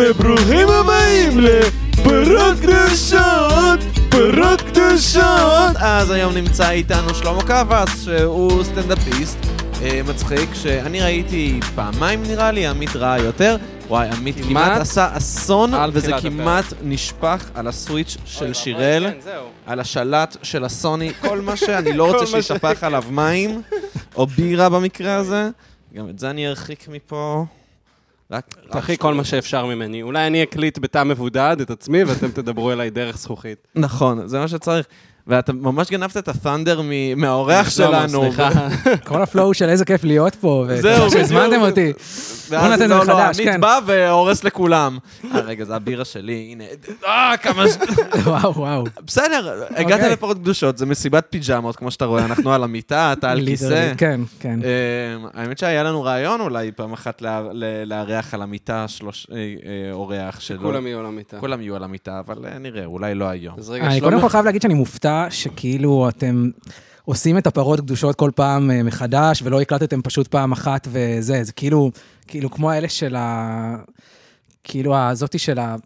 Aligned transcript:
וברוכים 0.00 0.68
הבאים 0.68 1.38
לפרות 1.38 2.58
קדושות, 2.62 3.80
פרות 4.10 4.60
קדושות. 4.60 5.76
אז 5.76 6.10
היום 6.10 6.34
נמצא 6.34 6.70
איתנו 6.70 7.14
שלמה 7.14 7.42
קבס, 7.42 8.04
שהוא 8.04 8.64
סטנדאפיסט 8.64 9.38
אה, 9.82 10.00
מצחיק, 10.08 10.54
שאני 10.54 11.00
ראיתי 11.00 11.60
פעמיים 11.74 12.22
נראה 12.22 12.50
לי, 12.50 12.66
עמית 12.66 12.96
ראה 12.96 13.18
יותר. 13.18 13.56
וואי, 13.88 14.08
עמית 14.08 14.36
כמעט, 14.48 14.80
עשה 14.80 15.16
אסון, 15.16 15.72
וזה 15.92 16.12
כמעט 16.22 16.64
נשפך 16.82 17.50
על 17.54 17.66
הסוויץ' 17.66 18.16
של 18.24 18.54
שיראל. 18.54 19.06
כן, 19.24 19.30
על 19.66 19.80
השלט 19.80 20.36
של 20.42 20.64
הסוני, 20.64 21.12
כל 21.28 21.40
מה 21.40 21.56
שאני 21.56 21.92
לא 21.92 22.12
רוצה 22.12 22.26
שישפך 22.26 22.84
עליו 22.84 23.04
מים, 23.10 23.62
או 24.16 24.26
בירה 24.26 24.68
במקרה 24.68 25.14
הזה. 25.14 25.48
גם 25.94 26.08
את 26.08 26.18
זה 26.18 26.30
אני 26.30 26.48
ארחיק 26.48 26.88
מפה. 26.88 27.44
רק... 28.30 28.54
תחי 28.70 28.96
כל 28.98 29.14
מה 29.14 29.24
שאפשר 29.24 29.66
ממני. 29.66 30.02
אולי 30.02 30.26
אני 30.26 30.42
אקליט 30.42 30.78
בתא 30.78 31.04
מבודד 31.04 31.56
את 31.62 31.70
עצמי, 31.70 32.04
ואתם 32.04 32.30
תדברו 32.30 32.72
אליי 32.72 32.90
דרך 32.90 33.18
זכוכית. 33.18 33.68
נכון, 33.74 34.26
זה 34.26 34.38
מה 34.38 34.48
שצריך. 34.48 34.86
ואתה 35.30 35.52
ממש 35.52 35.90
גנבת 35.90 36.16
את 36.16 36.28
ה 36.28 36.34
thunder 36.34 36.80
מ- 36.84 37.20
מהאורח 37.20 37.70
שלמה, 37.70 38.08
שלנו. 38.08 38.22
סליחה. 38.32 38.50
כל 39.08 39.22
ה 39.22 39.28
flow 39.28 39.54
של 39.54 39.68
איזה 39.68 39.84
כיף 39.84 40.04
להיות 40.04 40.34
פה, 40.34 40.64
ותודה 40.68 41.10
שהזמנתם. 41.10 41.60
אותי. 41.60 41.92
בוא 42.50 42.76
זה 42.76 42.86
לא, 42.86 42.96
לא, 42.96 43.04
מחדש, 43.04 43.40
עמית 43.40 43.52
כן. 43.52 43.60
בא 43.60 43.78
והורס 43.86 44.44
לכולם. 44.44 44.98
אה, 45.34 45.40
רגע, 45.40 45.64
זה 45.64 45.74
הבירה 45.76 46.04
שלי, 46.04 46.48
הנה. 46.52 46.64
אה, 47.06 47.36
כמה... 47.42 47.64
ש- 47.68 47.76
וואו, 48.26 48.54
וואו. 48.54 48.84
בסדר, 49.04 49.62
הגעת 49.76 49.98
אוקיי. 49.98 50.12
לפרות 50.12 50.36
קדושות, 50.36 50.78
זה 50.78 50.86
מסיבת 50.86 51.26
פיג'מות, 51.30 51.76
כמו 51.76 51.90
שאתה 51.90 52.04
רואה, 52.04 52.24
אנחנו 52.24 52.52
על 52.52 52.64
המיטה, 52.64 53.12
אתה 53.12 53.30
על 53.30 53.40
כיסא. 53.46 53.92
כן, 53.96 54.20
כן. 54.40 54.58
אמ, 54.62 55.26
האמת 55.34 55.58
שהיה 55.58 55.82
לנו 55.82 56.02
רעיון 56.02 56.40
אולי 56.40 56.72
פעם 56.72 56.92
אחת 56.92 57.22
לארח 57.84 58.34
על 58.34 58.42
המיטה 58.42 58.88
שלוש 58.88 59.26
אה, 59.32 59.36
אה, 59.36 59.42
אורח 59.92 60.40
שלו. 60.40 60.62
כולם 60.62 60.86
יהיו 60.86 60.98
על 61.00 61.06
המיטה. 61.06 61.36
כולם 61.40 61.60
יהיו 61.60 61.76
על 61.76 61.84
המיטה, 61.84 62.20
אבל 62.26 62.44
אה, 62.46 62.58
נראה, 62.58 62.84
אולי 62.84 63.14
לא 63.14 63.24
היום. 63.24 63.56
אני. 63.80 64.00
קודם 64.00 64.20
כל 64.20 64.28
חייב 64.28 64.44
להגיד 64.44 64.62
שאני 64.62 64.74
מופתע 64.74 65.19
שכאילו 65.30 66.08
אתם 66.08 66.50
עושים 67.04 67.38
את 67.38 67.46
הפרות 67.46 67.80
קדושות 67.80 68.16
כל 68.16 68.30
פעם 68.34 68.70
אה, 68.70 68.82
מחדש, 68.82 69.42
ולא 69.42 69.60
הקלטתם 69.60 70.02
פשוט 70.02 70.28
פעם 70.28 70.52
אחת 70.52 70.88
וזה, 70.90 71.44
זה 71.44 71.52
כאילו, 71.52 71.90
כאילו 72.26 72.50
כמו 72.50 72.70
האלה 72.70 72.88
של 72.88 73.16
ה... 73.16 73.76
כאילו 74.64 74.96
הזאתי 74.96 75.38
של 75.38 75.58
ה... 75.58 75.76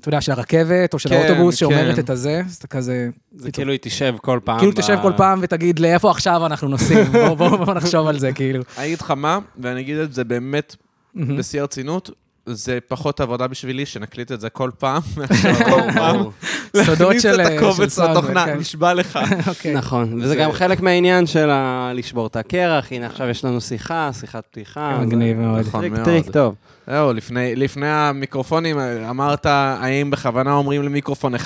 אתה 0.00 0.08
יודע, 0.08 0.20
של 0.20 0.32
הרכבת, 0.32 0.94
או 0.94 0.98
של 0.98 1.08
כן, 1.08 1.16
האוטובוס, 1.16 1.54
שאומרת 1.54 1.94
כן. 1.94 2.00
את 2.00 2.10
הזה, 2.10 2.42
אז 2.46 2.54
אתה 2.54 2.66
כזה... 2.66 3.08
זה 3.36 3.50
כאילו 3.50 3.72
היא 3.72 3.78
תשב 3.82 4.14
כל 4.22 4.40
פעם. 4.44 4.58
כאילו 4.58 4.72
ב- 4.72 4.76
תשב 4.76 4.98
כל 5.02 5.12
פעם 5.16 5.38
ותגיד, 5.42 5.78
לאיפה 5.78 6.10
עכשיו 6.10 6.46
אנחנו 6.46 6.68
נוסעים? 6.68 7.04
בואו 7.12 7.36
בוא, 7.36 7.56
בוא 7.56 7.74
נחשוב 7.74 8.06
על 8.06 8.18
זה, 8.18 8.32
כאילו. 8.32 8.62
אני 8.78 8.86
אגיד 8.86 9.00
לך 9.00 9.10
מה, 9.10 9.38
ואני 9.58 9.80
אגיד 9.80 9.96
את 9.96 10.12
זה 10.14 10.24
באמת 10.24 10.76
בשיא 11.36 11.60
הרצינות, 11.60 12.10
זה 12.46 12.78
פחות 12.88 13.20
עבודה 13.20 13.46
בשבילי 13.46 13.86
שנקליט 13.86 14.32
את 14.32 14.40
זה 14.40 14.50
כל 14.50 14.70
פעם, 14.78 15.02
כל 15.70 15.80
פעם. 15.94 16.16
סודות 16.76 17.00
להכניס 17.00 17.22
של 17.22 17.40
את 17.40 17.46
של 17.46 17.56
הקובץ 17.56 17.98
לתוכנה, 17.98 18.44
כן. 18.46 18.58
נשבע 18.58 18.94
לך. 18.94 19.18
אוקיי. 19.48 19.74
נכון, 19.74 20.14
וזה 20.18 20.28
זה- 20.28 20.36
גם 20.36 20.52
חלק 20.52 20.80
מהעניין 20.80 21.26
של 21.26 21.50
לשבור 21.94 22.26
את 22.26 22.36
הקרח. 22.36 22.86
הנה, 22.92 23.06
עכשיו 23.06 23.28
יש 23.28 23.44
לנו 23.44 23.60
שיחה, 23.60 24.10
שיחת 24.20 24.44
פתיחה. 24.50 24.98
מגניב 25.00 25.36
זה- 25.36 25.42
מאוד. 25.42 25.60
נכון 25.60 25.88
מאוד. 25.88 26.04
טריק 26.04 26.30
טוב. 26.30 26.54
זהו, 26.86 27.12
לפני, 27.12 27.56
לפני 27.56 27.88
המיקרופונים 27.88 28.78
אמרת, 29.10 29.46
האם 29.46 30.10
בכוונה 30.10 30.52
אומרים 30.52 30.82
למיקרופון 30.82 31.34
1-2 31.34 31.38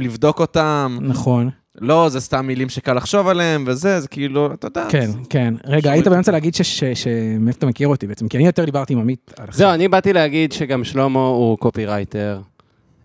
לבדוק 0.00 0.40
אותם? 0.40 0.98
נכון. 1.00 1.50
לא, 1.80 2.08
זה 2.08 2.20
סתם 2.20 2.46
מילים 2.46 2.68
שקל 2.68 2.94
לחשוב 2.94 3.28
עליהם, 3.28 3.64
וזה, 3.66 4.00
זה 4.00 4.08
כאילו, 4.08 4.54
אתה 4.54 4.66
יודע. 4.66 4.86
כן, 4.88 5.10
כן. 5.30 5.54
רגע, 5.64 5.90
היית 5.92 6.08
באמצע 6.08 6.32
להגיד 6.32 6.54
ש- 6.54 6.62
ש- 6.62 6.84
ש- 6.84 7.06
מאיפה 7.40 7.58
אתה 7.58 7.66
מכיר 7.66 7.88
אותי 7.88 8.06
בעצם? 8.06 8.28
כי 8.28 8.36
אני 8.36 8.46
יותר 8.46 8.64
דיברתי 8.64 8.92
עם 8.92 8.98
עמית. 8.98 9.34
זהו, 9.50 9.70
אני 9.70 9.88
באתי 9.88 10.12
להגיד 10.12 10.52
שגם 10.52 10.84
שלמה 10.84 11.18
הוא 11.26 11.58
קופירייטר. 11.58 12.40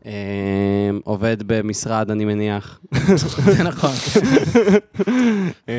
אה, 0.06 0.12
עובד 1.04 1.38
במשרד, 1.46 2.12
אני 2.12 2.26
מניח. 2.26 2.80
זה 3.16 3.64
נכון. 3.70 3.92
אה, 5.70 5.74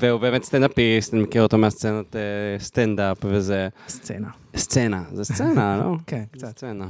והוא 0.00 0.20
באמת 0.20 0.44
סטנדאפיסט, 0.44 1.14
אני 1.14 1.22
מכיר 1.22 1.42
אותו 1.42 1.58
מהסצנות 1.58 2.16
אה, 2.16 2.20
סטנדאפ 2.64 3.16
וזה. 3.24 3.68
סצנה. 3.88 4.28
סצנה, 4.56 5.02
זה 5.12 5.24
סצנה, 5.24 5.80
לא? 5.84 5.94
כן, 6.06 6.22
קצת. 6.32 6.48
סצנה. 6.48 6.86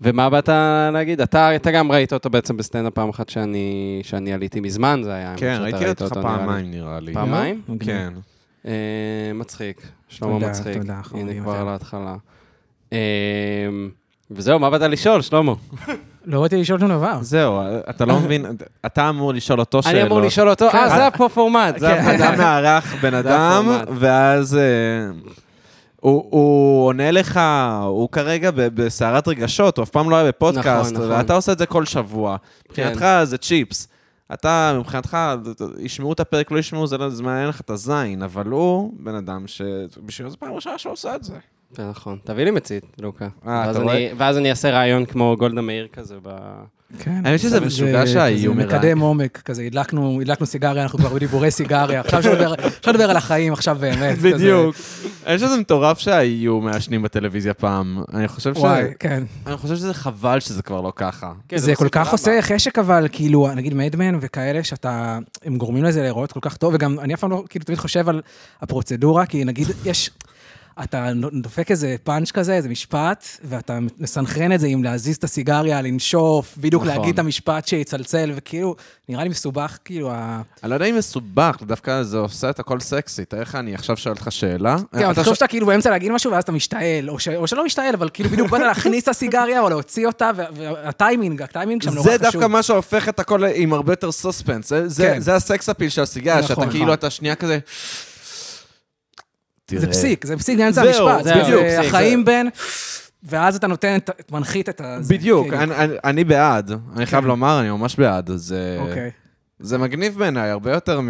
ומה 0.00 0.30
באת 0.30 0.48
להגיד? 0.92 1.20
אתה, 1.20 1.56
אתה 1.56 1.70
גם 1.70 1.92
ראית 1.92 2.12
אותו 2.12 2.30
בעצם 2.30 2.56
בסטנדאפ 2.56 2.92
פעם 2.92 3.08
אחת 3.08 3.28
שאני, 3.28 4.00
שאני 4.02 4.32
עליתי 4.32 4.60
מזמן, 4.60 5.00
זה 5.04 5.14
היה. 5.14 5.34
כן, 5.36 5.58
ראיתי 5.60 5.84
ראית 5.84 6.02
אותך. 6.02 6.18
פעמיים, 6.22 6.70
נראה 6.70 7.00
לי. 7.00 7.12
פעמיים? 7.14 7.60
מגניב. 7.68 7.96
כן. 7.96 8.12
אה, 8.66 8.72
מצחיק, 9.34 9.82
שלמה 10.08 10.32
תודה, 10.32 10.48
מצחיק. 10.48 10.76
תודה, 10.76 11.00
חמודים 11.02 11.28
הנה 11.28 11.42
כבר. 11.42 11.56
על 11.56 11.68
ההתחלה. 11.68 12.14
אה, 12.92 12.98
וזהו, 14.30 14.58
מה 14.58 14.70
באת 14.70 14.80
לשאול, 14.80 15.22
שלמה? 15.22 15.52
לא 16.26 16.40
באתי 16.40 16.56
לשאול 16.56 16.78
שום 16.80 16.88
דבר. 16.88 17.18
זהו, 17.20 17.60
אתה 17.90 18.04
לא 18.04 18.20
מבין, 18.20 18.46
אתה 18.86 19.08
אמור 19.08 19.34
לשאול 19.34 19.60
אותו 19.60 19.82
שאלות. 19.82 19.96
אני 19.96 20.06
אמור 20.06 20.20
לשאול 20.20 20.50
אותו, 20.50 20.68
אה, 20.68 20.88
זה 20.88 21.08
פה 21.16 21.28
פורמט. 21.28 21.78
זה 21.78 21.86
כן. 21.86 21.98
הפורמט. 21.98 22.20
אתה 22.20 22.36
מארח 22.36 22.94
בן 23.02 23.14
אדם. 23.14 23.68
ואז 23.98 24.56
אה, 24.56 24.60
הוא 26.00 26.26
הוא 26.30 26.86
עונה 26.86 27.10
לך, 27.10 27.40
הוא 27.84 28.08
כרגע 28.12 28.50
בסערת 28.54 29.28
רגשות, 29.28 29.76
הוא 29.78 29.82
אף 29.82 29.90
פעם 29.90 30.10
לא 30.10 30.16
היה 30.16 30.28
בפודקאסט, 30.28 30.92
נכון, 30.92 31.04
נכון. 31.04 31.16
ואתה 31.18 31.34
עושה 31.34 31.52
את 31.52 31.58
זה 31.58 31.66
כל 31.66 31.84
שבוע. 31.84 32.36
מבחינתך 32.68 33.06
זה 33.24 33.38
צ'יפס. 33.38 33.88
אתה, 34.32 34.76
מבחינתך, 34.78 35.16
ישמעו 35.78 36.12
את 36.12 36.20
הפרק, 36.20 36.50
לא 36.50 36.58
ישמעו, 36.58 36.86
זה 36.86 36.98
לא- 36.98 37.08
זה 37.10 37.22
מעניין 37.22 37.48
לך 37.48 37.60
את 37.60 37.70
הזין, 37.70 38.22
אבל 38.22 38.46
הוא 38.46 38.92
בן 38.98 39.14
אדם 39.14 39.44
שבשבילו 39.46 40.30
זו 40.30 40.36
פעם 40.38 40.52
ראשונה 40.52 40.78
שהוא 40.78 40.92
עושה 40.92 41.14
את 41.16 41.24
זה. 41.24 41.34
זה 41.72 41.88
נכון. 41.90 42.18
תביא 42.24 42.44
לי 42.44 42.50
מצית, 42.50 42.84
לוקה. 43.00 43.28
אה, 43.46 43.70
אתה 43.70 43.76
אני- 43.78 43.84
רואה? 43.84 44.10
ואז 44.16 44.38
אני 44.38 44.50
אעשה 44.50 44.70
רעיון 44.70 45.04
כמו 45.04 45.36
גולדה 45.38 45.60
מאיר 45.60 45.88
כזה 45.92 46.14
ב... 46.22 46.30
כן. 46.98 47.22
האמת 47.24 47.40
שזה 47.40 47.48
זה- 47.48 47.60
משוגע 47.66 48.06
זה- 48.06 48.12
שהאיום 48.12 48.56
זה 48.58 48.64
מרק. 48.64 48.74
מקדם 48.74 48.98
עומק, 49.00 49.40
כזה, 49.44 49.62
הדלקנו 49.62 50.18
הדלקנו 50.20 50.46
סיגריה, 50.46 50.82
אנחנו 50.82 50.98
כבר 50.98 51.08
בדיבורי 51.08 51.50
סיגריה, 51.50 52.00
עכשיו 52.00 52.32
לדבר 52.86 53.10
על 53.10 53.16
החיים, 53.16 53.52
עכשיו 53.52 53.76
באמת. 53.80 54.18
בדיוק. 54.18 54.76
אני 55.26 55.34
חושב 55.34 55.46
שזה 55.48 55.56
מטורף 55.60 55.98
שהיו 55.98 56.60
מעשנים 56.60 57.02
בטלוויזיה 57.02 57.54
פעם. 57.54 58.02
אני 58.14 58.28
חושב 58.28 58.54
ש... 58.54 58.58
וואי, 58.58 58.84
כן. 58.98 59.22
אני 59.46 59.56
חושב 59.56 59.76
שזה 59.76 59.94
חבל 59.94 60.40
שזה 60.40 60.62
כבר 60.62 60.80
לא 60.80 60.92
ככה. 60.96 61.32
כן, 61.48 61.56
זה 61.58 61.74
כל 61.74 61.88
כך. 61.88 62.12
עושה 62.12 62.42
חשק, 62.42 62.78
אבל 62.78 63.06
כאילו, 63.12 63.48
נגיד 63.54 63.74
מדמן 63.74 64.18
וכאלה, 64.20 64.64
שאתה, 64.64 65.18
הם 65.44 65.56
גורמים 65.56 65.84
לזה 65.84 66.02
להיראות 66.02 66.32
כל 66.32 66.40
כך 66.42 66.56
טוב, 66.56 66.74
וגם 66.74 67.00
אני 67.00 67.14
אף 67.14 67.20
פעם 67.20 67.30
לא, 67.30 67.44
כאילו, 67.48 67.64
תמיד 67.64 67.78
חושב 67.78 68.08
על 68.08 68.20
הפרוצדורה, 68.60 69.26
כי 69.26 69.44
נגיד, 69.44 69.68
יש, 69.84 70.10
אתה 70.82 71.06
דופק 71.42 71.70
איזה 71.70 71.96
פאנץ' 72.04 72.30
כזה, 72.30 72.54
איזה 72.54 72.68
משפט, 72.68 73.24
ואתה 73.44 73.78
מסנכרן 73.98 74.52
את 74.52 74.60
זה 74.60 74.66
עם 74.66 74.84
להזיז 74.84 75.16
את 75.16 75.24
הסיגריה, 75.24 75.82
לנשוף, 75.82 76.54
בדיוק 76.58 76.82
נכון. 76.84 76.96
להגיד 76.96 77.12
את 77.12 77.18
המשפט 77.18 77.66
שיצלצל, 77.68 78.32
וכאילו, 78.34 78.74
נראה 79.08 79.22
לי 79.22 79.28
מסובך, 79.28 79.78
כאילו, 79.84 80.10
ה... 80.12 80.42
אני 80.62 80.70
לא 80.70 80.74
יודע 80.74 80.86
אם 80.86 80.96
מסובך, 80.98 81.56
דווקא 81.62 82.02
זה 82.02 82.18
עושה 82.18 82.50
את 82.50 82.58
הכל 82.60 82.80
סקסי. 82.80 83.24
תאר 83.24 83.40
לך, 83.42 83.54
אני 83.54 83.74
עכשיו 83.74 83.96
שואל 83.96 84.14
אותך 84.14 84.32
שאלה. 84.32 84.76
כן, 84.98 85.10
אתה 85.10 85.24
ש- 85.24 85.28
שאתה 85.28 85.46
כאילו 85.46 85.66
באמצע 85.66 85.90
להגיד 85.90 86.12
משהו, 86.12 86.32
ואז 86.32 86.42
אתה 86.42 86.52
משתעל, 86.52 87.10
או 87.10 87.18
ש- 87.18 87.28
או 87.28 87.46
שלא 87.46 87.64
משתעל, 87.64 87.94
אבל 87.94 88.08
כאילו 88.12 88.30
בדיוק 88.30 88.50
באת 88.50 88.60
להכניס 88.60 89.02
את 89.02 89.08
הסיגריה, 89.08 89.60
או 89.60 89.68
להוציא 89.68 90.06
אותה, 90.06 90.30
וה- 90.36 90.44
והטיימינג, 90.84 91.42
הטיימינג 91.42 91.82
שם 91.82 91.90
נורא 91.90 92.02
זה 92.02 92.18
חשוב. 92.18 92.22
דווקא 92.32 92.46
מה 92.46 92.62
שהופך 92.62 93.08
את 93.08 93.20
הכל 93.20 93.44
עם 93.54 93.72
הרבה 93.72 93.92
יותר 93.92 94.12
סוספנס. 94.12 94.68
זה- 94.68 94.88
זה- 94.88 95.02
כן. 95.14 95.20
זה 95.20 95.34
הסקס 95.34 95.68
אפיל 95.68 95.88
של 95.88 96.02
הסיגריה, 96.02 96.36
נכון, 96.42 96.48
שאתה 96.48 96.70
כאילו, 96.70 96.84
נכון. 96.84 96.94
אתה 96.94 97.10
שנייה 97.10 97.34
כזה... 97.34 97.58
זה 99.78 99.86
תראה. 99.86 99.92
פסיק, 99.92 100.26
זה 100.26 100.36
פסיק 100.36 100.58
באמצע 100.58 100.82
המשפט. 100.82 101.24
זהו, 101.24 101.44
זה 101.44 101.76
פסיק, 101.80 101.88
החיים 101.94 102.24
בין... 102.24 102.48
ואז 103.22 103.56
אתה 103.56 103.66
נותן, 103.66 103.96
את- 103.96 104.32
מנחית 104.32 104.68
את 104.68 104.80
ה... 104.80 104.96
זה, 105.00 105.14
בדיוק, 105.14 105.48
כאילו. 105.48 105.62
אני- 105.62 105.74
אני- 105.74 105.94
אני 106.04 106.24
בעד. 106.24 106.70
אני 106.96 107.06
חייב 107.06 107.22
כן. 107.22 107.28
לומר, 107.28 107.60
אני 107.60 107.70
ממש 107.70 107.96
בעד. 107.96 108.30
זה- 108.34 108.76
אוקיי. 108.80 109.10
זה 109.60 109.78
מגניב 109.78 110.18
בעיניי, 110.18 110.50
הרבה 110.50 110.72
יותר 110.72 111.00
מ... 111.00 111.08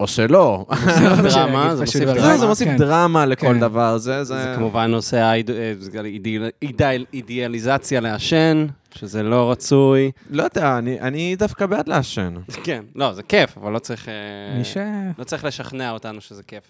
או 0.00 0.06
שלא. 0.06 0.66
דרמה, 1.34 1.76
זה 1.76 1.80
מוסיף 1.84 2.02
דרמה. 2.04 2.20
זה, 2.32 2.38
זה. 2.38 2.46
מוסיף. 2.46 2.68
דרמה 2.78 3.26
לכל 3.26 3.46
כן. 3.46 3.60
דבר, 3.60 3.98
זה... 3.98 4.24
זה 4.24 4.52
כמובן 4.56 4.94
עושה 4.94 5.24
האיד- 5.30 5.50
אה, 5.50 5.72
זה 5.78 5.90
אידיאל- 6.04 6.50
אידיאל- 6.62 7.04
אידיאליזציה 7.14 8.00
לעשן, 8.00 8.66
שזה 8.96 9.22
לא 9.22 9.50
רצוי. 9.50 10.10
לא 10.30 10.42
יודע, 10.42 10.78
אני- 10.78 11.00
אני 11.00 11.36
דווקא 11.36 11.66
בעד 11.66 11.88
לעשן. 11.88 12.34
כן, 12.64 12.84
לא, 12.94 13.12
זה 13.12 13.22
כיף, 13.22 13.58
אבל 13.58 13.72
לא 13.72 13.78
צריך... 13.78 14.08
אה, 14.08 14.58
מי 14.58 14.64
ש... 14.64 14.76
לא 15.18 15.24
צריך 15.24 15.44
לשכנע 15.44 15.90
אותנו 15.90 16.20
שזה 16.20 16.42
כיף. 16.42 16.64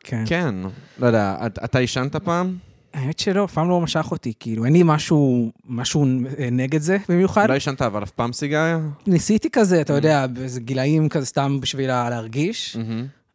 כן. 0.00 0.24
כן, 0.26 0.54
לא 0.98 1.06
יודע, 1.06 1.36
את- 1.46 1.58
אתה 1.64 1.78
עישנת 1.78 2.16
פעם? 2.16 2.56
האמת 2.94 3.18
שלא, 3.18 3.44
אף 3.44 3.52
פעם 3.52 3.68
לא 3.68 3.80
משך 3.80 4.06
אותי, 4.10 4.32
כאילו, 4.40 4.64
אין 4.64 4.72
לי 4.72 4.82
משהו, 4.84 5.50
משהו 5.68 6.04
אה, 6.38 6.48
נגד 6.52 6.80
זה 6.80 6.96
במיוחד. 7.08 7.48
לא 7.48 7.54
עישנת 7.54 7.82
אבל 7.82 8.02
אף 8.02 8.10
פעם 8.10 8.32
סיגריה? 8.32 8.78
ניסיתי 9.06 9.48
כזה, 9.50 9.80
אתה 9.80 9.92
יודע, 9.92 10.26
באיזה 10.26 10.60
גילאים 10.60 11.08
כזה 11.08 11.26
סתם 11.26 11.60
בשביל 11.60 11.86
לה- 11.88 12.10
להרגיש. 12.10 12.76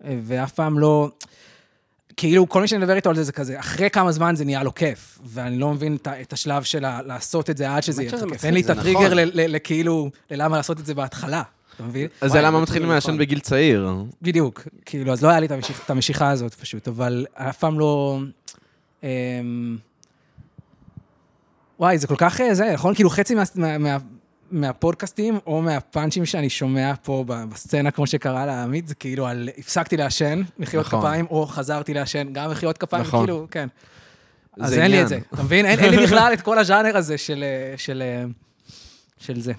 אה, 0.06 0.20
ואף 0.24 0.52
פעם 0.52 0.80
לא... 0.80 1.10
כאילו, 2.22 2.50
כל 2.50 2.62
מי 2.62 2.68
שאני 2.68 2.82
מדבר 2.82 2.96
איתו 2.96 3.10
על 3.10 3.16
זה, 3.16 3.24
זה 3.24 3.32
כזה, 3.32 3.60
אחרי 3.60 3.90
כמה 3.90 4.12
זמן 4.12 4.36
זה 4.36 4.46
נהיה 4.46 4.64
לו 4.64 4.76
כיף, 4.76 5.20
ואני 5.26 5.58
לא 5.58 5.74
מבין 5.74 5.98
את 6.22 6.34
השלב 6.34 6.64
של 6.64 6.86
לעשות 7.06 7.50
את 7.50 7.58
זה 7.58 7.76
עד 7.76 7.84
שזה 7.84 8.04
יהיה 8.04 8.14
לך 8.14 8.24
כיף. 8.32 8.46
אין 8.46 8.54
לי 8.54 8.62
את 8.62 8.66
זה 8.66 8.72
הטריגר 8.74 9.14
נכון. 9.14 9.28
לכאילו, 9.36 10.10
ללמה 10.32 10.58
לעשות 10.58 10.80
את 10.80 10.86
זה 10.86 10.94
בהתחלה, 10.94 11.44
אתה 11.76 11.84
מבין? 11.84 12.08
אז 12.22 12.32
זה 12.32 12.42
למה 12.42 12.62
מתחילים 12.62 12.82
כאילו 12.82 12.94
לעשן 12.94 13.08
נכון. 13.08 13.20
בגיל 13.20 13.40
צעיר. 13.40 13.90
בדיוק, 14.22 14.68
כאילו, 14.86 15.14
אז 15.14 15.24
לא 15.24 15.30
היה 15.30 15.40
לי 15.40 15.48
את 15.86 15.90
המשיכה 15.90 16.30
הזאת 16.30 16.54
פשוט, 16.54 16.88
אבל 16.88 17.26
אף 17.34 17.58
פעם 17.58 17.80
לא... 17.80 18.20
אמ, 19.04 19.78
וואי, 21.80 21.98
זה 21.98 22.08
כל 22.08 22.16
כך 22.18 22.42
אה, 22.42 22.56
זה, 22.56 22.74
נכון? 22.74 22.96
כאילו 22.96 23.10
חצי 23.10 23.36
מה, 23.36 23.98
מהפודקאסטים 24.52 25.40
או 25.48 25.62
מהפאנצ'ים 25.62 26.26
שאני 26.26 26.50
שומע 26.50 26.94
פה 27.04 27.24
בסצנה, 27.28 27.92
כמו 27.92 28.08
שקרה 28.08 28.46
לעמית, 28.46 28.88
זה 28.88 28.96
כאילו 28.96 29.28
על 29.28 29.50
הפסקתי 29.58 29.98
לעשן, 29.98 30.42
מחיאות 30.60 30.86
נכון. 30.86 31.00
כפיים, 31.00 31.26
או 31.30 31.46
חזרתי 31.48 31.94
לעשן, 31.94 32.28
גם 32.34 32.52
מחיאות 32.52 32.78
כפיים, 32.78 33.04
נכון. 33.04 33.26
כאילו, 33.26 33.48
כן. 33.52 33.68
אז 34.60 34.74
אין 34.74 34.80
לי 34.80 34.86
עניין. 34.86 35.04
את 35.04 35.08
זה, 35.10 35.20
אתה 35.34 35.44
מבין? 35.44 35.66
אין, 35.66 35.80
אין 35.80 35.90
לי 35.92 36.04
בכלל 36.06 36.34
את 36.34 36.42
כל 36.42 36.60
הז'אנר 36.60 36.98
הזה 36.98 37.18
של, 37.18 37.44
אה, 37.44 37.78
של, 37.78 38.02
אה, 38.06 38.24
של 39.20 39.42
זה. 39.42 39.54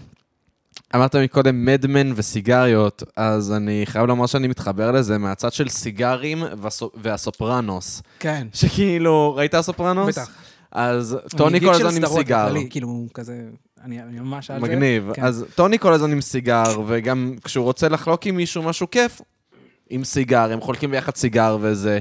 אמרת 0.95 1.17
מקודם 1.17 1.65
מדמן 1.65 2.13
וסיגריות, 2.17 3.03
אז 3.17 3.53
אני 3.53 3.83
חייב 3.85 4.07
לומר 4.07 4.27
שאני 4.27 4.49
מתחבר 4.49 4.93
לזה 4.93 5.19
מהצד 5.19 5.53
של 5.53 5.69
סיגרים 5.69 6.43
והסו- 6.63 6.91
והסופרנוס. 6.95 8.03
כן. 8.19 8.47
שכאילו, 8.53 9.35
ראית 9.37 9.55
הסופרנוס? 9.55 10.19
בטח. 10.19 10.31
אז 10.73 11.17
טוני 11.37 11.61
כל 11.61 11.75
של 11.75 11.87
הזמן 11.87 12.05
עם 12.05 12.11
סיגר. 12.19 12.55
כאילו, 12.71 13.07
כזה, 13.15 13.41
אני 13.85 14.03
אני 14.03 14.21
ממש 14.21 14.51
על 14.51 14.61
זה. 14.61 14.67
מגניב. 14.67 15.11
כן. 15.15 15.23
אז 15.25 15.47
טוני 15.55 15.79
כל 15.79 15.93
הזמן 15.93 16.13
עם 16.13 16.21
סיגר, 16.21 16.81
וגם 16.87 17.35
כשהוא 17.45 17.65
רוצה 17.65 17.89
לחלוק 17.89 18.27
עם 18.27 18.37
מישהו 18.37 18.63
משהו 18.63 18.91
כיף, 18.91 19.21
עם 19.91 20.05
סיגר, 20.05 20.53
הם 20.53 20.61
חולקים 20.61 20.91
ביחד 20.91 21.17
סיגר 21.17 21.59
וזה. 21.61 21.99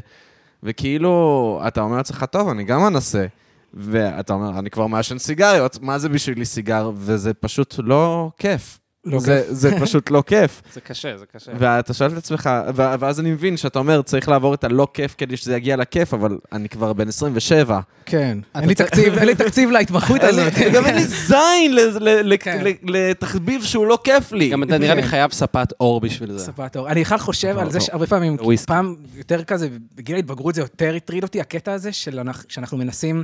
וכאילו, 0.63 1.61
אתה 1.67 1.81
אומר 1.81 1.97
לעצמך, 1.97 2.25
טוב, 2.31 2.49
אני 2.49 2.63
גם 2.63 2.87
אנסה. 2.87 3.25
ואתה 3.73 4.33
אומר, 4.33 4.59
אני 4.59 4.69
כבר 4.69 4.87
מעשן 4.87 5.17
סיגריות, 5.17 5.81
מה 5.81 5.97
זה 5.99 6.09
בשבילי 6.09 6.45
סיגר? 6.45 6.91
וזה 6.95 7.33
פשוט 7.33 7.75
לא 7.77 8.31
כיף. 8.37 8.79
לא 9.05 9.19
זה, 9.19 9.43
זה 9.49 9.71
פשוט 9.81 10.11
לא 10.11 10.23
כיף. 10.27 10.61
זה 10.73 10.81
קשה, 10.81 11.17
זה 11.17 11.25
קשה. 11.35 11.51
ואתה 11.59 11.93
שואל 11.93 12.11
את 12.11 12.17
עצמך, 12.17 12.49
ואז 12.75 13.19
אני 13.19 13.31
מבין 13.31 13.57
שאתה 13.57 13.79
אומר, 13.79 14.01
צריך 14.01 14.29
לעבור 14.29 14.53
את 14.53 14.63
הלא 14.63 14.87
כיף 14.93 15.15
כדי 15.17 15.37
שזה 15.37 15.55
יגיע 15.55 15.75
לכיף, 15.75 16.13
אבל 16.13 16.37
אני 16.51 16.69
כבר 16.69 16.93
בן 16.93 17.07
27. 17.07 17.79
כן. 18.05 18.37
אין 18.55 18.67
לי 18.67 18.75
תקציב, 18.75 19.17
אין 19.17 19.25
לי 19.27 19.35
תקציב 19.35 19.69
להתמחות 19.71 20.21
הזאת. 20.23 20.53
וגם 20.65 20.85
אין 20.85 20.95
לי 20.95 21.03
זין 21.27 21.75
ל- 21.75 21.79
ל- 21.99 22.33
ל- 22.33 22.37
כן. 22.39 22.61
ל- 22.63 22.91
לתחביב 23.09 23.63
שהוא 23.63 23.87
לא 23.87 23.97
כיף 24.03 24.31
לי. 24.31 24.49
גם 24.49 24.63
אתה 24.63 24.77
נראה 24.77 24.95
לי 24.95 25.01
כן. 25.01 25.07
חייב 25.07 25.31
ספת 25.31 25.73
אור 25.79 26.01
בשביל 26.01 26.31
זה. 26.31 26.39
ספת 26.45 26.77
אור. 26.77 26.89
אני 26.89 27.01
בכלל 27.01 27.17
חושב 27.17 27.57
על 27.57 27.71
זה. 27.71 27.79
שהרבה 27.79 28.07
פעמים. 28.07 28.37
פעם 28.67 28.95
יותר 29.17 29.43
כזה, 29.43 29.67
בגיל 29.95 30.15
ההתבגרות 30.15 30.55
זה 30.55 30.61
יותר 30.61 30.93
הטריד 30.95 31.23
אותי, 31.23 31.41
הקטע 31.41 31.73
הזה 31.73 31.91
של 31.91 32.19
אנחנו- 32.19 32.49
שאנחנו 32.49 32.77
מנסים 32.77 33.23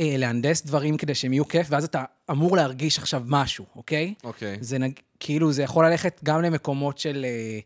אה, 0.00 0.14
להנדס 0.18 0.66
דברים 0.66 0.96
כדי 0.96 1.14
שהם 1.14 1.32
יהיו 1.32 1.48
כיף, 1.48 1.66
ואז 1.70 1.84
אתה 1.84 2.04
אמור 2.30 2.56
להרגיש 2.56 2.98
עכשיו 2.98 3.22
משהו, 3.26 3.64
אוקיי? 3.76 4.14
אוקיי. 4.24 4.56
זה 4.60 4.78
נג... 4.78 4.92
כאילו, 5.20 5.52
זה 5.52 5.62
יכול 5.62 5.86
ללכת 5.86 6.20
גם 6.24 6.42
למקומות 6.42 6.98
של 6.98 7.24
אה, 7.28 7.58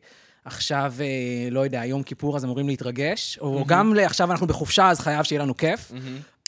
עכשיו, 0.45 0.95
אה, 1.01 1.51
לא 1.51 1.61
יודע, 1.61 1.85
יום 1.85 2.03
כיפור, 2.03 2.37
אז 2.37 2.45
אמורים 2.45 2.69
להתרגש, 2.69 3.39
או 3.41 3.65
גם 3.67 3.95
לעכשיו 3.95 4.31
אנחנו 4.31 4.47
בחופשה, 4.47 4.89
אז 4.89 5.01
חייב 5.01 5.23
שיהיה 5.23 5.43
לנו 5.43 5.57
כיף. 5.57 5.93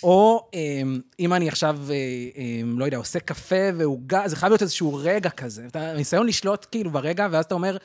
או 0.03 0.49
אה, 0.55 0.83
אם 1.21 1.33
אני 1.33 1.49
עכשיו, 1.49 1.79
אה, 1.91 1.95
אה, 2.37 2.61
לא 2.77 2.85
יודע, 2.85 2.97
עושה 2.97 3.21
קפה 3.21 3.71
ועוגה, 3.77 4.29
זה 4.29 4.37
חייב 4.37 4.51
להיות 4.51 4.63
איזשהו 4.63 4.95
רגע 4.95 5.31
כזה. 5.31 5.67
אתה 5.67 5.95
ניסיון 5.95 6.27
לשלוט 6.27 6.67
כאילו 6.71 6.91
ברגע, 6.91 7.29
ואז 7.31 7.45
אתה 7.45 7.55
אומר, 7.55 7.77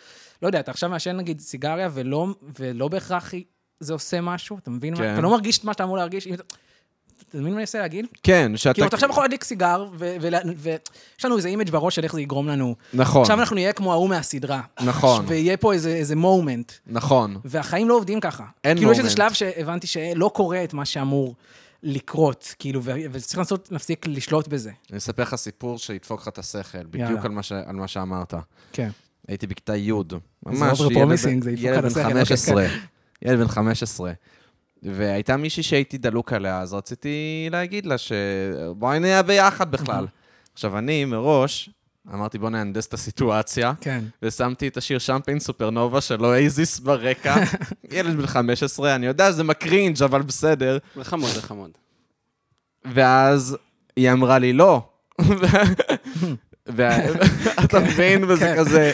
לא 0.41 0.47
יודע, 0.47 0.59
אתה 0.59 0.71
עכשיו 0.71 0.89
מעשן 0.89 1.17
נגיד 1.17 1.39
סיגריה, 1.39 1.89
ולא, 1.93 2.27
ולא 2.59 2.87
בהכרח 2.87 3.33
זה 3.79 3.93
עושה 3.93 4.21
משהו, 4.21 4.57
אתה 4.57 4.69
מבין? 4.69 4.95
כן. 4.95 5.03
מה? 5.03 5.13
אתה 5.13 5.21
לא 5.21 5.29
מרגיש 5.29 5.57
את 5.57 5.63
מה 5.63 5.73
שאתה 5.73 5.83
אמור 5.83 5.97
להרגיש. 5.97 6.27
אם 6.27 6.33
אתה... 7.35 7.41
מבין 7.41 7.53
מה 7.53 7.57
אני 7.57 7.61
מנסה 7.61 7.79
להגיד? 7.79 8.05
כן, 8.23 8.51
שאתה... 8.57 8.73
כאילו, 8.73 8.87
אתה 8.87 8.95
עכשיו 8.95 9.09
יכול 9.09 9.23
להדליק 9.23 9.43
סיגר, 9.43 9.85
ויש 9.97 10.33
לנו 11.25 11.37
איזה 11.37 11.47
image 11.47 11.69
בראש 11.69 11.95
של 11.95 12.03
איך 12.03 12.13
זה 12.13 12.21
יגרום 12.21 12.47
לנו. 12.47 12.75
נכון, 12.93 13.21
עכשיו 13.21 13.39
אנחנו 13.39 13.55
נהיה 13.55 13.73
כמו 13.73 13.93
ההוא 13.93 14.09
מהסדרה. 14.09 14.61
נכון. 14.83 15.25
ויהיה 15.27 15.57
פה 15.57 15.73
איזה, 15.73 15.89
איזה 15.89 16.15
moment, 16.15 16.71
נכון. 16.87 17.37
והחיים 17.45 17.89
לא 17.89 17.93
עובדים 17.95 18.19
ככה. 18.19 18.43
אין 18.63 18.77
כאילו, 18.77 18.91
יש 18.91 18.99
איזה. 18.99 19.09
שלב 19.09 19.33
שהבנתי 19.33 19.87
שלא 19.87 20.31
קורה 20.33 20.63
את 20.63 20.73
מה 20.73 20.85
שאמור 20.85 21.35
לקרות, 21.83 22.55
כאילו, 22.59 22.81
וצריך 23.11 23.37
לנסות, 23.37 23.67
להפסיק 23.71 24.07
לשלוט 24.07 24.47
בזה. 24.47 24.71
אני 24.89 24.97
אספר 24.97 25.23
לך 25.23 25.35
סיפור 25.35 25.77
שידפוק 25.77 26.21
לך 26.21 26.27
את 26.27 26.37
השכל. 26.37 26.83
בדיוק 26.89 27.25
על 27.25 27.31
מה 27.31 27.43
ש- 27.43 27.51
על 27.51 27.75
מה 27.75 27.87
שאמרת. 27.87 28.33
כן. 28.73 28.89
הייתי 29.27 29.47
בכיתה 29.47 29.75
י', 29.75 29.91
ממש, 30.45 30.79
ילד- 30.79 30.95
בן 30.95 31.11
השכל, 31.11 31.99
אוקיי, 31.99 32.13
15, 32.13 32.65
ילד 33.21 33.39
בן 33.39 33.47
15. 33.47 34.11
והייתה 34.83 35.37
מישהי 35.37 35.63
שהייתי 35.63 35.97
דלוק 35.97 36.33
עליה, 36.33 36.59
אז 36.59 36.73
רציתי 36.73 37.47
להגיד 37.51 37.85
לה 37.85 37.95
שבואי 37.97 38.99
נהיה 38.99 39.23
ביחד 39.23 39.71
בכלל. 39.71 40.07
עכשיו, 40.53 40.77
אני 40.77 41.05
מראש 41.05 41.69
אמרתי, 42.13 42.37
בוא 42.37 42.49
נהנדס 42.49 42.87
את 42.87 42.93
הסיטואציה, 42.93 43.73
כן. 43.81 44.03
ושמתי 44.21 44.67
את 44.67 44.77
השיר 44.77 44.99
שמפיין 44.99 45.39
סופרנובה 45.39 46.01
של 46.01 46.25
אוייזיס 46.25 46.79
ברקע. 46.79 47.35
ילד 47.91 48.15
בן 48.17 48.27
15, 48.27 48.95
אני 48.95 49.05
יודע 49.05 49.31
שזה 49.31 49.43
מקרינג', 49.43 50.03
אבל 50.03 50.21
בסדר. 50.21 50.77
זה 50.95 51.03
חמוד, 51.03 51.29
זה 51.29 51.41
חמוד. 51.41 51.71
ואז 52.93 53.57
היא 53.95 54.11
אמרה 54.11 54.39
לי, 54.39 54.53
לא. 54.53 54.89
ואתה 56.67 57.79
מבין, 57.85 58.23
וזה 58.23 58.45
כן. 58.45 58.55
כזה, 58.57 58.91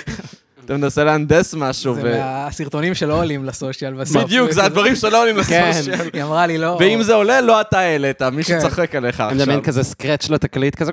אתה 0.65 0.77
מנסה 0.77 1.03
להנדס 1.03 1.53
משהו, 1.53 1.95
זה. 1.95 2.17
מהסרטונים 2.19 2.93
שלא 2.93 3.19
עולים 3.19 3.45
לסושיאל 3.45 3.93
בסוף. 3.93 4.23
בדיוק, 4.23 4.51
זה 4.51 4.63
הדברים 4.63 4.95
שלא 4.95 5.21
עולים 5.21 5.43
כן. 5.43 5.69
לסושיאל. 5.69 6.09
היא 6.13 6.23
אמרה 6.23 6.47
לי, 6.47 6.57
לא... 6.57 6.77
ואם 6.79 7.03
זה 7.03 7.13
עולה, 7.13 7.41
לא 7.41 7.61
אתה 7.61 7.79
העלית, 7.79 8.21
מישהו 8.21 8.53
כן. 8.53 8.59
צחק 8.59 8.95
עליך 8.95 9.19
אני 9.19 9.33
מדמיין 9.33 9.59
עכשיו. 9.59 9.73
כזה 9.73 9.83
סקרץ' 9.83 10.29
לתקליט 10.29 10.75
כזה, 10.75 10.91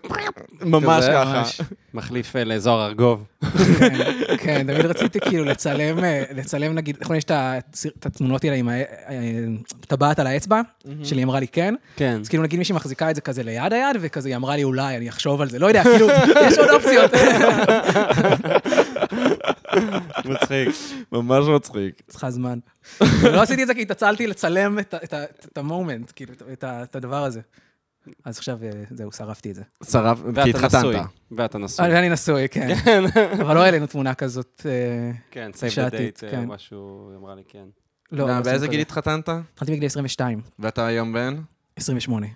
ממש 0.61 1.05
ככה. 1.05 1.43
מחליף 1.94 2.37
אה, 2.37 2.44
לאזור 2.44 2.85
ארגוב. 2.85 3.25
כן, 3.79 3.94
כן, 4.38 4.67
תמיד 4.67 4.87
רציתי 4.87 5.20
כאילו 5.20 5.44
לצלם, 5.44 6.05
אה, 6.05 6.23
לצלם 6.35 6.75
נגיד, 6.75 6.97
נכון, 7.00 7.17
יש 7.17 7.25
את 7.25 8.06
התמונות 8.06 8.44
האלה 8.44 8.56
עם 8.56 8.69
הטבעת 9.82 10.19
על 10.19 10.26
האצבע, 10.26 10.61
שלי 11.05 11.25
אמרה 11.25 11.41
לי 11.41 11.47
כן, 11.49 11.75
כן. 11.97 12.19
אז 12.21 12.29
כאילו 12.29 12.43
נגיד 12.43 12.59
מישהי 12.59 12.75
מחזיקה 12.75 13.11
את 13.11 13.14
זה 13.14 13.21
כזה 13.21 13.43
ליד 13.43 13.73
היד, 13.73 13.97
וכזה 14.00 14.29
היא 14.29 14.37
אמרה 14.37 14.56
לי 14.56 14.64
אולי, 14.64 14.97
אני 14.97 15.09
אחשוב 15.09 15.41
על 15.41 15.49
זה, 15.49 15.59
לא 15.59 15.67
יודע, 15.67 15.82
כאילו, 15.85 16.09
יש 16.47 16.59
עוד 16.59 16.71
אופציות. 16.71 17.11
מצחיק. 20.25 20.69
ממש 21.12 21.45
מצחיק. 21.56 22.03
צריכה 22.09 22.31
זמן. 22.31 22.59
לא 23.33 23.43
עשיתי 23.43 23.62
את 23.62 23.67
זה 23.67 23.75
כי 23.75 23.83
התעצלתי 23.83 24.27
לצלם 24.27 24.79
את 24.79 25.59
המומנט, 25.59 26.12
כאילו, 26.17 26.35
את- 26.53 26.97
הדבר 26.97 27.25
הזה. 27.25 27.41
אז 28.25 28.39
עכשיו, 28.39 28.59
אה, 28.65 28.71
זהו, 28.91 29.12
שרפתי 29.12 29.50
את 29.50 29.55
זה. 29.55 29.62
שרף, 29.85 30.19
כי 30.45 30.50
התחתנת. 30.50 30.97
ואתה 31.31 31.59
נשוי. 31.59 31.87
אה, 31.87 31.99
אני 31.99 32.09
נשוי, 32.09 32.49
כן. 32.52 32.76
אבל 33.40 33.55
לא 33.55 33.62
העלינו 33.64 33.87
תמונה 33.87 34.14
כזאת. 34.14 34.62
אה, 34.67 35.11
כן, 35.31 35.50
save 35.55 35.73
the 35.73 35.99
date, 36.00 36.25
כן. 36.35 36.45
משהו, 36.45 37.09
היא 37.11 37.19
אמרה 37.19 37.35
לי 37.35 37.43
כן. 37.49 37.64
לא, 38.12 38.26
לא, 38.28 38.40
באיזה 38.40 38.69
גיל. 38.69 38.81
התחתנת? 38.81 39.28
התחלתי 39.28 39.73
בגיל 39.73 39.87
22, 39.87 40.40
ואתה 40.59 40.87
היום 40.87 41.12
בן? 41.12 41.37
28. 41.76 42.26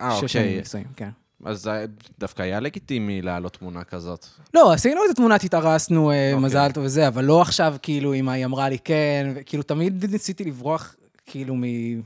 אה, 0.00 0.16
שש 0.20 0.32
שנים 0.32 0.44
אוקיי. 0.46 0.58
נישואים, 0.60 0.86
כן. 0.96 1.10
אז 1.44 1.62
זה 1.62 1.84
דווקא 2.18 2.42
היה 2.42 2.60
לגיטימי 2.60 3.22
להעלות 3.22 3.52
תמונה 3.56 3.84
כזאת. 3.84 4.26
לא, 4.54 4.72
עשינו 4.72 5.02
איזה 5.02 5.14
תמונת, 5.14 5.44
התארסנו, 5.44 6.10
אה, 6.10 6.32
אוקיי. 6.32 6.44
מזל 6.46 6.72
טוב 6.72 6.84
וזה, 6.84 7.08
אבל 7.08 7.24
לא 7.24 7.42
עכשיו, 7.42 7.76
כאילו, 7.82 8.14
אם 8.14 8.28
היא 8.28 8.44
אמרה 8.44 8.68
לי 8.68 8.78
כן, 8.78 9.32
וכאילו, 9.34 9.62
תמיד 9.62 10.04
ניסיתי 10.10 10.44
לברוח, 10.44 10.94
כאילו, 11.26 11.54
מ- 11.56 12.00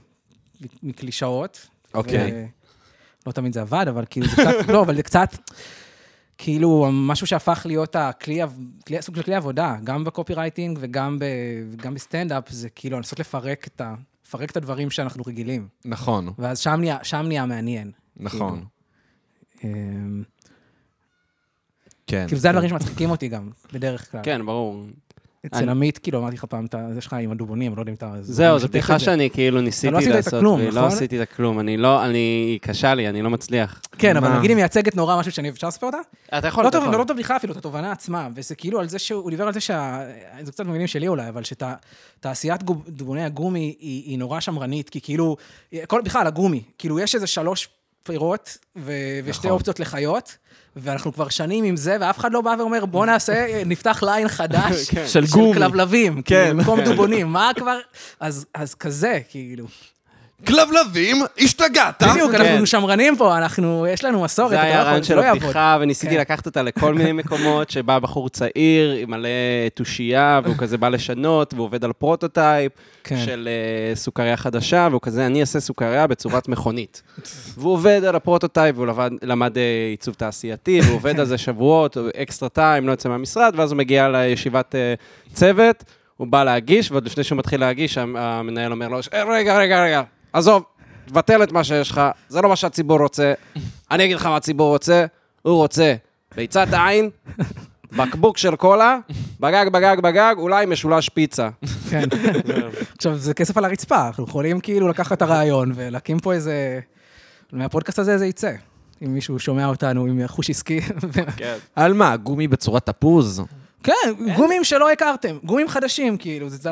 מקלישאות. 0.82 1.66
אוקיי. 1.94 2.32
ו- 2.34 2.46
לא 3.26 3.32
תמיד 3.32 3.52
זה 3.52 3.60
עבד, 3.60 3.84
אבל 3.88 4.04
כאילו, 4.10 4.26
זה 4.26 4.32
קצת, 4.36 4.68
לא, 4.68 4.82
אבל 4.82 4.96
זה 4.96 5.02
קצת, 5.02 5.36
כאילו, 6.38 6.88
משהו 6.92 7.26
שהפך 7.26 7.62
להיות 7.68 7.96
הכלי, 7.96 8.40
כלי- 8.86 9.02
סוג 9.02 9.16
של 9.16 9.22
כלי 9.22 9.34
עבודה, 9.34 9.76
גם 9.84 10.04
בקופירייטינג 10.04 10.78
וגם 10.80 11.18
ב- 11.18 11.24
וגם 11.70 11.94
בסטנדאפ, 11.94 12.48
זה 12.50 12.68
כאילו 12.68 12.96
לנסות 12.96 13.20
לפרק 13.20 13.66
את 13.66 13.80
ה... 13.80 13.94
לפרק 14.26 14.50
את 14.50 14.56
הדברים 14.56 14.90
שאנחנו 14.90 15.22
רגילים. 15.26 15.68
נכון, 15.84 16.28
ואז 16.38 16.58
שם 16.58 16.80
נהיה, 17.26 17.46
מעניין. 17.46 17.90
נכון. 18.16 18.52
אמ, 18.58 18.64
כן. 22.06 22.24
כאילו, 22.26 22.40
זה 22.40 22.50
הדברים 22.50 22.68
שמצחיקים 22.68 23.10
אותי 23.10 23.28
גם, 23.28 23.50
בדרך 23.72 24.10
כלל. 24.10 24.20
כן, 24.24 24.46
ברור. 24.46 24.84
אצל 25.46 25.68
עמית, 25.68 25.98
כאילו, 25.98 26.18
אמרתי 26.18 26.36
לך 26.36 26.44
פעם, 26.44 26.66
זה 26.94 27.00
שלך 27.00 27.12
עם 27.12 27.32
הדובונים, 27.32 27.76
לא 27.76 27.82
יודע 27.82 27.90
אם 27.90 27.96
אתה... 27.96 28.14
זהו, 28.20 28.58
זו 28.58 28.68
בדיחה. 28.68 28.98
שאני 28.98 29.30
כאילו 29.30 29.60
ניסיתי 29.60 29.96
עשית 29.96 30.08
את 30.08 30.14
לעשות, 30.14 30.34
הכלום, 30.34 30.60
ולא 30.60 30.68
נכון? 30.68 30.84
עשיתי 30.84 31.16
את 31.16 31.22
הכלום. 31.22 31.60
אני 31.60 31.76
לא, 31.76 32.04
אני, 32.04 32.18
היא 32.18 32.60
קשה 32.60 32.94
לי, 32.94 33.08
אני 33.08 33.22
לא 33.22 33.30
מצליח. 33.30 33.80
כן, 33.98 34.16
אבל? 34.16 34.38
נגיד 34.38 34.50
היא 34.50 34.56
מייצגת 34.56 34.96
נורא 34.96 35.18
משהו 35.18 35.32
שאני 35.32 35.48
אפשר 35.48 35.68
לספר 35.68 35.86
אותה? 35.86 35.98
אתה 36.38 36.48
יכול, 36.48 36.64
לא 36.64 36.68
אתה 36.68 36.78
יכול. 36.78 36.96
לא 36.96 37.04
טוב 37.04 37.16
בדיחה 37.16 37.36
אפילו, 37.36 37.52
את 37.52 37.58
התובנה 37.58 37.92
עצמה, 37.92 38.28
וזה 38.34 38.54
כאילו 38.54 38.80
על 38.80 38.88
זה 38.88 38.98
שהוא 38.98 39.30
דיבר 39.30 39.46
על 39.46 39.52
זה 39.52 39.60
שה... 39.60 40.00
זה 40.42 40.52
קצת 40.52 40.66
במילים 40.66 40.86
שלי 40.86 41.08
אולי, 41.08 41.28
אבל 41.28 41.42
שתעשיית 41.44 42.62
דובוני 42.88 43.24
הגומי 43.24 43.76
היא, 43.80 44.18
נורא 44.18 44.40
שמרנית, 44.40 44.90
כי 44.90 45.00
כאילו, 45.00 45.36
כל, 45.86 46.00
בכלל, 46.04 46.26
הגומי, 46.26 46.62
כאילו, 46.78 46.98
יש 46.98 47.14
איזה 47.14 47.26
שלוש 47.26 47.68
פירות 48.02 48.58
ו, 48.76 48.92
ושתי 49.24 49.40
נכון. 49.46 49.50
אופציות 49.50 49.80
לחיות, 49.80 50.36
ואנחנו 50.76 51.12
כבר 51.12 51.28
שנים 51.28 51.64
עם 51.64 51.76
זה, 51.76 51.96
ואף 52.00 52.18
אחד 52.18 52.32
לא 52.32 52.40
בא 52.40 52.54
ואומר, 52.58 52.84
בוא 52.84 53.06
נעשה, 53.06 53.62
נפתח 53.66 54.02
ליין 54.02 54.28
חדש 54.28 54.84
כן. 54.90 55.08
של 55.08 55.24
גומי. 55.30 55.54
כלבלבים, 55.54 56.22
כן. 56.22 56.22
כאילו, 56.22 56.58
במקום 56.58 56.80
דובונים, 56.90 57.26
מה 57.26 57.50
כבר... 57.56 57.78
אז, 58.20 58.46
אז 58.54 58.74
כזה, 58.74 59.20
כאילו. 59.28 59.66
כלבלבים, 60.46 61.16
השתגעת? 61.38 62.02
בדיוק, 62.02 62.32
כן. 62.32 62.40
אנחנו 62.40 62.66
שמרנים 62.66 63.16
פה, 63.16 63.38
אנחנו, 63.38 63.86
יש 63.86 64.04
לנו 64.04 64.22
מסורת, 64.22 64.50
זה 64.50 64.56
לא 64.56 64.60
היה 64.60 64.70
יכול, 64.70 64.80
הרעיון 64.82 65.02
של 65.02 65.14
לא 65.16 65.20
יעבוד. 65.20 65.42
הבדיחה, 65.42 65.78
וניסיתי 65.80 66.14
כן. 66.14 66.20
לקחת 66.20 66.46
אותה 66.46 66.62
לכל 66.62 66.94
מיני 66.94 67.12
מקומות, 67.22 67.70
שבא 67.70 67.98
בחור 67.98 68.28
צעיר 68.28 68.92
עם 68.92 69.10
מלא 69.10 69.28
תושייה, 69.74 70.40
והוא 70.44 70.56
כזה 70.58 70.78
בא 70.78 70.88
לשנות, 70.88 71.54
והוא 71.54 71.64
עובד 71.64 71.84
על 71.84 71.92
prototype 71.92 72.72
כן. 73.04 73.16
של 73.24 73.48
אה, 73.90 73.96
סוכריה 73.96 74.36
חדשה, 74.36 74.88
והוא 74.90 75.00
כזה, 75.02 75.26
אני 75.26 75.40
אעשה 75.40 75.60
סוכריה 75.60 76.06
בצורת 76.06 76.48
מכונית. 76.48 77.02
והוא 77.58 77.72
עובד 77.72 78.04
על 78.04 78.16
ה 78.16 78.22
prototype, 78.22 78.76
והוא 78.78 78.86
למד 79.22 79.58
אה, 79.58 79.62
עיצוב 79.90 80.14
תעשייתי, 80.14 80.80
והוא 80.84 80.94
עובד 80.96 81.20
על 81.20 81.26
זה 81.26 81.38
שבועות, 81.46 81.96
extra 82.22 82.48
time, 82.48 82.86
לא 82.86 82.92
יוצא 82.92 83.08
מהמשרד, 83.08 83.52
ואז 83.56 83.72
הוא 83.72 83.78
מגיע 83.78 84.08
לישיבת 84.08 84.74
אה, 84.74 84.94
צוות, 85.32 85.84
הוא 86.16 86.26
בא 86.26 86.44
להגיש, 86.44 86.90
ועוד 86.90 87.06
לפני 87.06 87.24
שהוא 87.24 87.38
מתחיל 87.38 87.60
להגיש, 87.60 87.98
המ- 87.98 88.16
המנהל 88.16 88.72
אומר 88.72 88.88
לו, 88.88 88.98
"אה, 89.14 89.24
רגע, 89.34 89.58
רגע, 89.58 89.84
רגע, 89.84 90.02
עזוב, 90.32 90.64
תבטל 91.06 91.42
את 91.42 91.52
מה 91.52 91.64
שיש 91.64 91.90
לך, 91.90 92.00
זה 92.28 92.40
לא 92.40 92.48
מה 92.48 92.56
שהציבור 92.56 92.98
רוצה. 92.98 93.32
אני 93.90 94.04
אגיד 94.04 94.16
לך 94.16 94.26
מה 94.26 94.36
הציבור 94.36 94.72
רוצה, 94.72 95.06
הוא 95.42 95.56
רוצה 95.56 95.94
ביצת 96.36 96.66
עין, 96.72 97.10
בקבוק 97.96 98.38
של 98.38 98.56
קולה, 98.56 98.98
בגג, 99.40 99.68
בגג, 99.72 99.96
בגג, 100.02 100.34
אולי 100.38 100.66
משולש 100.66 101.08
פיצה. 101.08 101.48
כן. 101.90 102.02
עכשיו, 102.96 103.16
זה 103.16 103.34
כסף 103.34 103.56
על 103.56 103.64
הרצפה, 103.64 104.06
אנחנו 104.06 104.24
יכולים 104.24 104.60
כאילו 104.60 104.88
לקחת 104.88 105.12
את 105.12 105.22
הרעיון 105.22 105.72
ולהקים 105.74 106.18
פה 106.18 106.32
איזה... 106.32 106.80
מהפודקאסט 107.52 107.98
הזה 107.98 108.18
זה 108.18 108.26
יצא. 108.26 108.52
אם 109.04 109.14
מישהו 109.14 109.38
שומע 109.38 109.66
אותנו 109.66 110.06
עם 110.06 110.26
חוש 110.26 110.50
עסקי. 110.50 110.80
כן. 111.36 111.56
על 111.76 111.92
מה? 111.94 112.16
גומי 112.16 112.48
בצורת 112.48 112.86
תפוז? 112.86 113.42
כן, 113.82 113.92
גומים 114.36 114.64
שלא 114.64 114.90
הכרתם, 114.92 115.38
גומים 115.44 115.68
חדשים, 115.68 116.18
כאילו, 116.18 116.48
זו 116.48 116.70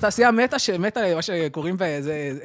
תעשייה, 0.00 0.30
מטה 0.30 0.58
שמתה 0.58 1.00
למה 1.02 1.22
שקוראים 1.22 1.76
באיזה 1.76 2.38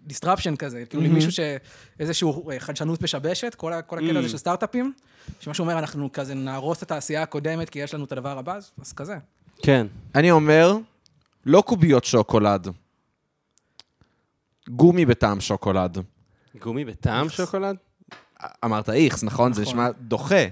disruption 0.00 0.56
כזה, 0.56 0.84
כאילו 0.90 1.02
למישהו 1.02 1.32
שאיזושהי 1.32 2.28
חדשנות 2.58 3.02
משבשת, 3.02 3.54
כל 3.54 3.72
הקטע 3.72 4.18
הזה 4.18 4.28
של 4.28 4.36
סטארט-אפים, 4.36 4.92
שמשהו 5.40 5.62
אומר, 5.62 5.78
אנחנו 5.78 6.12
כזה 6.12 6.34
נהרוס 6.34 6.78
את 6.78 6.82
התעשייה 6.82 7.22
הקודמת 7.22 7.70
כי 7.70 7.78
יש 7.78 7.94
לנו 7.94 8.04
את 8.04 8.12
הדבר 8.12 8.38
הבא, 8.38 8.54
אז- 8.56 8.70
אז 8.80 8.92
כזה. 8.92 9.16
כן. 9.62 9.86
אני 10.14 10.30
אומר, 10.30 10.76
לא 11.46 11.62
קוביות 11.66 12.04
שוקולד. 12.04 12.68
גומי 14.68 15.04
בטעם 15.06 15.40
שוקולד. 15.40 15.98
גומי 16.60 16.84
בטעם 16.84 17.28
שוקולד? 17.28 17.76
אמרת 18.64 18.90
איכס, 18.90 19.22
נכון? 19.22 19.52
זה 19.52 19.62
נכון. 19.62 19.72
נשמע 19.74 19.88
דוחה. 20.00 20.44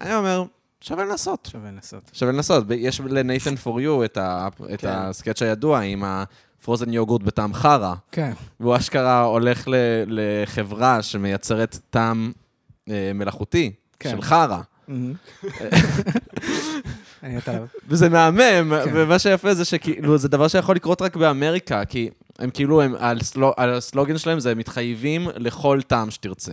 אני 0.00 0.14
אומר, 0.14 0.44
שווה 0.80 1.04
לנסות. 1.04 1.48
שווה 1.52 1.70
לנסות. 1.70 2.10
שווה 2.12 2.32
לנסות. 2.32 2.64
יש 2.76 3.00
לנייתן 3.00 3.56
פור 3.56 3.80
יו 3.80 4.04
את 4.04 4.16
ה- 4.16 4.48
את 4.74 4.80
כן. 4.80 4.88
הסקץ' 4.90 5.42
הידוע 5.42 5.80
עם 5.80 6.04
הפרוזן 6.06 6.92
יוגורט 6.92 7.22
בטעם 7.22 7.54
חרא. 7.54 7.94
כן. 8.12 8.32
והוא 8.60 8.76
אשכרה 8.76 9.20
הולך 9.22 9.68
ל- 9.68 9.74
לחברה 10.06 11.02
שמייצרת 11.02 11.78
טעם 11.90 12.32
אה, 12.90 13.10
מלאכותי 13.14 13.72
כן. 14.00 14.10
של 14.10 14.22
חרא. 14.22 14.58
אני 17.22 17.38
אתה... 17.38 17.58
וזה 17.88 18.08
מהמם, 18.08 18.40
כן. 18.84 18.90
ומה 18.94 19.18
שיפה 19.18 19.54
זה 19.54 19.64
שכאילו, 19.64 20.18
זה 20.18 20.28
דבר 20.28 20.48
שיכול 20.48 20.76
לקרות 20.76 21.02
רק 21.02 21.16
באמריקה, 21.16 21.84
כי 21.84 22.10
הם 22.38 22.50
כאילו, 22.50 22.82
הם, 22.82 22.94
על, 22.98 23.18
הסלוגן 23.74 24.18
שלהם 24.18 24.40
זה 24.40 24.54
מתחייבים 24.54 25.28
לכל 25.36 25.80
טעם 25.86 26.10
שתרצה. 26.10 26.52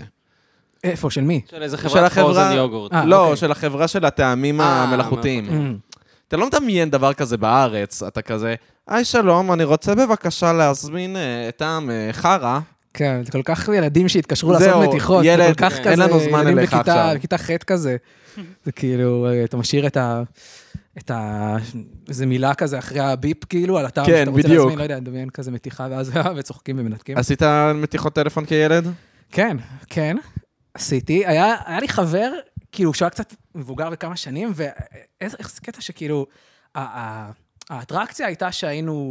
איפה, 0.86 1.10
של 1.12 1.22
מי? 1.22 1.42
של 1.52 1.64
איזה 1.64 1.78
של 1.78 1.84
חברת 1.90 2.04
החברה- 2.12 2.24
פרוזן 2.26 2.52
יוגורט. 2.56 2.94
אה, 2.94 3.06
לא, 3.06 3.22
אוקיי. 3.24 3.36
של 3.38 3.52
החברה 3.52 3.88
של 3.88 4.06
הטעמים 4.06 4.62
אה, 4.62 4.84
המלאכותיים. 4.84 5.46
Mm. 5.48 5.96
אתה 6.28 6.38
לא 6.38 6.48
מדמיין 6.48 6.90
דבר 6.90 7.14
כזה 7.14 7.38
בארץ, 7.38 8.04
אתה 8.04 8.22
כזה, 8.22 8.56
היי 8.88 9.06
שלום, 9.06 9.52
אני 9.54 9.64
רוצה 9.64 9.96
בבקשה 9.96 10.54
להזמין 10.54 11.16
אה, 11.16 11.50
טעם 11.58 11.90
אה, 11.90 12.10
חרא. 12.12 12.60
כן, 12.94 13.22
זה 13.26 13.32
כל 13.32 13.42
כך 13.46 13.70
ילדים 13.78 14.08
שהתקשרו 14.10 14.52
לעשות 14.52 14.88
מתיחות, 14.90 15.24
זה 15.24 15.46
כל 15.48 15.70
כך 15.70 15.74
אין 15.78 15.84
כזה, 15.84 15.96
לנו 16.04 16.20
זמן 16.20 16.40
ילדים 16.42 16.58
אליך 16.60 16.74
בכיתה- 16.74 16.80
עכשיו. 16.80 17.16
בכיתה 17.16 17.38
ח' 17.38 17.52
כזה. 17.68 17.96
זה 18.66 18.72
כאילו, 18.72 19.28
אתה 19.44 19.58
משאיר 19.58 19.88
את 19.88 19.98
ה... 19.98 20.24
את 20.98 21.12
ה... 21.12 21.56
איזה 22.10 22.26
מילה 22.26 22.54
כזה 22.54 22.80
אחרי 22.80 23.00
הביפ, 23.00 23.46
כאילו, 23.46 23.78
על 23.78 23.86
הטעם 23.86 24.06
כן, 24.06 24.12
שאתה 24.20 24.32
רוצה 24.32 24.44
בדיוק. 24.44 24.60
להזמין, 24.60 24.78
לא 24.78 24.84
יודע, 24.84 25.00
מדמיין 25.00 25.30
כזה 25.30 25.52
מתיחה, 25.52 25.88
ואז 25.92 26.12
וצוחקים 26.38 26.80
ומנתקים. 26.80 27.18
עשית 27.18 27.42
מתיחות 27.76 28.14
טלפון 28.14 28.46
כילד? 28.46 28.88
כן, 29.32 29.58
כן, 29.90 30.18
עשיתי. 30.76 31.26
היה, 31.26 31.56
היה 31.66 31.80
לי 31.80 31.88
חבר, 31.88 32.32
כאילו, 32.72 32.94
שהוא 32.94 33.06
היה 33.06 33.10
קצת 33.10 33.34
מבוגר 33.56 33.90
בכמה 33.90 34.16
שנים, 34.16 34.54
ואיזה 34.56 35.38
קטע 35.62 35.82
שכאילו, 35.82 36.26
ה- 36.76 37.00
ה- 37.00 37.32
האטרקציה 37.70 38.28
הייתה 38.28 38.52
שהיינו, 38.52 39.10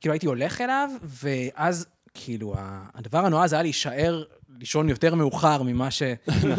כאילו 0.00 0.12
הייתי 0.12 0.26
הולך 0.26 0.60
אליו, 0.60 0.90
ואז 1.02 1.86
כאילו, 2.14 2.54
הדבר 2.94 3.18
הנורא 3.26 3.46
זה 3.46 3.56
היה 3.56 3.62
להישאר 3.62 4.24
לישון 4.58 4.88
יותר 4.88 5.14
מאוחר 5.14 5.62
ממה, 5.62 5.90
ש, 5.90 6.02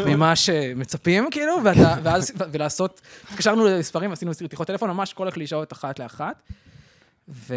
ממה 0.07 0.35
שמצפים, 0.35 1.27
כאילו, 1.31 1.53
ואתה, 1.63 1.95
ואז, 2.03 2.31
ולעשות, 2.51 3.01
התקשרנו 3.31 3.65
למספרים, 3.65 4.11
עשינו 4.11 4.31
רתיחות 4.43 4.67
טלפון, 4.67 4.89
ממש 4.89 5.13
כל 5.13 5.27
הקלישאות 5.27 5.73
אחת 5.73 5.99
לאחת. 5.99 6.41
ו... 7.27 7.55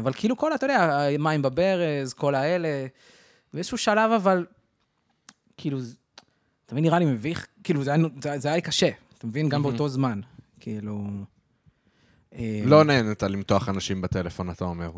אבל 0.00 0.12
כאילו 0.12 0.36
כל, 0.36 0.54
אתה 0.54 0.66
יודע, 0.66 1.06
מים 1.18 1.42
בברז, 1.42 2.12
כל 2.12 2.34
האלה, 2.34 2.86
באיזשהו 3.54 3.78
שלב, 3.78 4.12
אבל, 4.12 4.46
כאילו, 5.56 5.78
מבין, 6.74 6.84
נראה 6.84 6.98
לי 6.98 7.04
מביך, 7.04 7.46
כאילו, 7.64 7.84
זה 7.84 7.90
היה, 7.90 8.04
זה, 8.22 8.38
זה 8.38 8.48
היה 8.48 8.56
לי 8.56 8.62
קשה, 8.62 8.88
אתה 9.18 9.26
מבין? 9.26 9.48
גם 9.48 9.62
באותו 9.62 9.88
זמן, 9.88 10.20
כאילו... 10.60 11.06
אה, 12.34 12.62
לא 12.64 12.84
נהנית 12.84 13.22
למתוח 13.22 13.68
אנשים 13.68 14.02
בטלפון, 14.02 14.50
אתה 14.50 14.64
אומר. 14.64 14.90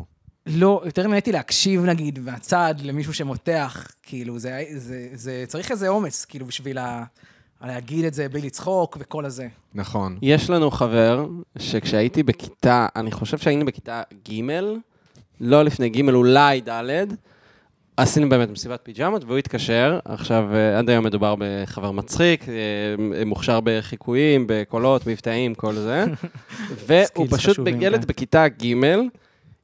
לא, 0.45 0.81
יותר 0.85 1.07
נהניתי 1.07 1.31
להקשיב, 1.31 1.85
נגיד, 1.85 2.19
מהצד 2.19 2.75
למישהו 2.81 3.13
שמותח, 3.13 3.87
כאילו, 4.03 4.39
זה, 4.39 4.63
זה, 4.75 5.07
זה 5.13 5.43
צריך 5.47 5.71
איזה 5.71 5.87
אומץ, 5.87 6.25
כאילו, 6.25 6.45
בשביל 6.45 6.77
ה, 6.77 7.03
להגיד 7.61 8.05
את 8.05 8.13
זה 8.13 8.29
בלי 8.29 8.41
לצחוק 8.41 8.97
וכל 8.99 9.25
הזה. 9.25 9.47
נכון. 9.73 10.17
יש 10.21 10.49
לנו 10.49 10.71
חבר 10.71 11.27
שכשהייתי 11.57 12.23
בכיתה, 12.23 12.87
אני 12.95 13.11
חושב 13.11 13.37
שהיינו 13.37 13.65
בכיתה 13.65 14.03
ג', 14.29 14.41
לא 15.41 15.63
לפני 15.63 15.89
ג', 15.89 16.09
אולי 16.09 16.61
ד', 16.61 17.05
עשינו 17.97 18.29
באמת 18.29 18.49
מסיבת 18.49 18.79
פיג'מות, 18.83 19.23
והוא 19.23 19.37
התקשר, 19.37 19.99
עכשיו, 20.05 20.55
אה, 20.55 20.79
עד 20.79 20.89
היום 20.89 21.05
מדובר 21.05 21.35
בחבר 21.39 21.91
מצחיק, 21.91 22.49
אה, 22.49 23.25
מוכשר 23.25 23.59
בחיקויים, 23.63 24.45
בקולות, 24.47 25.07
מבטאים, 25.07 25.55
כל 25.55 25.73
זה, 25.73 26.05
והוא 26.87 27.27
פשוט, 27.29 27.59
ילד 27.79 28.01
כן. 28.01 28.07
בכיתה 28.07 28.47
ג', 28.47 28.75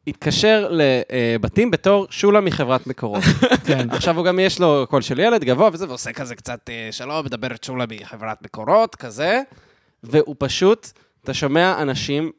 התקשר 0.07 0.72
לבתים 0.72 1.72
בתור 1.72 2.07
שולה 2.10 2.41
מחברת 2.41 2.88
מקורות. 2.88 3.24
כן. 3.67 3.89
עכשיו 3.89 4.17
הוא 4.17 4.25
גם 4.25 4.39
יש 4.39 4.60
לו 4.60 4.86
קול 4.89 5.01
של 5.01 5.19
ילד 5.19 5.43
גבוה 5.43 5.69
וזה, 5.74 5.88
ועושה 5.88 6.13
כזה 6.13 6.36
קצת, 6.36 6.69
אה, 6.69 6.89
שלום, 6.91 7.25
מדברת 7.25 7.63
שולה 7.63 7.86
מחברת 8.01 8.41
מקורות, 8.41 8.96
כזה, 8.96 9.41
והוא 10.03 10.36
פשוט, 10.39 10.91
אתה 11.24 11.34
שומע 11.34 11.81
אנשים, 11.81 12.31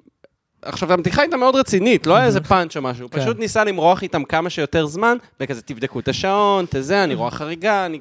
עכשיו, 0.69 0.93
הבדיחה 0.93 1.23
הייתה 1.23 1.37
מאוד 1.37 1.57
רצינית, 1.57 2.07
לא 2.07 2.17
היה 2.17 2.27
איזה 2.27 2.41
פאנץ' 2.41 2.77
או 2.77 2.83
משהו, 2.83 3.03
הוא 3.03 3.11
כן. 3.11 3.21
פשוט 3.21 3.39
ניסה 3.39 3.65
למרוח 3.65 4.03
איתם 4.03 4.25
כמה 4.25 4.51
שיותר 4.51 4.87
זמן, 4.87 5.17
וכזה, 5.41 5.63
תבדקו 5.63 6.01
את 6.01 6.09
השעון, 6.09 6.65
את 6.65 6.85
זה, 6.85 7.05
אני 7.05 7.15
רואה 7.19 7.31
חריגה, 7.31 7.87
אני... 7.87 7.99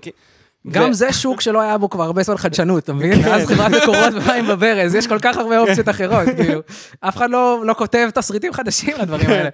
גם 0.72 0.94
זה 0.94 1.14
שוק 1.14 1.42
שלא 1.42 1.62
היה 1.62 1.78
בו 1.78 1.90
כבר 1.90 2.04
הרבה 2.04 2.24
זמן 2.24 2.38
חדשנות, 2.38 2.84
אתה 2.84 2.94
מבין? 2.94 3.20
ואז 3.26 3.48
חברת 3.48 3.72
מקורות 3.72 4.14
ומים 4.14 4.48
בברז, 4.48 4.96
יש 4.96 5.08
כל 5.08 5.20
כך 5.20 5.38
הרבה 5.38 5.60
אופציות 5.64 5.90
אחרות, 5.90 6.28
כאילו. 6.38 6.62
אף 7.00 7.18
אחד 7.18 7.30
לא 7.30 7.62
לא 7.66 7.74
כותב 7.74 8.10
תסריטים 8.14 8.54
חדשים 8.54 8.94
לדברים 9.00 9.30
האלה. 9.30 9.50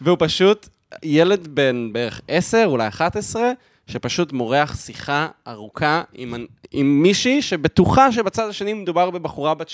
והוא 0.00 0.16
פשוט 0.20 0.68
ילד 1.02 1.48
בן 1.50 1.88
בערך 1.92 2.20
10, 2.28 2.64
אולי 2.66 2.88
11, 2.88 3.52
שפשוט 3.86 4.32
מורח 4.32 4.76
שיחה 4.76 5.28
ארוכה 5.48 6.02
עם, 6.12 6.46
עם 6.70 7.02
מישהי 7.02 7.42
שבטוחה 7.42 8.12
שבצד 8.12 8.48
השני 8.48 8.72
מדובר 8.72 9.10
בבחורה 9.10 9.54
בת 9.54 9.68
60-50, 9.68 9.72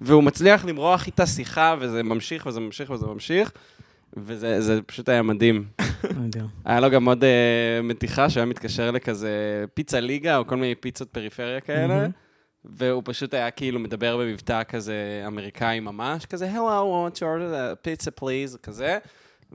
והוא 0.00 0.22
מצליח 0.22 0.64
למרוח 0.64 1.06
איתה 1.06 1.26
שיחה, 1.26 1.74
וזה 1.80 2.02
ממשיך 2.02 2.46
וזה 2.46 2.60
ממשיך 2.60 2.90
וזה 2.90 3.06
ממשיך, 3.06 3.52
וזה 4.16 4.60
זה 4.60 4.82
פשוט 4.82 5.08
היה 5.08 5.22
מדהים. 5.22 5.64
היה 6.64 6.80
לו 6.80 6.90
גם 6.90 7.08
עוד 7.08 7.24
uh, 7.24 7.82
מתיחה 7.82 8.30
שהיה 8.30 8.46
מתקשר 8.46 8.90
לכזה 8.90 9.64
פיצה 9.74 10.00
ליגה, 10.00 10.36
או 10.36 10.46
כל 10.46 10.56
מיני 10.56 10.74
פיצות 10.74 11.08
פריפריה 11.10 11.60
כאלה. 11.60 12.06
והוא 12.64 13.02
פשוט 13.04 13.34
היה 13.34 13.50
כאילו 13.50 13.80
מדבר 13.80 14.16
במבטא 14.16 14.62
כזה 14.68 15.24
אמריקאי 15.26 15.80
ממש, 15.80 16.26
כזה, 16.26 16.50
hello, 16.54 16.56
I 16.56 17.14
want 17.14 17.18
your 17.18 17.22
uh, 17.22 17.86
pizza 17.86 18.20
please, 18.20 18.58
כזה. 18.62 18.98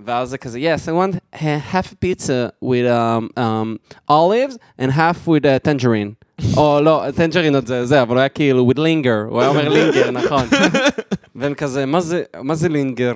ואז 0.05 0.28
זה 0.28 0.38
כזה, 0.38 0.59
yes, 0.59 0.88
I 0.88 0.93
want 0.93 1.17
uh, 1.17 1.38
half 1.73 1.93
a 1.93 1.97
pizza 1.97 2.52
with 2.61 2.87
um, 2.87 3.31
um, 3.37 3.81
olives 4.09 4.57
and 4.78 4.93
half 4.93 5.26
with 5.26 5.45
uh, 5.45 5.59
tangerine. 5.59 6.17
או 6.58 6.80
לא, 6.82 7.04
טנג'רינות 7.16 7.68
זה 7.68 7.86
זה, 7.86 8.02
אבל 8.02 8.12
הוא 8.16 8.20
היה 8.20 8.30
כאילו 8.30 8.72
with 8.72 8.78
linger, 8.78 9.30
הוא 9.30 9.40
היה 9.42 9.50
אומר 9.50 9.70
לינגר, 9.70 10.12
נכון. 10.12 10.44
והם 11.36 11.54
כזה, 11.54 11.86
"מה 11.86 12.02
זה- 12.02 12.24
מה 12.42 12.56
זה 12.56 12.70
לינגר? 12.70 13.13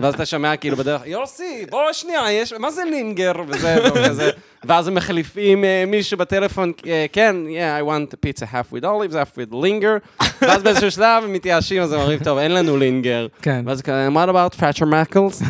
ואז 0.00 0.14
אתה 0.14 0.26
שומע 0.26 0.56
כאילו 0.56 0.76
בדרך, 0.76 1.02
יוסי, 1.06 1.66
בוא 1.70 1.80
שנייה, 1.92 2.32
יש, 2.32 2.52
מה 2.52 2.70
זה 2.70 2.82
לינגר? 2.90 3.32
וזה, 3.48 3.76
כזה, 4.08 4.30
ואז 4.64 4.88
הם 4.88 4.94
מחליפים 4.94 5.64
אה, 5.64 5.84
מישהו 5.86 6.18
בטלפון, 6.18 6.72
אה, 6.86 7.06
כן, 7.12 7.36
yeah, 7.48 7.82
I 7.82 7.86
want 7.88 8.14
a 8.14 8.26
pizza 8.26 8.44
half 8.46 8.74
with 8.76 8.84
olives, 8.84 9.14
half 9.14 9.38
with 9.38 9.52
linger, 9.54 10.24
ואז 10.42 10.62
באיזשהו 10.62 10.90
שלב 10.90 11.24
הם 11.24 11.32
מתייאשים, 11.32 11.82
אז 11.82 11.92
הם 11.92 12.00
אומרים, 12.00 12.18
טוב, 12.18 12.38
אין 12.38 12.52
לנו 12.54 12.76
לינגר. 12.76 13.26
כן. 13.42 13.62
ואז 13.66 13.82
כזה, 13.82 14.08
what 14.08 14.28
about 14.28 14.60
Thatcher 14.60 14.84
Mackles? 14.86 15.44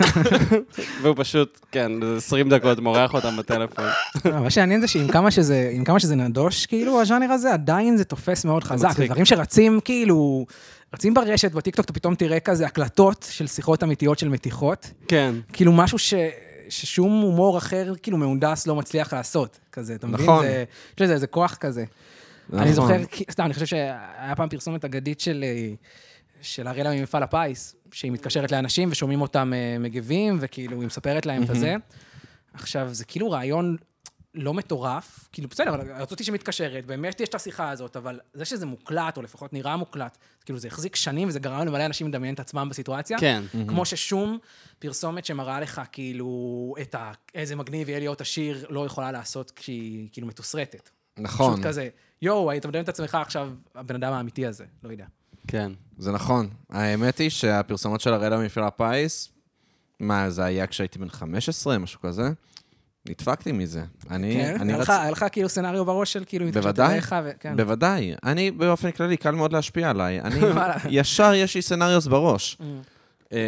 והוא 1.03 1.15
פשוט, 1.19 1.61
כן, 1.73 1.93
20 2.17 2.49
דקות 2.49 2.79
מורח 2.79 3.15
אותם 3.15 3.37
בטלפון. 3.37 3.85
לא, 4.25 4.41
מה 4.41 4.51
שעניין 4.51 4.81
זה 4.81 4.87
שעם 4.89 5.09
כמה 5.85 6.01
שזה 6.01 6.17
נדוש, 6.17 6.67
כאילו, 6.67 7.01
הז'אנר 7.11 7.33
הזה, 7.33 7.53
עדיין 7.53 7.97
זה 7.97 8.05
תופס 8.05 8.45
מאוד 8.45 8.65
חזק. 8.65 8.89
מצחיק. 8.89 9.11
דברים 9.11 9.25
שרצים, 9.25 9.81
כאילו, 9.85 10.47
רצים 10.95 11.15
ברשת, 11.15 11.53
בטיקטוק, 11.53 11.85
אתה 11.85 11.93
פתאום 11.93 12.15
תראה 12.15 12.41
כזה 12.41 12.67
הקלטות 12.67 13.27
של 13.31 13.47
שיחות 13.47 13.83
אמיתיות 13.83 14.19
של 14.19 14.29
מתיחות. 14.29 14.91
כן. 15.09 15.35
כאילו, 15.53 15.73
משהו 15.73 15.99
ש... 15.99 16.15
ששום 16.69 17.21
הומור 17.21 17.59
אחר, 17.59 17.93
כאילו, 18.03 18.19
מהונדס 18.19 18.67
לא 18.67 18.77
מצליח 18.77 19.13
לעשות. 19.13 19.59
כזה, 19.73 19.95
אתה 19.95 20.07
מבין? 20.07 20.27
נכון. 20.27 20.45
זה- 20.47 20.65
יש 20.97 21.03
לזה 21.03 21.13
איזה 21.15 21.27
כוח 21.27 21.55
כזה. 21.61 21.85
אני 22.53 22.61
נכון. 22.61 22.73
זוכר, 22.73 23.05
כי- 23.11 23.25
סתם, 23.31 23.45
אני 23.45 23.55
חושב 23.55 23.67
שהיה 23.67 23.99
פעם 24.37 24.49
פרסומת 24.49 24.85
אגדית 24.85 25.21
של, 25.21 25.45
אה, 25.47 25.69
של 26.43 26.69
אריאלה 26.69 26.91
ממפעל 26.95 27.23
הפיס, 27.23 27.75
שהיא 27.93 28.13
מתקשרת 28.13 28.53
לאנשים 28.53 28.89
ושומעים 28.93 29.21
אותם 29.21 29.53
אה, 29.55 29.77
מגיבים, 29.79 30.39
וכאילו, 30.41 30.81
היא 30.81 30.87
מספרת 30.87 31.27
להם 31.27 31.43
את 31.43 31.51
הזה. 31.51 31.75
עכשיו, 32.55 32.89
זה 32.93 33.05
כאילו 33.05 33.31
רעיון 33.31 33.77
לא 34.35 34.55
מטורף, 34.55 35.29
כאילו, 35.33 35.49
בסדר, 35.49 35.75
אבל 35.75 35.93
רצותי 35.93 36.25
שמתקשרת, 36.25 36.87
באמת 36.87 37.21
יש 37.21 37.29
את 37.29 37.35
השיחה 37.35 37.71
הזאת, 37.71 37.97
אבל 37.97 38.21
זה 38.35 38.45
שזה 38.45 38.67
מוקלט, 38.67 39.17
או 39.17 39.23
לפחות 39.23 39.53
נראה 39.53 39.77
מוקלט, 39.77 40.19
כאילו, 40.45 40.59
זה 40.59 40.69
החזיק 40.69 40.97
שנים, 40.97 41.29
וזה 41.29 41.39
גרם 41.39 41.67
למלא 41.67 41.87
אנשים 41.87 42.09
לדמיין 42.09 42.35
את 42.35 42.41
עצמם 42.41 42.69
בסיטואציה. 42.71 43.19
כן. 43.19 43.43
כמו 43.69 43.85
ששום 43.85 44.39
פרסומת 44.79 45.25
שמראה 45.25 45.61
לך, 45.61 45.81
כאילו, 45.93 46.75
את 46.81 46.95
ה... 46.95 47.13
איזה 47.35 47.57
מגניב 47.57 47.89
יהיה 47.89 47.99
להיות 47.99 48.21
עשיר, 48.21 48.67
לא 48.71 48.87
יכולה 48.87 49.13
לעשות 49.13 49.51
כשהיא, 49.51 50.09
כאילו, 50.13 50.27
מתוסרטת. 50.27 50.91
נכון, 51.19 51.53
פשוט 51.53 51.67
כזה, 51.67 51.89
יואו, 52.23 52.51
היית 52.51 52.67
מדמיין 52.67 52.85
את 52.85 52.89
עצמך 52.89 53.15
עכשיו, 53.15 53.51
הבן 53.75 53.95
אדם 53.95 54.13
האמיתי 54.13 54.47
הזה, 54.47 54.65
לא 54.83 54.91
יודע. 54.91 55.07
כן. 55.47 55.73
זה 55.99 56.13
נכון. 56.13 56.49
האמת 56.71 57.19
היא 57.19 57.31
שהפרסומות 57.31 58.01
של 58.01 58.13
הראלה 58.13 58.39
ממפעל 58.39 58.65
הפיס, 58.65 59.33
מה, 60.01 60.31
זה 60.31 60.45
היה 60.45 60.67
כשהייתי 60.67 60.99
בן 60.99 61.09
15, 61.09 61.79
משהו 61.79 62.01
כזה? 62.01 62.31
נדפקתי 63.09 63.53
מזה. 63.53 63.83
אני, 64.11 64.35
כן? 64.35 64.57
אני 64.61 64.73
היה 64.73 64.83
לך- 64.83 64.91
היה 64.91 65.11
לך 65.11 65.25
כאילו 65.33 65.49
scenario 65.49 65.85
בראש 65.85 66.13
של 66.13 66.25
כאילו, 66.27 66.47
בוודאי, 66.53 66.93
אליך, 66.95 67.15
ו- 67.25 67.31
כן. 67.41 67.57
בוודאי. 67.57 68.13
אני 68.25 68.51
באופן 68.51 68.91
כללי, 68.91 69.17
קל 69.17 69.31
מאוד 69.31 69.53
להשפיע 69.53 69.91
עליי. 69.91 70.21
אני. 70.25 70.37
ישר 70.91 71.33
יש 71.35 71.55
לי 71.55 71.63
scenarios 71.63 72.07
בראש. 72.07 72.57
Mm. 72.61 72.65
אמ, 73.33 73.39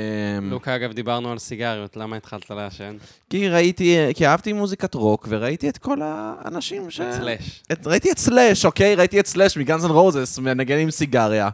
לוקה, 0.51 0.77
אגב, 0.77 0.93
דיברנו 0.93 1.33
על 1.33 1.39
סיגריות, 1.39 1.97
למה 1.97 2.17
התחלת 2.17 2.51
לעשן? 2.51 2.97
כי 3.31 3.49
ראיתי, 3.49 3.97
כי 4.15 4.27
אהבתי 4.27 4.53
מוזיקת 4.53 4.95
רוק, 4.95 5.27
וראיתי 5.31 5.69
את 5.69 5.79
כל 5.79 5.99
האנשים 6.03 6.91
ש... 6.91 7.01
סלאש. 7.13 7.63
את, 7.73 7.87
ראיתי 7.87 8.13
את 8.13 8.19
סלאש, 8.19 8.65
אוקיי? 8.67 8.95
ראיתי 8.95 9.21
את 9.21 9.27
סלאש 9.27 9.59
מגאנז 9.59 9.85
אנד 9.85 9.93
רוזס, 9.93 10.39
מנגן 10.39 10.79
עם 10.79 10.91
סיגריה. 10.91 11.49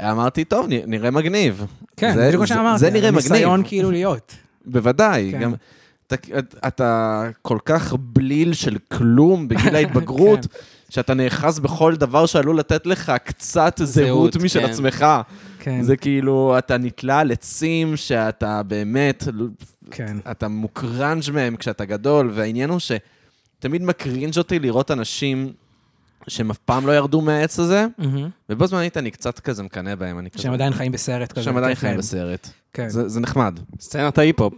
אמרתי, 0.00 0.44
טוב, 0.44 0.66
נראה 0.86 1.10
מגניב. 1.10 1.66
כן, 1.96 2.14
זה- 2.14 2.26
בדיוק 2.26 2.40
מה 2.40 2.46
שאמרתי. 2.46 2.78
זה 2.78 2.90
נראה 2.90 3.10
מגניב. 3.10 3.32
ניסיון 3.32 3.62
כאילו 3.66 3.90
להיות. 3.90 4.32
בוודאי, 4.66 5.28
כן. 5.32 5.40
גם... 5.40 5.54
אתה, 6.14 6.68
אתה 6.68 7.22
כל 7.42 7.58
כך 7.64 7.94
בליל 7.98 8.52
של 8.52 8.76
כלום 8.92 9.48
בגיל 9.48 9.76
ההתבגרות, 9.76 10.46
שאתה 10.88 11.14
נאחז 11.14 11.58
בכל 11.58 11.96
דבר 11.96 12.26
שעלול 12.26 12.58
לתת 12.58 12.86
לך 12.86 13.12
קצת 13.24 13.80
זהות 13.84 14.36
משל 14.36 14.60
כן. 14.60 14.70
עצמך. 14.70 15.06
כן, 15.58 15.82
זה 15.82 15.96
כאילו, 15.96 16.58
אתה 16.58 16.78
נתלה 16.78 17.20
על 17.20 17.32
עצים 17.32 17.96
שאתה 17.96 18.62
באמת, 18.62 19.24
כן. 19.90 20.16
אתה 20.30 20.48
מוקרנג' 20.48 21.30
מהם 21.32 21.56
כשאתה 21.56 21.84
גדול, 21.84 22.30
והעניין 22.34 22.70
הוא 22.70 22.78
שתמיד 22.78 23.82
מקרינג' 23.82 24.38
אותי 24.38 24.58
לראות 24.58 24.90
אנשים 24.90 25.52
שהם 26.28 26.50
אף 26.50 26.58
פעם 26.58 26.86
לא 26.86 26.92
ירדו 26.92 27.20
מהעץ 27.20 27.58
הזה, 27.58 27.86
מהמם. 27.98 28.28
ובו 28.48 28.66
זמנית 28.66 28.96
אני 28.96 29.10
קצת 29.10 29.38
כזה 29.38 29.62
מקנא 29.62 29.94
בהם, 29.94 30.18
אני 30.18 30.30
כזה... 30.30 30.42
שהם 30.42 30.52
עדיין 30.52 30.72
חיים 30.72 30.92
בסרט 30.92 31.32
כזה. 31.32 31.42
שהם 31.42 31.56
עדיין 31.56 31.74
כן, 31.74 31.80
חיים 31.80 31.92
כן. 31.92 31.98
בסרט. 31.98 32.48
כן. 32.72 32.88
זה 32.88 33.08
זה 33.08 33.20
נחמד. 33.20 33.58
סצנת 33.80 34.18
ההיפ-הופ. 34.18 34.54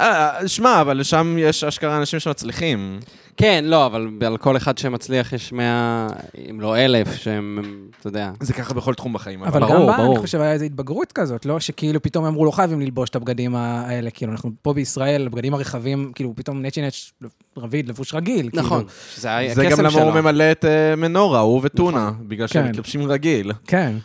אה, 0.00 0.48
שמע, 0.48 0.80
אבל 0.80 1.02
שם 1.02 1.36
יש 1.38 1.64
אשכרה 1.64 1.96
אנשים 1.96 2.20
שמצליחים. 2.20 3.00
כן, 3.36 3.64
לא, 3.66 3.86
אבל 3.86 4.08
על 4.26 4.36
כל 4.36 4.56
אחד 4.56 4.78
שמצליח 4.78 5.32
יש 5.32 5.52
מאה, 5.52 6.08
אם 6.50 6.60
לא 6.60 6.76
אלף, 6.76 7.14
שהם, 7.16 7.58
אתה 8.00 8.08
יודע. 8.08 8.30
זה 8.40 8.52
ככה 8.52 8.74
בכל 8.74 8.94
תחום 8.94 9.12
בחיים. 9.12 9.42
אבל 9.42 9.60
ברור, 9.60 9.92
גם 9.92 9.96
בה. 9.96 10.06
אני 10.06 10.18
חושב, 10.18 10.40
היה 10.40 10.52
איזו 10.52 10.64
התבגרות 10.64 11.12
כזאת, 11.12 11.46
לא? 11.46 11.60
שכאילו 11.60 12.02
פתאום 12.02 12.24
אמרו, 12.24 12.44
לא 12.44 12.50
חייבים 12.50 12.80
ללבוש 12.80 13.10
את 13.10 13.16
הבגדים 13.16 13.54
האלה, 13.54 14.10
כאילו, 14.10 14.32
אנחנו 14.32 14.50
פה 14.62 14.72
בישראל, 14.72 15.26
הבגדים 15.26 15.54
הרחבים, 15.54 16.12
כאילו, 16.14 16.32
פתאום 16.36 16.62
נצ'י 16.62 16.82
נץ' 16.82 17.12
רביד, 17.56 17.88
לבוש 17.88 18.14
רגיל. 18.14 18.50
כאילו. 18.50 18.62
נכון, 18.62 18.84
שזה 19.14 19.36
היה 19.36 19.54
זה 19.54 19.64
גם 19.70 19.80
למה 19.80 20.02
הוא. 20.02 20.12
ממלא 20.12 20.52
את 20.52 20.64
אה, 20.64 20.96
מנורה, 20.96 21.40
הוא 21.40 21.60
וטונה, 21.64 22.10
בגלל 22.20 22.46
שהם 22.46 22.62
כן. 22.62 22.70
מתלבשים 22.70 23.10
רגיל. 23.10 23.52
כן, 23.66 23.96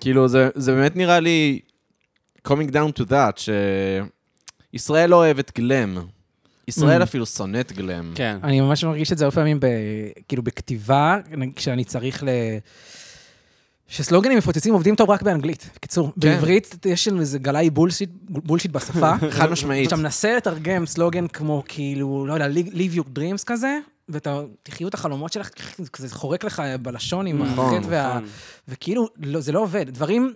כאילו, 0.00 0.28
זה 0.28 0.48
זה 0.54 0.72
באמת 0.74 0.96
נראה 0.96 1.20
לי, 1.20 1.60
coming 2.48 2.70
down 2.72 3.00
to 3.00 3.04
that, 3.10 3.40
שישראל 4.72 5.10
לא 5.10 5.16
אוהבת 5.16 5.58
גלם. 5.58 5.98
ישראל 6.68 7.00
Mm. 7.00 7.04
אפילו 7.04 7.26
שונאת 7.26 7.72
גלם. 7.72 8.12
כן. 8.14 8.36
אני 8.42 8.60
ממש 8.60 8.84
מרגיש 8.84 9.12
את 9.12 9.18
זה 9.18 9.24
הרבה 9.24 9.34
פעמים, 9.34 9.60
ב, 9.60 9.66
כאילו, 10.28 10.42
בכתיבה, 10.42 11.16
כשאני 11.56 11.84
צריך 11.84 12.24
ל... 12.24 12.28
שסלוגנים 13.88 14.38
מפוצצים 14.38 14.74
עובדים 14.74 14.94
טוב 14.94 15.10
רק 15.10 15.22
באנגלית. 15.22 15.70
בקיצור, 15.74 16.06
כן. 16.06 16.20
בעברית 16.20 16.86
יש 16.86 17.08
לנו 17.08 17.20
איזה 17.20 17.38
גלאי 17.38 17.70
בולשיט, 17.70 18.10
בולשיט 18.28 18.70
בשפה. 18.70 19.12
חד 19.30 19.50
משמעית. 19.50 19.86
כשאתה 19.86 20.02
מנסה 20.02 20.36
לתרגם 20.36 20.86
סלוגן 20.86 21.28
כמו 21.28 21.62
כאילו, 21.68 22.26
לא 22.26 22.34
יודע, 22.34 22.46
live 22.74 22.96
your 22.96 23.18
dreams 23.18 23.44
כזה, 23.46 23.78
ואתה, 24.08 24.40
תחיו 24.62 24.88
את 24.88 24.94
החלומות 24.94 25.32
שלך, 25.32 25.50
כזה 25.92 26.14
חורק 26.14 26.44
לך 26.44 26.62
בלשון 26.82 27.26
עם 27.26 27.42
נכון, 27.42 27.74
החטא 27.74 27.86
וה... 27.90 28.08
נכון. 28.08 28.28
וכאילו, 28.68 29.08
לא, 29.18 29.40
זה 29.40 29.52
לא 29.52 29.60
עובד. 29.60 29.90
דברים, 29.90 30.34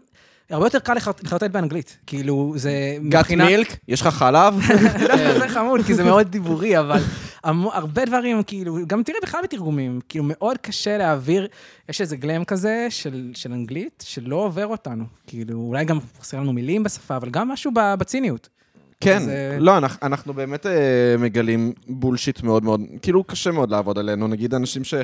הרבה 0.51 0.67
יותר 0.67 0.79
קל 0.79 0.95
לחרטט 0.95 1.51
באנגלית. 1.51 1.99
כאילו, 2.07 2.55
זה 2.57 2.97
גאט 3.09 3.31
מילק, 3.31 3.77
יש 3.89 4.01
לך 4.01 4.09
חלב? 4.09 4.55
דווקא 5.01 5.39
זה 5.39 5.49
חמוד, 5.49 5.81
כי 5.87 5.95
זה 5.95 6.05
מאוד 6.05 6.27
דיבורי, 6.27 6.79
אבל 6.79 7.03
הרבה 7.45 8.05
דברים, 8.05 8.43
כאילו, 8.43 8.77
גם 8.87 9.03
תראה 9.03 9.19
בכלל 9.23 9.41
בתרגומים, 9.45 10.01
כאילו, 10.09 10.25
מאוד 10.29 10.59
קשה 10.59 10.99
להעביר, 10.99 11.49
יש 11.89 12.01
איזה 12.01 12.17
גלם 12.17 12.45
כזה 12.45 12.87
של, 12.91 13.31
של 13.35 13.53
אנגלית, 13.53 14.05
שלא 14.07 14.37
עובר 14.37 14.67
אותנו. 14.67 15.05
כאילו, 15.27 15.61
אולי 15.61 15.85
גם 15.85 15.99
חסר 16.21 16.41
לנו 16.41 16.53
מילים 16.53 16.83
בשפה, 16.83 17.17
אבל 17.17 17.31
גם 17.31 17.49
משהו 17.49 17.71
בציניות. 17.75 18.49
כן, 19.01 19.17
אז, 19.17 19.31
לא, 19.59 19.79
אנחנו, 19.79 20.07
אנחנו 20.07 20.35
באמת 20.35 20.67
אה, 20.67 20.73
מגלים 21.19 21.73
בולשיט 21.89 22.43
מאוד 22.43 22.65
מאוד, 22.65 22.81
כאילו 23.03 23.25
קשה 23.25 23.51
מאוד 23.51 23.71
לעבוד 23.71 23.99
עלינו, 23.99 24.29
נגיד 24.29 24.55
אנשים 24.55 24.85
ש... 24.85 24.95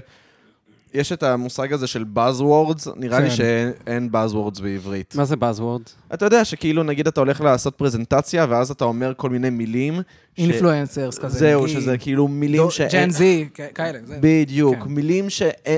יש 0.94 1.12
את 1.12 1.22
המושג 1.22 1.72
הזה 1.72 1.86
של 1.86 2.04
Buzzwords, 2.16 2.88
נראה 2.96 3.20
לי 3.20 3.30
כן. 3.30 3.36
שאין 3.36 4.10
Buzzwords 4.12 4.62
בעברית. 4.62 5.14
מה 5.16 5.24
זה 5.24 5.34
Buzzword? 5.34 6.14
אתה 6.14 6.24
יודע 6.24 6.44
שכאילו, 6.44 6.82
נגיד 6.82 7.06
אתה 7.06 7.20
הולך 7.20 7.40
לעשות 7.40 7.74
פרזנטציה, 7.74 8.46
ואז 8.48 8.70
אתה 8.70 8.84
אומר 8.84 9.12
כל 9.16 9.30
מיני 9.30 9.50
מילים. 9.50 9.94
ש- 9.94 10.40
אינפלואנסרס 10.40 11.18
כזה. 11.18 11.38
זהו, 11.38 11.64
נגיד, 11.64 11.74
שזה 11.76 11.98
כאילו 11.98 12.28
מילים 12.28 12.62
דו- 12.62 12.70
ש... 12.70 12.80
ג'ן 12.80 13.10
זי, 13.10 13.48
כאלה. 13.74 13.98
בדיוק, 14.20 14.74
כן. 14.76 14.88
מילים 14.90 15.30
ש... 15.30 15.42
אה, 15.42 15.76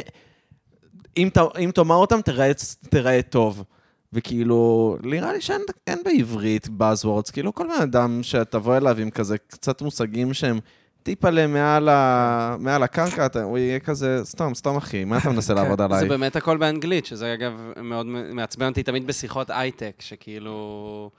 אם 1.17 1.29
ת- 1.35 1.59
אם 1.59 1.71
תאמר 1.75 1.95
אותם, 1.97 2.21
תראה- 2.21 2.53
תראה 2.89 3.21
טוב. 3.23 3.65
וכאילו, 4.13 4.97
נראה 5.03 5.33
לי 5.33 5.41
שאין 5.41 5.61
אין 5.87 5.99
בעברית 6.05 6.67
Buzzwords, 6.67 7.33
כאילו 7.33 7.55
כל 7.55 7.65
בן 7.67 7.83
אדם 7.83 8.21
שתבוא 8.23 8.77
אליו 8.77 8.99
עם 8.99 9.11
כזה 9.11 9.39
קצת 9.39 9.83
מושגים 9.83 10.35
שהם 10.35 10.59
טיפה 11.05 11.31
למעל 11.31 11.89
ה- 11.89 12.57
מעל 12.59 12.83
הקרקע, 12.83 13.27
אתה- 13.27 13.43
הוא 13.43 13.59
יהיה 13.59 13.79
כזה, 13.79 14.21
סתם, 14.25 14.55
סתם 14.55 14.77
אחי, 14.77 15.05
מה 15.05 15.19
אתה 15.19 15.31
מנסה 15.31 15.55
לעבוד 15.55 15.79
זה 15.79 15.85
עליי? 15.85 16.09
באמת 16.09 16.37
הכל 16.37 16.57
באנגלית, 16.57 17.07
שזה 17.07 17.35
אגב 17.35 17.53
מאוד 17.83 18.07
מעצבן 18.07 18.67
אותי 18.69 18.83
תמיד 18.83 19.07
בשיחות 19.07 19.51
הייטק, 19.51 19.93
שכאילו... 19.99 21.11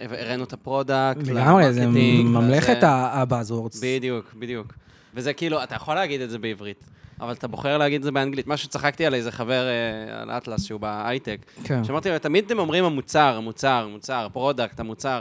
הראינו 0.00 0.44
את 0.44 0.52
ה 0.52 0.60
product, 0.60 1.26
לגמרי, 1.26 1.72
זה 1.72 1.86
ממלכת 1.86 2.76
וזה- 2.76 2.86
ה 2.90 2.98
buzzwords. 2.98 3.80
בדיוק, 3.84 4.34
בדיוק. 4.38 4.72
וזה 5.14 5.32
כאילו, 5.32 5.62
אתה 5.62 5.74
יכול 5.74 5.94
להגיד 5.94 6.20
את 6.20 6.30
זה 6.30 6.38
בעברית, 6.38 6.84
אבל 7.20 7.32
אתה 7.32 7.48
בוחר 7.48 7.78
להגיד 7.78 7.96
את 8.00 8.04
זה 8.04 8.12
באנגלית. 8.12 8.46
מה 8.46 8.56
שצחקתי 8.56 9.06
על 9.06 9.14
איזה 9.14 9.32
חבר, 9.32 9.66
אה, 9.66 10.22
על 10.22 10.30
אטלס, 10.30 10.62
שהוא 10.64 10.80
בהייטק, 10.80 11.38
כן. 11.64 11.84
שאמרתי 11.84 12.08
לו, 12.10 12.18
תמיד 12.18 12.44
אתם 12.44 12.58
אומרים 12.58 12.84
המוצר, 12.84 13.34
המוצר, 13.36 13.84
המוצר, 13.90 14.24
ה 14.26 14.32
product, 14.32 14.80
המוצר. 14.80 15.20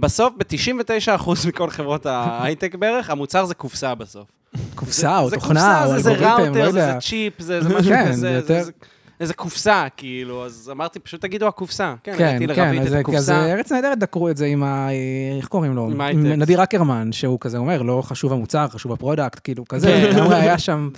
בסוף, 0.00 0.32
ב-99% 0.36 1.30
מכל 1.48 1.70
חברות 1.70 2.06
ההייטק 2.06 2.74
בערך, 2.74 3.10
המוצר 3.10 3.44
זה 3.44 3.54
קופסה 3.54 3.94
בסוף. 3.94 4.26
קופסה 4.74 5.18
או 5.18 5.30
זה 5.30 5.36
תוכנה 5.36 5.84
או 5.84 5.88
קופסה, 5.90 5.96
זה- 5.96 6.02
זה 6.02 6.10
אלגוריתם, 6.10 6.28
לא 6.38 6.44
ראוטר, 6.44 6.70
זה 6.72 6.78
יודע. 6.78 6.92
זה 6.92 6.98
צ'יפ, 7.00 7.32
זה 7.42 7.62
זה 7.62 7.68
משהו 7.78 7.92
כן, 7.92 8.02
כזה, 8.08 8.12
זה 8.12 8.20
זה- 8.20 8.30
יותר- 8.54 8.62
זה- 8.64 8.70
איזה 9.20 9.34
קופסה, 9.34 9.86
כאילו, 9.96 10.44
אז 10.46 10.70
אמרתי, 10.72 10.98
פשוט 10.98 11.20
תגידו 11.20 11.46
הקופסה. 11.48 11.94
כן, 12.02 12.14
כן, 12.18 12.38
כן, 12.54 12.78
אז 12.80 12.88
זה- 12.88 12.94
אז 12.96 13.00
הקופסה. 13.00 13.46
ארץ 13.52 13.72
נהדרת 13.72 13.98
דקרו 13.98 14.28
את 14.30 14.36
זה 14.36 14.46
עם 14.46 14.62
ה... 14.62 14.88
איך 15.38 15.48
קוראים 15.48 15.74
לו? 15.76 15.90
עם. 15.90 16.26
נדיר 16.26 16.62
אקרמן, 16.62 17.12
שהוא 17.12 17.38
כזה 17.40 17.58
אומר, 17.58 17.82
לא 17.82 18.02
חשוב 18.02 18.32
המוצר, 18.32 18.68
חשוב 18.68 18.92
ה 18.92 18.97
product, 18.97 19.40
כאילו, 19.44 19.64
כזה, 19.68 19.86
כן. 19.86 20.16
לגמרי 20.16 20.36
היה 20.36 20.58
שם... 20.58 20.88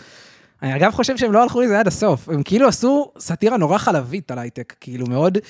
אני 0.62 0.76
אגב 0.76 0.90
חושב 0.92 1.16
שהם 1.16 1.32
לא 1.32 1.42
הלכו 1.42 1.61
לזה 1.61 1.80
עד 1.80 1.87
הסוף. 1.87 2.28
הם 2.28 2.42
כאילו 2.42 2.68
עשו 2.68 3.12
סאטירה 3.18 3.56
נורא 3.56 3.78
חלבית 3.78 4.30
על 4.30 4.38
הייטק, 4.38 4.74
כאילו 4.80 5.06
מאוד, 5.06 5.37
אה, 5.37 5.42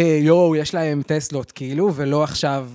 יואו, 0.00 0.56
יש 0.56 0.74
להם 0.74 1.02
טסלות, 1.06 1.52
כאילו, 1.52 1.94
ולא 1.94 2.24
עכשיו 2.24 2.68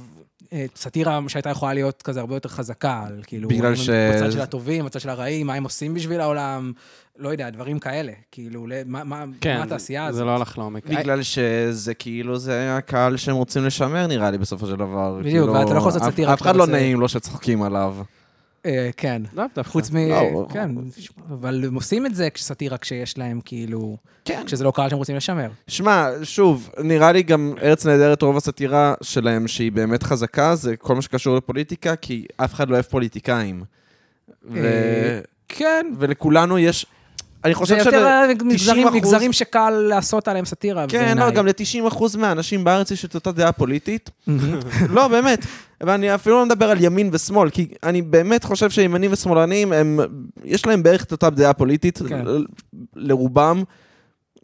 אה, 0.53 0.65
סאטירה 0.75 1.19
שהייתה 1.27 1.49
יכולה 1.49 1.73
להיות 1.73 2.01
כזה 2.01 2.19
הרבה 2.19 2.35
יותר 2.35 2.49
חזקה, 2.49 3.03
על 3.07 3.21
כאילו, 3.27 3.49
בגלל 3.49 3.75
ש- 3.75 3.89
בצד 3.89 4.31
של 4.31 4.41
הטובים, 4.41 4.85
בצד 4.85 4.99
של 4.99 5.09
הרעים, 5.09 5.47
מה 5.47 5.53
הם 5.53 5.63
עושים 5.63 5.93
בשביל 5.93 6.21
העולם, 6.21 6.71
לא 7.19 7.29
יודע, 7.29 7.49
דברים 7.49 7.79
כאלה. 7.79 8.11
כאילו, 8.31 8.65
מה, 8.85 9.03
מה, 9.03 9.25
מה 9.25 9.63
התעשייה 9.63 10.05
הזאת? 10.05 10.13
כן, 10.13 10.17
זה 10.17 10.25
לא 10.25 10.35
הלך 10.35 10.57
לעומק. 10.57 10.85
בגלל 10.85 11.23
שזה 11.23 11.93
כאילו, 11.93 12.37
זה 12.37 12.75
הקהל 12.77 13.17
שהם 13.17 13.35
רוצים 13.35 13.65
לשמר, 13.65 14.07
נראה 14.07 14.31
לי, 14.31 14.37
בסופו 14.37 14.67
של 14.67 14.75
דבר. 14.75 15.11
בדיוק, 15.19 15.25
כאילו, 15.33 15.53
ואתה 15.53 15.73
לא 15.73 15.77
יכול 15.77 15.87
לעשות 15.91 16.03
סאטירה 16.03 16.33
אף 16.33 16.41
אחד 16.41 16.55
לא 16.55 16.61
רוצה- 16.61 16.71
נעים 16.73 16.99
לו 16.99 17.09
שצוחקים 17.09 17.63
עליו. 17.63 17.95
אה, 18.65 18.89
כן. 18.97 19.21
לאו 19.33 19.43
דווקא. 19.55 19.71
חוץ 19.71 19.91
מ... 19.91 19.97
לא, 19.97 20.47
כן, 20.53 20.69
אבל 21.29 21.65
הם 21.65 21.75
עושים 21.75 22.05
את 22.05 22.15
זה 22.15 22.29
כשסאטירה 22.29 22.77
כשיש 22.77 23.17
להם, 23.17 23.39
כאילו... 23.45 23.97
כן. 24.25 24.43
כשזה 24.45 24.63
לא 24.63 24.71
קהל 24.71 24.89
שהם 24.89 24.97
רוצים 24.97 25.15
לשמר. 25.15 25.49
שמע, 25.67 26.09
שוב, 26.23 26.69
נראה 26.83 27.11
לי 27.11 27.23
גם 27.23 27.53
ארץ 27.61 27.85
נהדרת, 27.85 28.21
רוב 28.21 28.37
הסאטירה 28.37 28.93
שלהם, 29.01 29.47
שהיא 29.47 29.71
באמת 29.71 30.03
חזקה, 30.03 30.55
זה 30.55 30.77
כל 30.77 30.95
מה 30.95 31.01
שקשור 31.01 31.37
לפוליטיקה, 31.37 31.95
כי 31.95 32.25
אף 32.37 32.53
אחד 32.53 32.69
לא 32.69 32.73
אוהב 32.73 32.85
פוליטיקאים. 32.85 33.63
ו... 34.45 34.57
אה, 34.57 35.19
כן. 35.47 35.85
ולכולנו 35.99 36.59
יש... 36.59 36.85
אני 37.45 37.53
זה 37.53 37.57
חושב 37.59 37.75
יותר 37.77 38.21
מגזרים, 38.45 38.87
90%... 38.87 38.91
מגזרים 38.91 39.33
שקל 39.33 39.69
לעשות 39.69 40.27
עליהם 40.27 40.45
סאטירה, 40.45 40.85
כן, 40.87 41.17
לא, 41.17 41.29
גם 41.31 41.47
ל-90% 41.47 42.17
מהאנשים 42.17 42.63
בארץ 42.63 42.91
יש 42.91 43.05
את 43.05 43.15
אותה 43.15 43.31
דעה 43.31 43.51
פוליטית. 43.51 44.09
לא, 44.89 45.07
באמת. 45.07 45.45
ואני 45.83 46.15
אפילו 46.15 46.35
לא 46.39 46.45
מדבר 46.45 46.71
על 46.71 46.83
ימין 46.83 47.09
ושמאל, 47.13 47.49
כי 47.49 47.67
אני 47.83 48.01
באמת 48.01 48.43
חושב 48.43 48.69
שימנים 48.69 49.11
ושמאלנים, 49.13 49.73
הם, 49.73 49.99
יש 50.43 50.65
להם 50.65 50.83
בערך 50.83 51.03
את 51.03 51.11
אותה 51.11 51.29
דעה 51.29 51.53
פוליטית, 51.53 51.99
כן. 52.09 52.25
ל- 52.25 52.45
לרובם. 52.95 53.63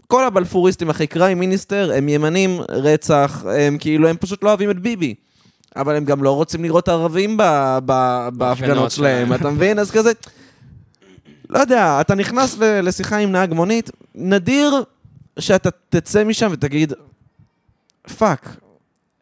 כל 0.08 0.24
הבלפוריסטים, 0.26 0.90
אחרי 0.90 1.08
קריים 1.08 1.40
מיניסטר, 1.40 1.92
הם 1.96 2.10
ימנים 2.10 2.60
רצח, 2.70 3.46
הם 3.60 3.78
כאילו, 3.78 4.08
הם 4.08 4.16
פשוט 4.20 4.44
לא 4.44 4.50
אוהבים 4.50 4.70
את 4.70 4.80
ביבי. 4.80 5.16
אבל 5.76 5.96
הם 5.96 6.06
גם 6.06 6.24
לא 6.24 6.32
רוצים 6.36 6.64
לראות 6.64 6.90
ערבים 6.90 7.38
ב- 7.38 7.78
ב- 7.86 8.28
בהפגנות 8.34 8.92
שלהם. 8.92 9.34
אתה 9.34 9.50
מבין? 9.50 9.80
אז 9.80 9.92
כזה, 9.92 10.12
לא 11.50 11.60
יודע, 11.60 12.02
אתה 12.02 12.16
נכנס 12.16 12.58
לשיחה 12.60 13.18
עם 13.18 13.32
נהג 13.32 13.54
מונית, 13.54 13.92
נדיר 14.16 14.84
שאתה 15.40 15.70
תצא 15.90 16.24
משם 16.24 16.50
ותגיד, 16.52 16.94
פאק, 18.18 18.58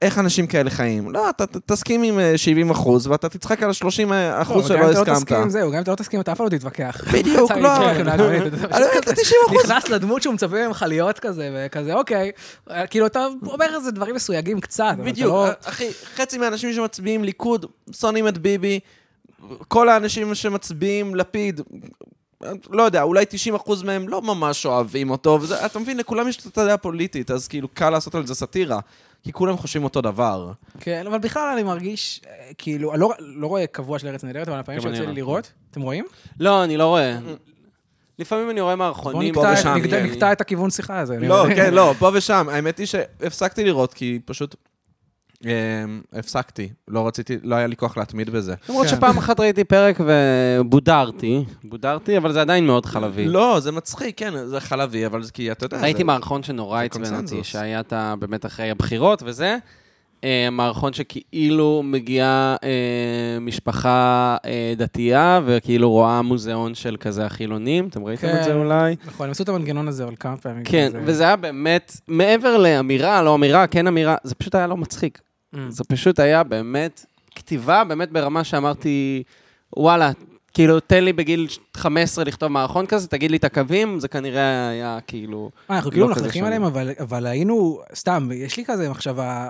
איך 0.02 0.20
אנשים 0.20 0.48
כאלה 0.48 0.70
חיים? 0.70 1.12
לא, 1.12 1.30
אתה 1.30 1.46
תסכים 1.66 2.04
עם 2.04 2.20
אה, 2.20 2.38
70 2.38 2.70
אחוז, 2.70 3.08
ואתה 3.08 3.30
תצחק 3.30 3.64
על 3.64 3.70
ה-30 3.70 4.12
אחוז 4.42 4.68
שלא 4.68 4.92
הסכמת. 4.92 5.52
זהו, 5.52 5.70
גם 5.72 5.76
אם 5.76 5.84
אתה 5.84 5.92
לא 5.92 5.96
תסכים, 5.96 6.22
אתה 6.22 6.32
אף 6.32 6.38
פעם 6.38 6.46
לא 6.46 6.58
תתווכח. 6.58 7.02
בדיוק, 7.14 7.52
אתה 7.52 7.60
לא. 7.60 7.70
עם 7.70 8.08
מונית, 8.22 8.54
אתה 8.54 8.58
פשוט 8.58 8.72
אני 8.76 8.86
אומר, 8.86 9.02
כזה 9.02 9.16
90 9.16 9.42
אחוז. 9.48 9.72
נכנס 9.72 9.90
לדמות 9.90 10.22
שהוא 10.22 10.34
מצפה 10.34 10.68
ממך 10.68 10.86
להיות 10.88 11.20
כזה, 11.20 11.50
וכזה, 11.54 11.94
אוקיי. 11.94 12.32
כאילו, 12.90 13.06
אתה 13.06 13.28
אומר 13.48 13.76
איזה 13.76 13.92
דברים 13.92 14.16
מסויגים 14.16 14.60
קצת, 14.60 14.96
בדיוק, 15.04 15.32
לא... 15.32 15.48
אחי, 15.66 15.88
חצי 16.16 16.38
מהאנשים 16.38 16.74
שמצביעים 16.74 17.24
ליכוד 17.24 17.66
שונאים 17.92 18.28
את 18.28 18.38
ביבי, 18.38 18.80
כל 19.68 19.90
האנשים 19.90 20.36
שמצביעים 20.36 21.16
לפיד, 21.16 21.62
לא 22.70 22.84
יודע, 22.84 23.02
אולי 23.02 23.26
90% 23.66 23.86
מהם 23.86 24.10
לא 24.10 24.22
ממש 24.22 24.66
אוהבים 24.66 25.10
אותו, 25.10 25.38
וזה, 25.42 25.66
אתה 25.66 25.80
מבין, 25.80 25.98
לכולם 25.98 26.28
יש 26.28 26.38
את 26.38 26.46
אותה 26.46 26.66
דעה 26.66 26.78
פוליטית, 26.78 27.32
אז 27.32 27.48
כאילו 27.48 27.68
קל 27.74 27.90
לעשות 27.90 28.16
על 28.16 28.28
זה 28.28 28.36
סאטירה, 28.36 28.80
כי 29.24 29.34
כולם 29.34 29.58
חושבים 29.58 29.84
אותו 29.84 30.02
דבר. 30.02 30.52
כן, 30.80 31.04
אבל 31.08 31.18
בכלל 31.18 31.50
אני 31.54 31.64
מרגיש, 31.64 32.22
כאילו, 32.58 32.92
אני 32.94 33.00
לא- 33.02 33.14
לא 33.20 33.48
רואה 33.48 33.68
קבוע 33.68 34.00
של 34.00 34.08
ארץ 34.08 34.24
נהדרת, 34.24 34.48
אבל 34.50 34.60
הפעמים 34.60 34.82
שיוצא 34.82 35.00
לי 35.00 35.06
לא. 35.08 35.14
לראות, 35.14 35.52
אתם 35.72 35.82
רואים? 35.82 36.06
לא, 36.40 36.64
אני 36.64 36.78
לא 36.78 36.86
רואה. 36.88 37.18
לפעמים 38.20 38.50
אני 38.50 38.62
רואה 38.62 38.76
בוא 38.76 38.86
מערכונים. 38.86 39.34
פה 39.34 39.44
ושם, 39.54 39.76
נקטע- 39.78 39.90
כן. 39.90 40.06
נקטע 40.06 40.32
את 40.32 40.42
הכיוון 40.42 40.70
שיחה 40.70 41.00
הזה. 41.00 41.18
לא. 41.20 41.46
כן, 41.56 41.74
לא, 41.74 41.94
פה 42.00 42.12
ושם. 42.14 42.48
האמת 42.52 42.78
היא 42.78 42.86
שהפסקתי 42.88 43.64
לראות, 43.64 43.94
כי 43.94 44.20
פשוט... 44.26 44.56
אה, 45.46 46.20
הפסקתי, 46.20 46.70
לא 46.88 47.08
רציתי, 47.08 47.38
לא 47.44 47.56
היה 47.56 47.68
לי 47.68 47.76
כוח 47.76 47.98
להתמיד 47.98 48.30
בזה. 48.30 48.56
למרות 48.70 48.88
כן. 48.88 48.96
שפעם 48.96 49.18
אחת 49.18 49.40
ראיתי 49.40 49.64
פרק 49.64 50.00
ובודרתי, 50.00 51.46
בודרתי, 51.64 52.18
אבל 52.18 52.34
זה 52.34 52.42
עדיין 52.42 52.68
מאוד 52.68 52.86
חלבי. 52.86 53.26
לא, 53.26 53.60
זה 53.60 53.72
מצחיק, 53.72 54.18
כן, 54.18 54.46
זה 54.46 54.60
חלבי, 54.60 55.06
אבל 55.06 55.24
זה 55.24 55.32
כי 55.32 55.52
אתה 55.52 55.66
יודע... 55.66 55.82
ראיתי 55.82 56.04
מערכון 56.04 56.44
שנורא 56.44 56.84
עצבן 56.84 57.16
אותי. 57.16 57.44
שהיה. 57.44 57.82
באמת 58.20 58.46
אחרי 58.46 58.72
הבחירות 58.72 59.24
וזה. 59.26 59.58
אה, 60.26 60.50
מערכון 60.52 60.94
שכאילו 60.94 61.82
מגיעה 61.84 62.56
אה, 62.64 63.40
משפחה 63.42 64.38
אה, 64.46 64.74
דתייה, 64.78 65.42
וכאילו 65.46 65.92
רואה 65.92 66.22
מוזיאון 66.22 66.76
של 66.76 66.98
כזה 67.00 67.26
החילונים, 67.26 67.88
אתם 67.88 68.04
ראיתם 68.04 68.28
את 68.28 68.44
זה 68.44 68.50
כן. 68.50 68.56
אולי? 68.56 68.96
נכון, 69.06 69.26
הם 69.26 69.32
עשו 69.32 69.44
את 69.44 69.50
המנגנון 69.50 69.88
הזה 69.88 70.04
אבל 70.04 70.16
כמה 70.20 70.38
פעמים. 70.38 70.64
כן, 70.64 70.88
כזה. 70.90 71.00
וזה 71.06 71.24
היה 71.24 71.36
באמת, 71.36 71.98
מעבר 72.08 72.58
לאמירה, 72.58 73.22
לא 73.24 73.36
אמירה, 73.36 73.68
כן 73.68 73.88
אמירה, 73.88 74.16
זה 74.24 74.36
פשוט 74.36 74.56
היה 74.56 74.68
לא 74.68 74.78
מצחיק. 74.78 75.22
Mm. 75.56 75.58
זה 75.70 75.84
פשוט 75.84 76.20
היה 76.20 76.44
באמת 76.44 77.06
כתיבה, 77.36 77.84
באמת 77.84 78.12
ברמה 78.12 78.44
שאמרתי, 78.44 79.24
וואלה, 79.78 80.12
כאילו, 80.56 80.80
תן 80.80 81.04
לי 81.04 81.13
בגיל 81.13 81.48
15 81.78 82.24
לכתוב 82.24 82.52
מערכון 82.52 82.86
כזה, 82.86 83.08
תגיד 83.08 83.32
לי 83.32 83.38
את 83.38 83.44
הקווים, 83.44 84.00
זה 84.00 84.08
כנראה 84.08 84.70
היה 84.70 85.00
כאילו... 85.08 85.52
אה, 85.72 85.76
אנחנו 85.76 85.91
כאילו 85.91 86.08
לא 86.10 86.15
כזה 86.15 86.24
מלכלכים. 86.24 86.44
עליהם, 86.46 86.63
אבל, 86.63 86.91
אבל 87.00 87.26
היינו, 87.28 87.82
סתם, 87.96 88.30
יש 88.34 88.58
לי 88.58 88.65
כזה 88.65 88.89
מחשבה 88.89 89.50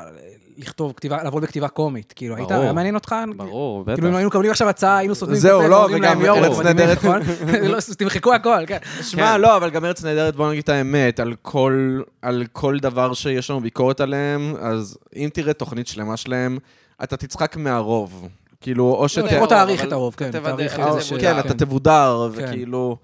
לכתוב 0.58 0.94
כתיבה, 0.98 1.24
לעבוד 1.24 1.44
בכתיבה 1.44 1.68
קומית. 1.68 2.14
כאילו, 2.16 2.36
היית. 2.36 2.52
היה 2.52 2.74
מעניין 2.74 2.96
אותך? 2.96 3.16
ברור, 3.38 3.84
בטח. 3.84 3.94
כאילו, 3.96 4.10
אם 4.10 4.16
היינו 4.16 4.28
מקבלים 4.30 4.52
עכשיו 4.52 4.70
הצעה, 4.70 4.98
היינו 4.98 5.16
סותמים 5.16 5.38
זהו, 5.38 5.62
לא, 5.68 5.76
ואומרים 5.76 6.04
וגם 6.04 6.22
להם, 6.22 6.26
"יואו, 6.26 6.38
ארץ 6.38 6.60
נהדרת." 6.60 6.98
נכון? 6.98 7.22
לא, 7.72 7.78
תמחקו 7.98 8.34
הכל, 8.34 8.66
כן. 8.68 8.78
שמע, 9.02 9.34
כן. 9.34 9.42
לא, 9.42 9.58
אבל 9.58 9.70
גם 9.70 9.86
ארץ 9.86 10.04
נהדרת, 10.04 10.36
בוא 10.36 10.50
נגיד 10.50 10.64
את 10.64 10.70
האמת, 10.70 11.20
על 12.22 12.46
כל 12.54 12.78
דבר 12.82 13.14
שיש 13.14 13.50
לנו 13.50 13.62
ביקורת 13.62 14.02
עליהם, 14.02 14.56
אז 14.60 14.98
אם 15.16 15.30
תראה 15.34 15.54
תוכנית 15.54 15.88
שלמה 15.88 16.18
שלהם, 16.18 16.58
אתה 17.04 17.18
תצחק 17.18 17.58
מהרוב. 17.58 18.28
כאילו, 18.66 18.94
או 18.94 19.10
שת... 19.10 19.24
לפחות 19.24 19.50
תעריך 19.50 19.80
אבל 19.80 19.88
את 19.88 19.94
הרוב, 19.94 20.16
כן. 20.16 20.32
איך 20.60 20.80
את 20.80 20.94
זה 20.94 21.02
ש- 21.02 21.14
כן, 21.14 21.40
אתה 21.40 21.54
תבודר, 21.54 22.30
כן. 22.36 22.44
וכאילו... 22.44 22.98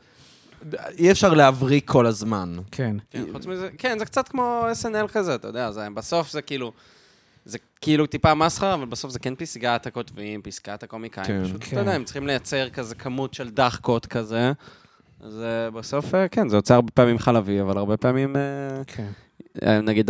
אי 0.97 1.11
אפשר 1.11 1.33
להבריק 1.33 1.89
כל 1.89 2.05
הזמן. 2.05 2.55
כן. 2.71 2.95
כן, 3.11 3.23
חוץ 3.31 3.45
מזה, 3.45 3.69
כן, 3.77 3.99
זה 3.99 4.05
קצת 4.05 4.27
כמו 4.27 4.65
SNL 4.81 5.07
כזה, 5.07 5.35
אתה 5.35 5.47
יודע, 5.47 5.71
זה, 5.71 5.87
בסוף 5.93 6.31
זה 6.31 6.41
כאילו, 6.41 6.71
זה 7.45 7.57
כאילו 7.81 8.05
טיפה 8.05 8.33
מסחרה, 8.33 8.73
אבל 8.73 8.85
בסוף 8.85 9.11
זה 9.11 9.19
כן 9.19 9.35
פסגת 9.35 9.87
הכותבים, 9.87 10.41
פסגת 10.41 10.83
הקומיקאים. 10.83 11.25
כן. 11.25 11.43
פשוט, 11.43 11.63
כן. 11.63 11.67
אתה 11.71 11.79
יודע, 11.79 11.91
הם 11.93 12.03
צריכים 12.03 12.27
לייצר 12.27 12.69
כזה 12.69 12.95
כמות 12.95 13.33
של 13.33 13.49
דחקות 13.49 14.05
כזה. 14.05 14.51
אז 15.23 15.43
בסוף, 15.73 16.15
אה, 16.15 16.27
כן, 16.27 16.49
זה 16.49 16.57
יוצא 16.57 16.73
הרבה 16.73 16.91
פעמים 16.91 17.19
חלבי, 17.19 17.61
אבל 17.61 17.77
הרבה 17.77 17.97
פעמים, 17.97 18.35
אה, 18.35 18.41
כן. 18.87 19.07
אה, 19.65 19.81
נגיד 19.81 20.09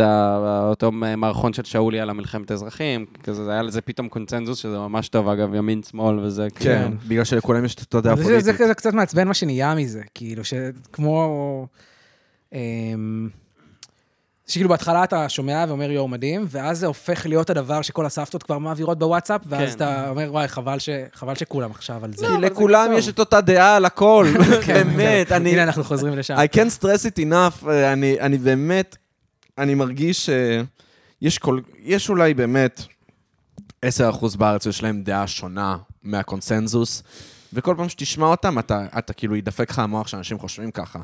אותו 0.68 0.92
מערכון 0.92 1.52
של 1.52 1.64
שאולי 1.64 2.00
על 2.00 2.10
המלחמת 2.10 2.50
האזרחים, 2.50 3.06
כזה, 3.22 3.44
זה 3.44 3.50
היה 3.52 3.62
לזה 3.62 3.80
פתאום 3.80 4.08
קונצנזוס, 4.08 4.58
שזה 4.58 4.78
ממש 4.78 5.08
טוב, 5.08 5.28
אגב, 5.28 5.54
ימין, 5.54 5.82
שמאל 5.82 6.18
וזה, 6.18 6.46
כן, 6.54 6.64
כן. 6.64 6.92
בגלל 7.08 7.24
שלכולם 7.24 7.64
יש 7.64 7.74
את 7.74 7.80
אותה 7.80 8.00
דעה 8.00 8.16
זה- 8.16 8.22
זה 8.22 8.28
פוליטית. 8.30 8.54
כזה 8.62 8.74
קצת 8.74 8.94
מעצבן 8.94 9.28
מה 9.28 9.34
שנהיה 9.34 9.74
מזה, 9.74 10.00
כאילו, 10.14 10.42
שכמו... 10.44 11.66
אמ, 12.52 13.28
שכאילו 14.48 14.68
בהתחלה 14.68 15.04
אתה 15.04 15.28
שומע 15.28 15.64
ואומר 15.68 15.90
יואו 15.90 16.08
מדהים, 16.08 16.44
ואז 16.48 16.78
זה 16.78 16.86
הופך 16.86 17.26
להיות 17.26 17.50
הדבר 17.50 17.82
שכל 17.82 18.06
הסבתות 18.06 18.42
כבר 18.42 18.58
מעבירות 18.58 18.98
בוואטסאפ, 18.98 19.40
ואז 19.46 19.68
כן. 19.70 19.76
אתה 19.76 20.08
אומר 20.08 20.28
וואי, 20.32 20.48
חבל 20.48 20.78
ש- 20.78 20.88
חבל 21.14 21.34
שכולם 21.34 21.70
עכשיו 21.70 22.04
על 22.04 22.12
זה. 22.12 22.26
כי 22.26 22.32
זה 22.32 22.38
לכולם. 22.38 22.90
יש 22.94 23.08
את 23.08 23.18
אותה 23.18 23.40
דעה 23.40 23.76
על 23.76 23.84
הכל, 23.84 24.26
כן, 24.66 24.88
באמת. 24.96 25.32
אני... 25.32 25.50
הנה 25.52 25.62
אנחנו 25.62 25.84
חוזרים 25.84 26.18
לשם. 26.18 26.34
I 26.36 26.56
can't 26.56 26.82
stress 26.82 27.04
it 27.14 27.22
enough, 27.30 27.68
אה, 27.68 27.92
אני, 27.92 28.20
אני 28.20 28.38
באמת, 28.38 28.96
אני 29.58 29.74
מרגיש 29.74 30.30
שיש 30.30 31.38
כל, 31.38 31.60
יש 31.78 32.10
אולי 32.10 32.34
באמת 32.34 32.82
10% 33.86 33.88
בארץ 34.38 34.64
שיש 34.64 34.82
להם 34.82 35.02
דעה 35.02 35.26
שונה 35.26 35.76
מהקונסנזוס, 36.02 37.02
וכל 37.52 37.74
פעם 37.76 37.88
שתשמע 37.88 38.26
אותם, 38.26 38.58
אתה, 38.58 38.86
אתה 38.98 39.12
כאילו 39.12 39.36
ידפק 39.36 39.70
לך 39.70 39.78
המוח 39.78 40.06
שאנשים 40.06 40.38
חושבים 40.38 40.70
ככה. 40.70 40.98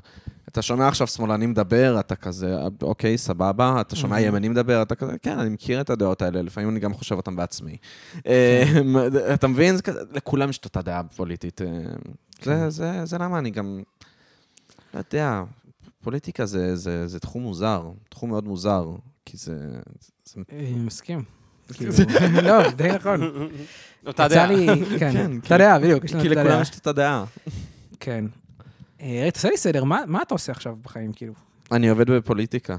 אתה 0.48 0.62
שומע 0.62 0.88
עכשיו 0.88 1.06
שמאלני 1.06 1.46
מדבר, 1.46 1.96
אתה 2.00 2.16
כזה, 2.16 2.56
אוקיי, 2.82 3.18
סבבה, 3.18 3.80
אתה 3.80 3.96
שומע 3.96 4.20
ימני 4.20 4.48
מדבר, 4.48 4.82
אתה 4.82 4.94
כזה, 4.94 5.12
כן, 5.22 5.38
אני 5.38 5.48
מכיר 5.48 5.80
את 5.80 5.90
הדעות 5.90 6.22
האלה, 6.22 6.42
לפעמים 6.42 6.70
אני 6.70 6.80
גם 6.80 6.94
חושב 6.94 7.14
אותן 7.14 7.37
בעצמי. 7.37 7.76
אה, 8.26 8.64
אתה 9.34 9.46
מבין? 9.46 9.76
לכולם 10.12 10.50
יש 10.50 10.58
את 10.58 10.64
אותה 10.64 10.82
דעה 10.82 11.02
פוליטית. 11.02 11.62
אה, 11.62 11.66
זה, 12.42 12.70
זה, 12.70 13.04
זה 13.04 13.18
למה 13.18 13.38
אני 13.38 13.50
גם, 13.50 13.82
לא 14.94 15.00
יודע, 15.12 15.42
פוליטיקה 16.02 16.46
זה, 16.46 16.76
זה, 16.76 17.06
זה 17.06 17.20
תחום 17.20 17.42
מוזר, 17.42 17.90
תחום 18.08 18.30
מאוד 18.30 18.44
מוזר, 18.44 18.90
כי 19.24 19.37
זה... 19.37 19.56
זה 20.24 20.40
אני 20.52 20.72
מסכים. 20.72 21.22
כאילו, 21.74 21.92
לא, 22.48 22.70
די 22.70 22.92
נכון. 22.92 23.20
אותה 24.06 24.28
דעה. 24.28 24.48
כן, 24.98 25.12
כן, 25.12 25.37
אותה 25.37 25.58
דעה, 25.58 25.78
בדיוק, 25.78 26.06
כי 26.06 26.28
לכולם. 26.28 26.62
יש 26.62 26.70
את 26.70 26.74
אותה 26.74 26.92
דעה. 26.92 27.24
כן. 28.00 28.24
אה, 29.00 29.28
תעשה 29.32 29.48
לי 29.48 29.56
סדר, 29.56 29.84
מה 29.84 30.00
מה 30.06 30.22
אתה 30.22 30.34
עושה 30.34 30.52
עכשיו 30.52 30.76
בחיים, 30.82 31.12
כאילו? 31.12 31.32
אני 31.72 31.88
עובד 31.88 32.11
בפוליטיקה. 32.11 32.76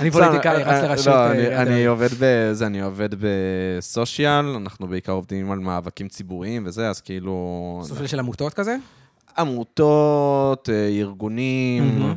אני 0.00 0.10
פוליטיקאי, 0.10 0.62
רץ 0.62 0.66
אה, 0.66 0.82
לראשות... 0.82 1.06
לא, 1.06 1.14
אה, 1.14 1.62
אני-. 1.62 1.86
עובד 1.86 2.08
בזה, 2.20 2.66
אני 2.66 2.82
עובד 2.82 3.08
בסושיאל, 3.20 4.46
אנחנו 4.46 4.88
בעיקר 4.88 5.12
עובדים 5.12 5.50
על 5.50 5.58
מאבקים 5.58 6.08
ציבוריים 6.08 6.66
וזה, 6.66 6.90
אז 6.90 7.00
כאילו... 7.00 7.80
סוג 7.84 8.06
של 8.06 8.18
עמותות 8.18 8.54
כזה? 8.54 8.76
עמותות, 9.38 10.68
אה, 10.72 10.88
ארגונים, 11.00 12.14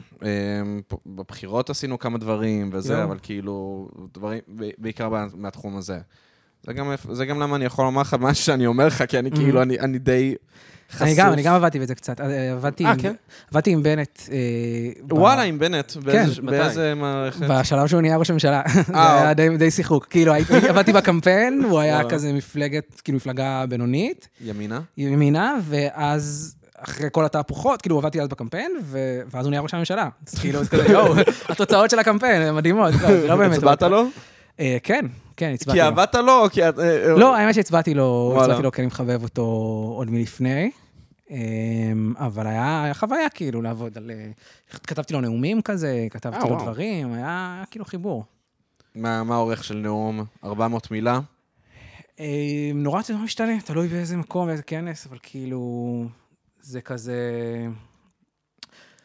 פה- 0.88 0.98
בבחירות 1.06 1.70
עשינו 1.70 2.00
כמה 2.00 2.18
דברים 2.18 2.70
וזה, 2.74 2.94
יואו. 2.94 3.04
אבל 3.04 3.18
כאילו, 3.22 3.88
דברים, 4.14 4.40
בעיקר 4.78 5.10
מה- 5.10 5.26
מהתחום 5.36 5.78
הזה. 5.78 6.00
זה 6.64 6.74
גם, 6.74 6.92
זה 7.12 7.26
גם 7.26 7.40
למה 7.40 7.56
אני 7.56 7.66
יכול 7.66 7.86
לומר 7.86 8.02
לך 8.02 8.14
מה 8.14 8.34
שאני 8.34 8.66
אומר 8.66 8.88
לך, 8.88 9.04
כי 9.08 9.20
אני 9.20 9.32
כאילו, 9.32 9.62
אני, 9.62 9.80
אני 9.80 9.98
די 10.00 10.36
חשוף. 10.92 11.02
אני 11.02 11.16
גם, 11.16 11.34
אני 11.34 11.44
גם 11.44 11.56
עבדתי 11.56 11.80
בזה 11.80 11.96
קצת. 11.96 12.22
אה, 12.22 12.52
עבדתי 12.52 12.86
אה, 12.86 12.92
עם- 12.92 13.00
כן? 13.00 13.14
עבדתי 13.52 13.72
עם 13.72 13.84
בנט. 13.84 14.20
אה, 14.32 14.38
ב- 15.08 15.14
וואלה, 15.14 15.42
עם 15.42 15.60
בנט, 15.60 15.96
באיזה- 15.96 16.42
מתי? 16.42 16.42
באיזה 16.52 16.94
מערכת? 16.96 17.46
בשלב 17.50 17.88
שהוא 17.88 18.02
נהיה 18.02 18.18
ראש 18.18 18.30
הממשלה. 18.30 18.62
זה 18.88 18.94
היה 18.96 19.34
די- 19.34 19.58
די 19.58 19.72
שיחוק. 19.72 20.06
כאילו, 20.10 20.34
הייתי- 20.34 20.54
עבדתי 20.70 20.94
בקמפיין, 20.94 21.64
הוא 21.70 21.80
היה 21.80 21.96
וואלה. 21.96 22.10
כזה 22.10 22.34
מפלגת, 22.34 23.02
כאילו, 23.04 23.16
מפלגה 23.16 23.66
בינונית, 23.70 24.28
ימינה? 24.42 24.82
ימינה, 24.98 25.56
ואז... 25.64 26.56
אחרי 26.80 27.08
כל 27.12 27.26
התהפוכות, 27.26 27.82
כאילו 27.82 27.98
עבדתי 27.98 28.22
אז 28.22 28.28
בקמפיין, 28.28 28.72
ו- 28.84 29.22
ואז 29.32 29.46
הוא 29.46 29.50
נהיה 29.50 29.62
ראש 29.62 29.74
הממשלה. 29.74 30.10
אז 30.28 30.40
כאילו, 30.40 30.64
זה 30.64 30.70
כזה, 30.70 30.92
יואו, 30.92 31.14
התוצאות 31.50 31.90
של 31.90 32.00
הקמפיין 32.00 32.42
הן 32.42 32.56
מדהימות. 32.56 32.94
לא, 32.94 33.08
זה 33.08 33.28
לא 33.28 33.36
באמת... 33.36 33.58
הצבעת 33.58 33.84
לו? 33.84 34.04
אה, 34.60 34.78
כן, 34.84 35.06
כן, 35.38 35.52
הצבעתי 35.54 35.80
כי 35.80 35.84
לו. 35.86 35.88
עבדת 35.92 36.16
לו, 36.16 36.44
או 36.44 36.50
כי... 36.50 36.70
את- 36.70 36.80
אה, 36.80 37.10
לא, 37.18 37.36
האמת 37.36 37.56
שהצבעתי 37.56 37.94
לו. 37.94 38.38
הצבעתי 38.42 38.64
לו 38.64 38.72
כי 38.72 38.82
אני 38.82 38.88
מחבב 38.88 39.24
אותו 39.24 39.42
עוד 39.98 40.10
מלפני. 40.12 40.72
אמ, 41.32 42.14
אבל 42.18 42.48
היה 42.48 42.84
היה 42.84 42.94
חוויה 42.94 43.30
כאילו 43.30 43.62
לעבוד 43.62 43.98
על... 43.98 44.12
אה, 44.12 44.26
כתבתי 44.88 45.14
לו 45.14 45.22
נאומים 45.22 45.62
כזה, 45.62 46.08
כתבתי 46.10 46.44
אה, 46.46 46.50
לו. 46.50 46.56
דברים, 46.60 47.14
היה 47.14 47.26
היה 47.56 47.64
כאילו 47.72 47.86
חיבור. 47.86 48.24
מה 48.96 49.24
מה 49.24 49.36
האורך 49.36 49.64
של 49.64 49.76
נאום? 49.78 50.24
400 50.44 50.92
מילה? 50.92 51.20
אמ, 52.20 52.26
נורא 52.76 53.02
זה 53.02 53.14
נורא 53.14 53.26
משתנה, 53.26 53.62
תלוי 53.66 53.88
באיזה 53.88 54.18
מקום, 54.18 54.48
באיזה 54.48 54.64
כנס, 54.64 55.08
אבל 55.08 55.18
כאילו... 55.24 56.06
זה 56.70 56.82
כזה... 56.82 57.18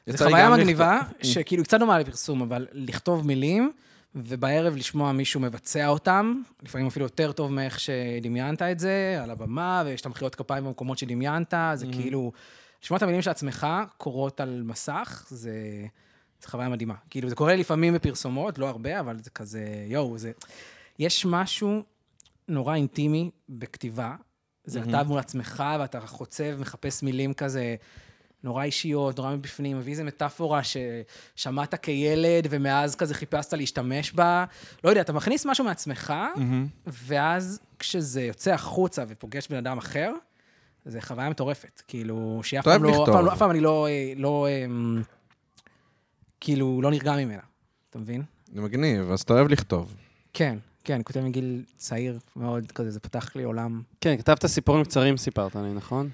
זו 0.07 0.25
חוויה 0.25 0.51
מגניבה, 0.51 1.01
לכתוב- 1.03 1.33
שכאילו 1.33 1.65
קצת 1.65 1.79
דומה 1.79 1.99
לפרסום, 1.99 2.43
אבל 2.43 2.67
לכתוב 2.73 3.27
מילים, 3.27 3.73
ובערב 4.15 4.77
לשמוע 4.77 5.13
מישהו 5.13 5.41
מבצע 5.41 5.89
אותם, 5.89 6.43
לפעמים 6.63 6.87
אפילו 6.87 7.05
יותר 7.05 7.33
טוב 7.33 7.53
מאיך 7.53 7.81
שדמיינת 7.81 8.63
את 8.63 8.79
זה, 8.79 9.21
על 9.23 9.31
הבמה, 9.31 9.83
ויש 9.87 10.01
את 10.01 10.07
המחיאות 10.07 10.35
כפיים 10.35 10.65
במקומות 10.65 10.99
שדמיינת, 10.99 11.55
זה 11.75 11.87
כאילו... 11.93 12.33
לשמוע 12.83 12.97
את 12.97 13.03
המילים 13.03 13.23
של 13.23 13.31
עצמך 13.31 13.67
קורות 13.97 14.41
על 14.41 14.63
מסך, 14.65 15.27
זה... 15.29 15.53
זו 16.43 16.49
חוויה 16.49 16.69
מדהימה. 16.69 16.95
כאילו, 17.11 17.29
זה 17.29 17.35
קורה 17.35 17.57
לפעמים 17.57 17.95
בפרסומות, 17.95 18.59
לא 18.59 18.69
הרבה, 18.69 19.01
אבל 19.01 19.19
זה 19.23 19.31
כזה, 19.31 19.65
יואו, 19.87 20.19
זה... 20.19 20.33
יש 20.99 21.27
משהו 21.27 21.83
נורא 22.49 22.75
אינטימי 22.75 23.31
בכתיבה. 23.49 24.15
זה 24.65 24.81
אתה 24.83 25.03
מול 25.03 25.19
עצמך, 25.19 25.65
ואתה 25.81 26.01
חוצב, 26.01 26.61
מחפש 26.61 27.03
מילים 27.03 27.35
כזה 27.35 27.75
נורא 28.45 28.65
אישיות, 28.65 29.19
נורא 29.19 29.35
מבפנים, 29.35 29.79
מביא 29.79 29.93
איזה 29.93 30.05
מטאפורה 30.05 30.61
ששמעת 30.65 31.75
כילד, 31.83 32.47
ומאז 32.51 32.95
כזה 32.97 33.15
חיפשת 33.15 33.53
להשתמש 33.53 34.13
בה. 34.13 34.45
לא 34.85 34.89
יודע, 34.91 35.01
אתה 35.01 35.13
מכניס 35.13 35.47
משהו 35.47 35.65
מעצמך, 35.65 36.15
ואז 36.87 37.61
כשזה 37.79 38.23
יוצא 38.23 38.53
החוצה 38.53 39.05
ופוגש 39.09 39.49
בן 39.49 39.57
אדם 39.57 39.79
אחר, 39.79 40.13
זה 40.85 41.01
חוויה 41.01 41.31
מטורפת. 41.31 41.83
כאילו, 41.89 42.41
שאף 42.43 42.63
אתה 42.63 42.71
אוהב 42.71 42.81
פעם 42.83 42.85
לא, 42.91 42.95
אף 42.95 43.01
לכתוב. 43.01 43.15
פעם, 43.15 43.25
לא- 43.27 43.33
אף 43.33 43.39
פעם 43.39 43.51
אני 43.51 43.61
לא, 43.61 43.87
אה, 43.89 44.13
לא, 44.17 44.47
אמ, 44.67 45.03
כאילו, 46.41 46.81
לא 46.83 46.91
נרגע 46.91 47.13
ממנה. 47.17 47.43
אתה 47.91 47.99
מבין? 47.99 48.23
זה 48.55 48.61
מגניב, 48.61 49.11
אז 49.11 49.21
אתה 49.21 49.33
אוהב 49.33 49.49
לכתוב. 49.49 49.95
כן, 50.33 50.59
כן, 50.85 50.95
אני 50.95 51.05
כותב 51.05 51.21
מגיל 51.21 51.63
צעיר 51.77 52.19
מאוד, 52.37 52.73
כזה, 52.73 52.91
זה 52.91 53.01
פתח 53.01 53.37
לי 53.37 53.43
עולם. 53.43 53.83
כן, 54.01 54.17
כתבת 54.17 54.47
סיפורים 54.47 54.85
קצרים, 54.85 55.17
סיפרת 55.17 55.57
לי, 55.57 55.75
נכון? 55.75 56.09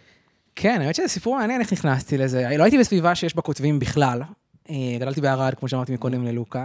כן, 0.56 0.80
האמת 0.80 0.94
שזה 0.94 1.09
סיפור 1.09 1.38
מעניין 1.38 1.61
איך 1.61 1.72
נכנסתי 1.72 2.18
לזה. 2.18 2.56
לא 2.59 2.64
הייתי 2.64 2.78
בסביבה 2.78 3.14
שיש 3.14 3.35
בה 3.35 3.42
כותבים 3.42 3.78
בכלל. 3.78 4.22
אה, 4.70 4.96
גדלתי 5.00 5.20
בערד, 5.20 5.54
כמו 5.54 5.68
שאמרתי 5.68 5.92
מקודם 5.92 6.24
ללוקה, 6.24 6.64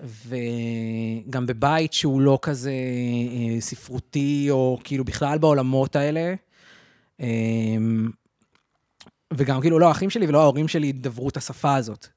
וגם 0.00 1.46
בבית 1.46 1.92
שהוא 1.92 2.20
לא 2.20 2.38
כזה 2.42 2.70
אה, 2.70 3.60
ספרותי, 3.60 4.46
או 4.50 4.78
כאילו 4.84 5.04
בכלל 5.04 5.38
בעולמות 5.38 5.96
האלה. 5.96 6.34
אה, 7.20 7.26
וגם 9.32 9.60
כאילו, 9.60 9.78
לא 9.78 9.88
האחים 9.88 10.10
שלי 10.10 10.26
ולא 10.26 10.40
ההורים 10.40 10.68
שלי 10.68 10.92
דברו 10.92 11.28
את 11.28 11.36
השפה 11.36 11.74
הזאת. 11.74 12.08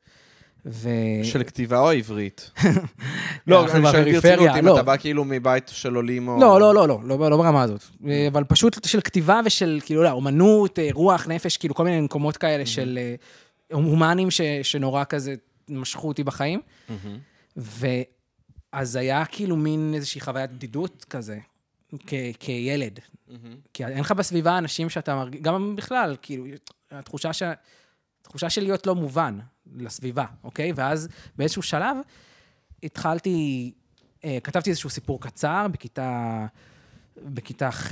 ו... 0.65 0.89
של 1.23 1.43
כתיבה 1.43 1.79
או 1.79 1.91
עברית? 1.91 2.51
לא, 3.47 3.71
אני 3.71 3.81
שואל 3.91 4.11
ברצינות, 4.11 4.49
אם 4.59 4.65
לא. 4.65 4.75
אתה 4.75 4.83
בא 4.83 4.97
כאילו 4.97 5.25
מבית 5.25 5.67
של 5.67 5.95
עולים 5.95 6.27
או... 6.27 6.39
לא, 6.39 6.59
לא, 6.59 6.75
לא, 6.75 6.87
לא, 6.87 6.99
לא, 7.03 7.29
לא 7.29 7.37
ברמה 7.37 7.63
הזאת. 7.63 7.83
אה, 8.07 8.27
אבל 8.27 8.43
פשוט 8.43 8.87
של 8.87 9.01
כתיבה 9.01 9.41
ושל, 9.45 9.79
כאילו, 9.85 10.03
לא, 10.03 10.11
אומנות, 10.11 10.79
אה, 10.79 10.89
רוח, 10.93 11.27
נפש, 11.27 11.57
כאילו, 11.57 11.75
כל 11.75 11.83
מיני 11.83 12.01
מקומות 12.01 12.37
כאלה 12.37 12.65
של 12.65 12.99
אה, 13.01 13.15
הומנים 13.75 14.27
שנורא 14.63 15.03
כזה 15.09 15.35
משכו 15.69 16.07
אותי 16.07 16.23
בחיים. 16.23 16.61
ואז 17.57 18.95
היה 18.95 19.25
כאילו 19.25 19.55
מין 19.55 19.91
איזושהי 19.95 20.21
חוויית 20.21 20.51
בדידות 20.51 21.05
כזה, 21.09 21.39
כילד. 22.39 22.99
כי 23.73 23.85
אין 23.85 23.99
לך 23.99 24.11
בסביבה 24.11 24.57
אנשים 24.57 24.89
שאתה 24.89 25.15
מרגיש, 25.15 25.41
גם 25.41 25.75
בכלל, 25.75 26.15
כאילו, 26.21 26.45
התחושה, 26.91 27.33
ש... 27.33 27.43
התחושה 28.31 28.49
של 28.49 28.61
להיות 28.61 28.87
לא 28.87 28.95
מובן 28.95 29.39
לסביבה, 29.75 30.25
אוקיי? 30.43 30.71
ואז 30.75 31.07
באיזשהו 31.37 31.61
שלב 31.61 31.97
התחלתי, 32.83 33.71
אה, 34.23 34.37
כתבתי 34.43 34.69
איזשהו 34.69 34.89
סיפור 34.89 35.21
קצר 35.21 35.67
בכיתה, 35.71 36.45
בכיתה 37.17 37.71
ח', 37.71 37.91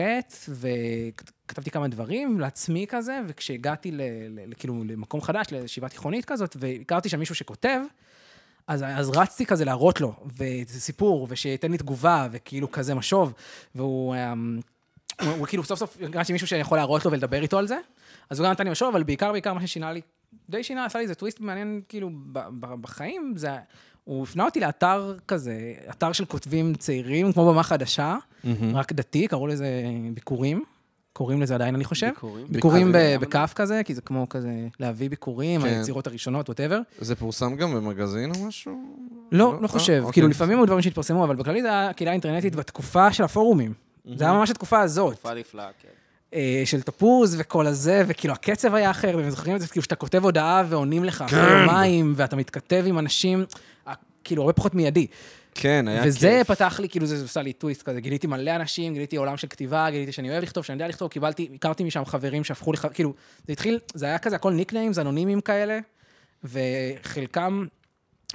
וכתבתי 0.49 1.71
כמה 1.71 1.87
דברים 1.87 2.39
לעצמי 2.39 2.85
כזה, 2.89 3.19
וכשהגעתי 3.27 3.91
ל, 3.91 4.01
ל, 4.29 4.39
ל, 4.49 4.53
כאילו, 4.57 4.83
למקום 4.83 5.21
חדש, 5.21 5.47
לישיבה 5.51 5.89
תיכונית 5.89 6.25
כזאת, 6.25 6.55
והכרתי 6.59 7.09
שם 7.09 7.19
מישהו 7.19 7.35
שכותב, 7.35 7.79
אז, 8.67 8.83
אז 8.87 9.09
רצתי 9.09 9.45
כזה 9.45 9.65
להראות 9.65 10.01
לו, 10.01 10.13
וזה 10.25 10.81
סיפור, 10.81 11.27
ושייתן 11.29 11.71
לי 11.71 11.77
תגובה, 11.77 12.27
וכאילו 12.31 12.71
כזה 12.71 12.95
משוב, 12.95 13.33
והוא... 13.75 14.15
אמ, 14.15 14.59
הוא, 15.21 15.31
הוא 15.31 15.47
כאילו 15.47 15.63
סוף 15.63 15.79
סוף 15.79 15.97
הרגשתי 16.01 16.33
מישהו 16.33 16.47
שיכול 16.47 16.77
להראות 16.77 17.05
לו 17.05 17.11
ולדבר 17.11 17.41
איתו 17.41 17.57
על 17.57 17.67
זה, 17.67 17.77
אז 18.29 18.39
הוא 18.39 18.45
גם 18.45 18.51
נתן 18.51 18.63
לי 18.63 18.69
משוב, 18.69 18.89
אבל 18.89 19.03
בעיקר, 19.03 19.31
בעיקר 19.31 19.53
מה 19.53 19.67
ששינה 19.67 19.93
לי, 19.93 20.01
די 20.49 20.63
שינה, 20.63 20.85
עשה 20.85 20.99
לי 20.99 21.03
איזה 21.03 21.15
טוויסט 21.15 21.39
מעניין, 21.39 21.81
כאילו, 21.89 22.09
ב, 22.31 22.39
ב, 22.59 22.73
בחיים, 22.81 23.33
זה, 23.37 23.49
הוא 24.03 24.23
הפנה 24.23 24.45
אותי 24.45 24.59
לאתר 24.59 25.17
כזה, 25.27 25.73
אתר 25.89 26.11
של 26.11 26.25
כותבים 26.25 26.75
צעירים, 26.75 27.33
כמו 27.33 27.51
במה 27.51 27.63
חדשה, 27.63 28.17
מהמם. 28.43 28.75
רק 28.75 28.93
דתי, 28.93 29.27
קראו 29.27 29.47
לזה 29.47 29.67
ביקורים, 30.13 30.63
קוראים 31.13 31.41
לזה 31.41 31.55
עדיין, 31.55 31.75
אני 31.75 31.83
חושב. 31.83 32.07
ביקורים. 32.07 32.45
ביקורים. 32.49 32.91
בכף 33.19 33.53
כזה, 33.55 33.81
כי 33.85 33.95
זה 33.95 34.01
כמו 34.01 34.29
כזה 34.29 34.67
להביא 34.79 35.09
ביקורים, 35.09 35.61
כן. 35.61 35.67
היצירות 35.67 36.07
הראשונות, 36.07 36.49
ווטאבר. 36.49 36.81
זה 36.99 37.15
פורסם 37.15 37.55
גם 37.55 37.73
במגזין 37.75 38.31
או 38.35 38.47
משהו? 38.47 38.97
לא, 39.31 39.53
לא? 39.53 39.61
לא 39.61 39.67
חושב. 39.67 40.03
אה, 40.05 40.11
כאילו, 40.11 40.27
אוקיי. 40.27 40.35
לפעמים 40.35 40.57
היו 40.57 40.65
דברים 40.65 40.81
שהתפרסמו, 40.81 41.23
אבל 41.23 41.35
בכללי 41.35 41.61
זה 41.61 41.67
היה 41.67 41.93
קהילה 41.93 42.11
אינטרנטית 42.11 42.55
בתקופה 42.55 43.13
של 43.13 43.23
הפורומים. 43.23 43.73
זה 44.15 44.23
היה 44.23 44.33
ממש 44.33 44.49
התקופה 44.49 44.79
הזאת. 44.81 45.13
תקופה 45.13 45.33
נפלאה, 45.33 45.69
כן. 45.81 45.89
אה, 46.33 46.61
של 46.65 46.81
תפוז 46.81 47.35
וכל 47.39 47.67
הזה, 47.67 48.03
וכאילו 48.07 48.33
הקצב 48.33 48.75
היה 48.75 48.91
אחר, 48.91 49.17
ואתם 49.17 49.29
זוכרים 49.29 49.55
את 49.55 49.61
זה, 49.61 49.67
כאילו 49.67 49.83
שאתה 49.83 49.95
כותב 49.95 50.23
הודעה 50.23 50.63
ועונים 50.69 51.03
לך 51.03 51.21
אחרי 51.21 51.59
יומיים, 51.59 52.13
ואתה 52.15 52.35
מתכתב 52.35 52.83
עם 52.87 52.99
אנשים, 52.99 53.45
אה, 53.87 53.93
כאילו 54.23 54.41
הרבה 54.41 54.53
פחות 54.53 54.75
מיידי. 54.75 55.07
כן, 55.55 55.87
היה 55.87 56.03
כיף. 56.03 56.07
וזה 56.07 56.41
פתח 56.47 56.79
לי, 56.79 56.89
כאילו 56.89 57.05
זה 57.05 57.25
עשה 57.25 57.41
לי 57.41 57.53
טוויסט 57.53 57.81
כזה, 57.81 58.01
גיליתי 58.01 58.27
מלא 58.27 58.55
אנשים, 58.55 58.93
גיליתי 58.93 59.15
עולם 59.15 59.37
של 59.37 59.47
כתיבה, 59.47 59.89
גיליתי 59.89 60.11
שאני 60.11 60.29
אוהב 60.31 60.43
לכתוב, 60.43 60.63
שאני 60.63 60.75
יודע 60.75 60.87
לכתוב, 60.87 61.11
קיבלתי, 61.11 61.49
הכרתי 61.55 61.83
משם 61.83 62.05
חברים 62.05 62.43
שהפכו 62.43 62.73
לך, 62.73 62.87
כאילו, 62.93 63.13
זה 63.47 63.53
התחיל, 63.53 63.79
זה 63.93 64.05
היה 64.05 64.17
כזה 64.17 64.35
הכל 64.35 64.53
ניקניימס, 64.53 64.99
אנונימיים 64.99 65.41
כאלה, 65.41 65.79
וחלקם, 66.43 67.65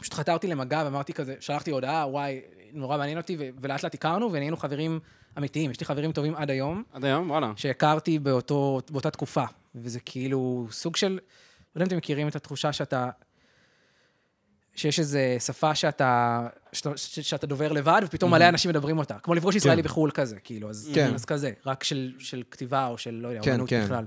פשוט 0.00 0.14
חתרתי 0.14 0.46
למגע 0.46 0.82
ואמרתי 0.84 1.12
כזה, 1.12 1.34
שלחתי 1.40 1.70
הודעה, 1.70 2.06
וואי, 2.08 2.40
נורא 2.72 2.98
מעניין 2.98 3.18
אותי, 3.18 3.36
ולאט 3.60 3.82
לאט 3.82 3.94
הכרנו, 3.94 4.32
ונהיינו 4.32 4.56
חברים 4.56 5.00
אמיתיים. 5.38 5.70
יש 5.70 5.80
לי 5.80 5.86
חברים 5.86 6.12
טובים 6.12 6.34
עד 6.34 6.50
היום, 6.50 6.82
עד 6.92 7.04
היום, 7.04 7.30
וואלה. 7.30 7.52
שהכרתי 7.56 8.18
באותו, 8.18 8.80
באותה 8.90 9.10
תקופה, 9.10 9.44
וזה 9.74 10.00
כאילו 10.00 10.66
סוג 10.70 10.96
של, 10.96 11.12
לא 11.12 11.18
יודע 11.74 11.82
אם 11.84 11.86
אתם 11.86 11.96
מכירים 11.96 12.28
את 12.28 12.36
התחושה 12.36 12.72
שאתה, 12.72 13.10
שיש 14.74 14.98
איזו 14.98 15.18
שפה 15.38 15.74
שאתה, 15.74 16.46
שאתה, 16.72 16.96
שאתה 16.96 17.46
דובר 17.46 17.72
לבד, 17.72 18.00
ופתאום 18.04 18.30
מלא 18.30 18.48
אנשים 18.48 18.68
מדברים 18.68 18.98
אותה, 18.98 19.18
כמו 19.18 19.34
לפגוש 19.34 19.54
ישראלי 19.54 19.82
בחו"ל 19.82 20.10
כזה, 20.10 20.36
כאילו, 20.36 20.70
אז, 20.70 20.90
כן. 20.94 21.14
אז 21.14 21.24
כזה, 21.24 21.52
רק 21.66 21.84
של, 21.84 22.12
של 22.18 22.42
כתיבה 22.50 22.86
או 22.86 22.98
של, 22.98 23.14
לא 23.14 23.28
יודע, 23.28 23.40
כן, 23.42 23.50
אומנות 23.50 23.70
כן. 23.70 23.84
בכלל. 23.84 24.04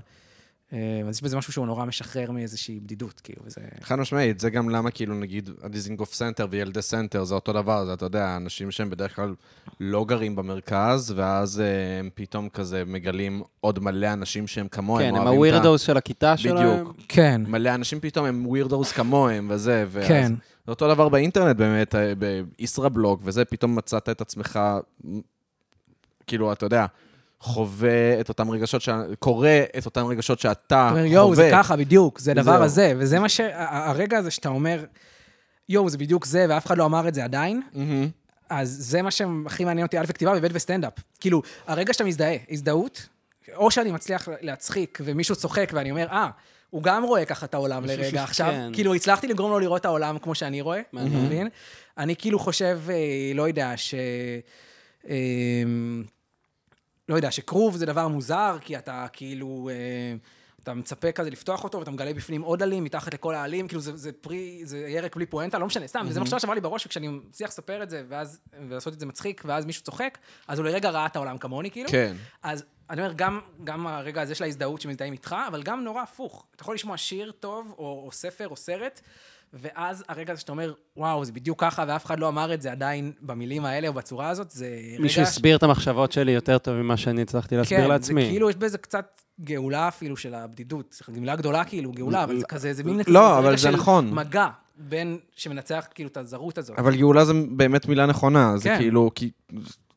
אה, 0.72 1.00
אז 1.08 1.16
יש 1.16 1.22
בזה 1.22 1.36
משהו 1.36 1.52
שהוא 1.52 1.66
נורא 1.66 1.84
משחרר 1.84 2.30
מאיזושהי 2.30 2.80
בדידות, 2.80 3.20
כאילו, 3.20 3.42
וזה... 3.44 3.60
חד 3.80 3.96
משמעית, 3.96 4.40
זה 4.40 4.50
גם 4.50 4.68
למה 4.68 4.90
כאילו 4.90 5.14
נגיד 5.14 5.50
הדיזינגוף 5.62 6.14
סנטר 6.14 6.46
וילדי 6.50 6.82
סנטר 6.82 7.24
זה 7.24 7.34
אותו 7.34 7.52
דבר, 7.52 7.84
זה 7.84 7.92
אתה 7.92 8.04
יודע, 8.04 8.36
אנשים 8.36 8.70
שהם 8.70 8.90
בדרך 8.90 9.16
כלל 9.16 9.34
לא 9.80 10.04
גרים 10.04 10.36
במרכז, 10.36 11.14
ואז 11.16 11.60
אה, 11.60 11.98
הם 11.98 12.10
פתאום 12.14 12.48
כזה 12.48 12.82
מגלים 12.86 13.42
עוד 13.60 13.78
מלא 13.78 14.12
אנשים 14.12 14.46
שהם 14.46 14.68
כמוהם, 14.68 15.14
כן, 15.14 15.20
הם 15.20 15.26
ה 15.26 15.33
weirdos 15.33 15.82
של 15.82 15.96
הכיתה 15.96 16.36
שלהם. 16.36 16.56
בדיוק. 16.56 16.96
כן, 17.08 17.40
מלא 17.46 17.74
אנשים 17.74 18.00
פתאום 18.00 18.26
הם 18.26 18.46
ווירדוס 18.46 18.92
כמוהם 18.92 19.46
וזה, 19.50 19.84
ואז... 19.88 20.08
כן. 20.08 20.32
זה 20.66 20.70
אותו 20.70 20.94
דבר 20.94 21.08
באינטרנט 21.08 21.56
באמת, 21.56 21.94
אה, 21.94 22.12
בישראבלוג 22.18 23.20
וזה, 23.24 23.44
פתאום 23.44 23.76
מצאת 23.76 24.08
את 24.08 24.20
עצמך, 24.20 24.60
כאילו, 26.26 26.52
אתה 26.52 26.66
יודע, 26.66 26.86
חווה 27.40 28.20
את 28.20 28.28
אותם 28.28 28.50
רגשות, 28.50 28.82
ש... 28.82 28.88
קורא 29.18 29.48
את 29.78 29.86
אותם 29.86 30.06
רגשות 30.06 30.38
שאתה 30.38 30.52
אתה 30.52 30.88
חווה. 30.88 31.02
אומר, 31.02 31.12
יואו, 31.12 31.34
זה 31.34 31.48
ככה, 31.52 31.76
בדיוק, 31.76 32.18
זה 32.18 32.30
הדבר. 32.30 32.62
הזה. 32.62 32.92
וזה 32.96 33.18
מה 33.18 33.28
ש... 33.28 33.40
הרגע 33.54 34.18
הזה 34.18 34.30
שאתה 34.30 34.48
אומר, 34.48 34.84
יואו, 35.68 35.88
זה 35.88 35.98
בדיוק 35.98 36.24
זה, 36.24 36.46
ואף 36.48 36.66
אחד 36.66 36.78
לא 36.78 36.84
אמר 36.84 37.08
את 37.08 37.14
זה 37.14 37.24
עדיין, 37.24 37.62
מהמם. 37.74 38.08
אז 38.50 38.76
זה 38.80 39.02
מה 39.02 39.10
שהכי 39.10 39.64
מעניין 39.64 39.86
אותי, 39.86 39.98
א', 39.98 40.02
בכתיבה 40.02 40.32
וב', 40.36 40.52
בסטנדאפ. 40.52 40.92
כאילו, 41.20 41.42
הרגע 41.66 41.92
שאתה 41.92 42.04
מזדהה, 42.04 42.36
הזדהות, 42.50 43.08
או 43.54 43.70
שאני 43.70 43.92
מצליח 43.92 44.28
להצחיק 44.40 44.98
ומישהו 45.04 45.36
צוחק 45.36 45.70
ואני 45.74 45.90
אומר, 45.90 46.06
אה, 46.10 46.28
הוא 46.70 46.82
גם 46.82 47.04
רואה 47.04 47.24
ככה 47.24 47.46
את 47.46 47.54
העולם 47.54 47.84
לרגע 47.88 48.22
עכשיו. 48.22 48.50
כן. 48.50 48.70
כאילו, 48.72 48.94
הצלחתי 48.94 49.26
לגרום 49.26 49.50
לו 49.50 49.58
לראות 49.58 49.80
את 49.80 49.86
העולם 49.86 50.18
כמו 50.18 50.34
שאני 50.34 50.60
רואה, 50.60 50.80
אתה 50.80 50.98
מבין? 51.02 51.48
אני 51.98 52.16
כאילו 52.16 52.38
חושב, 52.38 52.80
אה, 52.90 52.94
לא 53.34 53.48
יודע, 53.48 53.72
ש... 53.76 53.94
לא 57.08 57.16
יודע, 57.16 57.30
שכרוב 57.30 57.76
זה 57.76 57.86
דבר 57.86 58.08
מוזר, 58.08 58.56
כי 58.60 58.78
אתה 58.78 59.06
כאילו... 59.12 59.68
אה, 59.72 60.16
אתה 60.62 60.74
מצפה 60.74 61.12
כזה 61.12 61.30
לפתוח 61.30 61.64
אותו, 61.64 61.78
ואתה 61.78 61.90
מגלה 61.90 62.14
בפנים 62.14 62.42
עוד 62.42 62.62
עלים, 62.62 62.84
מתחת 62.84 63.14
לכל 63.14 63.34
העלים, 63.34 63.68
כאילו 63.68 63.80
זה, 63.80 63.96
זה 63.96 64.12
פרי, 64.12 64.60
זה 64.64 64.78
ירק 64.78 65.16
בלי 65.16 65.26
פואנטה, 65.26 65.58
לא 65.58 65.66
משנה, 65.66 65.86
סתם, 65.86 66.06
וזה 66.08 66.20
מחשבה 66.20 66.40
שעברה 66.40 66.54
לי 66.54 66.60
בראש, 66.60 66.86
וכשאני 66.86 67.08
מצליח 67.08 67.50
לספר 67.50 67.82
את 67.82 67.90
זה, 67.90 68.04
ואז, 68.08 68.40
ולעשות 68.68 68.94
את 68.94 69.00
זה 69.00 69.06
מצחיק, 69.06 69.42
ואז 69.44 69.64
מישהו 69.64 69.84
צוחק, 69.84 70.18
אז 70.48 70.58
הוא 70.58 70.66
לרגע 70.66 70.90
ראה 70.90 71.06
את 71.06 71.16
העולם 71.16 71.38
כמוני, 71.38 71.70
כאילו. 71.70 71.88
כן. 71.88 72.16
אז 72.42 72.64
אני 72.90 73.00
אומר, 73.00 73.12
גם, 73.16 73.40
גם 73.64 73.86
הרגע 73.86 74.22
הזה 74.22 74.34
של 74.34 74.44
ההזדהות 74.44 74.80
שמזדהים 74.80 75.12
איתך, 75.12 75.36
אבל 75.48 75.62
גם 75.62 75.84
נורא 75.84 76.02
הפוך. 76.02 76.46
אתה 76.54 76.62
יכול 76.62 76.74
לשמוע 76.74 76.96
שיר 76.96 77.32
טוב, 77.32 77.74
או, 77.78 78.02
או 78.06 78.12
ספר, 78.12 78.48
או 78.48 78.56
סרט, 78.56 79.00
ואז 79.52 80.04
הרגע 80.08 80.32
הזה 80.32 80.40
שאתה 80.40 80.52
אומר, 80.52 80.72
וואו, 80.96 81.24
זה 81.24 81.32
בדיוק 81.32 81.60
ככה, 81.60 81.84
ואף 81.88 82.06
אחד 82.06 82.18
לא 82.18 82.28
אמר 82.28 82.54
את 82.54 82.62
זה 82.62 82.72
עדיין 82.72 83.12
במילים 83.22 83.64
האלה 83.64 83.88
או 83.88 83.92
בצורה 83.92 84.28
הזאת, 84.28 84.50
זה 84.50 84.66
רגע... 84.92 85.02
מישהו 85.02 85.22
הסביר 85.22 85.56
את 85.56 85.62
המחשבות 85.62 86.12
שלי 86.12 86.32
יותר 86.32 86.58
טוב 86.58 86.74
ממה 86.74 86.96
שאני 86.96 87.22
הצלחתי 87.22 87.56
להסביר 87.56 87.78
כן, 87.78 87.88
לעצמי. 87.88 88.22
זה 88.22 88.28
כאילו, 88.30 88.50
יש 88.50 88.56
בזה 88.56 88.78
קצת 88.78 89.20
גאולה 89.40 89.88
אפילו 89.88 90.16
של 90.16 90.34
הבדידות. 90.34 91.02
זו 91.06 91.20
מילה 91.20 91.36
גדולה 91.36 91.64
כאילו, 91.64 91.92
גאולה, 91.92 92.24
אבל 92.24 92.38
זה 92.38 92.46
כזה, 92.46 92.72
זה 92.72 92.84
מין... 92.84 93.00
לא, 93.06 93.38
אבל 93.38 93.50
זה 93.50 93.62
של 93.62 93.70
נכון. 93.70 94.14
מגע 94.14 94.48
בין, 94.76 95.18
שמנצח 95.36 95.86
כאילו 95.94 96.08
את 96.10 96.16
הזרות 96.16 96.58
הזאת. 96.58 96.78
אבל 96.78 96.96
גאולה 96.96 97.24
זה 97.24 97.32
באמת 97.50 97.86
מילה 97.86 98.06
נכונה, 98.06 98.56
זה 98.56 98.68
כן. 98.68 98.78
כאילו, 98.78 99.10
כי- 99.14 99.30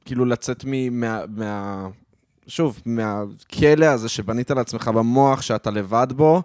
כאילו 0.06 0.26
לצאת 0.26 0.64
מ- 0.68 1.00
מה... 1.02 1.22
מה... 1.30 1.88
שוב, 2.48 2.82
מהכלא 2.86 3.86
הזה 3.86 4.10
שבנית 4.10 4.52
לעצמך 4.52 4.88
במוח, 4.88 5.42
שאתה 5.42 5.72
לבד 5.72 6.08
בו, 6.16 6.44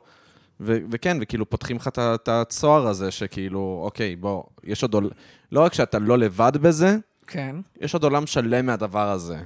ו- 0.60 0.78
וכן, 0.90 1.16
וכאילו 1.20 1.50
פותחים 1.50 1.76
לך 1.76 1.88
את 1.98 2.28
הצוהר 2.28 2.86
הזה, 2.86 3.10
שכאילו, 3.10 3.80
אוקיי, 3.84 4.16
בוא, 4.16 4.42
יש 4.64 4.82
עוד 4.82 4.94
עולם, 4.94 5.08
לא 5.52 5.60
רק 5.60 5.74
שאתה 5.74 5.98
לא 5.98 6.18
לבד 6.18 6.52
בזה, 6.60 6.96
כן. 7.26 7.56
יש 7.80 7.94
עוד 7.94 8.04
עולם 8.04 8.26
שלם 8.26 8.66
מהדבר 8.66 9.10
הזה. 9.10 9.38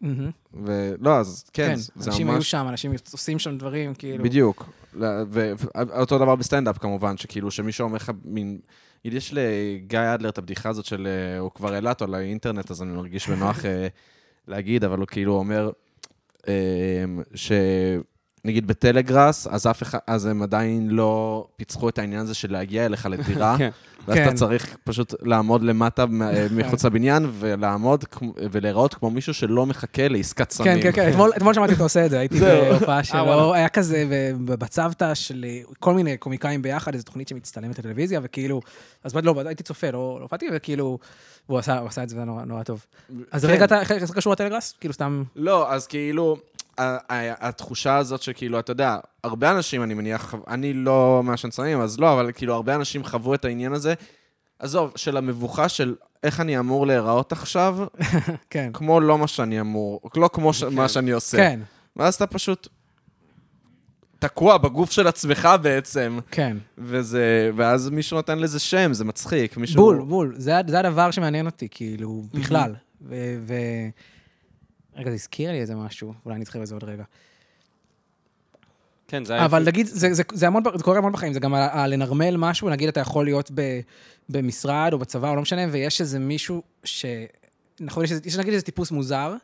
מהמם. 0.00 0.30
ולא, 0.64 1.16
אז 1.16 1.44
כן, 1.52 1.68
כן, 1.68 1.74
זה 1.74 2.10
אנשים 2.10 2.28
היו 2.28 2.36
ממש... 2.36 2.50
שם, 2.50 2.66
אנשים 2.68 2.92
עושים 3.12 3.38
שם 3.38 3.58
דברים, 3.58 3.94
כאילו... 3.94 4.24
בדיוק. 4.24 4.70
ואותו 5.30 6.18
דבר 6.18 6.36
בסטנדאפ 6.36 6.78
כמובן, 6.78 7.16
שכאילו 7.16 7.50
שמישהו 7.50 7.84
אומר 7.84 7.96
לך 7.96 8.12
מין... 8.24 8.58
יש 9.04 9.34
לגיא 9.34 10.14
אדלר 10.14 10.28
את 10.28 10.38
הבדיחה 10.38 10.68
הזאת 10.68 10.84
של... 10.84 11.06
אה, 11.06 11.38
הוא 11.38 11.50
כבר 11.50 11.74
העלה 11.74 11.90
אותו 11.90 12.06
לאינטרנט, 12.06 12.70
אז 12.70 12.82
אני 12.82 12.92
מרגיש 12.92 13.28
בנוח 13.28 13.64
אה, 13.64 13.88
להגיד, 14.48 14.84
אבל 14.84 14.98
הוא 14.98 15.06
כאילו 15.06 15.32
אומר 15.32 15.70
אה, 16.48 17.04
ש... 17.34 17.52
נגיד 18.44 18.66
בטלגראס, 18.66 19.46
אז 19.46 19.66
אף 19.66 19.82
אחד, 19.82 19.98
אז 20.06 20.26
הם 20.26 20.42
עדיין 20.42 20.88
לא 20.90 21.46
פיצחו 21.56 21.88
את 21.88 21.98
העניין 21.98 22.20
הזה 22.20 22.34
של 22.34 22.52
להגיע 22.52 22.86
אליך 22.86 23.06
לדירה, 23.10 23.54
כן. 23.58 23.70
ואז 24.08 24.16
כן. 24.18 24.28
אתה 24.28 24.34
צריך 24.34 24.76
פשוט 24.84 25.14
לעמוד 25.22 25.62
למטה 25.62 26.02
אה, 26.22 26.46
מחוץ 26.56 26.84
לבניין, 26.84 27.30
ולעמוד 27.32 28.04
ולהיראות 28.52 28.94
כמו 28.94 29.10
מישהו 29.10 29.34
שלא 29.34 29.66
מחכה 29.66 30.08
לעסקת 30.08 30.50
סמים. 30.50 30.82
כן, 30.82 30.82
כן, 30.82 30.92
כן, 30.92 31.10
אתמול- 31.12 31.32
אתמול 31.36 31.54
שמעתי 31.54 31.72
אותו 31.72 31.82
עושה 31.84 32.04
את 32.04 32.10
זה, 32.10 32.18
הייתי. 32.18 32.40
בהופעה 32.40 32.86
וואלה. 32.88 33.04
שלו, 33.04 33.54
היה 33.54 33.68
כזה 33.68 34.04
בצוותא 34.44 35.14
של 35.14 35.44
אה, 35.48 35.60
כל 35.80 35.94
מיני 35.94 36.16
קומיקאים 36.16 36.62
ביחד, 36.62 36.92
איזו 36.94 37.04
תוכנית 37.04 37.28
שמצטלמת 37.28 37.78
בטלוויזיה, 37.78 38.20
וכאילו, 38.22 38.60
אז 39.04 39.14
לא, 39.14 39.34
הייתי 39.46 39.62
צופה, 39.62 39.86
לא 39.90 39.92
לא 40.18 40.22
הופעתי, 40.22 40.46
וכאילו, 40.52 40.98
והוא 41.48 41.58
עשה 41.58 42.02
את 42.02 42.08
זה 42.08 42.24
נורא 42.24 42.44
נורא 42.44 42.62
טוב. 42.62 42.86
אז 43.32 43.44
כן. 43.44 43.50
רגע, 43.52 43.64
אתה- 43.64 43.80
איך 43.80 44.04
זה 44.04 44.14
קשור 44.14 44.32
לטלגראס? 44.32 44.74
כאילו, 44.80 44.94
סתם... 44.94 45.22
לא, 45.36 45.72
אז 45.72 45.86
כאילו, 45.86 46.36
התחושה 46.78 47.96
הזאת 47.96 48.22
שכאילו, 48.22 48.58
אתה 48.58 48.72
יודע, 48.72 48.96
הרבה 49.24 49.50
אנשים, 49.50 49.82
אני 49.82 49.94
מניח, 49.94 50.34
אני 50.48 50.72
לא 50.72 51.20
מעשן 51.24 51.50
סמים, 51.50 51.80
אז 51.80 52.00
לא, 52.00 52.12
אבל 52.12 52.30
כאילו, 52.34 52.54
הרבה 52.54 52.74
אנשים 52.74 53.04
חוו 53.04 53.34
את 53.34 53.44
העניין 53.44 53.72
הזה. 53.72 53.94
עזוב, 54.58 54.92
של 54.96 55.16
המבוכה 55.16 55.68
של 55.68 55.94
איך 56.22 56.40
אני 56.40 56.58
אמור 56.58 56.86
להיראות 56.86 57.32
עכשיו, 57.32 57.78
כן. 58.50 58.70
כמו 58.72 59.00
לא 59.00 59.18
מה 59.18 59.26
שאני 59.26 59.60
אמור, 59.60 60.00
לא 60.16 60.30
כמו 60.32 60.52
ש- 60.52 60.62
מה 60.62 60.88
שאני 60.88 61.10
עושה. 61.10 61.36
כן, 61.36 61.60
ואז 61.96 62.14
אתה 62.14 62.26
פשוט 62.26 62.68
תקוע 64.18 64.58
בגוף 64.58 64.90
של 64.90 65.06
עצמך 65.06 65.48
בעצם, 65.62 66.18
כן. 66.30 66.56
וזה, 66.78 67.50
ואז 67.56 67.90
מישהו 67.90 68.16
נותן 68.16 68.38
לזה 68.38 68.58
שם, 68.58 68.92
זה 68.92 69.04
מצחיק. 69.04 69.56
מישהו... 69.56 69.82
בול, 69.82 69.98
בול. 70.02 70.34
זה, 70.38 70.52
זה 70.66 70.78
הדבר 70.78 71.10
שמעניין 71.10 71.46
אותי, 71.46 71.68
כאילו, 71.70 72.22
בכלל. 72.34 72.74
ו... 73.02 73.14
ו... 73.46 73.54
רגע, 74.96 75.10
זה 75.10 75.14
הזכיר 75.14 75.50
לי 75.50 75.60
איזה 75.60 75.74
משהו, 75.74 76.14
אולי 76.24 76.36
אני 76.36 76.44
אזכר 76.44 76.60
בזה 76.60 76.74
עוד 76.74 76.84
רגע. 76.84 77.04
כן, 79.08 79.24
זה 79.24 79.34
היה... 79.34 79.44
אבל 79.44 79.64
נגיד, 79.66 79.86
זה, 79.86 80.14
זה, 80.14 80.22
זה, 80.32 80.46
המון, 80.46 80.62
זה 80.74 80.84
קורה 80.84 80.98
המון 80.98 81.12
בחיים, 81.12 81.32
זה 81.32 81.40
גם 81.40 81.54
לנרמל 81.88 82.36
משהו, 82.36 82.68
נגיד 82.68 82.88
אתה 82.88 83.00
יכול 83.00 83.24
להיות 83.24 83.50
ב, 83.54 83.80
במשרד 84.28 84.92
או 84.92 84.98
בצבא 84.98 85.30
או 85.30 85.36
לא 85.36 85.42
משנה, 85.42 85.62
ויש 85.70 86.00
איזה 86.00 86.18
מישהו 86.18 86.62
ש... 86.84 87.06
נכון, 87.80 88.04
יש, 88.04 88.10
יש 88.24 88.36
נגיד 88.36 88.52
איזה 88.52 88.64
טיפוס 88.64 88.90
מוזר, 88.90 89.34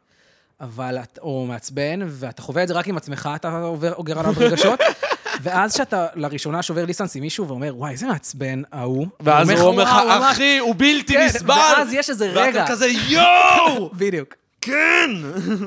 אבל, 0.60 0.98
או 1.20 1.46
מעצבן, 1.46 2.00
ואתה 2.06 2.42
חווה 2.42 2.62
את 2.62 2.68
זה 2.68 2.74
רק 2.74 2.88
עם 2.88 2.96
עצמך, 2.96 3.30
אתה 3.36 3.58
עובר, 3.58 3.94
אוגר 3.94 4.18
עליו 4.18 4.34
רגשות, 4.36 4.80
ואז 5.42 5.74
שאתה 5.74 6.06
לראשונה 6.14 6.62
שובר 6.62 6.84
דיסטנס 6.84 7.16
עם 7.16 7.22
מישהו 7.22 7.48
ואומר, 7.48 7.76
וואי, 7.76 7.92
איזה 7.92 8.06
מעצבן 8.06 8.62
ההוא. 8.72 9.06
ואז 9.20 9.50
הוא 9.50 9.60
אומר 9.60 9.82
לך, 9.82 9.90
אחי, 10.32 10.58
הוא 10.58 10.74
בלתי 10.78 11.12
כן, 11.12 11.26
נסבל! 11.26 11.50
ואז 11.50 11.92
יש 11.92 12.10
איזה 12.10 12.26
רגע. 12.26 12.60
ואתה 12.60 12.72
כזה, 12.72 12.86
יואו! 13.08 13.90
בדיוק. 13.98 14.34
כן! 14.60 15.10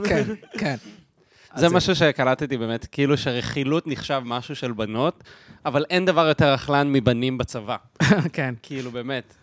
כן, 0.03 0.23
כן. 0.57 0.75
זה 1.59 1.69
משהו 1.69 1.95
שקלטתי 1.95 2.57
באמת, 2.57 2.85
כאילו 2.91 3.17
שרכילות 3.17 3.87
נחשב 3.87 4.21
משהו 4.25 4.55
של 4.55 4.71
בנות, 4.71 5.23
אבל 5.65 5.85
אין 5.89 6.05
דבר 6.05 6.27
יותר 6.27 6.53
רכלן 6.53 6.91
מבנים 6.91 7.37
בצבא. 7.37 7.75
כן. 8.33 8.53
כאילו, 8.63 8.91
באמת. 8.91 9.33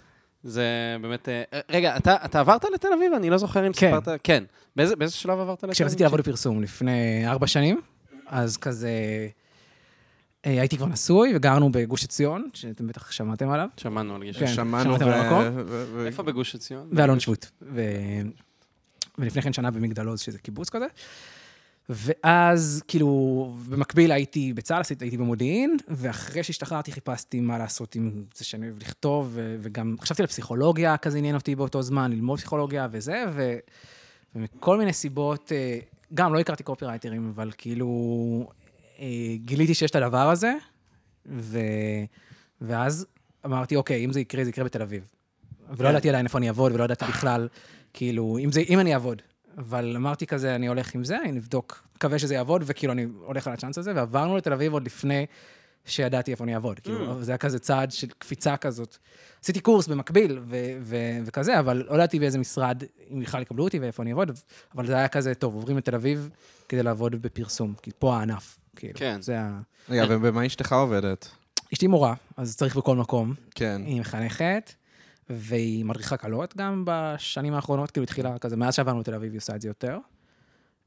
זה 0.42 0.96
באמת... 1.00 1.28
אה, 1.28 1.60
רגע, 1.70 1.96
אתה, 1.96 2.16
אתה 2.24 2.40
עברת 2.40 2.64
לתל 2.74 2.88
אביב? 2.96 3.12
אני 3.12 3.30
לא 3.30 3.38
זוכר 3.38 3.66
אם 3.66 3.72
כן. 3.72 3.92
סיפרת... 3.96 4.20
כן. 4.24 4.44
באיזה, 4.76 4.96
באיזה 4.96 5.14
שלב 5.14 5.38
עברת 5.38 5.58
לתל 5.58 5.66
אביב? 5.66 5.74
כשרציתי 5.74 6.02
לעבוד 6.02 6.20
בפרסום 6.20 6.62
לפני 6.62 7.28
ארבע 7.28 7.46
שנים, 7.46 7.80
אז 8.26 8.56
כזה... 8.56 8.90
אה, 10.46 10.60
הייתי 10.60 10.76
כבר 10.76 10.86
נשוי 10.86 11.32
וגרנו 11.36 11.72
בגוש 11.72 12.04
עציון, 12.04 12.48
שאתם 12.54 12.86
בטח 12.86 13.10
שמעתם 13.10 13.50
עליו, 13.50 13.68
שמענו 13.76 14.14
על 14.14 14.22
גישה. 14.22 14.40
כן. 14.40 14.46
שמענו 14.46 15.00
ו- 15.00 15.04
המקום? 15.04 15.44
ו- 15.54 15.84
ו- 15.92 16.06
איפה 16.06 16.22
בגוש 16.22 16.54
עציון? 16.54 16.88
ואלון 16.92 17.20
שבות. 17.20 17.50
ולפני 19.18 19.42
כן 19.42 19.52
שנה 19.52 19.70
במגדל 19.70 20.06
עוז, 20.06 20.20
שזה 20.20 20.38
קיבוץ 20.38 20.70
כזה. 20.70 20.86
ואז, 21.88 22.82
כאילו, 22.88 23.52
במקביל 23.68 24.12
הייתי 24.12 24.52
בצה"ל, 24.52 24.82
הייתי 25.00 25.16
במודיעין, 25.16 25.76
ואחרי 25.88 26.42
שהשתחררתי 26.42 26.92
חיפשתי 26.92 27.40
מה 27.40 27.58
לעשות 27.58 27.94
עם 27.94 28.24
זה 28.34 28.44
שאני 28.44 28.66
אוהב 28.66 28.78
לכתוב, 28.78 29.38
וגם 29.60 29.96
חשבתי 30.00 30.22
על 30.22 30.26
פסיכולוגיה, 30.26 30.96
כזה 30.96 31.18
עניין 31.18 31.34
אותי 31.34 31.54
באותו 31.54 31.82
זמן, 31.82 32.12
ללמוד 32.12 32.38
פסיכולוגיה 32.38 32.88
וזה, 32.90 33.24
ו... 33.32 33.58
ומכל 34.34 34.78
מיני 34.78 34.92
סיבות, 34.92 35.52
אה, 35.52 35.78
גם 36.14 36.34
לא 36.34 36.40
הכרתי 36.40 36.62
קופירייטרים, 36.62 37.32
אבל 37.34 37.50
כאילו, 37.58 37.88
אה, 38.98 39.06
גיליתי 39.36 39.74
שיש 39.74 39.90
את 39.90 39.96
הדבר 39.96 40.30
הזה, 40.30 40.52
ו... 41.26 41.58
ואז 42.60 43.06
אמרתי, 43.46 43.76
אוקיי, 43.76 44.04
אם 44.04 44.12
זה 44.12 44.20
יקרה, 44.20 44.44
זה 44.44 44.50
יקרה 44.50 44.64
בתל 44.64 44.82
אביב. 44.82 45.08
ולא 45.76 45.88
ידעתי 45.88 46.08
עדיין 46.08 46.26
איפה 46.26 46.38
אני 46.38 46.48
אעבוד, 46.48 46.72
ולא 46.72 46.84
ידעתי 46.84 47.04
בכלל, 47.04 47.48
כאילו, 47.92 48.38
אם, 48.44 48.52
זה, 48.52 48.60
אם 48.68 48.80
אני 48.80 48.94
אעבוד. 48.94 49.22
אבל 49.58 49.96
אמרתי 49.96 50.26
כזה, 50.26 50.54
אני 50.54 50.66
הולך 50.66 50.94
עם 50.94 51.04
זה, 51.04 51.18
אני 51.22 51.32
נבדוק, 51.32 51.88
מקווה 51.96 52.18
שזה 52.18 52.34
יעבוד, 52.34 52.62
וכאילו, 52.66 52.92
אני 52.92 53.06
הולך 53.24 53.46
על 53.46 53.52
הצ'אנס 53.52 53.78
הזה, 53.78 53.92
ועברנו 53.94 54.36
לתל 54.36 54.52
אביב 54.52 54.72
עוד 54.72 54.86
לפני 54.86 55.26
שידעתי 55.84 56.30
איפה 56.30 56.44
אני 56.44 56.54
אעבוד. 56.54 56.80
כאילו, 56.80 57.22
זה 57.22 57.32
היה 57.32 57.38
כזה 57.38 57.58
צעד 57.58 57.92
של 57.92 58.06
קפיצה 58.18 58.56
כזאת. 58.56 58.96
עשיתי 59.42 59.60
קורס 59.60 59.86
במקביל, 59.88 60.38
ו- 60.42 60.78
ו- 60.80 61.18
וכזה, 61.24 61.58
אבל 61.58 61.84
לא 61.88 61.94
ידעתי 61.94 62.18
באיזה 62.18 62.38
משרד, 62.38 62.82
אם 63.10 63.20
בכלל 63.20 63.42
יקבלו 63.42 63.64
אותי 63.64 63.78
ואיפה 63.78 64.02
אני 64.02 64.10
אעבוד, 64.10 64.30
אבל 64.74 64.86
זה 64.86 64.96
היה 64.96 65.08
כזה, 65.08 65.34
טוב, 65.34 65.54
עוברים 65.54 65.78
לתל 65.78 65.94
אביב 65.94 66.30
כדי 66.68 66.82
לעבוד 66.82 67.22
בפרסום, 67.22 67.74
כי 67.82 67.90
פה 67.98 68.16
הענף, 68.16 68.58
כאילו. 68.76 68.94
כן. 68.96 69.22
זה 69.22 69.40
ה... 69.40 69.60
רגע, 69.88 70.04
ובמה 70.08 70.46
אשתך 70.46 70.72
עובדת? 70.72 71.30
אשתי 71.72 71.86
מורה, 71.86 72.14
אז 72.36 72.56
צריך 72.56 72.76
בכל 72.76 72.96
מקום. 72.96 73.34
כן. 73.54 73.82
היא 73.86 74.00
מחנכת, 74.00 74.72
והיא 75.30 75.84
מדריכה 75.84 76.16
קלות 76.16 76.56
גם 76.56 76.84
בשנים 76.86 77.54
האחרונות, 77.54 77.90
כאילו 77.90 78.04
התחילה 78.04 78.38
כזה, 78.38 78.56
מאז 78.56 78.74
שעברנו 78.74 79.00
לתל 79.00 79.14
אביב 79.14 79.32
היא 79.32 79.38
עושה 79.38 79.56
את 79.56 79.60
זה 79.60 79.68
יותר. 79.68 79.98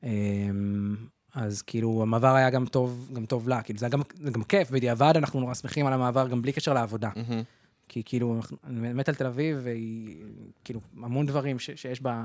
אמ, 0.03 0.95
אז 1.33 1.61
כאילו, 1.61 2.01
המעבר 2.01 2.35
היה 2.35 2.49
גם 2.49 2.65
טוב, 2.65 3.09
גם 3.13 3.25
טוב 3.25 3.49
לה, 3.49 3.61
כאילו, 3.61 3.79
זה 3.79 3.85
היה 3.85 3.91
גם, 3.91 4.01
זה 4.23 4.31
גם 4.31 4.43
כיף, 4.43 4.71
בדיעבד 4.71 5.13
אנחנו 5.15 5.39
נורא 5.39 5.53
שמחים 5.53 5.85
על 5.85 5.93
המעבר, 5.93 6.27
גם 6.27 6.41
בלי 6.41 6.51
קשר 6.51 6.73
לעבודה. 6.73 7.09
מהמם. 7.15 7.43
כי 7.89 8.01
כאילו, 8.05 8.39
אני 8.63 8.93
מת 8.93 9.09
על 9.09 9.15
תל 9.15 9.25
אביב, 9.25 9.59
והיא, 9.63 10.15
כאילו, 10.63 10.79
המון 11.03 11.25
דברים 11.25 11.59
ש, 11.59 11.69
שיש 11.75 12.01
בה, 12.01 12.23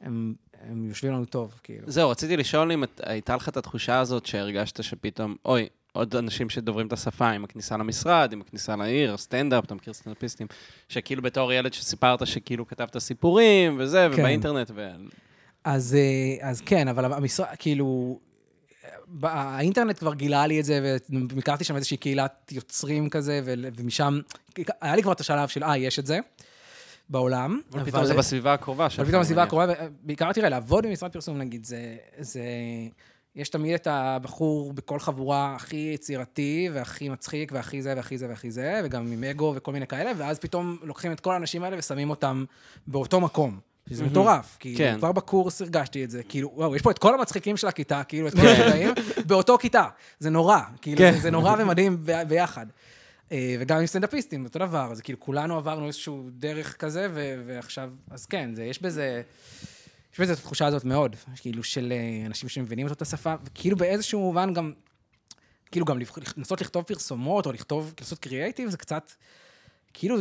הם, 0.00 0.34
הם 0.62 0.84
יושבים 0.88 1.12
לנו 1.12 1.24
טוב, 1.24 1.60
כאילו. 1.62 1.90
זהו, 1.90 2.10
רציתי 2.10 2.36
לשאול 2.36 2.72
אם 2.72 2.84
את- 2.84 3.00
הייתה 3.04 3.36
לך 3.36 3.48
את 3.48 3.56
התחושה 3.56 3.98
הזאת 3.98 4.26
שהרגשת 4.26 4.82
שפתאום, 4.82 5.36
אוי, 5.44 5.68
עוד 5.96 6.16
אנשים 6.16 6.50
שדוברים 6.50 6.86
את 6.86 6.92
השפה, 6.92 7.30
עם 7.30 7.44
הכניסה 7.44 7.76
למשרד, 7.76 8.32
עם 8.32 8.40
הכניסה 8.40 8.76
לעיר, 8.76 9.16
סטנדאפ, 9.16 9.64
אתה 9.64 9.74
מכיר 9.74 9.92
סטנדאפיסטים, 9.92 10.46
שכאילו 10.88 11.22
בתור 11.22 11.52
ילד 11.52 11.72
שסיפרת 11.72 12.26
שכאילו 12.26 12.66
כתבת 12.66 12.98
סיפורים 12.98 13.76
וזה, 13.80 14.08
כן. 14.12 14.20
ובאינטרנט, 14.20 14.70
ו... 14.74 14.90
אז, 15.64 15.94
אה, 15.94 16.48
אז 16.48 16.60
כן, 16.60 16.88
אבל 16.88 17.12
המשרד, 17.12 17.46
כאילו, 17.58 18.18
האינטרנט 19.22 19.98
כבר 19.98 20.14
גילה 20.14 20.46
לי 20.46 20.60
את 20.60 20.64
זה, 20.64 20.96
והכרתי 21.34 21.64
שם 21.64 21.76
איזושהי 21.76 21.96
קהילת 21.96 22.52
יוצרים 22.52 23.10
כזה, 23.10 23.40
ומשם, 23.76 24.20
היה 24.80 24.96
לי 24.96 25.02
כבר 25.02 25.12
את 25.12 25.20
השלב 25.20 25.48
של, 25.48 25.64
אה, 25.64 25.76
יש 25.76 25.98
את 25.98 26.06
זה 26.06 26.18
בעולם. 27.08 27.60
אבל 27.72 27.84
פתאום 27.84 28.04
זה 28.04 28.14
בסביבה 28.14 28.54
הקרובה 28.54 28.90
שלך. 28.90 29.00
אבל 29.00 29.08
פתאום 29.08 29.22
מניח. 29.22 29.38
הקרובה, 29.38 29.66
בעיקר 30.02 30.32
תראה, 30.32 30.48
לעבוד 30.48 30.86
במשרד 30.86 31.12
פרסום, 31.12 31.38
נגיד, 31.38 31.64
זה, 31.64 31.96
זה... 32.18 32.42
יש 33.36 33.48
תמיד 33.48 33.74
את 33.74 33.86
הבחור 33.90 34.72
בכל 34.72 34.98
חבורה 34.98 35.54
הכי 35.56 35.90
יצירתי, 35.94 36.68
והכי 36.72 37.08
מצחיק, 37.08 37.52
והכי 37.52 37.82
זה, 37.82 37.92
והכי 37.96 38.18
זה, 38.18 38.28
והכי 38.28 38.50
זה, 38.50 38.80
וגם 38.84 39.12
עם 39.12 39.24
אגו 39.24 39.52
וכל 39.56 39.72
מיני 39.72 39.86
כאלה, 39.86 40.12
ואז 40.16 40.38
פתאום 40.38 40.76
לוקחים 40.82 41.12
את 41.12 41.20
כל 41.20 41.32
האנשים 41.32 41.62
האלה 41.64 41.76
ושמים 41.78 42.10
אותם 42.10 42.44
באותו 42.86 43.20
מקום. 43.20 43.58
שזה 43.88 44.04
מטורף, 44.04 44.56
כאילו, 44.60 44.78
כן. 44.78 44.94
כבר 44.98 45.12
בקורס 45.12 45.62
הרגשתי 45.62 46.04
את 46.04 46.10
זה, 46.10 46.22
כאילו, 46.22 46.50
וואו, 46.54 46.76
יש 46.76 46.82
פה 46.82 46.90
את 46.90 46.98
כל 46.98 47.14
המצחיקים 47.14 47.56
של 47.56 47.66
הכיתה, 47.66 48.02
כאילו, 48.04 48.28
את 48.28 48.34
כל 48.34 48.46
הגילאים, 48.46 48.90
באותו 49.26 49.58
כיתה. 49.58 49.84
זה 50.18 50.30
נורא, 50.30 50.58
כאילו, 50.82 50.98
כן. 50.98 51.12
זה- 51.12 51.18
זה 51.20 51.30
נורא 51.30 51.54
ומדהים 51.58 51.96
ב- 52.04 52.22
ביחד. 52.28 52.66
אה, 53.32 53.56
וגם 53.60 53.78
עם 53.80 53.86
סטנדאפיסטים, 53.86 54.44
אותו 54.44 54.58
דבר, 54.58 54.88
אז 54.92 55.00
כאילו, 55.00 55.20
כולנו 55.20 55.56
עברנו 55.56 55.86
איזשהו 55.86 56.28
דרך 56.32 56.76
כזה, 56.76 57.08
ו- 57.14 57.42
ועכשיו, 57.46 57.90
אז 58.10 58.26
כן, 58.26 58.50
זה, 58.54 58.64
יש 58.64 58.82
בזה... 58.82 59.22
יש 60.16 60.20
בזה 60.20 60.32
את 60.32 60.38
התחושה 60.38 60.66
הזאת 60.66 60.84
מאוד, 60.84 61.16
כאילו 61.36 61.62
של 61.62 61.92
אה, 61.92 62.26
אנשים 62.26 62.48
שמבינים 62.48 62.86
את 62.86 63.02
השפה, 63.02 63.34
וכאילו 63.44 63.76
באיזשהו 63.76 64.20
מובן 64.20 64.54
גם, 64.54 64.72
כאילו 65.70 65.86
גם 65.86 65.98
לנסות 66.36 66.60
לכתוב 66.60 66.84
פרסומות, 66.84 67.46
או 67.46 67.52
לכתוב, 67.52 67.94
לעשות 68.00 68.18
קריאייטיב, 68.18 68.70
זה 68.70 68.76
קצת, 68.76 69.12
כאילו, 69.94 70.16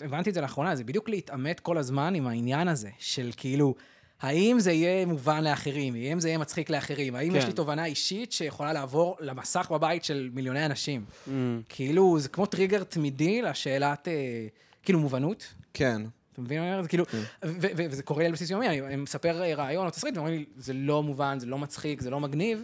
הבנתי 0.00 0.30
את 0.30 0.34
זה 0.34 0.40
לאחרונה, 0.40 0.76
זה 0.76 0.84
בדיוק 0.84 1.08
להתעמת 1.08 1.60
כל 1.60 1.78
הזמן 1.78 2.14
עם 2.14 2.26
העניין 2.26 2.68
הזה, 2.68 2.90
של 2.98 3.30
כאילו, 3.36 3.74
האם 4.20 4.60
זה 4.60 4.72
יהיה 4.72 5.06
מובן 5.06 5.44
לאחרים, 5.44 5.94
האם 5.94 6.20
זה 6.20 6.28
יהיה 6.28 6.38
מצחיק 6.38 6.70
לאחרים, 6.70 7.14
האם 7.14 7.36
יש 7.36 7.42
כן. 7.42 7.48
לי 7.48 7.54
תובנה 7.54 7.84
אישית 7.84 8.32
שיכולה 8.32 8.72
לעבור 8.72 9.16
למסך 9.20 9.68
בבית 9.70 10.04
של 10.04 10.30
מיליוני 10.32 10.66
אנשים. 10.66 11.04
Mm. 11.08 11.30
כאילו, 11.68 12.20
זה 12.20 12.28
כמו 12.28 12.46
טריגר 12.46 12.84
תמידי 12.84 13.42
לשאלת, 13.42 14.08
אה, 14.08 14.46
כאילו, 14.82 15.00
מובנות. 15.00 15.54
כן. 15.74 16.02
אתה 16.38 16.44
מבין 16.44 16.58
מה 16.58 16.64
אני 16.64 16.72
אומר? 16.72 16.82
זה 16.82 16.88
כאילו, 16.88 17.06
כן. 17.06 17.22
וזה 17.52 18.02
קורה 18.02 18.20
לי 18.20 18.26
על 18.26 18.32
בסיס 18.32 18.50
יומי, 18.50 18.68
אני 18.68 18.96
מספר 18.96 19.42
אה, 19.42 19.54
רעיון 19.54 19.86
או 19.86 19.90
תסריט, 19.90 20.16
ואומרים 20.16 20.38
לי, 20.38 20.44
זה 20.56 20.72
לא 20.72 21.02
מובן, 21.02 21.38
זה 21.38 21.46
לא 21.46 21.58
מצחיק, 21.58 22.00
זה 22.00 22.10
לא 22.10 22.20
מגניב, 22.20 22.62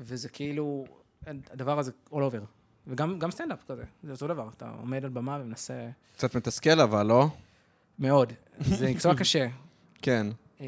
וזה 0.00 0.28
כאילו, 0.28 0.84
הדבר 1.26 1.78
הזה 1.78 1.92
all 2.10 2.14
over. 2.14 2.44
וגם 2.86 3.18
גם 3.18 3.30
סטנדאפ 3.30 3.64
כזה, 3.68 3.82
זה 4.02 4.12
אותו 4.12 4.26
דבר, 4.26 4.48
אתה 4.56 4.70
עומד 4.80 5.04
על 5.04 5.10
במה 5.10 5.38
ומנסה 5.42 5.88
קצת 6.14 6.36
מתסכל 6.36 6.80
אבל, 6.80 7.06
לא? 7.06 7.28
מאוד. 7.98 8.32
זה 8.60 8.90
מקצוע 8.90 9.14
קשה. 9.20 9.46
כן. 10.02 10.26
אה, 10.60 10.66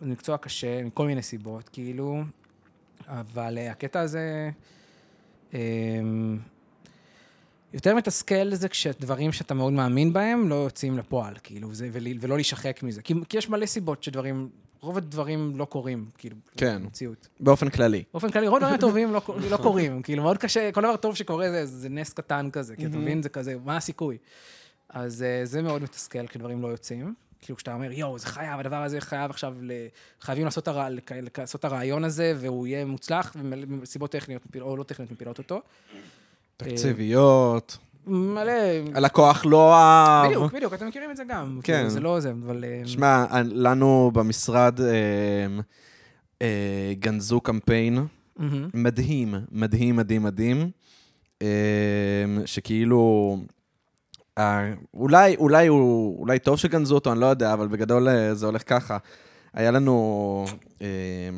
זה 0.00 0.06
מקצוע 0.06 0.38
קשה 0.38 0.84
מכל 0.84 1.06
מיני 1.06 1.22
סיבות, 1.22 1.68
כאילו, 1.68 2.22
אבל 3.08 3.58
אה, 3.58 3.70
הקטע 3.70 4.00
הזה... 4.00 4.50
יותר 7.74 7.94
מתסכל 7.94 8.54
זה 8.54 8.68
כשדברים 8.68 9.32
שאתה 9.32 9.54
מאוד 9.54 9.72
מאמין 9.72 10.12
בהם 10.12 10.48
לא 10.48 10.54
יוצאים 10.54 10.98
לפועל, 10.98 11.34
כאילו, 11.42 11.74
זה, 11.74 11.88
ול- 11.92 12.06
ולא 12.20 12.34
להישחק 12.34 12.82
מזה. 12.82 13.02
כי, 13.02 13.14
כי 13.28 13.36
יש 13.36 13.48
מלא 13.48 13.66
סיבות 13.66 14.02
שדברים, 14.02 14.48
רוב 14.80 14.96
הדברים 14.96 15.52
לא 15.56 15.64
קורים, 15.64 16.10
כאילו, 16.18 16.36
כן. 16.56 16.82
במציאות. 16.82 17.28
באופן 17.40 17.68
כללי. 17.68 18.02
באופן 18.12 18.30
כללי, 18.30 18.48
רוב 18.48 18.56
הדברים 18.56 18.74
הטובים 18.74 19.12
לא, 19.12 19.22
לא 19.50 19.56
קורים, 19.56 20.02
כאילו, 20.02 20.22
מאוד 20.22 20.38
קשה, 20.38 20.72
כל 20.72 20.80
דבר 20.80 20.96
טוב 20.96 21.14
שקורה 21.14 21.50
זה, 21.50 21.66
זה 21.66 21.88
נס 21.88 22.12
קטן 22.12 22.50
כזה, 22.52 22.76
כי 22.76 22.86
אתה 22.86 22.96
מבין, 22.96 23.22
זה 23.22 23.28
כזה, 23.28 23.56
מה 23.64 23.76
הסיכוי? 23.76 24.18
אז 24.88 25.22
אה, 25.22 25.40
זה 25.44 25.62
מאוד 25.62 25.82
מתסכל 25.82 26.26
כשדברים 26.26 26.62
לא 26.62 26.68
יוצאים. 26.68 27.14
כאילו, 27.40 27.56
כשאתה 27.56 27.74
אומר, 27.74 27.92
יואו, 27.92 28.18
זה 28.18 28.26
חייב, 28.26 28.60
הדבר 28.60 28.82
הזה 28.82 29.00
חייב 29.00 29.30
עכשיו, 29.30 29.54
ל... 29.60 29.72
חייבים 30.20 30.44
לעשות, 30.44 30.68
הר... 30.68 30.88
לעשות 31.38 31.64
הרעיון 31.64 32.04
הזה, 32.04 32.34
והוא 32.36 32.66
יהיה 32.66 32.84
מוצלח, 32.84 33.36
ומסיבות 33.40 34.10
טכניות 34.10 34.42
או 34.60 34.76
לא 34.76 34.82
טכניות 34.84 35.12
מפילות 35.12 35.38
אותו. 35.38 35.60
תקציביות. 36.56 37.78
מלא... 38.06 38.52
הלקוח 38.94 39.46
לא 39.46 39.74
אהב. 39.74 40.26
בדיוק, 40.26 40.52
בדיוק, 40.52 40.74
אתם 40.74 40.86
מכירים 40.86 41.10
את 41.10 41.16
זה 41.16 41.22
גם. 41.28 41.60
כן. 41.62 41.88
זה 41.88 42.00
לא 42.00 42.20
זה, 42.20 42.30
אבל... 42.30 42.64
אה, 42.64 42.82
שמע, 42.84 43.24
לנו 43.44 44.10
במשרד 44.14 44.80
אה, 44.80 44.86
אה, 46.42 46.92
גנזו 46.98 47.40
קמפיין. 47.40 48.06
מדהים, 48.74 49.34
מדהים, 49.52 49.96
מדהים, 49.96 50.22
מדהים, 50.22 50.70
שכאילו, 52.46 53.36
אולי, 54.94 55.36
אולי, 55.36 55.68
אולי 55.68 56.38
טוב 56.38 56.58
שגנזו 56.58 56.94
אותו, 56.94 57.12
אני 57.12 57.20
לא 57.20 57.26
יודע, 57.26 57.52
אבל 57.52 57.68
בגדול 57.68 58.08
זה 58.32 58.46
הולך 58.46 58.62
ככה. 58.66 58.98
היה 59.54 59.70
לנו 59.70 60.44
אה, 60.82 60.86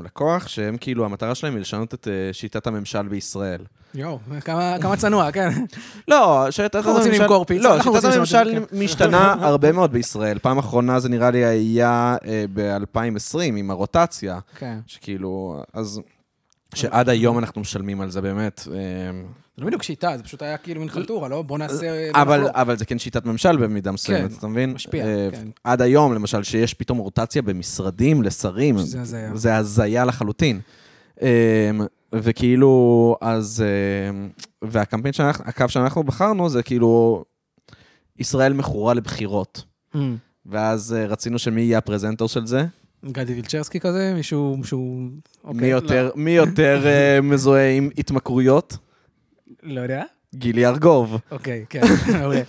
לקוח 0.04 0.48
שהם 0.48 0.76
כאילו, 0.76 1.04
המטרה 1.04 1.34
שלהם 1.34 1.52
היא 1.52 1.60
לשנות 1.60 1.94
את 1.94 2.08
אה, 2.08 2.32
שיטת 2.32 2.66
הממשל 2.66 3.08
בישראל. 3.08 3.60
יואו, 3.94 4.18
כמה 4.44 4.76
כמה 4.80 4.96
צנוע, 4.96 5.32
כן. 5.32 5.48
לא, 6.08 6.46
שיטת 6.50 6.76
אנחנו 6.76 6.92
רוצים 6.92 7.06
הממשל... 7.06 7.22
למכור 7.22 7.44
פיצה, 7.44 7.68
לא, 7.68 7.82
שיטת 7.82 8.04
הממשל 8.04 8.44
זה, 8.44 8.76
משתנה 8.78 9.34
הרבה 9.40 9.72
מאוד 9.72 9.92
בישראל. 9.92 10.38
פעם 10.38 10.58
אחרונה 10.58 11.00
זה 11.00 11.08
נראה 11.08 11.30
לי 11.30 11.44
היה 11.44 12.16
אה, 12.26 12.44
ב-2020 12.52 13.38
עם 13.42 13.70
הרוטציה, 13.70 14.38
כן. 14.56 14.78
שכאילו, 14.86 15.62
אז... 15.72 16.00
שעד 16.74 17.08
היום 17.08 17.38
אנחנו 17.38 17.60
משלמים 17.60 18.00
על 18.00 18.10
זה 18.10 18.20
באמת. 18.20 18.68
אה, 18.72 18.76
זה 19.56 19.62
לא 19.62 19.66
בדיוק 19.66 19.82
שיטה, 19.82 20.16
זה 20.16 20.22
פשוט 20.22 20.42
היה 20.42 20.56
כאילו 20.56 20.80
מין 20.80 20.90
חלטורה, 20.90 21.28
לא? 21.28 21.42
בוא 21.42 21.58
נעשה... 21.58 22.10
בוא 22.12 22.22
אבל. 22.22 22.48
אבל 22.52 22.76
זה 22.76 22.84
כן 22.84 22.98
שיטת 22.98 23.26
ממשל 23.26 23.56
במידה 23.56 23.92
מסוימת, 23.92 24.30
כן, 24.30 24.38
אתה 24.38 24.46
מבין? 24.46 24.72
משפיע, 24.72 25.06
אה, 25.06 25.28
כן. 25.32 25.48
עד 25.64 25.82
היום, 25.82 26.14
למשל, 26.14 26.42
שיש 26.42 26.74
פתאום 26.74 26.98
רוטציה 26.98 27.42
במשרדים 27.42 28.22
לשרים, 28.22 28.78
שזה 28.78 29.00
הזיה. 29.00 29.30
זה 29.34 29.56
הזיה 29.56 30.04
לחלוטין. 30.04 30.60
אה, 31.22 31.70
וכאילו, 32.12 33.16
אז... 33.20 33.64
אה, 33.66 34.26
והקמפיין 34.62 35.12
שאנחנו, 35.12 35.44
הקו 35.46 35.68
שאנחנו 35.68 36.02
בחרנו 36.02 36.48
זה 36.48 36.62
כאילו, 36.62 37.24
ישראל 38.18 38.52
מכורה 38.52 38.94
לבחירות. 38.94 39.64
אמ, 39.94 40.16
ואז 40.46 40.96
אה, 40.98 41.06
רצינו 41.06 41.38
שמי 41.38 41.60
יהיה 41.60 41.78
הפרזנטור 41.78 42.28
של 42.28 42.46
זה? 42.46 42.66
גדי 43.04 43.32
וילצ'רסקי 43.32 43.80
כזה, 43.80 44.12
מישהו 44.14 44.60
שהוא... 44.64 45.08
אוקיי, 45.44 45.60
מי 45.60 45.66
יותר, 45.66 46.10
מי 46.14 46.30
יותר 46.30 46.86
אה, 46.86 47.20
מזוהה 47.20 47.70
עם 47.70 47.90
התמכרויות? 47.98 48.76
לא 49.66 49.80
יודע. 49.80 50.02
גילי 50.34 50.66
ארגוב. 50.66 51.16
אוקיי, 51.30 51.64
כן, 51.68 51.80
מעולה. 52.20 52.42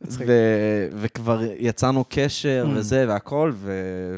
מצחיק. 0.00 0.26
ו- 0.28 0.88
וכבר 1.00 1.42
יצרנו 1.58 2.04
קשר 2.08 2.66
Mm. 2.68 2.78
וזה 2.78 3.04
והכל, 3.08 3.52
ו- 3.54 4.16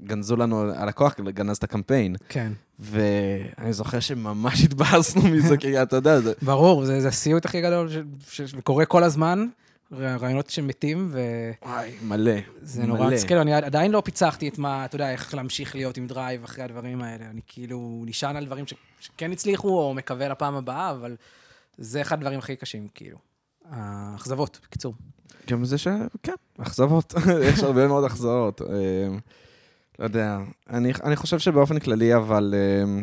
וגנזו 0.00 0.36
לנו, 0.36 0.72
הלקוח 0.74 1.14
גנז 1.20 1.56
את 1.56 1.64
הקמפיין. 1.64 2.16
כן. 2.28 2.52
ואני 2.80 3.72
זוכר 3.72 4.00
שממש 4.00 4.62
התבאסנו 4.64 5.22
מזה, 5.22 5.56
כי 5.56 5.82
אתה 5.82 5.96
יודע, 5.96 6.20
זה... 6.20 6.32
ברור, 6.42 6.84
זה 6.84 7.00
זה 7.00 7.08
הסיוט 7.08 7.44
הכי 7.44 7.60
גדול 7.60 7.88
ש- 7.90 7.96
ש- 8.40 8.54
וקורה 8.56 8.84
כל 8.84 9.04
הזמן, 9.04 9.46
רעיונות 9.92 10.50
שמתים, 10.50 11.06
וזה 11.10 11.52
וואי, 11.66 11.90
מלא. 12.02 12.32
נורא 12.86 13.00
מלא. 13.00 13.10
מתסכל, 13.10 13.34
אני 13.34 13.54
עדיין 13.54 13.90
לא 13.90 14.02
פיצחתי 14.04 14.48
את 14.48 14.58
מה, 14.58 14.84
אתה 14.84 14.94
יודע, 14.96 15.10
איך 15.12 15.34
להמשיך 15.34 15.74
להיות 15.74 15.96
עם 15.96 16.06
drive 16.06 16.44
אחרי 16.44 16.64
הדברים 16.64 17.02
האלה. 17.02 17.24
אני 17.30 17.40
כאילו 17.46 18.02
נשען 18.06 18.36
על 18.36 18.46
דברים 18.46 18.66
ש- 18.66 18.74
שכן 19.04 19.32
הצליחו, 19.32 19.68
או 19.68 19.94
מקווה 19.94 20.28
לפעם 20.28 20.54
הבאה, 20.54 20.90
אבל 20.90 21.16
זה 21.78 22.00
אחד 22.00 22.18
הדברים 22.18 22.38
הכי 22.38 22.56
קשים, 22.56 22.88
כאילו. 22.94 23.18
האכזבות, 23.70 24.60
בקיצור. 24.66 24.94
גם 25.50 25.64
זה 25.64 25.78
ש... 25.78 25.88
כן, 26.22 26.34
אכזבות. 26.58 27.14
יש 27.48 27.62
הרבה 27.62 27.86
מאוד 27.86 28.04
אכזבות. 28.04 28.62
אה, 28.62 28.66
לא 29.98 30.04
יודע. 30.04 30.38
אני, 30.70 30.92
אני 31.04 31.16
חושב 31.16 31.38
שבאופן 31.38 31.78
כללי, 31.78 32.16
אבל... 32.16 32.54
אה, 32.56 33.02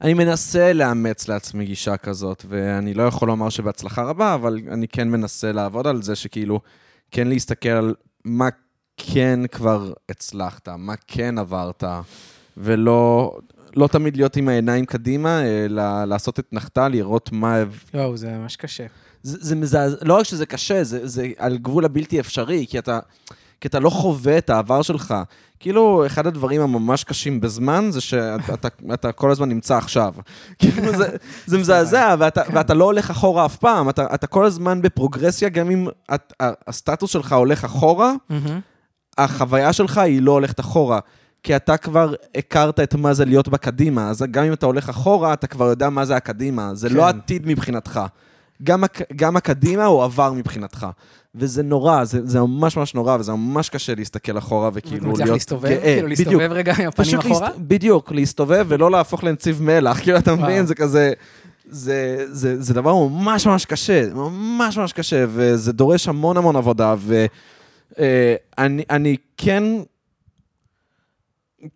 אני 0.00 0.14
מנסה 0.14 0.72
לאמץ 0.72 1.28
לעצמי 1.28 1.66
גישה 1.66 1.96
כזאת, 1.96 2.44
ואני 2.48 2.94
לא 2.94 3.02
יכול 3.02 3.28
לומר 3.28 3.48
שבהצלחה 3.48 4.02
רבה, 4.02 4.34
אבל 4.34 4.60
אני 4.70 4.88
כן 4.88 5.08
מנסה 5.08 5.52
לעבוד 5.52 5.86
על 5.86 6.02
זה, 6.02 6.16
שכאילו, 6.16 6.60
כן 7.10 7.28
להסתכל 7.28 7.68
על 7.68 7.94
מה 8.24 8.48
כן 8.96 9.40
כבר 9.52 9.92
הצלחת, 10.08 10.68
מה 10.68 10.94
כן 11.06 11.38
עברת, 11.38 11.84
ולא 12.56 13.38
לא 13.76 13.86
תמיד 13.86 14.16
להיות 14.16 14.36
עם 14.36 14.48
העיניים 14.48 14.84
קדימה, 14.84 15.42
אלא 15.42 16.04
לעשות 16.04 16.38
את 16.38 16.46
נחתה, 16.52 16.88
לראות 16.88 17.32
מה... 17.32 17.62
יואו, 17.94 18.16
זה 18.16 18.30
ממש 18.30 18.56
קשה. 18.56 18.86
זה, 19.22 19.38
זה 19.40 19.56
מזעזע, 19.56 19.96
לא 20.02 20.14
רק 20.14 20.24
שזה 20.24 20.46
קשה, 20.46 20.84
זה, 20.84 21.06
זה 21.06 21.28
על 21.38 21.58
גבול 21.58 21.84
הבלתי 21.84 22.20
אפשרי, 22.20 22.66
כי 22.68 22.78
אתה, 22.78 22.98
כי 23.60 23.68
אתה 23.68 23.80
לא 23.80 23.90
חווה 23.90 24.38
את 24.38 24.50
העבר 24.50 24.82
שלך. 24.82 25.14
כאילו, 25.60 26.06
אחד 26.06 26.26
הדברים 26.26 26.60
הממש 26.60 27.04
קשים 27.04 27.40
בזמן, 27.40 27.88
זה 27.90 28.00
שאתה 28.00 28.54
אתה, 28.54 28.68
אתה 28.94 29.12
כל 29.12 29.30
הזמן 29.30 29.48
נמצא 29.48 29.76
עכשיו. 29.76 30.14
כאילו, 30.58 30.96
זה, 30.96 31.16
זה 31.46 31.58
מזעזע, 31.58 32.14
ואתה, 32.18 32.42
ואתה 32.52 32.74
לא 32.74 32.84
הולך 32.84 33.10
אחורה 33.10 33.46
אף 33.46 33.56
פעם, 33.56 33.88
אתה, 33.88 34.06
אתה 34.14 34.26
כל 34.26 34.44
הזמן 34.44 34.82
בפרוגרסיה, 34.82 35.48
גם 35.48 35.70
אם 35.70 35.88
את, 36.14 36.32
הסטטוס 36.40 37.10
שלך 37.10 37.32
הולך 37.32 37.64
אחורה, 37.64 38.12
החוויה 39.18 39.72
שלך 39.72 39.98
היא 39.98 40.22
לא 40.22 40.32
הולכת 40.32 40.60
אחורה. 40.60 40.98
כי 41.46 41.56
אתה 41.56 41.76
כבר 41.76 42.14
הכרת 42.36 42.80
את 42.80 42.94
מה 42.94 43.14
זה 43.14 43.24
להיות 43.24 43.48
בקדימה, 43.48 44.10
אז 44.10 44.24
גם 44.30 44.44
אם 44.44 44.52
אתה 44.52 44.66
הולך 44.66 44.88
אחורה, 44.88 45.32
אתה 45.32 45.46
כבר 45.46 45.64
יודע 45.64 45.90
מה 45.90 46.04
זה 46.04 46.16
הקדימה. 46.16 46.74
זה 46.74 46.88
לא 46.88 47.02
כן. 47.02 47.08
עתיד 47.08 47.42
מבחינתך. 47.46 48.00
גם, 48.62 48.84
גם 49.16 49.36
הקדימה 49.36 49.84
הוא 49.84 50.04
עבר 50.04 50.32
מבחינתך. 50.32 50.86
וזה 51.34 51.62
נורא, 51.62 52.04
זה, 52.04 52.20
זה 52.24 52.40
ממש 52.40 52.76
ממש 52.76 52.94
נורא, 52.94 53.16
וזה 53.20 53.32
ממש 53.32 53.68
קשה 53.68 53.94
להסתכל 53.94 54.38
אחורה 54.38 54.70
וכאילו 54.72 54.96
אתה 54.96 55.06
מצליח 55.06 55.26
להיות 55.26 55.34
להסתובב, 55.34 55.68
גאה. 55.68 55.80
כאילו 55.80 56.08
בדיוק. 56.08 56.18
להסתובב 56.18 56.52
רגע 56.52 56.74
עם 56.78 56.88
הפנים 56.88 57.18
אחורה? 57.18 57.40
להסת... 57.40 57.58
בדיוק, 57.58 58.12
להסתובב 58.12 58.66
ולא 58.68 58.90
להפוך 58.90 59.24
לנציב 59.24 59.62
מלח, 59.62 60.00
כאילו, 60.02 60.18
אתה 60.18 60.34
מבין? 60.34 60.66
זה 60.66 60.74
כזה... 60.74 61.12
זה, 61.68 62.26
זה, 62.28 62.62
זה 62.62 62.74
דבר 62.74 62.94
ממש 62.94 63.46
ממש 63.46 63.64
קשה, 63.64 64.08
ממש 64.14 64.78
ממש 64.78 64.92
קשה, 64.92 65.24
וזה 65.28 65.72
דורש 65.72 66.08
המון 66.08 66.36
המון 66.36 66.56
עבודה, 66.56 66.94
ואני 67.98 68.82
אני 68.90 69.16
כן, 69.36 69.62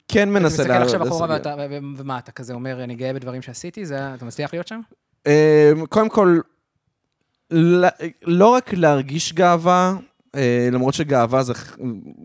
כן 0.09 0.23
אתה 0.23 0.41
מנסה... 0.41 0.63
מסתכל 0.63 0.79
לה- 0.79 0.83
עכשיו 0.83 1.09
אחורה 1.09 1.27
לסגל. 1.27 1.51
ואתה- 1.51 1.63
ו- 1.71 1.77
ו- 1.83 1.99
ומה, 2.01 2.19
אתה 2.19 2.33
כזה 2.33 2.55
אומר, 2.55 2.85
אני 2.85 2.95
גאה 2.95 3.13
בדברים 3.13 3.43
שעשיתי? 3.43 3.87
זה, 3.87 4.15
אתה 4.15 4.25
מצליח 4.25 4.53
להיות 4.55 4.69
שם? 4.69 4.81
אה, 5.27 5.73
קודם 5.89 6.09
כל, 6.09 6.39
לא 8.23 8.47
רק 8.49 8.73
להרגיש 8.73 9.33
גאווה, 9.33 9.95
אה, 10.35 10.69
למרות 10.73 10.95
שגאווה 10.95 11.43
זה 11.43 11.53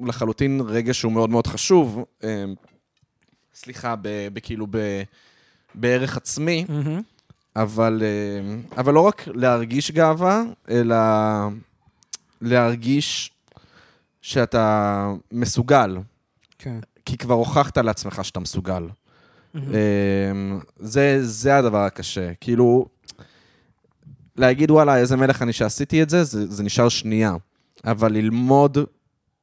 לחלוטין 0.05 0.61
רגש 0.67 0.99
שהוא 0.99 1.11
מאוד 1.11 1.29
מאוד 1.29 1.47
חשוב, 1.47 2.03
אה, 2.23 2.43
סליחה, 3.53 3.95
ב- 4.01 4.27
בערך 5.75 6.17
עצמי, 6.17 6.65
אבל, 7.55 8.03
אה, 8.03 8.55
אבל 8.81 8.93
לא 8.93 8.99
רק 9.01 9.23
להרגיש 9.27 9.91
גאווה, 9.91 10.43
אלא 10.69 10.95
להרגיש 12.41 13.31
שאתה 14.21 15.07
מסוגל, 15.31 15.97
כן. 16.59 16.79
כי 17.05 17.17
כבר 17.17 17.33
הוכחת 17.33 17.77
לעצמך 17.77 18.19
שאתה 18.23 18.39
מסוגל. 18.39 18.87
אמ, 19.55 19.61
זה, 20.79 21.19
זה 21.21 21.57
הדבר 21.57 21.77
הקשה. 21.77 22.33
כאילו, 22.41 22.85
להגיד, 24.35 24.71
וואלה, 24.71 24.97
איזה 24.97 25.15
מלך 25.15 25.41
אני 25.41 25.53
שעשיתי 25.53 26.03
את 26.03 26.09
זה, 26.09 26.23
זה, 26.23 26.51
זה 26.51 26.63
נשאר 26.63 26.89
שנייה. 26.89 27.35
אבל 27.85 28.11
ללמוד 28.11 28.77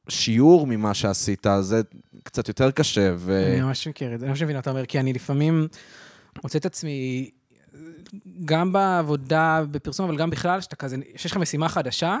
שיעור 0.09 0.67
ממה 0.67 0.93
שעשית, 0.93 1.47
זה 1.61 1.81
קצת 2.23 2.47
יותר 2.47 2.71
קשה. 2.71 3.13
ו... 3.17 3.47
אני 3.51 3.61
ממש 3.61 3.87
מכיר 3.87 4.13
את 4.15 4.19
זה, 4.19 4.25
אני 4.25 4.29
ממש 4.29 4.43
מבין 4.43 4.55
מה 4.55 4.59
אתה 4.59 4.69
אומר, 4.69 4.85
כי 4.85 4.99
אני 4.99 5.13
לפעמים 5.13 5.67
מוצא 6.43 6.57
את 6.57 6.65
עצמי, 6.65 7.29
גם 8.45 8.73
בעבודה, 8.73 9.61
בפרסום, 9.71 10.09
אבל 10.09 10.17
גם 10.17 10.29
בכלל, 10.29 10.61
שאתה 10.61 10.75
כזה, 10.75 10.97
שיש 11.15 11.31
לך 11.31 11.37
משימה 11.37 11.69
חדשה, 11.69 12.17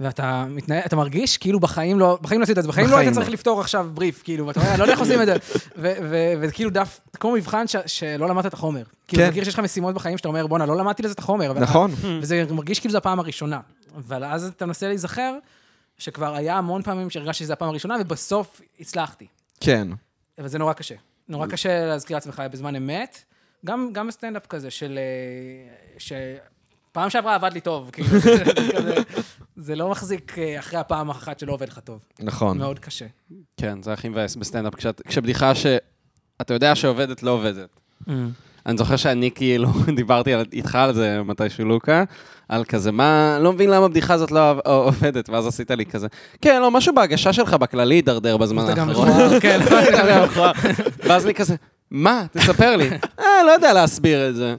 ואתה 0.00 0.44
מתנהל, 0.48 0.82
אתה 0.86 0.96
מרגיש 0.96 1.36
כאילו 1.36 1.60
בחיים 1.60 1.98
לא, 1.98 2.18
בחיים 2.22 2.40
לא 2.40 2.44
עשית 2.44 2.58
את 2.58 2.62
זה, 2.62 2.68
בחיים 2.68 2.88
לא 2.88 2.96
היית 2.96 3.10
לא. 3.10 3.14
צריך 3.14 3.28
לפתור 3.28 3.60
עכשיו 3.60 3.86
בריף, 3.94 4.22
כאילו, 4.22 4.46
ואתה 4.46 4.60
אומר, 4.60 4.70
אני 4.70 4.78
לא 4.78 4.84
יודע 4.84 4.92
איך 4.92 5.00
עושים 5.00 5.22
את 5.22 5.26
זה. 5.26 5.36
וזה 6.40 6.52
כאילו 6.52 6.70
דף, 6.70 7.00
כמו 7.20 7.32
מבחן 7.32 7.66
ש- 7.66 7.76
שלא 7.86 8.28
למדת 8.28 8.46
את 8.46 8.54
החומר. 8.54 8.82
כאילו, 9.08 9.20
כן. 9.22 9.26
אתה 9.28 9.30
מכיר 9.32 9.44
שיש 9.44 9.54
לך 9.54 9.60
משימות 9.60 9.94
בחיים 9.94 10.18
שאתה 10.18 10.28
אומר, 10.28 10.46
בואנה, 10.46 10.66
לא 10.66 10.76
למדתי 10.76 11.02
לזה 11.02 11.14
את 11.14 11.18
החומר. 11.18 11.52
נכון. 11.52 11.90
וזה 12.20 12.44
מרגיש 12.50 12.80
כאילו 12.80 12.92
זו 12.92 12.98
הפעם 12.98 13.20
הראשונה. 13.20 13.60
אבל 13.96 14.24
אז 14.24 14.44
אתה 14.44 14.66
מנסה 14.66 14.88
להיזכר, 14.88 15.34
שכבר 15.98 16.34
היה 16.34 16.58
המון 16.58 16.82
פעמים 16.82 17.10
שהרגשתי 17.10 17.44
שזו 17.44 17.52
הפעם 17.52 17.68
הראשונה, 17.68 17.96
ובסוף 18.00 18.60
הצלחתי. 18.80 19.26
כן. 19.60 19.88
אבל 20.38 20.48
זה 20.48 20.58
נורא 20.58 20.72
קשה. 20.72 20.94
נורא 21.28 21.46
קשה 21.46 21.86
להזכיר 21.86 22.16
לעצמך 22.16 22.42
בזמן 22.52 22.76
אמת. 22.76 23.18
גם, 23.66 23.88
גם 23.92 24.08
בסטנדאפ 24.08 24.46
כזה 24.46 24.70
של... 24.70 24.98
אה, 24.98 25.94
שפעם 25.98 27.10
שעברה 27.10 27.34
עבד 27.34 27.52
לי 27.52 27.60
טוב, 27.60 27.90
כאילו, 27.92 28.08
זה, 28.18 28.44
כזה, 28.76 28.94
זה 29.56 29.74
לא 29.76 29.90
מחזיק 29.90 30.38
אה, 30.38 30.58
אחרי 30.58 30.78
הפעם 30.78 31.08
האחת 31.10 31.38
שלא 31.38 31.52
עובד 31.52 31.68
לך 31.68 31.78
טוב. 31.78 31.98
נכון. 32.20 32.58
מאוד 32.58 32.78
קשה. 32.78 33.06
כן, 33.56 33.82
זה 33.82 33.92
הכי 33.92 34.08
מבאס 34.08 34.36
בסטנדאפ, 34.36 34.74
כשאת- 34.74 35.02
כשבדיחה 35.08 35.52
שאתה 35.54 36.54
יודע 36.54 36.74
שעובדת, 36.74 37.22
לא 37.22 37.30
עובדת. 37.30 37.80
אני 38.66 38.78
זוכר 38.78 38.96
שאני 38.96 39.30
כאילו, 39.34 39.68
דיברתי 39.96 40.32
על- 40.34 40.44
איתך 40.52 40.74
על 40.74 40.94
זה 40.94 41.22
מתישהו, 41.22 41.64
לוקה, 41.64 42.04
על 42.48 42.64
כזה, 42.64 42.92
מה, 42.92 43.38
לא 43.40 43.52
מבין 43.52 43.70
למה 43.70 43.84
הבדיחה 43.86 44.14
הזאת 44.14 44.30
לא 44.30 44.50
עב- 44.50 44.58
עובדת, 44.64 45.28
ואז 45.30 45.46
עשית 45.46 45.70
לי 45.70 45.86
כזה, 45.86 46.06
כן, 46.42 46.60
לא, 46.60 46.70
משהו 46.70 46.94
בהגשה 46.94 47.32
שלך 47.32 47.54
בכללי 47.54 47.94
הידרדר 47.94 48.36
בזמן 48.36 48.64
אתה 48.64 48.74
גם 48.74 48.88
האחרון. 48.88 49.08
מכוער, 49.08 49.40
כן. 49.40 49.60
אתה 49.66 49.76
גם 49.98 50.24
מכוער. 50.24 50.52
ואז 51.04 51.24
אני 51.24 51.34
כזה, 51.34 51.54
מה? 51.94 52.24
תספר 52.32 52.76
לי. 52.76 52.90
אה, 53.20 53.26
לא 53.46 53.50
יודע 53.50 53.72
להסביר 53.72 54.28
את 54.28 54.36
זה. 54.36 54.54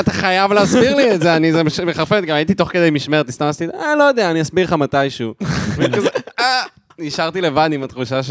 אתה 0.00 0.10
חייב 0.10 0.52
להסביר 0.52 0.94
לי 0.96 1.14
את 1.14 1.20
זה, 1.20 1.36
אני 1.36 1.52
מחרפנת, 1.86 2.24
גם 2.24 2.36
הייתי 2.36 2.54
תוך 2.54 2.68
כדי 2.72 2.90
משמרת, 2.90 3.40
עשיתי, 3.40 3.72
אה, 3.76 3.94
לא 3.94 4.04
יודע, 4.04 4.30
אני 4.30 4.42
אסביר 4.42 4.64
לך 4.64 4.72
מתישהו. 4.72 5.34
אה, 6.40 6.62
נשארתי 6.98 7.40
לבד 7.40 7.70
עם 7.72 7.82
התחושה 7.82 8.22
ש... 8.22 8.30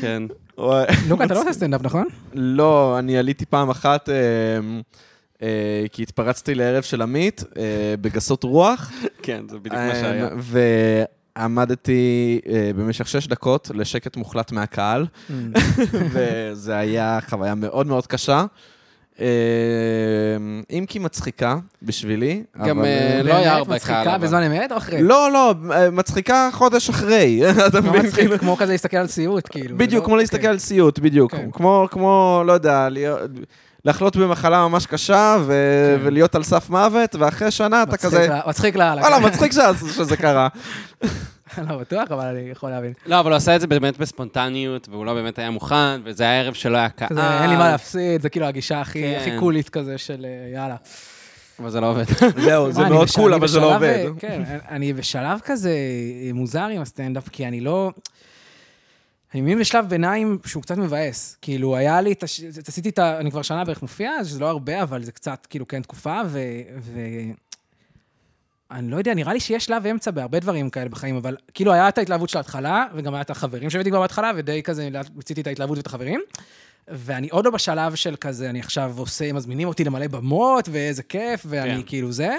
כן. 0.00 0.22
לוקה, 1.08 1.24
אתה 1.24 1.34
לא 1.34 1.38
עושה 1.42 1.52
סטנדאפ, 1.52 1.82
נכון? 1.82 2.06
לא, 2.34 2.98
אני 2.98 3.18
עליתי 3.18 3.46
פעם 3.46 3.70
אחת, 3.70 4.08
אה, 4.08 4.14
אה, 5.42 5.84
כי 5.92 6.02
התפרצתי 6.02 6.54
לערב 6.54 6.82
של 6.82 7.02
עמית, 7.02 7.44
בגסות 8.00 8.44
רוח. 8.44 8.92
כן, 9.22 9.44
זה 9.50 9.58
בדיוק 9.58 9.74
מה 9.74 9.94
שהיה. 9.94 10.28
ועמדתי 11.38 12.40
אה, 12.48 12.70
במשך 12.76 13.08
שש 13.08 13.26
דקות 13.26 13.70
לשקט 13.74 14.16
מוחלט 14.16 14.52
מהקהל, 14.52 15.06
וזה 16.12 16.76
היה 16.76 17.18
חוויה 17.28 17.54
מאוד 17.54 17.86
מאוד 17.86 18.06
קשה. 18.06 18.44
אה, 19.20 19.26
אם 20.70 20.84
כי 20.88 20.98
מצחיקה 20.98 21.56
בשבילי, 21.82 22.42
גם, 22.64 22.78
אבל... 22.78 22.86
אה, 22.86 23.16
אה, 23.16 23.22
לא 23.22 23.34
היה 23.34 23.52
הרבה 23.54 23.74
מצחיקה 23.74 24.04
קהל, 24.04 24.14
אבל. 24.14 24.26
בזמן 24.26 24.42
אמת 24.42 24.72
או 24.72 24.76
אחרי? 24.76 25.02
לא, 25.02 25.28
לא, 25.32 25.54
מצחיקה 25.92 26.48
חודש 26.52 26.88
אחרי, 26.90 27.40
אתה 27.66 27.80
לא 27.80 27.90
מבין? 27.92 28.10
כאילו, 28.10 28.38
כמו 28.38 28.56
כזה 28.56 28.72
להסתכל 28.72 28.96
על 28.96 29.06
סיוט, 29.06 29.48
כאילו. 29.50 29.78
בדיוק, 29.78 30.04
כמו 30.04 30.14
לא- 30.16 30.20
להסתכל 30.22 30.42
כן. 30.42 30.48
על 30.48 30.58
סיוט, 30.58 30.98
בדיוק. 30.98 31.34
כן. 31.34 31.50
כמו, 31.52 31.86
כמו, 31.90 32.42
לא 32.46 32.52
יודע, 32.52 32.88
להיות- 32.88 33.30
לחלות 33.84 34.16
במחלה 34.16 34.68
ממש 34.68 34.86
קשה 34.86 35.36
ו- 35.46 35.52
כן. 36.00 36.06
ולהיות 36.06 36.34
על 36.34 36.42
סף 36.42 36.70
מוות, 36.70 37.14
ואחרי 37.14 37.50
שנה 37.50 37.82
אתה 37.82 37.92
מצחיק 37.92 38.06
כזה, 38.10 38.26
לה- 38.28 38.40
מצחיק 38.46 38.76
לאללה. 38.76 39.00
וואלה, 39.02 39.18
מצחיק 39.18 39.52
ש- 39.52 39.94
שזה 39.96 40.16
קרה. 40.16 40.48
לא 41.68 41.76
בטוח, 41.76 42.10
אבל 42.10 42.24
אני 42.26 42.48
יכול 42.52 42.70
להבין. 42.70 42.92
לא, 43.06 43.20
אבל 43.20 43.30
הוא 43.30 43.36
עשה 43.36 43.56
את 43.56 43.60
זה 43.60 43.66
באמת 43.66 43.98
בספונטניות, 43.98 44.88
והוא 44.88 45.06
לא 45.06 45.14
באמת 45.14 45.38
היה 45.38 45.50
מוכן, 45.50 46.00
וזה 46.04 46.24
היה 46.24 46.40
ערב 46.40 46.54
שלא 46.54 46.76
היה 46.78 46.88
קהל. 46.88 47.18
אין 47.18 47.50
לי 47.50 47.56
מה 47.56 47.70
להפסיד, 47.70 48.22
זה 48.22 48.28
כאילו 48.28 48.46
הגישה 48.46 48.80
הכי 48.80 49.02
כן. 49.02 49.18
הכי 49.20 49.30
קולית 49.38 49.68
כזה 49.68 49.98
של 49.98 50.24
אה, 50.28 50.58
יאללה. 50.60 50.76
אבל 51.58 51.70
זה 51.70 51.80
לא 51.80 51.90
עובד. 51.90 52.04
זהו, 52.44 52.72
זה 52.72 52.84
מאוד 52.88 53.08
קול, 53.10 53.34
אבל 53.34 53.48
זה 53.48 53.60
לא 53.60 53.76
עובד. 53.76 53.82
אה, 54.04 54.06
כן, 54.18 54.42
אני 54.70 54.92
בשלב 54.92 55.40
כזה 55.44 55.72
מוזר 56.34 56.64
עם 56.66 56.82
הסטנדאפ, 56.82 57.28
כי 57.28 57.46
אני 57.46 57.60
לא... 57.60 57.90
אני 59.34 59.40
מבין 59.40 59.58
בשלב 59.58 59.88
ביניים 59.88 60.38
שהוא 60.46 60.62
קצת 60.62 60.78
מבאס. 60.78 61.36
כאילו, 61.42 61.76
היה 61.76 62.00
לי, 62.00 62.12
את 62.12 62.22
הש- 62.22 62.40
עשיתי 62.66 62.88
את 62.88 62.98
ה... 62.98 63.18
אני 63.18 63.30
כבר 63.30 63.42
שנה 63.42 63.64
בערך 63.64 63.82
מופיע, 63.82 64.10
אז 64.10 64.28
זה 64.28 64.40
לא 64.40 64.48
הרבה, 64.48 64.82
אבל 64.82 65.02
זה 65.02 65.12
קצת, 65.12 65.46
כאילו, 65.50 65.68
כן 65.68 65.82
תקופה, 65.82 66.20
ו... 66.26 66.40
ו... 66.78 67.00
אני 68.70 68.90
לא 68.90 68.96
יודע, 68.96 69.14
נראה 69.14 69.32
לי 69.32 69.40
שיש 69.40 69.64
שלב 69.64 69.86
אמצע 69.86 70.10
בהרבה 70.10 70.38
דברים 70.38 70.70
כאלה 70.70 70.88
בחיים, 70.88 71.16
אבל 71.16 71.36
כאילו, 71.54 71.72
היה 71.72 71.88
את 71.88 71.98
ההתלהבות 71.98 72.28
של 72.28 72.38
ההתחלה, 72.38 72.86
וגם 72.94 73.14
היה 73.14 73.20
את 73.20 73.30
החברים 73.30 73.70
שהבאתי 73.70 73.90
כבר 73.90 74.00
בהתחלה, 74.00 74.32
ודי 74.36 74.62
כזה, 74.62 74.88
מיציתי 75.16 75.40
את 75.40 75.46
ההתלהבות 75.46 75.78
ואת 75.78 75.86
החברים. 75.86 76.20
ואני 76.88 77.28
עוד 77.28 77.44
לא 77.44 77.50
בשלב 77.50 77.94
של 77.94 78.16
כזה, 78.20 78.50
אני 78.50 78.60
עכשיו 78.60 78.94
עושה, 78.96 79.32
מזמינים 79.32 79.68
אותי 79.68 79.84
למלא 79.84 80.06
במות, 80.06 80.68
ואיזה 80.72 81.02
כיף, 81.02 81.46
ואני 81.48 81.74
כן. 81.74 81.82
כאילו 81.86 82.12
זה. 82.12 82.36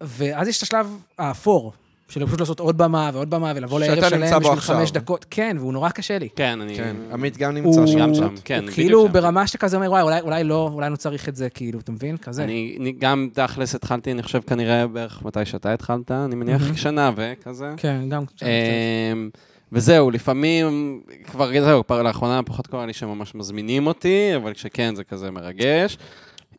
ואז 0.00 0.48
יש 0.48 0.58
את 0.58 0.62
השלב 0.62 0.96
האפור, 1.18 1.72
של 2.08 2.26
פשוט 2.26 2.40
לעשות 2.40 2.60
עוד 2.60 2.78
במה 2.78 3.10
ועוד 3.14 3.30
במה, 3.30 3.52
ולבוא 3.56 3.80
לערב 3.80 4.08
שלם 4.10 4.20
בשביל 4.40 4.52
עכשיו. 4.52 4.76
חמש 4.76 4.90
דקות. 4.90 5.26
כן, 5.30 5.56
והוא 5.60 5.72
נורא 5.72 5.90
קשה 5.90 6.18
לי. 6.18 6.28
כן, 6.36 6.60
אני... 6.60 6.76
כן, 6.76 6.96
עמית 7.12 7.36
גם 7.36 7.54
נמצא 7.54 7.80
הוא, 7.80 7.86
שם. 7.86 7.98
גם. 7.98 8.14
שם, 8.14 8.34
כן, 8.44 8.64
הוא 8.64 8.70
כאילו 8.70 9.06
שם. 9.06 9.12
ברמה 9.12 9.46
שאתה 9.46 9.58
כזה 9.58 9.76
אומר, 9.76 9.90
וואי, 9.90 10.02
אולי, 10.02 10.20
אולי 10.20 10.44
לא, 10.44 10.70
אולי 10.72 10.90
לא 10.90 10.96
צריך 10.96 11.28
את 11.28 11.36
זה, 11.36 11.50
כאילו, 11.50 11.80
אתה 11.80 11.92
מבין? 11.92 12.16
כזה. 12.16 12.44
אני 12.44 12.76
אני 12.80 12.92
גם 12.92 13.28
תכלס 13.32 13.74
התחלתי, 13.74 14.12
אני 14.12 14.22
חושב 14.22 14.40
כנראה 14.40 14.86
בערך 14.86 15.22
מתי 15.24 15.44
שאתה 15.44 15.72
התחלת, 15.72 16.10
אני 16.10 16.34
מניח 16.34 16.62
מהמם. 16.62 16.76
שנה 16.76 17.10
וכזה. 17.16 17.70
כן, 17.76 18.00
גם... 18.08 18.24
אמ, 18.42 19.30
וזהו, 19.72 20.10
לפעמים, 20.10 21.00
כבר 21.24 21.50
זהו, 21.60 21.82
לאחרונה 21.90 22.42
פחות 22.42 22.66
קורה 22.66 22.86
לי 22.86 22.92
שממש 22.92 23.34
מזמינים 23.34 23.86
אותי, 23.86 24.36
אבל 24.36 24.52
כשכן 24.52 24.94
זה 24.94 25.04
כזה 25.04 25.30
מרגש. 25.30 25.98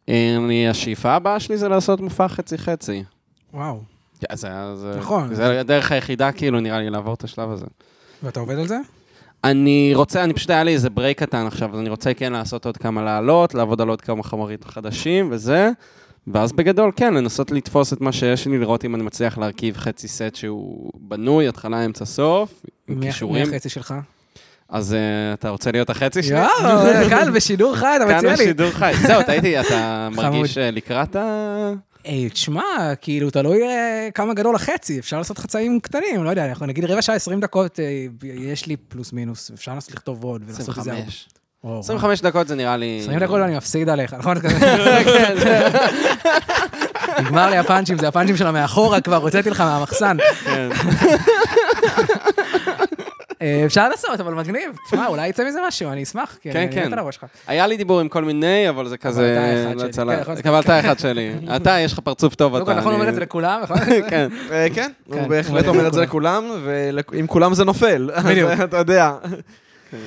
אני, 0.07 0.69
השאיפה 0.69 1.11
הבאה 1.11 1.39
שלי 1.39 1.57
זה 1.57 1.67
לעשות 1.69 1.99
מופע 1.99 2.27
חצי-חצי. 2.27 3.03
וואו. 3.53 3.94
כן, 4.19 4.35
זה, 4.35 4.49
זה, 4.75 4.93
נכון. 4.99 5.35
זה 5.35 5.59
הדרך 5.59 5.91
היחידה, 5.91 6.31
כאילו, 6.31 6.59
נראה 6.59 6.79
לי, 6.79 6.89
לעבור 6.89 7.13
את 7.13 7.23
השלב 7.23 7.51
הזה. 7.51 7.65
ואתה 8.23 8.39
עובד 8.39 8.55
על 8.59 8.67
זה? 8.67 8.77
אני 9.43 9.91
רוצה, 9.95 10.23
אני 10.23 10.33
פשוט 10.33 10.49
היה 10.49 10.63
לי 10.63 10.73
איזה 10.73 10.89
ברייק 10.89 11.19
קטן 11.19 11.45
עכשיו, 11.47 11.73
אז 11.73 11.79
אני 11.79 11.89
רוצה 11.89 12.13
כן 12.13 12.33
לעשות 12.33 12.65
עוד 12.65 12.77
כמה 12.77 13.03
לעלות, 13.03 13.53
לעבוד 13.53 13.81
על 13.81 13.89
עוד 13.89 14.01
כמה 14.01 14.23
חומרים 14.23 14.59
חדשים 14.65 15.27
וזה, 15.31 15.69
ואז 16.27 16.51
בגדול, 16.51 16.91
כן, 16.95 17.13
לנסות 17.13 17.51
לתפוס 17.51 17.93
את 17.93 18.01
מה 18.01 18.11
שיש 18.11 18.47
לי, 18.47 18.57
לראות 18.57 18.85
אם 18.85 18.95
אני 18.95 19.03
מצליח 19.03 19.37
להרכיב 19.37 19.77
חצי 19.77 20.07
סט 20.07 20.35
שהוא 20.35 20.91
בנוי, 20.99 21.47
התחלה, 21.47 21.85
אמצע, 21.85 22.05
סוף, 22.05 22.61
עם 22.87 22.99
מי- 22.99 23.05
מי 23.05 23.11
כישורים. 23.11 23.47
החצי 23.53 23.69
שלך? 23.69 23.93
אז 24.69 24.93
אה, 24.93 25.33
אתה 25.33 25.49
רוצה 25.49 25.71
להיות 25.71 25.89
החצי 25.89 26.23
שלי? 26.23 26.37
יואו, 26.37 27.09
כאן 27.09 27.33
בשידור 27.33 27.75
חי, 27.75 27.95
אתה 27.95 28.05
מציע 28.05 28.29
לי. 28.29 28.35
בשידור 28.35 28.71
חי. 28.71 28.93
זהו, 29.07 29.21
הייתי, 29.27 29.59
אתה. 29.59 30.09
מרגיש 30.15 30.57
אה, 30.57 30.71
לקראת 30.71 31.15
ה... 31.15 31.73
היי, 32.05 32.29
תשמע, 32.29 32.95
כאילו, 33.01 33.29
תלוי 33.29 33.63
אה, 33.63 34.09
כמה 34.13 34.33
גדול 34.33 34.55
החצי, 34.55 34.99
אפשר 34.99 35.17
לעשות 35.17 35.37
חצאים 35.37 35.79
קטנים, 35.79 36.23
לא 36.23 36.29
יודע, 36.29 36.45
אנחנו 36.45 36.65
נגיד 36.65 36.85
רבע 36.85 37.01
שעה, 37.01 37.15
20 37.15 37.39
דקות, 37.39 37.79
אה, 37.79 38.05
יש 38.23 38.65
לי 38.65 38.77
פלוס 38.77 39.13
מינוס, 39.13 39.51
אפשר 39.53 39.73
לנסות 39.73 39.93
לכתוב 39.93 40.23
עוד 40.23 40.41
ולעשות 40.45 40.69
את 40.69 40.83
זה. 40.83 40.91
25. 40.91 41.27
וואו, 41.63 41.79
25 41.79 42.21
דקות 42.21 42.47
זה 42.47 42.55
נראה 42.55 42.77
לי... 42.77 42.99
20 43.01 43.19
דקות 43.19 43.41
אני 43.41 43.57
מפסיד 43.57 43.89
עליך, 43.89 44.13
נכון? 44.19 44.37
נגמר 47.19 47.49
לי 47.49 47.57
הפאנצ'ים, 47.57 47.97
זה 47.97 48.07
הפאנצ'ים 48.07 48.37
שלה 48.37 48.51
מאחורה, 48.51 49.01
כבר 49.01 49.15
הוצאתי 49.15 49.49
לך 49.49 49.61
מהמחסן. 49.61 50.17
כן. 53.45 53.59
אה, 53.61 53.65
אפשר 53.65 53.89
לעשות, 53.89 54.19
אבל 54.19 54.33
מגניב. 54.33 54.71
תשמע, 54.87 55.07
אולי 55.07 55.27
יצא 55.27 55.47
מזה 55.47 55.59
משהו, 55.67 55.89
אני 55.89 56.03
אשמח, 56.03 56.37
כן, 56.41 56.57
אני 56.57 56.71
כן. 56.71 56.87
מת 56.87 56.93
על 56.93 56.99
הראש 56.99 57.15
שלך. 57.15 57.25
היה 57.47 57.67
לי 57.67 57.77
דיבור 57.77 57.99
עם 57.99 58.09
כל 58.09 58.23
מיני, 58.23 58.69
אבל 58.69 58.87
זה 58.87 58.97
כזה... 58.97 59.33
אתה 59.33 59.71
אחד 59.71 59.81
לא 59.81 59.91
שלי. 59.91 60.43
כן, 60.43 60.49
אבל 60.49 60.59
אתה 60.59 60.79
אחד 60.79 60.99
שלי. 60.99 61.33
אתה, 61.55 61.79
יש 61.79 61.93
לך 61.93 61.99
פרצוף 61.99 62.35
טוב, 62.35 62.55
אתה... 62.55 62.73
נכון 62.73 62.93
אומר 62.95 63.09
את 63.09 63.15
זה 63.15 63.19
לכולם, 63.19 63.61
נכון? 63.63 63.77
כן. 64.09 64.29
אה, 64.51 64.67
כן, 64.73 64.91
כן, 65.11 65.19
הוא 65.19 65.27
בהחלט 65.27 65.65
הוא 65.65 65.75
אומר 65.75 65.87
את 65.87 65.93
זה 65.93 66.01
לכולם. 66.01 66.43
ועם 67.11 67.27
כולם 67.27 67.53
זה 67.53 67.65
נופל. 67.65 68.09
בדיוק. 68.29 68.51
אתה 68.63 68.77
יודע. 68.77 69.11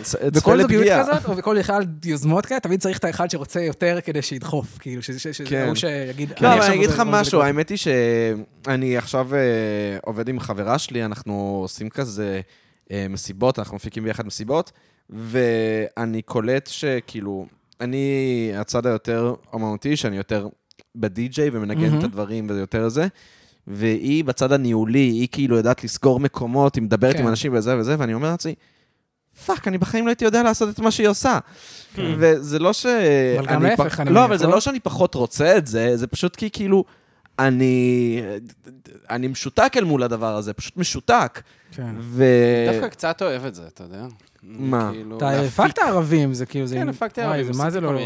צפה 0.03 0.31
בכל 0.31 0.63
זוגיות 0.63 0.81
לפגיעה. 0.83 1.03
כזאת, 1.03 1.27
או 1.27 1.35
בכל 1.35 1.59
בכלל 1.59 1.83
יוזמות 2.05 2.47
כאלה, 2.47 2.61
תמיד 2.61 2.81
צריך 2.81 2.99
את 2.99 3.05
האחד 3.05 3.31
שרוצה 3.31 3.61
יותר 3.61 3.99
כדי 4.05 4.23
שידחוף, 4.23 4.79
כאילו, 4.79 5.03
שזה- 5.03 5.31
כן. 5.45 5.67
הוא 5.67 5.75
שיגיד... 5.75 6.33
לא, 6.41 6.55
אבל 6.55 6.63
אני 6.63 6.75
אגיד 6.75 6.91
לך 6.91 7.03
משהו. 7.07 7.43
האמת 7.43 7.69
היא 7.69 7.79
שאני 7.79 8.97
עכשיו 8.97 9.35
אה, 9.35 9.39
עובד 10.03 10.29
עם 10.29 10.41
חברה 10.41 10.79
שלי, 10.79 11.05
אנחנו 11.05 11.59
עושים 11.63 11.89
כזה 11.89 12.41
מסיבות, 13.11 13.59
אנחנו 13.59 13.77
מפיקים 13.77 14.05
ביחד 14.05 14.27
מסיבות, 14.27 14.73
ואני 15.11 16.23
קולט 16.23 16.67
שכאילו, 16.67 17.47
אני 17.81 18.53
הצד 18.57 18.87
היותר 18.87 19.35
אומנותי, 19.53 19.97
שאני 19.97 20.17
יותר 20.17 20.49
בדי-ג'יי 20.97 21.51
ומנגן 21.53 21.81
מהמם. 21.81 21.99
את 21.99 22.05
הדברים 22.05 22.47
וזה 22.51 22.61
יותר 22.61 22.89
זה, 22.89 23.07
והיא 23.67 24.25
בצד 24.25 24.53
הניהולי, 24.53 24.99
היא 24.99 25.29
כאילו 25.33 25.57
יודעת 25.57 25.85
לסגור 25.85 26.21
מקומות, 26.21 26.75
היא 26.75 26.83
מדברת 26.83 27.15
כן. 27.15 27.23
עם 27.23 27.29
אנשים 27.29 27.55
וזה 27.55 27.79
וזה, 27.79 27.97
ואני 27.99 28.15
אומר 28.15 28.31
לעצמי, 28.31 28.55
fuck, 29.47 29.69
אני 29.69 29.79
בחיים 29.79 30.05
לא 30.05 30.11
הייתי 30.11 30.25
יודע 30.25 30.43
לעשות 30.43 30.69
את 30.69 30.79
מה 30.79 30.91
שהיא 30.91 31.09
עושה. 31.09 31.39
כן. 31.95 32.15
וזה 32.19 32.59
לא 32.59 32.73
ש... 32.73 32.87
אבל 33.39 33.47
גם 33.47 33.63
להפך, 33.63 34.01
אני 34.01 34.11
לא, 34.11 34.25
אבל 34.25 34.39
זה? 34.39 34.47
לא 34.47 34.61
שאני 34.61 34.81
פחות 34.81 35.15
רוצה 35.15 35.57
את 35.57 35.67
זה, 35.67 35.97
זה 35.97 36.07
פשוט 36.07 36.37
כי 36.37 36.51
כאילו, 36.51 36.85
אני... 37.39 38.23
אני 39.11 39.29
משותק 39.29 39.73
אל 39.77 39.85
מול 39.85 40.03
הדבר 40.03 40.37
הזה, 40.37 40.53
פשוט 40.53 40.77
משותק. 40.77 41.41
כן. 41.73 41.95
ו... 42.01 42.25
דווקא 42.73 42.89
קצת 42.89 43.23
אוהב 43.23 43.45
את 43.45 43.55
זה, 43.55 43.63
אתה 43.75 43.85
יודע. 43.85 44.07
מה? 44.43 44.91
כאילו, 44.93 45.17
אתה 45.17 45.41
הפקת 45.41 45.79
ערבים, 45.79 46.35
זה 46.35 46.47
כאילו, 46.47 46.67
זה... 46.67 46.75
כן, 46.77 46.89
הפקתי 46.89 47.21
ערבים, 47.21 47.53
זה 47.53 47.63
מה 47.63 47.71
זה 47.71 47.81
לא 47.81 47.95
לא 47.95 48.01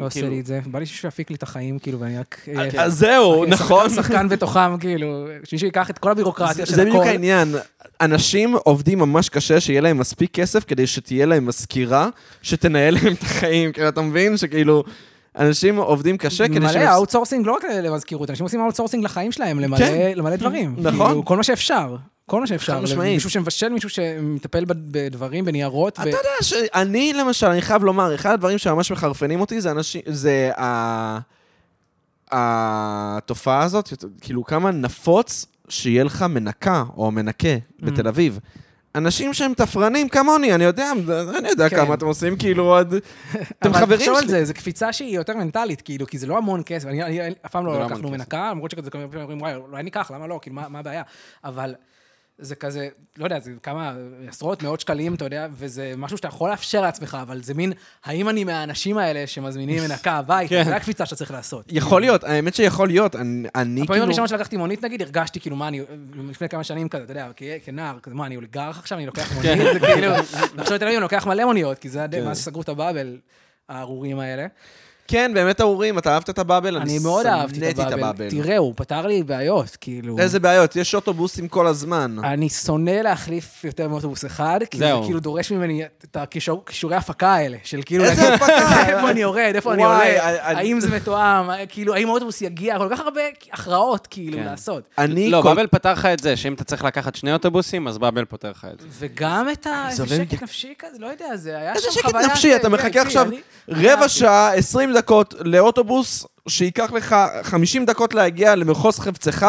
עושה 0.00 0.20
כאילו... 0.20 0.28
לי 0.34 0.40
את 0.40 0.46
זה? 0.46 0.60
בא 0.66 0.78
לי 0.78 0.86
שמישהו 0.86 1.08
יפיק 1.08 1.30
לי 1.30 1.36
את 1.36 1.42
החיים, 1.42 1.78
כאילו, 1.78 2.00
ואני 2.00 2.18
רק... 2.18 2.46
אז 2.78 2.98
זהו, 2.98 3.44
נכון. 3.44 3.88
שחקן- 3.90 4.02
שחקן 4.02 4.28
בתוכם, 4.28 4.78
כאילו, 4.80 5.26
שמישהו 5.44 5.66
ייקח 5.66 5.90
את 5.90 5.98
כל 5.98 6.10
הבירוקרטיה 6.10 6.66
של 6.66 6.74
זה 6.74 6.82
הכל. 6.82 6.90
בדיוק 6.90 7.06
העניין. 7.06 7.54
אנשים 8.00 8.56
עובדים 8.64 8.98
ממש 8.98 9.28
קשה, 9.28 9.60
שיהיה 9.60 9.80
להם 9.80 9.98
מספיק 9.98 10.30
כסף 10.34 10.64
כדי 10.64 10.86
שתהיה 10.86 11.26
להם 11.26 11.46
מזכירה 11.46 12.08
שתנהל 12.42 12.94
להם 12.94 13.12
את 13.12 13.22
החיים. 13.22 13.72
כאילו, 13.72 13.88
אתה 13.88 14.00
מבין? 14.00 14.36
שכאילו, 14.36 14.84
אנשים 15.38 15.76
עובדים 15.76 16.16
קשה 16.16 16.48
כדי 16.48 16.58
מלא 16.58 16.72
שהם... 16.72 16.88
outsourcing, 16.88 17.46
לא 17.46 17.52
רק 17.52 17.64
למזכירות, 17.64 18.30
אנשים 18.30 18.44
עושים 18.44 18.60
outsourcing 18.60 19.04
לחיים 19.04 19.32
שלהם, 19.32 19.60
למלא 19.60 19.78
כן. 19.78 20.12
למלא 20.14 20.36
דברים. 20.36 20.76
נכון. 20.82 21.06
כאילו, 21.06 21.24
כל 21.24 21.36
מה 21.36 21.42
שאפשר. 21.42 21.96
כל 22.26 22.40
מה 22.40 22.46
שאפשר. 22.46 22.72
חד 22.76 22.82
משמעית. 22.82 23.14
מישהו 23.14 23.30
שמבשל, 23.30 23.68
מישהו 23.68 23.88
שמטפל 23.90 24.64
בד- 24.64 24.92
בדברים, 24.92 25.44
בניירות. 25.44 25.98
ו- 25.98 26.02
אתה 26.02 26.08
יודע 26.10 26.28
שאני, 26.42 27.12
למשל, 27.12 27.46
אני 27.46 27.62
חייב 27.62 27.84
לומר, 27.84 28.14
אחד 28.14 28.32
הדברים 28.32 28.58
שממש 28.58 28.92
מחרפנים 28.92 29.40
אותי 29.40 29.60
זה 29.60 29.70
אנשים, 29.70 30.02
זה 30.06 30.50
ה... 30.58 31.18
התופעה 32.32 33.62
הזאת, 33.62 33.92
כאילו 34.20 34.44
כמה 34.44 34.70
נפוץ 34.70 35.46
שיהיה 35.68 36.04
לך 36.04 36.22
מנקה 36.22 36.84
או 36.96 37.10
מנקה 37.10 37.48
בתל 37.82 38.08
אביב. 38.08 38.38
אנשים 38.94 39.34
שהם 39.34 39.54
תפרנים 39.54 40.08
כמוני, 40.08 40.54
אני 40.54 40.64
יודע, 40.64 40.92
אני 41.38 41.48
יודע 41.48 41.68
כן. 41.68 41.76
כמה 41.76 41.94
אתם 41.94 42.06
עושים, 42.06 42.36
כאילו 42.36 42.64
עוד... 42.76 42.94
אתם 43.58 43.68
אבל 43.70 43.80
חברים 43.80 43.98
תחשוב 43.98 44.14
על 44.16 44.22
שלי. 44.22 44.30
זה, 44.30 44.44
זו 44.44 44.54
קפיצה 44.54 44.92
שהיא 44.92 45.16
יותר 45.16 45.36
מנטלית, 45.36 45.80
כאילו, 45.80 46.06
כי 46.06 46.18
זה 46.18 46.26
לא 46.26 46.38
המון 46.38 46.62
כסף. 46.66 46.88
אני, 46.88 47.02
אני, 47.02 47.20
אני 47.20 47.34
אף 47.46 47.50
פעם 47.50 47.66
לא 47.66 47.72
לא 47.78 47.86
לקחנו. 47.86 48.10
מנקה, 48.10 48.50
למרות 48.50 48.70
שכזה 48.70 48.90
כמה 48.90 49.02
פעמים 49.08 49.22
אומרים, 49.22 49.40
וואי, 49.40 49.54
אולי 49.54 49.82
ניקח, 49.82 50.10
למה 50.14 50.26
לא? 50.26 50.38
כאילו, 50.42 50.56
מה, 50.56 50.68
מה 50.68 50.78
הבעיה? 50.78 51.02
אבל 51.44 51.74
זה 52.40 52.54
כזה, 52.54 52.88
לא 53.18 53.24
יודע, 53.24 53.40
זה 53.40 53.52
כמה 53.62 53.94
עשרות, 54.28 54.62
מאות 54.62 54.80
שקלים, 54.80 55.14
אתה 55.14 55.24
יודע, 55.24 55.46
וזה 55.52 55.94
משהו 55.96 56.16
שאתה 56.16 56.28
יכול 56.28 56.50
לאפשר 56.50 56.80
לעצמך, 56.80 57.18
אבל 57.22 57.42
זה 57.42 57.54
מין, 57.54 57.72
האם 58.04 58.28
אני 58.28 58.44
מהאנשים 58.44 58.98
האלה 58.98 59.26
שמזמינים 59.26 59.82
מנקה 59.82 60.12
הביתה? 60.12 60.48
כן. 60.48 60.64
זה 60.64 60.76
הקפיצה 60.76 61.06
שאתה 61.06 61.16
צריך 61.16 61.30
לעשות. 61.30 61.64
יכול 61.68 62.00
להיות, 62.00 62.24
האמת 62.24 62.54
שיכול 62.54 62.88
להיות, 62.88 63.16
אני 63.16 63.48
אני 63.54 63.82
הפעמים 63.82 63.86
כאילו... 63.86 64.04
הראשונות 64.04 64.28
שלקחתי 64.28 64.56
מונית, 64.56 64.84
נגיד, 64.84 65.02
הרגשתי 65.02 65.40
כאילו, 65.40 65.56
מה, 65.56 65.68
אני, 65.68 65.80
לפני 66.28 66.48
כמה 66.48 66.64
שנים 66.64 66.88
כזה, 66.88 67.04
אתה 67.04 67.12
יודע, 67.12 67.28
כנער, 67.64 67.98
כזה, 68.02 68.14
מה, 68.14 68.26
אני 68.26 68.36
אוליגרך 68.36 68.78
עכשיו, 68.78 68.98
אני 68.98 69.06
לוקח 69.06 69.32
מונית, 69.32 69.58
זה 69.72 69.80
כאילו, 69.80 70.12
עכשיו 70.58 70.76
אביב 70.76 70.88
אני 70.88 70.96
לוקח 70.96 71.26
מלא 71.26 71.44
מוניות, 71.44 71.78
כי 71.78 71.88
זה 71.88 72.06
כן. 72.12 72.24
מה 72.24 72.34
שסגרו 72.34 72.62
את 72.62 72.68
הבאבל, 72.68 73.16
הארורים 73.68 74.18
האלה. 74.18 74.46
כן, 75.10 75.30
באמת 75.34 75.60
ארורים, 75.60 75.98
אתה 75.98 76.14
אהבת 76.14 76.30
את 76.30 76.38
הבאבל? 76.38 76.76
אני 76.76 76.98
מאוד 76.98 77.26
אהבתי 77.26 77.70
את 77.70 77.78
הבאבל. 77.78 78.30
תראה, 78.30 78.56
הוא 78.56 78.72
פתר 78.76 79.06
לי 79.06 79.22
בעיות, 79.22 79.76
כאילו. 79.80 80.18
איזה 80.18 80.40
בעיות, 80.40 80.76
יש 80.76 80.94
אוטובוסים 80.94 81.48
כל 81.48 81.66
הזמן. 81.66 82.16
אני 82.24 82.48
שונא 82.48 82.90
להחליף 82.90 83.64
יותר 83.64 83.88
מאוטובוס 83.88 84.24
אחד, 84.24 84.60
כי 84.70 84.78
זה. 84.78 84.92
כאילו 85.04 85.20
דורש 85.20 85.52
ממני 85.52 85.82
את 86.04 86.16
הכישור- 86.16 86.62
כישורי 86.66 86.94
ההפקה 86.94 87.28
האלה, 87.34 87.56
של 87.64 87.80
כאילו... 87.86 88.04
איזה 88.04 88.34
הפקה? 88.34 88.86
איפה 88.96 89.10
אני 89.10 89.20
יורד, 89.20 89.52
איפה 89.54 89.74
אני 89.74 89.84
עולה, 89.84 90.00
האם 90.40 90.80
זה 90.80 90.90
מתואם, 90.96 91.46
כאילו, 91.68 91.94
האם 91.94 92.08
האוטובוס 92.08 92.42
יגיע, 92.42 92.78
כל 92.78 92.88
כך 92.90 93.00
הרבה 93.00 93.20
הכרעות, 93.52 94.06
כאילו, 94.10 94.38
כן. 94.38 94.44
לעשות. 94.44 94.82
אני... 94.98 95.30
לא, 95.30 95.42
כל- 95.42 95.48
באבל 95.48 95.66
פתר 95.66 95.92
לך 95.92 96.06
את 96.06 96.18
זה, 96.18 96.36
שאם 96.36 96.52
אתה 96.54 96.64
צריך 96.64 96.84
לקחת 96.84 97.14
שני 97.14 97.32
אוטובוסים, 97.32 97.88
אז 97.88 97.98
באבל 97.98 98.24
פותר 98.24 98.50
לך 98.50 98.66
את 98.74 98.80
זה. 98.80 98.86
וגם 98.98 99.46
את 99.52 99.66
ה... 99.66 99.70
זה 99.90 100.02
איזה 100.02 100.02
עובד 100.02 100.24
שקט 100.24 100.32
לי. 100.32 100.38
נפשי 100.42 100.74
כזה, 100.78 100.96
לא 100.98 101.06
יודע, 101.06 101.36
זה 101.36 101.58
היה 101.58 101.72
שם 101.74 101.76
איזה 101.76 101.92
שקט 101.92 102.04
חוויה... 102.10 102.26
נפשי, 102.26 102.56
אתה 102.56 102.68
מחכה 102.68 102.90
כן, 102.90 103.00
עכשיו 103.00 103.26
רבע. 103.68 104.08
שעה, 104.08 104.54
20 104.54 104.92
דקות 104.94 104.99
לאוטובוס, 105.40 106.26
שייקח 106.48 106.92
לך 106.92 107.16
50 107.42 107.84
דקות 107.86 108.14
להגיע 108.14 108.54
למחוז 108.56 108.98
חפצך, 108.98 109.46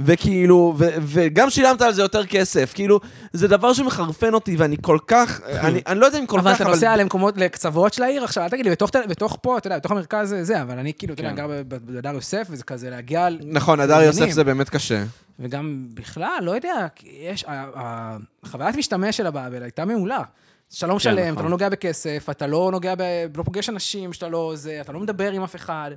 וכאילו, 0.00 0.74
ו- 0.78 0.88
וגם 1.00 1.50
שילמת 1.50 1.82
על 1.82 1.92
זה 1.92 2.02
יותר 2.02 2.26
כסף. 2.26 2.72
כאילו, 2.74 3.00
זה 3.32 3.48
דבר 3.48 3.72
שמחרפן 3.72 4.34
אותי, 4.34 4.56
ואני 4.56 4.76
כל 4.82 4.98
כך, 5.06 5.40
אני 5.46 5.80
אני 5.86 6.00
לא 6.00 6.06
יודע 6.06 6.18
אם 6.18 6.26
כל 6.26 6.38
אבל 6.38 6.54
כך, 6.54 6.60
אתה 6.60 6.70
נוסע 6.70 6.96
למקומות, 6.96 7.36
לקצוות 7.36 7.92
של 7.94 8.02
העיר 8.02 8.24
עכשיו, 8.24 8.44
אל 8.44 8.48
תגיד 8.48 8.64
לי, 8.64 8.70
בתוך 8.70 8.90
בתוך 9.08 9.38
פה, 9.42 9.58
אתה 9.58 9.66
יודע, 9.66 9.78
בתוך 9.78 9.92
המרכז 9.92 10.28
זה- 10.28 10.44
זה, 10.44 10.62
אבל 10.62 10.78
אני 10.78 10.92
כאילו, 10.98 11.14
אתה 11.14 11.20
יודע, 11.20 11.30
כן. 11.30 11.36
גר 11.36 11.46
ב- 11.48 11.74
ב- 11.74 11.92
בדר 11.98 12.14
יוסף, 12.14 12.46
וזה 12.50 12.64
כזה 12.64 12.90
להגיע... 12.90 13.28
נכון, 13.46 13.80
הדר. 13.80 14.00
יוסף 14.02 14.30
זה 14.30 14.44
באמת 14.44 14.68
קשה. 14.68 15.04
וגם 15.40 15.86
בכלל, 15.94 16.38
לא 16.42 16.50
יודע, 16.50 16.86
יש, 17.20 17.44
החוויית 18.44 18.76
משתמש 18.76 19.16
של 19.16 19.26
הבאבל 19.26 19.62
הייתה 19.62 19.84
מעולה. 19.84 20.20
שאתה 20.70 20.86
לא 20.86 20.96
משלם, 20.96 21.18
נכון. 21.18 21.32
אתה 21.34 21.42
לא 21.42 21.48
נוגע 21.48 21.68
בכסף, 21.68 22.26
אתה 22.30 22.46
לא 22.46 22.68
נוגע 22.72 22.94
ב... 22.98 23.02
לא 23.36 23.42
פוגש 23.42 23.68
אנשים 23.68 24.12
שאתה 24.12 24.28
לא 24.28 24.52
זה, 24.54 24.80
אתה 24.80 24.92
לא 24.92 25.00
מדבר 25.00 25.32
עם 25.32 25.42
אף 25.42 25.56
אחד. 25.56 25.90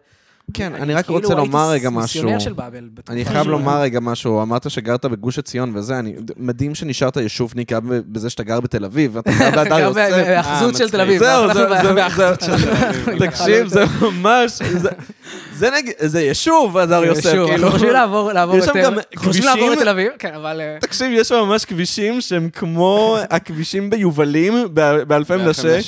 כן, 0.53 0.75
אני 0.75 0.93
רק 0.93 1.05
כאילו 1.05 1.19
רוצה 1.19 1.35
לומר 1.35 1.69
הייתי 1.69 1.87
רגע 1.87 1.95
מיסיונר 1.97 2.35
משהו. 2.35 2.45
של 2.49 2.53
באבל. 2.53 2.89
אני 3.09 3.25
חייב. 3.25 3.47
לומר 3.47 3.81
רגע 3.81 3.99
משהו, 3.99 4.41
אמרת 4.41 4.71
שגרת 4.71 5.05
בגוש 5.05 5.39
עציון 5.39 5.71
וזה, 5.75 5.99
אני, 5.99 6.15
מדהים 6.37 6.75
שנשארת 6.75 7.17
יישובניק 7.17 7.71
גם 7.73 7.81
בזה 8.11 8.29
שאתה 8.29 8.43
גר 8.43 8.59
בתל 8.59 8.85
אביב, 8.85 9.11
ואתה 9.15 9.31
גר 9.39 9.49
בהדר 9.55 9.69
גם 9.69 9.79
יוסף. 9.79 10.09
בהאחזות 10.27 10.73
אה, 10.73 10.77
של 10.79 10.89
תל 10.89 11.01
אביב. 11.01 11.19
זהו, 11.19 11.53
זהו, 11.53 11.67
זהו, 11.83 11.95
בהאחזות 11.95 12.41
זהו. 12.41 12.59
של 12.59 12.65
תל 12.65 12.85
אביב. 12.85 13.25
תקשיב, 13.29 13.67
זה 13.67 13.83
ממש, 14.01 14.51
זה- 15.53 15.69
נגיד, 15.77 15.93
זה 15.99 16.21
יישוב, 16.21 16.77
הדר 16.77 17.03
יוסף, 17.05 17.29
כאילו. 17.29 17.49
אנחנו 17.53 17.71
חושבים 17.71 17.93
לעבור 17.93 18.31
לעבור 18.33 18.55
יש 18.57 18.65
שם 18.65 18.71
יותר- 18.77 18.83
גם 18.83 18.93
אנחנו 18.93 19.17
חושבים 19.31 19.45
לעבור 19.45 19.61
כבישים- 19.67 19.79
לתל 19.79 19.89
אביב, 19.89 20.11
כן, 20.19 20.33
אבל... 20.35 20.61
אה, 20.61 20.77
תקשיב, 20.81 21.07
יש 21.13 21.27
שם 21.27 21.35
ממש 21.35 21.65
כבישים 21.65 22.21
שהם 22.21 22.49
כמו 22.53 23.17
הכבישים 23.29 23.89
ביובלים, 23.89 24.53
באלפי 25.07 25.35
מנשה. 25.35 25.79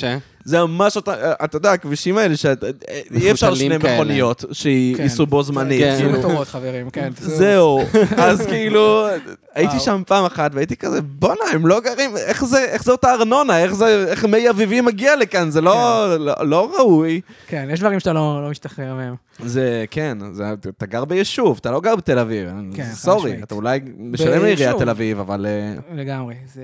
זה 0.44 0.60
ממש 0.64 0.96
אותה, 0.96 1.32
אתה 1.44 1.56
יודע, 1.56 1.72
הכבישים 1.72 2.18
האלה 2.18 2.36
שאי 2.36 3.30
אפשר 3.30 3.54
שני. 3.54 3.78
מכוניות 3.78 4.44
שייסעו 4.52 5.26
בו 5.26 5.42
זמנית. 5.42 5.80
כן. 5.80 5.94
כאילו. 5.96 6.12
תעשו 6.12 6.28
מטורות, 6.28 6.48
חברים, 6.48 6.90
כן. 6.90 7.10
זהו, 7.18 7.80
אז 8.16 8.46
כאילו, 8.46 9.06
הייתי. 9.54 9.80
שם 9.80 10.02
פעם 10.06 10.24
אחת 10.24 10.50
והייתי 10.54 10.76
כזה, 10.76 11.02
בואנה, 11.02 11.44
הם 11.52 11.66
לא 11.66 11.80
גרים, 11.80 12.16
איך 12.16 12.44
זה, 12.44 12.64
איך 12.64 12.84
זה 12.84 12.92
אותה 12.92 13.12
ארנונה, 13.14 13.58
איך 13.58 13.72
זה, 13.74 14.04
איך 14.08 14.24
מי 14.24 14.50
אביבי 14.50 14.80
מגיע 14.80 15.16
לכאן, 15.16 15.50
זה 15.50 15.60
לא, 15.60 16.06
לא, 16.18 16.34
לא 16.46 16.72
ראוי. 16.78 17.20
כן, 17.46 17.68
יש 17.72 17.80
דברים 17.80 18.00
שאתה 18.00 18.12
לא 18.12 18.42
לא 18.44 18.50
משתחרר 18.50 18.94
מהם. 18.94 19.14
זה, 19.44 19.84
כן, 19.90 20.18
זה, 20.32 20.44
אתה 20.68 20.86
גר 20.86 21.04
ביישוב, 21.04 21.58
אתה 21.60 21.70
לא 21.70 21.80
גר 21.80 21.96
בתל 21.96 22.18
אביב, 22.18 22.48
כן, 22.74 22.90
סורי. 22.92 23.42
אתה 23.42 23.54
אולי 23.54 23.80
משלם 23.98 24.42
לעיריית. 24.42 24.76
תל 24.76 24.90
אביב, 24.90 25.18
אבל... 25.20 25.46
אה, 25.46 25.74
לגמרי. 25.94 26.34
זה 26.52 26.62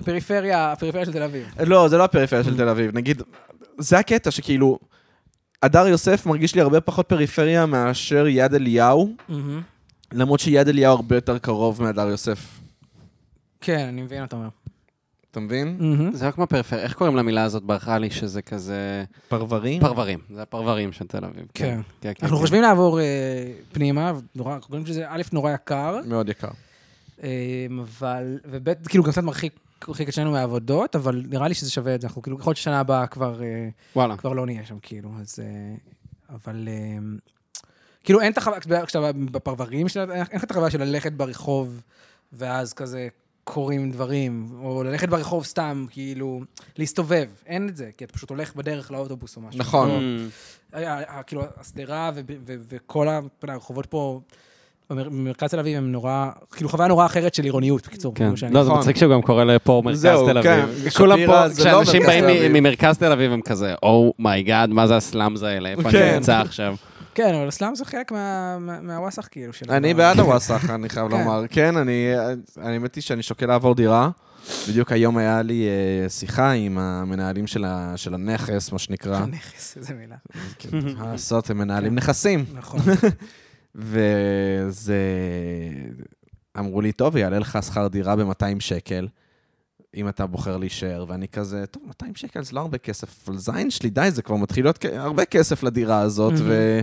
הפריפריה, 0.00 0.72
הפריפריה 0.72 1.04
של 1.04 1.12
תל 1.12 1.22
אביב. 1.22 1.46
לא, 1.66 1.88
זה 1.88 1.98
לא 1.98 2.04
הפריפריה 2.04 2.44
של 2.44 2.56
תל 2.56 2.68
אביב, 2.68 2.96
נגיד, 2.96 3.22
זה 3.78 3.98
הקטע 3.98 4.30
שכאילו, 4.30 4.78
הדר 5.62 5.88
יוסף 5.88 6.26
מרגיש 6.26 6.54
לי 6.54 6.60
הרבה 6.60 6.80
פחות 6.80 7.08
פריפריה 7.08 7.66
מאשר 7.66 8.26
יד 8.26 8.54
אליהו. 8.54 9.14
למרות 10.12 10.40
שיד 10.40 10.68
אליהו 10.68 10.92
הרבה 10.96 11.16
יותר 11.16 11.38
קרוב 11.38 11.82
מהדר 11.82 12.08
יוסף. 12.08 12.60
כן, 13.60 13.86
אני 13.88 14.02
מבין 14.02 14.18
מה 14.18 14.24
אתה 14.24 14.36
אומר. 14.36 14.48
אתה 15.30 15.40
מבין? 15.40 15.78
זה 16.12 16.28
רק 16.28 16.34
כמו 16.34 16.46
פריפריה, 16.46 16.82
איך 16.82 16.94
קוראים 16.94 17.16
למילה 17.16 17.42
הזאת? 17.42 17.62
ברכה 17.62 17.98
לי 17.98 18.10
שזה 18.10 18.42
כזה... 18.42 19.04
פרברים? 19.28 19.80
פרברים, 19.80 20.18
זה 20.34 20.42
הפרברים 20.42 20.92
של 20.92 21.06
תל 21.06 21.24
אביב. 21.24 21.46
כן. 21.54 21.80
כן, 22.00 22.12
כן. 22.14 22.20
אנחנו 22.22 22.36
כן. 22.36 22.42
חושבים 22.42 22.62
לעבור 22.62 23.00
אה, 23.00 23.04
פנימה, 23.72 24.12
נורא, 24.34 24.54
אנחנו 24.54 24.66
חושבים 24.66 24.86
שזה 24.86 25.04
א', 25.08 25.22
נורא 25.32 25.52
יקר, 25.52 26.00
מאוד 26.06 26.28
יקר. 26.28 26.48
אה, 27.22 27.66
אבל, 27.80 28.38
וב', 28.50 28.74
כאילו 28.88 29.04
גם 29.04 29.10
קצת 29.10 29.22
מרחיק 29.22 29.52
מרחיק 29.88 30.08
את 30.08 30.14
שנינו 30.14 30.30
מהעבודות, 30.30 30.96
אבל 30.96 31.22
נראה 31.28 31.48
לי 31.48 31.54
שזה 31.54 31.70
שווה 31.70 31.94
את 31.94 32.00
זה. 32.00 32.06
אנחנו 32.06 32.22
כאילו, 32.22 32.38
יכול 32.38 32.50
להיות 32.50 32.56
ששנה 32.56 32.80
הבאה 32.80 33.06
כבר... 33.06 33.42
אה, 33.42 33.68
וואלה. 33.96 34.16
כבר 34.16 34.32
לא 34.32 34.46
נהיה 34.46 34.64
שם, 34.64 34.78
כאילו, 34.82 35.10
אז... 35.20 35.38
אה, 35.42 35.74
אבל... 36.34 36.68
כאילו, 38.08 38.20
אין 38.20 38.32
את 38.32 38.38
החוויה, 38.38 38.60
כשאתה 38.86 39.00
בפרברים, 39.12 39.88
שלה, 39.88 40.14
אין 40.14 40.36
לך 40.36 40.44
את 40.44 40.50
החוויה 40.50 40.70
של 40.70 40.82
ללכת 40.84 41.12
ברחוב, 41.12 41.80
ואז 42.32 42.72
כזה 42.72 43.08
קורים 43.44 43.90
דברים, 43.90 44.46
או 44.62 44.82
ללכת 44.82 45.08
ברחוב 45.08 45.44
סתם, 45.44 45.86
כאילו, 45.90 46.40
להסתובב. 46.78 47.26
אין 47.46 47.68
את 47.68 47.76
זה, 47.76 47.90
כי 47.96 48.04
אתה 48.04 48.12
פשוט 48.12 48.30
הולך 48.30 48.54
בדרך 48.56 48.90
לאוטובוס 48.90 49.36
או 49.36 49.42
משהו. 49.42 49.60
נכון. 49.60 49.88
לא, 50.72 50.78
Mm. 50.78 51.22
כאילו, 51.26 51.42
השדרה 51.60 52.10
ו- 52.14 52.20
ו- 52.46 52.54
וכל 52.68 53.08
הרחובות 53.48 53.86
פה... 53.86 54.20
במר- 54.90 55.08
במרכז 55.08 55.50
תל 55.50 55.58
אביב 55.58 55.76
הם 55.76 55.92
נורא, 55.92 56.26
כאילו 56.52 56.68
חוויה 56.70 56.88
נורא 56.88 57.06
אחרת 57.06 57.34
של 57.34 57.44
עירוניות, 57.44 57.86
בקיצור. 57.86 58.14
כן. 58.14 58.30
לא, 58.50 58.62
זה 58.62 58.68
נכון. 58.68 58.78
מצחיק 58.80 58.96
שהוא 58.96 59.12
גם 59.12 59.22
קורא 59.22 59.44
לפה 59.44 59.82
מרכז 59.84 60.00
זהו, 60.00 60.26
תל 60.32 60.42
כן. 60.42 60.60
אביב. 60.60 60.88
כולם 60.96 61.18
פה, 61.26 61.46
לא 61.46 61.52
כשאנשים 61.54 62.02
באים 62.02 62.24
תל. 62.24 62.48
ממרכז 62.60 62.98
תל 62.98 63.12
אביב 63.12 63.32
הם 63.32 63.42
כזה, 63.42 63.74
oh 63.82 64.04
my 64.04 64.26
god, 64.26 64.70
מה 64.70 64.86
זה 64.86 64.96
ה 64.96 65.04
slums 65.04 65.42
האלה? 65.42 65.68
איפה 65.68 65.82
אני 65.82 65.92
כן. 65.92 66.14
נמצא 66.14 66.36
עכשיו? 66.40 66.74
כן, 67.18 67.34
אבל 67.34 67.48
ה 67.48 67.53
slum 67.53 67.74
זה 67.74 67.84
חלק 67.84 68.12
מה- 68.12 68.58
מה- 68.58 68.80
מהווסח, 68.80 69.28
כאילו. 69.30 69.52
אני. 69.68 69.94
בעד 69.94 70.18
הוואסאח, 70.18 70.70
אני 70.70 70.88
חייב 70.88 71.08
כן. 71.10 71.18
לומר. 71.18 71.44
כן, 71.50 71.76
אני, 71.76 72.06
האמת 72.56 72.94
היא 72.94 73.02
שאני 73.02 73.22
שוקל 73.22 73.46
לעבור 73.46 73.74
דירה. 73.74 74.10
בדיוק 74.68 74.92
היום 74.92 75.16
היה 75.16 75.42
לי 75.42 75.66
אה, 75.68 76.08
שיחה 76.08 76.50
עם 76.50 76.78
המנהלים 76.78 77.46
של, 77.46 77.64
הנכס, 78.14 78.72
מה 78.72 78.78
שנקרא. 78.78 79.26
נכס, 79.26 79.76
איזה 79.76 79.94
מילה. 79.94 80.16
מה 80.98 81.12
לעשות, 81.12 81.50
הם 81.50 81.58
מנהלים 81.58 81.94
נכסים. 81.94 82.44
נכון. 82.54 82.80
וזה... 83.74 84.98
אמרו 86.58 86.80
לי, 86.80 86.92
טוב, 86.92 87.16
יעלה 87.16 87.38
לך 87.38 87.58
שכר 87.66 87.86
דירה 87.88 88.16
ב-200 88.16 88.60
שקל, 88.60 89.08
אם 89.98 90.08
אתה 90.08 90.26
בוחר 90.26 90.56
להישאר, 90.56 91.04
ואני 91.08 91.28
כזה, 91.28 91.66
טוב, 91.66 91.82
200 91.86 92.14
שקל 92.14 92.42
זה 92.42 92.54
לא 92.54 92.60
הרבה 92.60 92.78
כסף, 92.78 93.28
אבל 93.28 93.38
זין 93.38 93.70
שלי, 93.70 93.90
די, 93.90 94.10
זה 94.10 94.22
כבר 94.22 94.36
מתחיל 94.36 94.64
להיות 94.64 94.84
הרבה 94.84 95.24
כסף 95.24 95.62
לדירה 95.62 96.00
הזאת, 96.00 96.32
מהמם. 96.32 96.82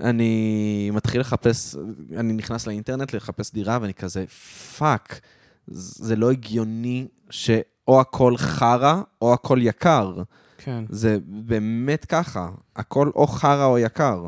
ואני 0.00 0.90
מתחיל 0.92 1.20
לחפש, 1.20 1.76
אני 2.16 2.32
נכנס 2.32 2.66
לאינטרנט 2.66 3.12
לחפש 3.14 3.52
דירה, 3.52 3.78
ואני 3.80 3.94
כזה, 3.94 4.26
fuck, 4.78 5.20
זה 5.66 6.16
לא 6.16 6.30
הגיוני 6.30 7.08
שאו 7.30 8.00
הכל 8.00 8.36
חרא, 8.36 9.00
או 9.22 9.32
הכל 9.32 9.58
יקר. 9.62 10.22
כן. 10.58 10.84
זה 10.88 11.18
באמת 11.26 12.04
ככה, 12.04 12.48
הכל 12.76 13.10
או 13.14 13.26
חרא 13.26 13.64
או 13.64 13.78
יקר. 13.78 14.26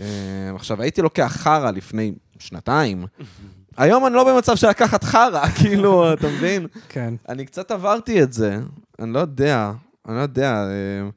אה, 0.00 0.06
עכשיו, 0.54 0.82
הייתי 0.82 1.02
לוקח 1.02 1.36
חרא 1.36 1.70
לפני 1.70 2.12
שנתיים, 2.38 3.06
היום 3.76 4.06
אני 4.06 4.14
לא 4.14 4.34
במצב 4.34 4.56
של 4.56 4.68
לקחת 4.68 5.04
חרא, 5.04 5.46
כאילו, 5.60 6.12
אתה 6.12 6.26
מבין? 6.28 6.66
כן. 6.88 7.14
אני 7.28 7.46
קצת 7.46 7.70
עברתי 7.70 8.22
את 8.22 8.32
זה, 8.32 8.58
אני 8.98 9.12
לא 9.12 9.18
יודע, 9.18 9.72
אני 10.08 10.16
לא 10.16 10.20
יודע. 10.20 10.52
אה, 10.54 11.08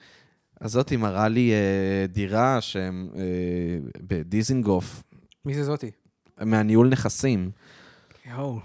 אז 0.62 0.72
זאתי 0.72 0.97
מראה 0.97 1.28
לי 1.28 1.51
אה, 1.51 1.57
דירה 2.07 2.62
שהם 2.62 3.07
אה, 3.16 3.22
בדיזינגוף, 4.07 5.03
מי 5.45 5.53
זה 5.53 5.64
זאתי? 5.64 5.91
מהניהול 6.41 6.89
נכסים. 6.89 7.51
יואו. 8.32 8.60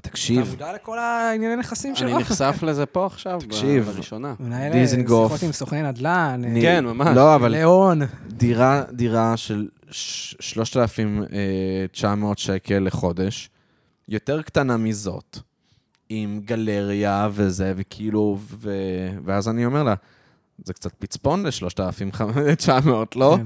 אתה 0.00 0.08
תקשיב, 0.10 0.48
מודע 0.50 0.72
לכל 0.72 0.98
הענייני 0.98 1.56
נכסים 1.56 1.90
אני 1.90 1.98
שלו? 1.98 2.18
נחשף 2.18 2.58
לזה 2.62 2.86
פה 2.86 3.06
עכשיו, 3.06 3.38
תקשיב. 3.40 3.84
בראשונה. 3.84 4.34
מנהל 4.40 4.72
דיזנגוף. 4.72 5.32
שיחות 5.32 5.42
עם 5.42 5.52
סוכני 5.52 5.82
נדל"ן, 5.82 6.08
אה, 6.44 6.50
אני- 6.50 6.62
כן, 6.62 6.84
ממש. 6.84 7.08
לא, 7.16 7.34
אבל 7.34 7.50
ליאון. 7.50 8.00
דירה, 8.28 8.82
דירה 8.92 9.36
של 9.36 9.68
3,900 9.90 12.38
שקל 12.38 12.78
לחודש, 12.78 13.50
יותר 14.08 14.42
קטנה 14.42 14.76
מזאת, 14.76 15.38
עם 16.08 16.40
גלריה 16.44 17.28
וזה, 17.32 17.72
וכאילו, 17.76 18.38
ו... 18.40 18.70
ואז 19.24 19.48
אני 19.48 19.66
אומר 19.66 19.82
לה, 19.82 19.94
זה 20.64 20.72
קצת 20.72 20.90
פצפון 20.98 21.46
ל-3,900, 21.46 22.90
לא? 23.16 23.36
כן. 23.38 23.44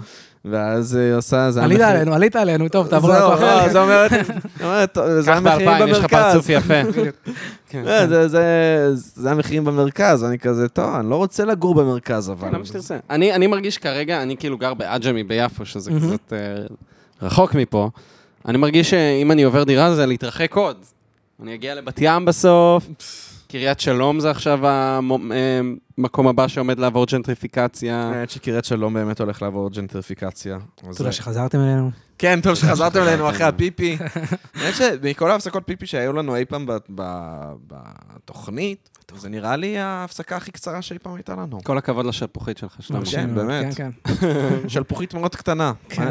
ואז 0.50 0.94
היא 0.94 1.14
עושה, 1.14 1.50
זה 1.50 1.62
עלית 1.64 1.80
המחיר- 1.80 1.96
עלינו, 1.96 2.14
עלית 2.14 2.36
עלינו, 2.36 2.68
טוב, 2.68 2.86
תעבור 2.86 3.12
זהו, 3.12 3.30
לכוח 3.30 3.40
לא, 3.40 3.60
אחר. 3.60 3.72
זה 3.72 3.82
אומרת, 3.82 4.12
היא 4.12 4.20
אומרת, 4.66 4.98
זה 5.20 5.30
קח 5.30 5.36
המחירים 5.36 5.44
באלפיים, 5.44 5.88
יש 5.88 5.98
לך 5.98 6.04
במרכז. 6.04 6.32
פרצוף 6.32 6.48
יפה. 6.48 6.74
כן. 7.70 7.84
אה, 7.86 8.08
זה- 8.08 8.28
זה- 8.28 8.90
זה 8.94 9.30
המחירים 9.30 9.64
במרכז, 9.64 10.24
אני 10.24 10.38
כזה, 10.38 10.68
טוב, 10.68 10.94
אני 10.94 11.10
לא 11.10 11.16
רוצה 11.16 11.44
לגור 11.44 11.74
במרכז, 11.74 12.30
אבל... 12.30 12.48
כן, 12.48 12.54
למה 12.54 12.64
שתרצה. 12.64 12.96
אני 13.10 13.32
אני 13.34 13.46
מרגיש 13.46 13.78
כרגע, 13.78 14.22
אני 14.22 14.36
כאילו 14.36 14.58
גר 14.58 14.74
בעג'מי 14.74 15.24
ביפו, 15.24 15.66
שזה. 15.66 15.90
קצת 15.90 16.32
אה, 16.32 16.38
רחוק 17.22 17.54
מפה. 17.54 17.90
אני 18.48 18.58
מרגיש 18.58 18.90
שאם 18.90 19.32
אני 19.32 19.42
עובר 19.42 19.64
דירה 19.64 19.94
זה 19.94 20.06
להתרחק 20.06 20.54
עוד. 20.54 20.76
אני 21.42 21.54
אגיע 21.54 21.74
לבת 21.74 21.98
ים 22.00 22.24
בסוף, 22.24 22.86
קריית 23.52 23.80
שלום 23.80 24.20
זה 24.20 24.30
עכשיו 24.30 24.60
המקום 25.98 26.28
הבא 26.28 26.48
שעומד 26.48 26.78
לעבור 26.78 27.06
ג'נטריפיקציה. 27.06 27.96
האמת 27.96 28.30
שקריית 28.30 28.64
שלום 28.64 28.94
באמת 28.94 29.20
הולך 29.20 29.42
לעבור 29.42 29.70
ג'נטריפיקציה. 29.70 30.54
אז 30.88 30.96
תודה 30.96 31.10
זה- 31.10 31.16
שחזרתם 31.16 31.58
אלינו. 31.60 31.90
כן, 32.18 32.40
טוב 32.42 32.54
שחזרתם 32.54 33.00
אלינו 33.02 33.30
אחרי 33.30 33.44
הפיפי. 33.46 33.96
האמת 34.54 34.74
שמכל 34.74 35.30
ההפסקות 35.30 35.62
פיפי 35.66 35.86
שהיו 35.86 36.12
לנו 36.12 36.36
אי 36.36 36.44
פעם 36.44 36.66
בתוכנית, 38.16 38.88
זה 39.16 39.28
נראה 39.28 39.56
לי 39.56 39.78
ההפסקה 39.78 40.36
הכי 40.36 40.52
קצרה 40.52 40.82
שאי 40.82 40.98
פעם 40.98 41.14
הייתה 41.14 41.32
לנו. 41.32 41.58
כל 41.64 41.78
הכבוד 41.78 42.06
לשלפוחית 42.06 42.58
שלך, 42.58 42.76
שלמה. 42.80 43.00
כן, 43.12 43.34
באמת. 43.34 43.74
כן, 43.74 43.90
כן. 44.20 44.20
שלפוחית 44.68 45.14
מאוד 45.14 45.36
קטנה. 45.36 45.72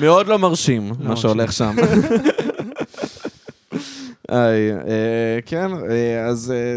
מאוד 0.00 0.26
לא 0.26 0.38
מרשים, 0.38 0.88
מה 0.88 0.94
מרשים. 0.98 1.16
שהולך 1.16 1.52
שם. 1.52 1.76
היי, 4.32 4.72
אה, 4.72 5.38
כן, 5.46 5.70
אה, 5.90 6.24
אז 6.24 6.52
אה, 6.56 6.76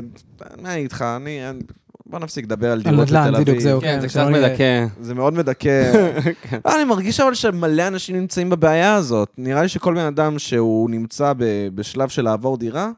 מה 0.62 0.74
אני 0.74 0.82
איתך, 0.82 1.06
אני... 1.16 1.40
בוא 2.06 2.20
נפסיק 2.20 2.46
לדבר 2.46 2.72
על 2.72 2.82
דירות 2.82 3.08
בתל 3.08 3.20
נדל"ן, 3.20 3.34
אביב. 3.34 3.48
בדיוק, 3.48 3.60
זהו. 3.60 3.82
כן, 3.82 4.02
זה 4.02 4.08
קצת 4.08 4.28
מדכא. 4.32 4.86
זה 5.02 5.14
מאוד 5.14 5.34
מדכא. 5.34 5.92
אה, 6.66 6.76
אני 6.76 6.84
מרגיש 6.84 7.20
אבל 7.20 7.34
שמלא 7.34 7.88
אנשים 7.88 8.16
נמצאים 8.16 8.50
בבעיה 8.50 8.96
הזאת. 8.96 9.30
נראה 9.38 9.62
לי 9.62 9.70
שכל 9.70 9.94
בן 9.94 10.06
אדם 10.06 10.40
שהוא 10.40 10.90
נמצא 10.90 11.34
ב- 11.38 11.68
בשלב 11.76 12.10
של 12.10 12.22
לעבור 12.22 12.58
דירה, 12.58 12.92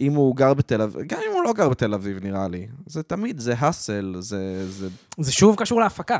אם 0.00 0.12
הוא 0.14 0.36
גר 0.36 0.54
בתל 0.54 0.82
אביב, 0.82 1.02
גם 1.06 1.18
אם 1.28 1.34
הוא 1.34 1.44
לא 1.44 1.52
גר 1.52 1.68
בתל 1.68 1.94
אביב, 1.94 2.18
נראה 2.22 2.48
לי. 2.48 2.66
זה 2.86 3.02
תמיד, 3.02 3.38
זה 3.38 3.54
האסל, 3.58 4.14
זה... 4.18 4.70
זה... 4.70 4.88
זה 5.18 5.32
שוב 5.32 5.56
קשור 5.56 5.80
להפקה. 5.80 6.18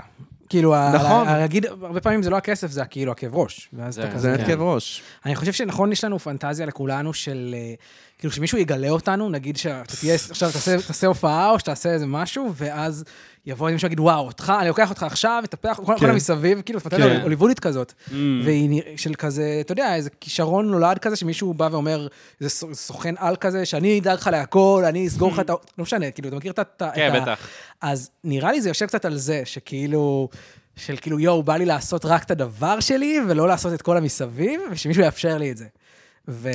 כאילו, 0.51 0.75
נכון. 0.95 1.27
להגיד, 1.27 1.67
הרבה 1.83 2.01
פעמים 2.01 2.23
זה 2.23 2.31
לא 2.31 2.37
הכסף, 2.37 2.71
זה 2.71 2.85
כאילו 2.85 3.13
הכאב 3.13 3.35
ראש. 3.37 3.69
ואז 3.73 3.95
זה- 3.95 4.03
אתה 4.05 4.19
זה 4.19 4.29
כזה... 4.29 4.43
כן. 4.45 4.47
כאב 4.47 4.61
ראש. 4.63 5.03
אני 5.27 5.37
חושב 5.37 5.53
שנכון, 5.53 5.93
יש 5.93 6.05
לנו 6.05 6.19
פנטזיה 6.19 6.67
לכולנו 6.67 7.15
של... 7.15 7.55
אה, 7.59 7.75
כאילו, 8.21 8.33
שמישהו 8.33 8.59
יגלה 8.59 8.89
אותנו, 8.91 9.29
נגיד 9.29 9.57
שאתה 9.57 9.97
תהיה, 10.01 10.15
עכשיו 10.31 10.53
תעשה, 10.53 10.77
תעשה 10.87 11.07
הופעה, 11.07 11.51
או 11.51 11.59
שתעשה 11.59 11.93
איזה 11.93 12.07
משהו, 12.07 12.53
ואז 12.57 13.05
יבוא 13.47 13.71
מישהו 13.71 13.87
ויגיד, 13.87 14.01
וואו, 14.01 14.27
אותך, 14.27 14.53
אני 14.61 14.69
לוקח 14.69 14.91
אותך 14.91 15.03
עכשיו, 15.03 15.43
אטפח, 15.45 15.81
כל 15.85 15.93
כן. 15.95 15.99
כל 15.99 16.11
המסביב, 16.11 16.61
כאילו, 16.61 16.81
פנטזיה 16.81 17.07
כן. 17.17 17.21
הוליוודית 17.23 17.61
כזאת. 17.61 17.93
Mm. 18.09 18.13
והיא 18.45 18.83
של 18.97 19.15
כזה, 19.15 19.59
אתה 19.61 19.73
יודע, 19.73 19.95
איזה 19.95 20.11
כישרון 20.21 20.71
נולד 20.71 20.99
כזה, 20.99 21.17
שמישהו 21.17 21.55
בא 21.55 21.69
ואומר, 21.73 22.07
איזה 22.41 22.51
סוכ- 22.67 22.75
סוכן 22.75 23.15
על 23.19 23.37
כזה, 23.37 23.65
שאני 23.67 23.99
אדאג 24.01 24.19
לך 24.19 24.27
להכל, 24.27 24.85
אני 24.89 25.07
אסגור 25.07 25.33
לך 25.33 25.41
את 25.41 25.51
ה... 25.51 25.53
לא 25.79 25.83
משנה, 25.83 26.11
כאילו, 26.11 26.29
אתה 26.29 26.37
מכיר 26.37 26.53
את 26.53 26.59
ה... 26.59 26.63
את 26.63 26.83
כן, 26.95 27.11
את 27.17 27.21
ה- 27.21 27.21
בטח. 27.21 27.39
אז 27.81 28.11
נראה 28.25 28.53
לי 28.53 28.61
זה 28.61 28.69
יושב 28.69 28.87
קצת 28.87 29.05
על 29.05 29.17
זה, 29.17 29.43
שכאילו, 29.45 30.29
של 30.77 30.97
כאילו, 31.01 31.21
יואו, 31.21 31.43
בא 31.43 31.57
לי 31.57 31.65
לעשות 31.67 32.05
רק 32.05 32.23
את 32.25 32.31
הדבר 32.31 32.81
שלי, 32.81 33.19
ולא 33.29 33.49
לעשות 33.49 33.73
את 33.75 33.83
כל 33.83 33.97
המסביב, 33.97 34.61
ושמישהו 34.71 35.03
יאפשר 35.03 35.39
לי 35.39 35.51
את 35.51 35.57
זה. 35.57 35.67
ו... 36.29 36.49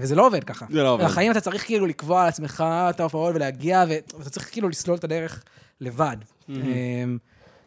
וזה 0.00 0.14
לא 0.14 0.26
עובד 0.26 0.44
ככה. 0.44 0.66
זה 0.70 0.82
לא 0.82 0.88
עובד. 0.94 1.04
בחיים 1.04 1.32
אתה 1.32 1.40
צריך 1.40 1.64
כאילו 1.66 1.86
לקבוע 1.86 2.22
על 2.22 2.28
עצמך 2.28 2.64
את 2.90 3.00
ההופעות 3.00 3.34
ולהגיע, 3.34 3.84
ו- 3.88 4.18
ואתה 4.18 4.30
צריך 4.30 4.50
כאילו 4.52 4.68
לסלול 4.68 4.96
את 4.96 5.04
הדרך 5.04 5.42
לבד. 5.80 6.16
אמ, 6.48 7.18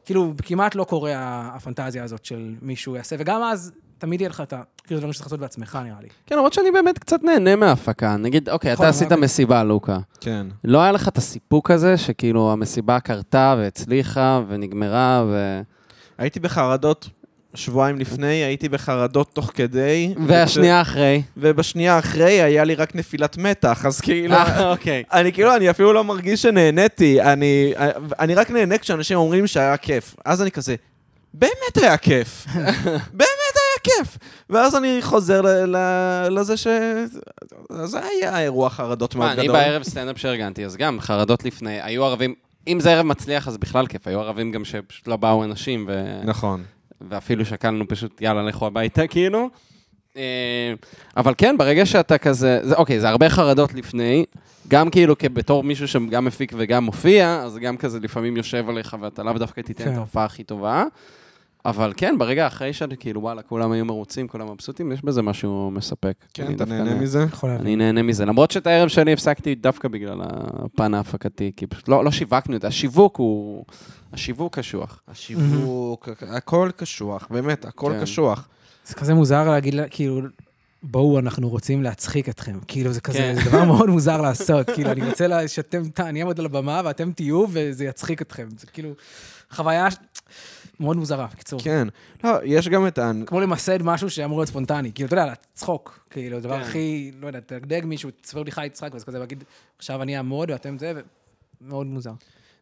כאילו, 0.05 0.33
כמעט 0.43 0.75
לא 0.75 0.83
קורה 0.83 1.11
הפנטזיה 1.55 2.03
הזאת 2.03 2.25
של 2.25 2.55
מישהו 2.61 2.95
יעשה, 2.95 3.15
וגם 3.19 3.43
אז 3.43 3.71
תמיד 3.97 4.21
יהיה 4.21 4.29
לך 4.29 4.41
את 4.41 4.53
ה... 4.53 4.61
כאילו, 4.83 4.99
דברים 4.99 5.13
שצריך 5.13 5.27
לעשות 5.27 5.39
בעצמך, 5.39 5.79
נראה 5.83 6.01
לי. 6.01 6.07
כן, 6.25 6.35
למרות 6.35 6.53
שאני 6.53 6.71
באמת 6.71 6.99
קצת 6.99 7.23
נהנה 7.23 7.55
מההפקה. 7.55 8.17
נגיד, 8.17 8.49
אוקיי, 8.49 8.73
נכון, 8.73 8.85
אתה 8.85 8.89
עשית 8.89 9.07
אמרתי. 9.07 9.21
מסיבה, 9.21 9.63
לוקה. 9.63 9.97
כן. 10.21 10.47
לא 10.63 10.81
היה 10.81 10.91
לך 10.91 11.07
את 11.07 11.17
הסיפוק 11.17 11.71
הזה, 11.71 11.97
שכאילו 11.97 12.51
המסיבה 12.51 12.99
קרתה 12.99 13.55
והצליחה 13.57 14.41
ונגמרה, 14.47 15.23
ו... 15.27 15.61
הייתי 16.17 16.39
בחרדות 16.39 17.09
שבועיים 17.55 17.99
לפני, 17.99 18.27
הייתי 18.27 18.69
בחרדות 18.69 19.29
תוך 19.33 19.51
כדי. 19.53 20.13
והשנייה 20.27 20.81
אחרי. 20.81 21.21
ובשנייה 21.37 21.99
אחרי 21.99 22.41
היה 22.41 22.63
לי 22.63 22.75
רק 22.75 22.95
נפילת 22.95 23.37
מתח, 23.37 23.85
אז 23.85 24.01
כאילו... 24.01 24.35
אה, 24.35 24.71
אוקיי. 24.71 25.03
אני 25.13 25.33
כאילו, 25.33 25.55
אני 25.55 25.69
אפילו 25.69 25.93
לא 25.93 26.03
מרגיש 26.03 26.41
שנהניתי, 26.41 27.21
אני, 27.21 27.73
אני 28.19 28.35
רק 28.35 28.51
נהנה 28.51 28.77
כשאנשים 28.77 29.17
אומרים 29.17 29.47
שהיה 29.47 29.77
כיף. 29.77 30.15
אז 30.25 30.41
אני 30.41 30.51
כזה, 30.51 30.75
באמת 31.33 31.77
היה 31.77 31.97
כיף. 31.97 32.45
באמת 33.19 33.55
היה 33.55 33.83
כיף. 33.83 34.17
ואז 34.49 34.75
אני 34.75 34.97
חוזר 35.01 35.41
ל, 35.41 35.47
ל, 35.47 35.77
לזה 36.29 36.57
ש... 36.57 36.67
זה 37.83 37.99
היה 38.05 38.41
אירוע 38.41 38.69
חרדות 38.69 39.15
מאוד 39.15 39.31
גדול. 39.31 39.39
אני 39.39 39.47
בערב 39.47 39.83
סטנדאפ 39.83 40.17
שארגנתי, 40.17 40.65
אז 40.65 40.75
גם 40.75 40.99
חרדות 40.99 41.45
לפני, 41.45 41.81
היו 41.81 42.05
ערבים, 42.05 42.33
אם 42.67 42.79
זה 42.79 42.91
ערב 42.91 43.05
מצליח, 43.05 43.47
אז 43.47 43.57
בכלל 43.57 43.87
כיף, 43.87 44.07
היו 44.07 44.19
ערבים 44.19 44.51
גם 44.51 44.65
שפשוט 44.65 45.07
לא 45.07 45.15
באו 45.15 45.43
אנשים, 45.43 45.85
ו... 45.87 46.21
נכון. 46.23 46.63
ואפילו 47.01 47.45
שקלנו 47.45 47.87
פשוט, 47.87 48.21
יאללה, 48.21 48.43
לכו 48.43 48.67
הביתה, 48.67 49.07
כאילו. 49.07 49.49
אה, 50.17 50.73
אבל 51.17 51.33
כן, 51.37 51.55
ברגע 51.57 51.85
שאתה 51.85 52.17
כזה, 52.17 52.59
זה, 52.63 52.75
אוקיי, 52.75 52.99
זה 52.99 53.09
הרבה 53.09 53.29
חרדות 53.29 53.73
לפני, 53.73 54.25
גם 54.67 54.89
כאילו 54.89 55.15
בתור 55.33 55.63
מישהו 55.63 55.87
שגם 55.87 56.25
מפיק 56.25 56.51
וגם 56.57 56.83
מופיע, 56.83 57.41
אז 57.43 57.57
גם 57.57 57.77
כזה 57.77 57.99
לפעמים 57.99 58.37
יושב 58.37 58.69
עליך 58.69 58.97
ואתה 59.01 59.23
לאו 59.23 59.33
דווקא 59.33 59.61
תיתן 59.61 59.83
כן. 59.83 59.91
את 59.91 59.97
ההופעה 59.97 60.25
הכי 60.25 60.43
טובה. 60.43 60.83
אבל 61.65 61.93
כן, 61.97 62.15
ברגע 62.17 62.47
אחרי 62.47 62.73
שאתה 62.73 62.95
כאילו, 62.95 63.21
וואלה, 63.21 63.41
כולם 63.41 63.71
היו 63.71 63.85
מרוצים, 63.85 64.27
כולם 64.27 64.51
מבסוטים, 64.51 64.91
יש 64.91 65.01
בזה 65.03 65.21
משהו 65.21 65.71
מספק. 65.71 66.13
כן, 66.33 66.45
אני 66.45 66.55
אתה 66.55 66.65
נהנה 66.65 66.93
נה- 66.93 67.01
מזה? 67.01 67.25
אני 67.43 67.75
נהנה 67.75 68.01
מזה, 68.03 68.25
למרות 68.25 68.51
שאת 68.51 68.67
הערב 68.67 68.87
שלי 68.87 69.13
הפסקתי 69.13 69.55
דווקא 69.55 69.87
בגלל 69.87 70.21
הפן 70.23 70.93
ההפקתי, 70.93 71.51
כי 71.55 71.67
פשוט 71.67 71.89
לא, 71.89 72.05
לא 72.05 72.11
שיווקנו 72.11 72.55
את 72.55 72.61
זה, 72.61 72.67
השיווק 72.67 73.17
הוא... 73.17 73.65
השיווק 74.13 74.55
קשוח. 74.59 74.99
השיווק, 75.07 76.09
הכל 76.27 76.69
קשוח, 76.75 77.27
באמת, 77.31 77.65
הכל 77.65 77.91
כן. 77.95 78.01
קשוח. 78.01 78.47
זה 78.85 78.93
כזה 78.95 79.13
מוזר 79.13 79.49
להגיד, 79.49 79.73
לה, 79.73 79.87
כאילו, 79.89 80.21
בואו, 80.91 81.19
אנחנו 81.19 81.49
רוצים 81.49 81.83
להצחיק 81.83 82.29
אתכם. 82.29 82.59
כאילו, 82.67 82.93
זה 82.93 83.01
כזה, 83.01 83.17
כן. 83.17 83.35
זה 83.35 83.49
דבר 83.49 83.63
מאוד 83.63 83.89
מוזר 83.89 84.21
לעשות. 84.21 84.69
כאילו, 84.69 84.91
אני 84.91 85.09
רוצה 85.09 85.47
שאתם, 85.47 85.81
אני 85.99 86.19
אעמוד 86.19 86.39
על 86.39 86.45
הבמה 86.45 86.81
ואתם 86.85 87.11
תהיו, 87.11 87.45
וזה 87.49 87.85
יצחיק 87.85 88.21
אתכם. 88.21 88.47
זה 88.57 88.67
כאילו, 88.67 88.89
חוויה 89.51 89.87
מאוד 90.79 90.97
מוזרה, 90.97 91.27
בקיצור. 91.33 91.59
כן. 91.59 91.87
לא, 92.23 92.29
יש 92.43 92.67
גם 92.67 92.87
את 92.87 92.97
ה... 92.97 93.11
כמו 93.25 93.41
למסד 93.41 93.83
משהו 93.83 94.09
שאמור 94.09 94.39
להיות 94.39 94.49
ספונטני. 94.49 94.91
כאילו, 94.95 95.07
אתה 95.07 95.15
יודע, 95.15 95.33
צחוק. 95.53 95.99
כאילו, 96.09 96.37
הדבר 96.37 96.57
כן. 96.57 96.61
הכי, 96.61 97.11
לא 97.21 97.27
יודע, 97.27 97.39
תדגדג 97.39 97.81
מישהו, 97.85 98.09
תספר 98.21 98.43
בדיחה, 98.43 98.65
יצחק, 98.65 98.93
ואז 98.93 99.03
כזה 99.03 99.19
להגיד, 99.19 99.43
עכשיו 99.77 100.01
אני 100.01 100.17
אעמוד 100.17 100.51
ואתם 100.51 100.77
זה, 100.77 100.93
ומאוד 101.61 101.87
מוזר. 101.87 102.13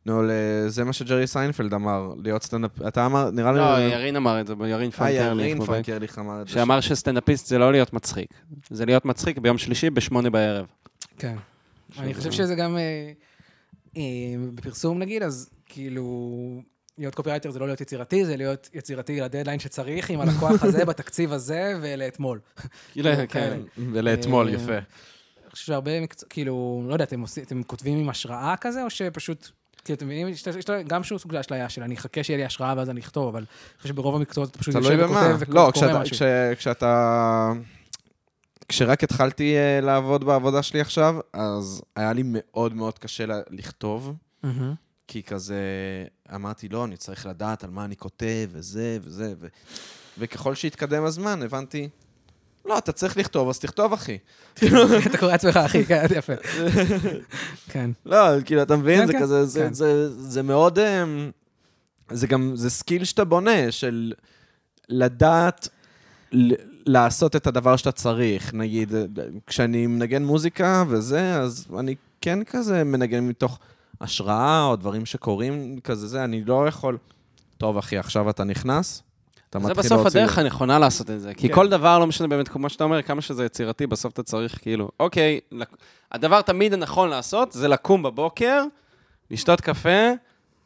נו, 0.06 0.22
זה 0.68 0.84
מה 0.84 0.94
שג'רי 0.94 1.28
סיינפלד 1.28 1.74
אמר, 1.74 2.14
להיות 2.24 2.44
סטנדאפ... 2.44 2.72
אתה 2.88 3.06
אמר, 3.06 3.32
נראה 3.32 3.52
לי... 3.52 3.58
לא, 3.58 3.94
ירין 3.94 4.16
אמר 4.16 4.42
את 4.42 4.48
זה, 4.48 4.54
ירין 4.54 4.90
אה, 4.90 4.98
פנקרליך. 4.98 5.40
ירין 5.40 5.60
בבית. 5.60 5.70
פנקרליך 5.70 6.20
אמר 6.20 6.42
את 6.42 6.48
זה. 6.48 6.54
שאמר 6.54 6.82
שסטנדאפיסט 6.82 7.48
זה 7.48 7.58
לא 7.58 7.72
להיות 7.72 7.94
מצחיק. 7.94 8.34
זה 8.70 8.86
להיות 8.86 9.06
מצחיק 9.06 9.38
ביום 9.38 9.58
שלישי 9.58 9.90
בשמונה 9.90 10.30
בערב. 10.30 10.66
כן. 11.18 11.36
אני 12.00 12.14
חושב 12.14 12.32
שזה 12.32 12.56
גם 12.56 12.78
אה, 12.78 13.12
אה, 13.98 14.02
בפרסום 14.56 15.00
נגיד, 15.00 15.24
אז 15.24 15.50
כאילו, 15.66 16.62
להיות 16.98 17.16
קופירייטר 17.16 17.52
זה 17.52 17.60
לא 17.60 17.66
להיות 17.66 17.82
יצירתי, 17.82 18.26
זה 18.26 18.38
להיות 18.38 18.70
יצירתי 18.74 19.22
לדדליין 19.22 19.60
שצריך, 19.60 20.10
עם 20.10 20.22
הלקוח 20.22 20.64
הזה, 20.64 20.86
בתקציב 20.90 21.34
הזה, 21.34 21.80
ולאתמול. 21.82 22.40
כאילו, 22.92 23.10
כאילו, 23.16 23.28
כן. 23.30 23.60
ולאתמול, 23.94 24.50
יפה. 24.50 24.74
אני 24.74 25.52
חושב 25.52 25.66
שהרבה 25.66 26.02
מקצוע, 26.02 26.30
כאילו, 26.30 26.84
לא 26.88 26.94
יודע, 26.94 27.06
אתם 27.44 27.64
כותבים 27.64 27.98
עם 27.98 28.10
השראה 28.10 28.56
כזה, 28.62 28.84
או 28.84 28.90
שפשוט, 28.90 29.52
כאילו, 29.86 29.98
אתם 29.98 30.06
מבינים, 30.06 30.28
גם 30.88 31.04
שהוא 31.04 31.20
סוג 31.20 31.32
של 31.32 31.38
אשליה 31.38 31.70
של 31.70 31.84
אני 31.84 31.96
אחכה 31.96 32.24
שיהיה 32.24 32.38
לי 32.38 32.46
השראה 32.46 32.74
ואז 32.78 32.90
אני 32.90 33.00
אכתוב, 33.00 33.28
אבל 33.28 33.40
אני 33.40 33.48
חושב 33.78 33.90
שברוב 33.90 34.16
המקצועות 34.16 34.50
אתה 34.50 34.60
פשוט 34.60 34.76
יושב. 34.76 34.90
וכותב 35.00 35.54
לא, 35.54 35.60
וקורא 35.60 35.72
כשאתה- 35.72 36.00
משהו. 36.00 36.16
כש- 36.16 36.22
כשאתה... 36.58 37.52
כשרק 38.68 39.04
התחלתי 39.04 39.56
אה, 39.58 39.80
לעבוד 39.82 40.24
בעבודה 40.24 40.64
שלי 40.64 40.82
עכשיו, 40.82 41.16
אז 41.34 41.82
היה 41.96 42.14
לי 42.14 42.22
מאוד 42.26 42.74
מאוד 42.74 43.00
קשה 43.00 43.24
לכתוב. 43.50 44.14
כי 45.08 45.24
כזה 45.24 45.58
אמרתי, 46.36 46.70
לא, 46.70 46.86
אני 46.86 46.98
צריך 46.98 47.26
לדעת 47.26 47.64
על 47.64 47.70
מה 47.70 47.86
אני 47.86 47.96
כותב, 47.96 48.50
וזה 48.52 48.98
וזה. 49.04 49.34
וככל 50.18 50.56
שהתקדם 50.56 51.04
הזמן, 51.04 51.42
הבנתי, 51.42 51.90
לא, 52.66 52.78
אתה 52.78 52.92
צריך 52.92 53.18
לכתוב, 53.18 53.50
אז 53.50 53.60
תכתוב, 53.60 53.94
אחי. 53.94 54.18
אתה 55.08 55.18
קורא 55.18 55.32
לעצמך, 55.32 55.58
אחי, 55.58 55.86
כן, 55.86 56.06
יפה. 56.16 56.34
כן. 57.72 57.92
לא, 58.06 58.42
כאילו, 58.46 58.62
אתה 58.62 58.76
מבין? 58.76 59.00
כן, 59.00 59.08
זה 59.08 59.14
כן, 59.14 59.20
כזה, 59.20 59.46
זה, 59.46 59.70
כן. 60.36 60.46
מאוד... 60.46 60.80
אמ, 60.80 61.32
זה 62.12 62.28
גם, 62.28 62.52
זה 62.56 62.70
skill 62.70 63.04
שאתה 63.04 63.24
בונה, 63.24 63.72
של 63.72 64.14
לדעת 64.90 65.68
לעשות 66.86 67.36
את 67.36 67.48
הדבר 67.48 67.76
שאתה 67.76 67.92
צריך. 67.92 68.54
נגיד, 68.54 68.94
כשאני 69.48 69.88
מנגן 69.88 70.24
מוזיקה 70.24 70.84
וזה, 70.88 71.36
אז 71.36 71.68
אני 71.80 71.96
כן 72.22 72.44
כזה 72.44 72.84
מנגן 72.84 73.28
מתוך 73.28 73.60
השראה 74.02 74.66
או 74.66 74.76
דברים 74.76 75.06
שקורים 75.06 75.80
כזה, 75.84 76.08
זה, 76.08 76.24
אני 76.24 76.44
לא 76.44 76.68
יכול... 76.68 76.98
טוב, 77.58 77.78
אחי, 77.78 77.98
עכשיו 77.98 78.30
אתה 78.30 78.44
נכנס, 78.44 79.04
אתה 79.58 79.68
זה 79.68 79.68
מתחיל 79.70 79.84
בסוף 79.84 80.02
להוציא- 80.02 80.20
הדרך 80.20 80.38
הנכונה 80.38 80.80
לעשות 80.80 81.10
את 81.10 81.22
זה. 81.22 81.34
כי 81.34 81.48
כן. 81.50 81.56
כל 81.56 81.70
דבר, 81.70 82.00
לא 82.00 82.08
משנה 82.08 82.28
באמת, 82.28 82.48
כמו 82.48 82.70
שאתה 82.70 82.84
אומר, 82.84 83.02
כמה 83.02 83.22
שזה 83.22 83.46
יצירתי, 83.46 83.88
בסוף 83.88 84.14
אתה 84.14 84.24
צריך 84.24 84.60
כאילו, 84.62 84.90
אוקיי, 85.00 85.40
הדבר 86.12 86.42
תמיד 86.42 86.74
הנכון 86.74 87.10
לעשות 87.10 87.52
זה 87.52 87.68
לקום 87.68 88.04
בבוקר, 88.04 88.64
לשתות 89.32 89.62
קפה 89.62 90.10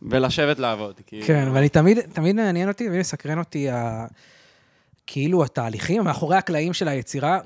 ולשבת 0.02 0.60
לעבוד. 0.60 0.94
כאילו. 1.08 1.26
כן, 1.28 1.50
ואני 1.54 1.70
תמיד, 1.70 2.00
תמיד 2.14 2.36
מעניין 2.36 2.68
אותי, 2.68 2.88
תמיד 2.88 3.00
מסקרן 3.00 3.40
אותי, 3.40 3.70
ה... 3.70 4.06
כאילו, 5.08 5.44
התהליכים 5.44 6.04
מאחורי 6.04 6.38
הקלעים 6.38 6.74
של 6.74 6.88
היצירה. 6.88 7.40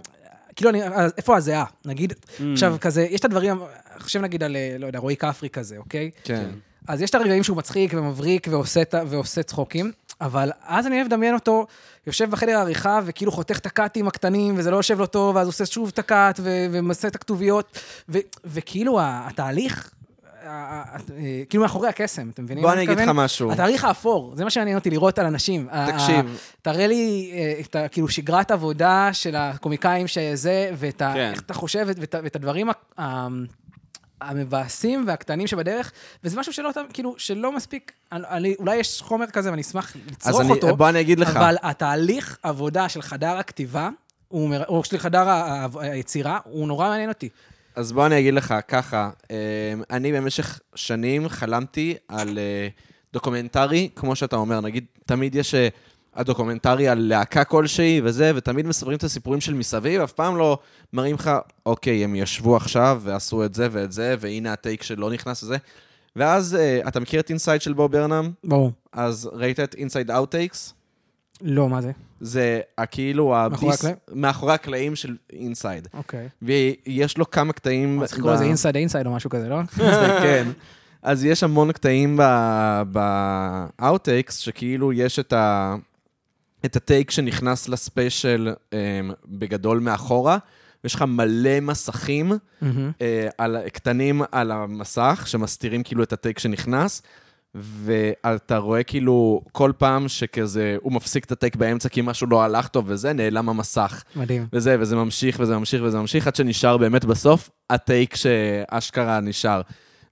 כאילו, 0.56 0.70
אני, 0.70 0.82
איפה 1.18 1.38
הזיעה? 1.38 1.66
נגיד, 1.86 2.14
Mm. 2.14 2.42
עכשיו, 2.54 2.76
כזה, 2.82 3.02
יש 3.10 3.20
את 3.20 3.26
הדברים, 3.26 3.60
חושב 4.00 4.22
נגיד 4.22 4.44
על, 4.44 4.56
אה, 4.56 4.76
לא 4.80 4.88
יודע, 4.88 5.00
רועי 5.00 5.16
כפרי 5.16 5.50
כזה, 5.50 5.78
אוקיי? 5.78 6.12
כן. 6.24 6.50
אז 6.88 7.02
יש 7.02 7.10
את 7.10 7.16
הרגעים 7.16 7.44
שהוא 7.44 7.58
מצחיק 7.58 7.94
ומבריק 7.96 8.48
ועושה, 8.52 8.82
ועושה 9.08 9.44
צחוקים, 9.44 9.92
אבל 10.22 10.52
אז 10.66 10.88
אני 10.88 10.96
אוהב 10.96 11.08
לדמיין 11.08 11.34
אותו, 11.34 11.66
יושב 12.08 12.32
בחדר 12.32 12.58
העריכה 12.58 13.00
וכאילו 13.06 13.32
חותך 13.32 13.58
את 13.58 13.66
הקאטים 13.66 14.08
הקטנים, 14.08 14.56
וזה 14.58 14.72
לא 14.72 14.76
יושב 14.76 15.00
לו 15.00 15.06
טוב, 15.06 15.36
ואז 15.36 15.48
עושה 15.48 15.66
שוב 15.66 15.90
את 15.94 16.00
הקאט, 16.00 16.40
ומעשה 16.44 17.08
את 17.08 17.16
הכתוביות, 17.16 17.80
ו- 18.10 18.18
וכאילו 18.46 19.00
התהליך, 19.02 19.92
אה, 20.46 20.84
כאילו 21.50 21.64
מאחורי 21.64 21.90
הקסם, 21.90 22.30
אתם 22.30 22.44
מבינים? 22.44 22.64
בוא 22.64 22.74
אני 22.74 22.84
אגיד 22.84 22.98
לך? 22.98 23.10
משהו. 23.14 23.52
התאריך 23.52 23.86
האפור, 23.86 24.34
זה 24.36 24.44
מה 24.44 24.50
שמעניין 24.50 24.78
אותי 24.78 24.90
לראות 24.90 25.20
על 25.20 25.26
אנשים. 25.26 25.68
תקשיב. 25.88 26.40
תראה 26.62 26.88
לי 26.88 27.32
אה, 27.34 27.62
את 27.62 27.92
כאילו 27.92 28.08
שגרת 28.08 28.52
עבודה 28.52 29.10
של 29.14 29.36
הקומיקאים 29.36 30.08
שזה, 30.08 30.72
ואת 30.74 31.02
ה... 31.02 31.12
כן. 31.14 31.32
איך 31.32 31.42
אתה 31.42 31.54
חושב, 31.54 31.88
ואת, 31.88 32.36
הדברים 32.36 32.70
המבאסים 34.22 35.04
והקטנים 35.08 35.48
שבדרך, 35.48 35.92
וזה 36.24 36.40
משהו 36.40 36.54
שלא, 36.54 36.70
כאילו, 36.94 37.16
שלא 37.18 37.52
מספיק, 37.52 37.92
אני, 38.12 38.56
אולי 38.60 38.76
יש 38.76 39.02
חומר 39.02 39.26
כזה 39.28 39.52
ואני 39.52 39.62
אשמח 39.62 39.96
אז 39.96 40.02
לצרוך 40.12 40.42
אני, 40.42 40.50
אותו, 40.50 40.76
בוא 40.76 40.90
אני 40.90 41.02
אגיד 41.02 41.20
לך. 41.20 41.36
אבל 41.36 41.56
התהליך 41.62 42.38
עבודה 42.44 42.90
של 42.90 43.02
חדר 43.02 43.38
הכתיבה, 43.38 43.90
הוא, 44.28 44.56
או 44.68 44.84
של 44.84 44.98
חדר 44.98 45.28
היצירה, 45.80 46.40
הוא 46.44 46.68
נורא 46.68 46.90
מעניין 46.90 47.10
אותי. 47.10 47.30
אז 47.76 47.92
בוא 47.92 48.06
אני 48.06 48.20
אגיד 48.20 48.34
לך 48.34 48.56
ככה, 48.68 49.10
אה, 49.32 49.38
אני 49.90 50.12
במשך 50.12 50.60
שנים 50.76 51.30
חלמתי 51.30 51.96
על 52.08 52.38
אה, 52.38 52.68
דוקומנטרי, 53.14 53.90
כמו 53.96 54.16
שאתה 54.16 54.36
אומר, 54.36 54.62
נגיד, 54.62 54.86
תמיד 55.06 55.36
יש 55.36 55.56
אה, 55.56 55.68
הדוקומנטרי 56.16 56.88
על 56.88 57.00
להקה 57.00 57.44
כלשהי 57.44 58.02
וזה, 58.04 58.32
ותמיד 58.36 58.68
מספרים 58.68 58.98
את 58.98 59.04
הסיפורים 59.04 59.42
של 59.42 59.54
מסביב, 59.54 60.02
אף 60.02 60.12
פעם 60.12 60.38
לא 60.38 60.58
מראים 60.94 61.16
לך, 61.16 61.32
אוקיי, 61.66 62.04
הם 62.04 62.16
ישבו 62.16 62.56
עכשיו 62.56 63.02
ועשו 63.04 63.46
את 63.46 63.54
זה 63.54 63.68
ואת 63.72 63.92
זה, 63.92 64.16
והנה 64.20 64.54
ה 64.54 64.60
take 64.60 64.84
שלא 64.84 65.12
נכנס 65.12 65.44
לזה. 65.44 65.58
ואז, 66.16 66.56
אה, 66.56 66.80
אתה 66.88 67.00
מכיר 67.00 67.20
את 67.20 67.30
Inside 67.30 67.62
של 67.62 67.74
בוב 67.74 67.92
ברנם? 67.92 68.32
ברור. 68.44 68.72
אז 68.94 69.30
ראית 69.34 69.60
את 69.60 69.76
Inside 69.76 70.12
Outtakes? 70.12 70.74
לא, 71.42 71.70
מה 71.70 71.82
זה? 71.82 71.92
זה 72.22 72.62
הכאילו 72.78 73.28
מאחורי 73.28 73.70
ה 73.72 73.73
bis... 73.73 73.80
הקלעים? 73.80 73.96
מאחורי 74.14 74.54
הקלעים 74.54 74.96
של 74.96 75.16
Inside. 75.34 75.88
אוקיי. 75.94 76.30
ויש 76.42 77.18
לו 77.18 77.32
כמה 77.32 77.54
קטעים... 77.54 78.02
צריך 78.06 78.20
לקרוא 78.20 78.34
לזה 78.34 78.44
Inside 78.44 78.76
Inside 78.76 79.06
או 79.06 79.12
משהו 79.12 79.30
כזה, 79.30 79.50
לא? 79.50 79.58
כן. 80.24 80.48
אז 81.02 81.26
יש 81.26 81.44
המון 81.44 81.72
קטעים 81.72 82.20
ב 82.92 83.06
outtakes, 83.06 84.38
שכאילו 84.38 84.94
יש 84.94 85.20
את, 85.20 85.34
ה... 85.34 85.76
את 86.66 86.76
הטייק 86.76 87.12
שנכנס 87.12 87.70
לספיישל 87.70 88.54
um, 88.72 88.76
בגדול 89.26 89.80
מאחורה, 89.80 90.38
ויש 90.84 90.96
לך 90.96 91.02
מלא 91.02 91.60
מסכים 91.62 92.32
מהמם. 92.62 92.92
uh, 92.98 93.02
על, 93.38 93.58
קטנים 93.74 94.22
על 94.32 94.52
המסך, 94.52 95.24
שמסתירים 95.28 95.84
כאילו 95.84 96.04
את 96.04 96.14
הטייק 96.14 96.40
שנכנס, 96.40 97.02
ואתה 97.56 98.58
רואה 98.58 98.84
כאילו 98.84 99.42
כל 99.52 99.72
פעם 99.78 100.08
שכזה, 100.08 100.76
הוא 100.82 100.94
מפסיק 100.94 101.26
את 101.26 101.32
הטייק 101.32 101.56
באמצע 101.56 101.90
כי 101.90 102.02
משהו 102.04 102.28
לא 102.28 102.44
הלך 102.44 102.68
טוב 102.68 102.86
וזה, 102.88 103.14
נעלם 103.14 103.50
המסך. 103.50 104.04
מדהים. 104.16 104.48
וזה, 104.54 104.78
וזה 104.80 104.96
ממשיך, 104.96 105.38
וזה 105.40 105.58
ממשיך, 105.58 105.82
וזה 105.86 106.00
ממשיך, 106.00 106.28
עד 106.28 106.36
שנשאר 106.36 106.78
באמת 106.78 107.06
בסוף 107.06 107.50
הטייק 107.70 108.16
שאשכרה 108.16 109.20
נשאר. 109.20 109.62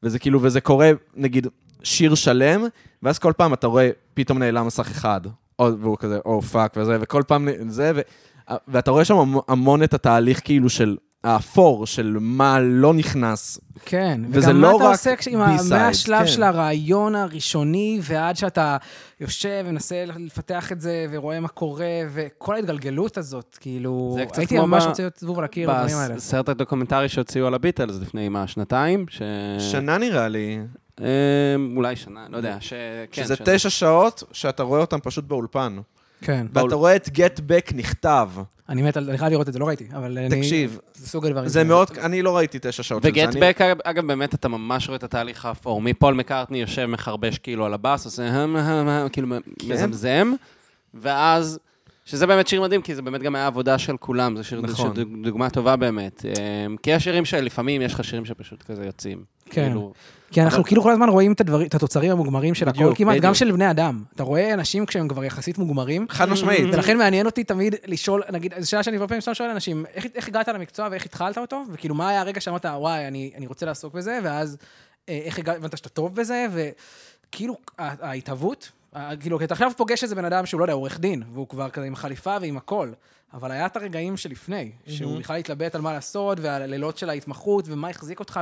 וזה 0.04 0.20
כאילו, 0.20 0.42
וזה 0.42 0.62
קורה, 0.62 0.92
נגיד, 1.16 1.48
שיר 1.84 2.16
שלם, 2.16 2.64
ואז 3.04 3.20
כל 3.20 3.34
פעם 3.38 3.54
אתה 3.54 3.68
רואה, 3.68 3.90
פתאום 4.14 4.40
נעלם 4.40 4.68
מסך 4.68 4.92
אחד, 4.92 5.22
והוא 5.60 5.98
כזה, 5.98 6.20
oh 6.26 6.42
fuck 6.42 6.74
וזה, 6.78 6.98
וכל 7.02 7.24
פעם 7.28 7.48
זה, 7.68 7.92
ו, 7.96 8.02
ואתה 8.68 8.92
רואה 8.92 9.06
שם 9.06 9.16
המ- 9.16 9.40
המון 9.48 9.84
את 9.84 9.94
התהליך 9.94 10.42
כאילו 10.44 10.70
של 10.70 10.98
האפור 11.24 11.86
של 11.86 12.18
מה 12.20 12.60
לא 12.60 12.94
נכנס. 12.94 13.60
כן, 13.86 14.22
וזה 14.30 14.48
וגם 14.48 14.62
לא 14.62 14.70
מה 14.70 14.76
אתה 14.76 14.86
רק 14.86 15.20
עושה 15.20 15.32
עם 15.32 15.40
מהשלב 15.70 16.20
כן. 16.20 16.28
של 16.28 16.44
הרעיון 16.44 17.16
הראשוני 17.16 18.00
ועד 18.04 18.36
שאתה 18.36 18.78
יושב 19.20 19.64
ומנסה 19.66 20.06
לפתח 20.06 20.72
את 20.72 20.82
זה 20.82 21.06
ורואה 21.12 21.40
מה 21.40 21.48
קורה, 21.48 21.86
וכל 22.14 22.56
ההתגלגלות 22.56 23.18
הזאת, 23.18 23.58
כאילו, 23.62 24.18
הייתי 24.38 24.60
ממש 24.60 24.84
רוצה 24.86 25.04
להיות 25.04 25.18
זבוב 25.18 25.40
על 25.40 25.46
הקיר 25.46 25.70
בדברים 25.70 25.98
האלה. 25.98 26.16
בסרט 26.16 26.50
הדוקומנטרי 26.50 27.10
שהוציאו 27.10 27.48
על 27.48 27.54
הביטלס 27.54 28.00
לפני, 28.02 28.30
מה, 28.30 28.48
שנתיים? 28.48 29.06
ש... 29.10 29.22
שנה 29.60 29.98
נראה 29.98 30.28
לי. 30.28 30.60
אה, 31.02 31.06
אולי 31.76 31.96
שנה, 31.96 32.26
לא 32.30 32.38
יודע. 32.38 32.58
ש... 32.60 32.74
כן, 33.12 33.24
שזה 33.24 33.36
שנה. 33.36 33.48
תשע 33.50 33.70
שעות 33.70 34.24
שאתה 34.32 34.64
רואה 34.64 34.82
אותם 34.82 35.00
פשוט 35.04 35.26
באולפן. 35.26 35.78
כן, 36.22 36.48
ואתה 36.54 36.76
רואה 36.76 36.96
את 36.96 37.10
גט 37.10 37.40
בק 37.46 37.72
נכתב. 37.76 38.30
אני 38.70 38.82
מת 38.82 38.98
על, 38.98 39.10
אני 39.10 39.18
חייב 39.18 39.32
לראות 39.32 39.48
את 39.48 39.54
זה, 39.54 39.60
לא 39.60 39.68
ראיתי, 39.68 39.88
אבל 39.96 40.18
אני... 40.18 40.30
תקשיב, 40.42 40.80
זה 40.94 41.08
סוג 41.08 41.26
הדברים. 41.26 41.48
זה. 41.48 41.64
מאוד, 41.64 41.88
אני 42.02 42.22
לא 42.22 42.38
ראיתי 42.38 42.58
תשע 42.62 42.84
שעות 42.84 43.04
של 43.04 43.10
זה. 43.10 43.22
וגט 43.22 43.30
אני- 43.36 43.40
בק, 43.42 43.62
אגב, 43.62 43.78
אגב, 43.84 44.08
באמת, 44.08 44.34
אתה 44.34 44.48
ממש 44.48 44.88
רואה 44.88 44.96
את 44.98 45.04
התהליך 45.04 45.46
האפור. 45.46 45.82
מפול 45.82 46.14
מקארטני 46.14 46.62
יושב, 46.62 46.86
מחרבש 46.86 47.38
כאילו 47.38 47.66
על 47.66 47.74
הבאס, 47.74 48.06
עושה 48.06 48.24
הם, 48.28 48.56
הם, 48.56 48.88
הם, 48.88 49.10
כאילו 49.10 49.28
כן. 49.30 49.74
מזמזם, 49.74 50.34
ואז, 50.94 51.60
שזה 52.06 52.28
באמת 52.28 52.48
שיר 52.48 52.62
מדהים, 52.62 52.82
כי 52.82 52.96
זה 52.96 53.02
באמת 53.02 53.22
גם 53.22 53.36
היה 53.36 53.48
עבודה 53.48 53.78
של 53.78 53.98
כולם, 53.98 54.38
זה 54.38 54.44
שיר, 54.44 54.62
נכון. 54.62 54.94
דוגמה 55.24 55.50
טובה 55.50 55.76
באמת. 55.76 56.26
אמ, 56.66 56.76
כי 56.84 56.92
יש 56.92 57.04
שירים 57.04 57.26
שלפעמים 57.26 57.82
יש 57.82 57.94
לך 57.94 58.04
שירים 58.04 58.26
שפשוט 58.26 58.64
כזה 58.64 58.86
יוצאים. 58.86 59.24
כן. 59.50 59.66
כאילו, 59.66 59.94
כי 60.32 60.42
אנחנו 60.42 60.58
אבל- 60.60 60.68
כאילו 60.68 60.84
כל 60.84 60.92
הזמן 60.92 61.10
רואים 61.10 61.32
את 61.32 61.42
הדברים, 61.42 61.68
את 61.68 61.76
התוצרים 61.76 62.12
המוגמרים 62.12 62.56
של 62.56 62.70
הכל, 62.70 62.80
בדיוק, 62.80 62.98
כמעט, 62.98 63.16
גם 63.16 63.20
בדיוק. 63.22 63.34
של 63.34 63.52
בני 63.52 63.72
אדם. 63.72 64.04
אתה 64.16 64.24
רואה 64.24 64.54
אנשים 64.54 64.86
כשהם 64.86 65.08
כבר 65.08 65.24
יחסית 65.24 65.58
מוגמרים, 65.58 66.06
חד 66.10 66.30
משמעית. 66.30 66.74
ולכן 66.74 66.98
מעניין 66.98 67.26
אותי 67.26 67.44
תמיד 67.44 67.76
לשאול, 67.88 68.24
נגיד, 68.32 68.54
זו 68.60 68.70
שאלה 68.70 68.84
שאני 68.84 68.98
הרבה 68.98 69.08
פעמים 69.08 69.22
שואל 69.34 69.50
אנשים, 69.50 69.86
איך, 69.94 70.06
איך 70.16 70.28
הגעת 70.28 70.48
למקצוע 70.48 70.88
ואיך 70.92 71.06
התחלת 71.06 71.38
אותו? 71.38 71.64
וכאילו, 71.72 71.96
מה 71.96 72.10
היה 72.10 72.22
הרגע 72.22 72.42
שאמרת, 72.42 72.66
וואי, 72.66 73.08
אני, 73.08 73.32
אני 73.38 73.48
רוצה 73.48 73.66
לעסוק 73.66 73.94
בזה, 73.94 74.20
ואז 74.24 74.58
אה, 75.10 75.20
איך 75.24 75.40
הבנת 75.40 75.78
שאתה 75.78 75.90
טוב 75.90 76.16
בזה, 76.16 76.46
וכאילו, 76.54 77.58
ההתהוות, 77.78 78.72
כאילו, 79.20 79.38
כי 79.40 79.44
אתה 79.46 79.54
עכשיו 79.54 79.72
פוגש 79.78 80.04
איזה 80.04 80.16
בן 80.16 80.26
אדם 80.26 80.46
שהוא, 80.46 80.60
לא 80.60 80.66
יודע, 80.66 80.74
עורך 80.74 81.00
דין, 81.00 81.24
והוא 81.34 81.48
כבר 81.48 81.70
כזה 81.70 81.86
עם 81.86 81.96
חליפה 81.96 82.38
ועם 82.42 82.58
הכל, 82.58 82.90
אבל 83.34 83.52
היה 83.52 83.66
את 83.66 83.78
הרגעים 83.78 84.18
שלפני, 84.18 84.72
שהוא 84.88 85.20
בכלל 85.20 85.38
התלבט 85.38 85.76
על 85.76 85.82
מה 85.82 85.94
לעשות, 85.94 86.38
והלילות 86.42 86.98
של 86.98 87.10
ההתמחות, 87.10 87.66
ומה 87.68 87.90
החזיק 87.90 88.20
אותך. 88.20 88.40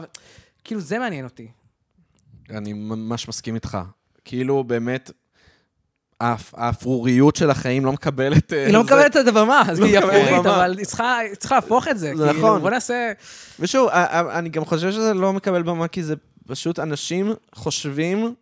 כאילו, 0.67 0.81
זה 0.81 0.99
מעניין 0.99 1.25
אותי. 1.25 1.47
אני 2.49 2.73
ממש 2.73 3.27
מסכים 3.27 3.55
איתך. 3.55 3.77
כאילו, 4.25 4.63
באמת, 4.63 5.11
האפ- 6.23 6.53
האפרוריות 6.53 7.35
של 7.35 7.49
החיים 7.49 7.85
לא 7.85 7.91
מקבלת... 7.93 8.53
אה, 8.53 8.65
היא 8.65 8.73
לא 8.73 8.83
מקבלת 8.83 9.17
את 9.17 9.27
הבמה, 9.27 9.61
אז 9.69 9.79
לא 9.79 9.85
היא 9.85 9.99
אפרורית. 9.99 10.45
אבל 10.45 10.75
היא 10.77 10.85
צריכה 10.85 11.55
להפוך 11.55 11.87
את 11.87 11.97
זה. 11.99 12.07
זה 12.15 12.25
כאילו, 12.27 12.39
נכון. 12.47 12.61
בוא 12.61 12.69
נעשה... 12.69 13.11
ושוב, 13.59 13.89
אני 14.33 14.49
גם 14.49 14.65
חושב 14.65 14.91
שזה 14.91 15.13
לא 15.13 15.33
מקבל 15.33 15.63
במה, 15.63 15.87
כי 15.87 16.03
זה 16.03 16.15
פשוט 16.47 16.79
אנשים 16.79 17.31
חושבים 17.55 18.33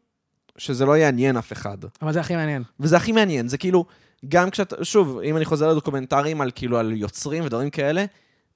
שזה 0.58 0.86
לא 0.86 0.98
יעניין 0.98 1.38
אף 1.38 1.52
אחד. 1.52 1.78
אבל 2.02 2.14
זה 2.14 2.20
הכי 2.20 2.36
מעניין. 2.36 2.64
וזה 2.80 2.98
הכי 2.98 3.12
מעניין, 3.12 3.48
זה 3.48 3.58
כאילו, 3.58 3.86
גם 4.28 4.50
כשאתה, 4.50 4.86
שוב, 4.86 5.20
אם 5.24 5.38
אני 5.38 5.46
חוזר 5.46 5.70
לדוקומנטרים 5.72 6.42
על 6.42 6.52
כאילו, 6.56 6.78
על 6.78 6.92
יוצרים 6.92 7.46
ודברים 7.46 7.70
כאלה, 7.70 8.06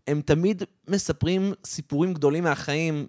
הם 0.07 0.21
תמיד 0.25 0.63
מספרים 0.87 1.53
סיפורים 1.65 2.13
גדולים 2.13 2.43
מהחיים. 2.43 3.05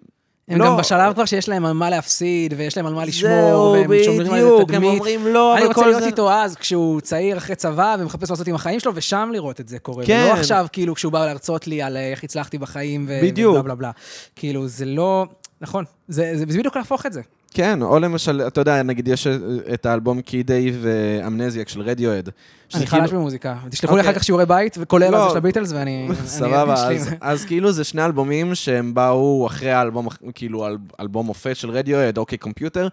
הם 0.51 0.59
לא. 0.59 0.65
גם 0.65 0.77
בשלב 0.77 1.13
כבר 1.13 1.25
שיש 1.25 1.49
להם 1.49 1.65
על 1.65 1.73
מה 1.73 1.89
להפסיד, 1.89 2.53
ויש 2.57 2.77
להם 2.77 2.85
על 2.85 2.93
מה 2.93 3.05
לשמור, 3.05 3.49
זהו, 3.49 3.89
והם 3.89 4.03
שומרים 4.03 4.31
על 4.31 4.37
איזה 4.37 4.47
בדיוק, 4.47 4.59
הם 4.59 4.65
תדמית. 4.65 4.93
אומרים 4.99 5.27
לא, 5.27 5.57
אני 5.57 5.65
רוצה 5.65 5.85
להיות 5.85 6.01
זה... 6.01 6.07
איתו 6.07 6.31
אז, 6.31 6.55
כשהוא 6.55 7.01
צעיר 7.01 7.37
אחרי 7.37 7.55
צבא, 7.55 7.95
ומחפש 7.99 8.29
לעשות 8.29 8.47
עם 8.47 8.55
החיים 8.55 8.79
שלו, 8.79 8.91
ושם 8.95 9.29
לראות 9.33 9.59
את 9.59 9.67
זה 9.67 9.79
קורה. 9.79 10.05
כן. 10.05 10.23
ולא 10.25 10.39
עכשיו, 10.39 10.65
כאילו, 10.71 10.95
כשהוא 10.95 11.11
בא 11.11 11.25
להרצות 11.25 11.67
לי 11.67 11.81
על 11.81 11.97
אה, 11.97 12.11
איך 12.11 12.23
הצלחתי 12.23 12.57
בחיים, 12.57 13.05
ו- 13.09 13.19
בדיוק. 13.23 13.51
ובלה 13.51 13.63
בלה 13.63 13.75
בלה. 13.75 13.91
כאילו, 14.35 14.67
זה 14.67 14.85
לא... 14.85 15.25
נכון, 15.61 15.85
זה 16.07 16.31
זה 16.35 16.45
בדיוק 16.45 16.77
להפוך 16.77 17.05
את 17.05 17.13
זה. 17.13 17.21
כן, 17.53 17.81
או 17.81 17.99
למשל, 17.99 18.41
אתה 18.47 18.61
יודע, 18.61 18.83
נגיד 18.83 19.07
יש 19.07 19.27
את 19.73 19.85
האלבום 19.85 20.21
קיי-דיי 20.21 20.71
ואמנזיאק 20.81 21.69
של 21.69 21.81
רדיואד. 21.81 22.29
אני 22.75 22.87
חלש 22.87 23.11
במוזיקה. 23.11 23.57
תשלחו 23.69 23.95
לי 23.95 23.99
אוקיי. 23.99 24.11
אחר 24.11 24.19
כך 24.19 24.23
שיעורי 24.23 24.45
בית, 24.45 24.77
וכולל 24.79 25.11
לא. 25.11 25.17
על 25.17 25.23
זה 25.23 25.29
של 25.29 25.37
הביטלס, 25.37 25.71
ואני... 25.71 26.05
אני 26.07 26.15
סבבה. 26.15 26.73
אז, 26.73 27.09
אז 27.21 27.45
כאילו 27.45 27.71
זה 27.71 27.83
שני 27.83 28.05
אלבומים 28.05 28.55
שהם 28.55 28.93
באו 28.93 29.47
אחרי 29.47 29.71
האלבום, 29.71 30.07
כאילו 30.35 30.67
אל, 30.67 30.77
אלבום 30.99 31.25
מופת 31.25 31.55
של 31.55 31.69
רדיואד, 31.69 32.17
אוקיי 32.17 32.37
קומפיוטר. 32.37 32.87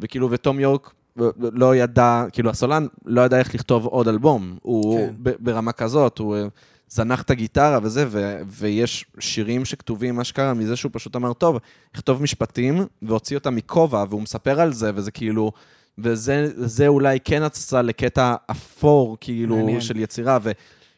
וכאילו 0.00 0.30
ותום 0.30 0.60
יורק 0.60 0.90
לא 1.38 1.76
ידע, 1.76 2.24
כאילו 2.32 2.50
הסולן 2.50 2.86
לא 3.06 3.20
ידע 3.20 3.38
איך 3.38 3.54
לכתוב 3.54 3.86
עוד 3.86 4.08
אלבום. 4.08 4.56
הוא 4.62 4.98
כן. 4.98 5.32
ברמה 5.40 5.72
כזאת, 5.72 6.18
הוא 6.18 6.36
אה, 6.36 6.44
זנח 6.90 7.22
את 7.22 7.30
הגיטרה 7.30 7.78
וזה, 7.82 8.04
ו, 8.08 8.40
ויש 8.46 9.04
שירים 9.18 9.64
שכתובים, 9.64 10.14
מה 10.14 10.24
שקרה, 10.24 10.54
מזה 10.54 10.76
שהוא 10.76 10.90
פשוט 10.92 11.16
אמר, 11.16 11.32
טוב, 11.32 11.58
לכתוב 11.94 12.22
משפטים, 12.22 12.86
והוציא 13.02 13.36
אותם 13.36 13.54
מכובע, 13.54 14.04
והוא 14.08 14.22
מספר 14.22 14.60
על 14.60 14.72
זה, 14.72 14.90
וזה 14.94 15.10
כאילו... 15.10 15.52
וזה 15.98 16.46
זה 16.54 16.86
אולי 16.86 17.18
כן 17.24 17.42
הצצה 17.42 17.82
לקטע 17.82 18.34
אפור, 18.50 19.16
כאילו, 19.20 19.56
מעניין. 19.56 19.80
של 19.80 19.96
יצירה, 19.96 20.38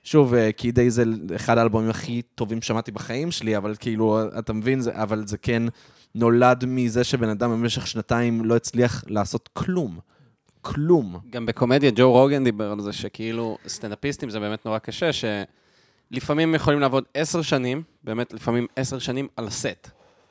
ושוב, 0.04 0.34
קידי 0.56 0.90
זה 0.90 1.04
אחד 1.36 1.58
האלבומים 1.58 1.90
הכי 1.90 2.22
טובים 2.34 2.62
ששמעתי 2.62 2.90
בחיים 2.90 3.30
שלי, 3.30 3.56
אבל 3.56 3.74
כאילו, 3.78 4.20
אתה 4.38 4.52
מבין, 4.52 4.80
זה, 4.80 5.02
אבל 5.02 5.26
זה 5.26 5.38
כן 5.38 5.62
נולד 6.14 6.64
מזה 6.66 7.04
שבן 7.04 7.28
אדם 7.28 7.50
במשך 7.50 7.86
שנתיים 7.86 8.44
לא 8.44 8.56
הצליח 8.56 9.04
לעשות 9.06 9.48
כלום. 9.52 9.98
כלום. 10.60 11.18
גם 11.30 11.46
בקומדיה, 11.46 11.90
ג'ו 11.94 12.12
רוגן 12.12 12.44
דיבר 12.44 12.72
על 12.72 12.80
זה 12.80 12.92
שכאילו, 12.92 13.58
סטנדאפיסטים 13.68 14.30
זה 14.30 14.40
באמת 14.40 14.66
נורא 14.66 14.78
קשה, 14.78 15.10
שלפעמים 15.12 15.61
הם 16.28 16.54
יכולים 16.54 16.80
לעבוד 16.80 17.04
עשר 17.14 17.42
שנים, 17.42 17.82
באמת 18.04 18.32
לפעמים 18.32 18.66
עשר 18.76 18.98
שנים 18.98 19.28
על 19.36 19.50
סט, 19.50 19.90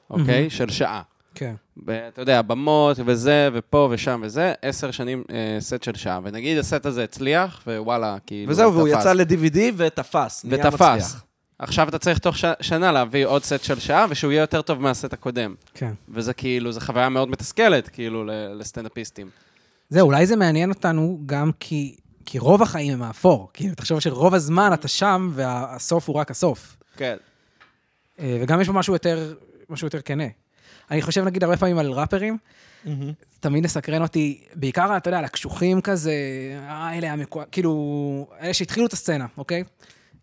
אוקיי? 0.09 0.49
של 0.49 0.69
שעה. 0.69 1.01
כן. 1.35 1.55
ואתה 1.85 2.21
יודע, 2.21 2.41
במות 2.41 2.97
וזה, 3.05 3.49
ופה 3.53 3.87
ושם 3.91 4.21
וזה, 4.23 4.53
עשר 4.61 4.91
שנים 4.91 5.23
אה, 5.31 5.57
סט 5.59 5.83
של 5.83 5.95
שעה. 5.95 6.19
ונגיד 6.23 6.57
הסט 6.57 6.85
הזה 6.85 7.03
הצליח, 7.03 7.63
ווואלה, 7.67 8.17
כאילו, 8.25 8.51
וזהו, 8.51 8.73
והוא. 8.73 8.87
יצא 8.87 9.13
ל-DVD 9.13 9.57
ותפס. 9.77 10.45
נהיה 10.45 10.67
ותפס. 10.67 10.81
מצליח. 10.81 11.23
עכשיו 11.59 11.89
אתה 11.89 11.97
צריך 11.97 12.17
תוך 12.17 12.37
ש... 12.37 12.45
שנה 12.61 12.91
להביא 12.91 13.25
עוד 13.25 13.43
סט 13.43 13.63
של 13.63 13.79
שעה, 13.79 14.05
ושהוא 14.09 14.31
יהיה 14.31 14.41
יותר 14.41 14.61
טוב 14.61 14.81
מהסט 14.81 15.13
הקודם. 15.13 15.55
כן. 15.73 15.91
וזה 16.09 16.33
כאילו, 16.33 16.71
זו 16.71 16.79
חוויה 16.79 17.09
מאוד 17.09 17.29
מתסכלת, 17.29 17.89
כאילו, 17.89 18.25
לסטנדאפיסטים. 18.59 19.29
זהו, 19.89 20.05
אולי 20.07 20.25
זה 20.25 20.35
מעניין 20.35 20.69
אותנו 20.69 21.19
גם 21.25 21.51
כי, 21.59 21.95
כי 22.25 22.39
רוב 22.39 22.61
החיים 22.61 22.93
הם 22.93 23.03
האפור. 23.03 23.49
כאילו, 23.53 23.75
תחשוב 23.75 23.99
שרוב 23.99 24.33
הזמן 24.33 24.71
אתה 24.73 24.87
שם, 24.87 25.31
והסוף 25.33 26.07
הוא 26.09 26.15
רק 26.15 26.31
הסוף. 26.31 26.77
כן. 26.97 27.17
אה, 28.19 28.37
וגם 28.41 28.61
יש 28.61 28.67
בו 28.67 28.73
משהו 28.73 28.93
יותר, 28.93 29.33
משהו 29.69 29.87
יותר 29.87 30.01
כנה. 30.01 30.23
אני 30.91 31.01
חושב, 31.01 31.23
נגיד, 31.23 31.43
הרבה 31.43 31.57
פעמים 31.57 31.77
על 31.77 31.91
ראפרים, 31.91 32.37
תמיד 33.39 33.63
מסקרן 33.63 34.01
אותי, 34.01 34.43
בעיקר, 34.55 34.97
אתה 34.97 35.09
יודע, 35.09 35.19
על 35.19 35.25
הקשוחים 35.25 35.81
כזה, 35.81 36.13
אה, 36.69 36.97
אלה 36.97 37.11
המקוע... 37.13 37.43
כאילו, 37.51 38.27
אלה 38.41 38.53
שהתחילו 38.53 38.85
את 38.85 38.93
הסצנה, 38.93 39.25
אוקיי? 39.37 39.63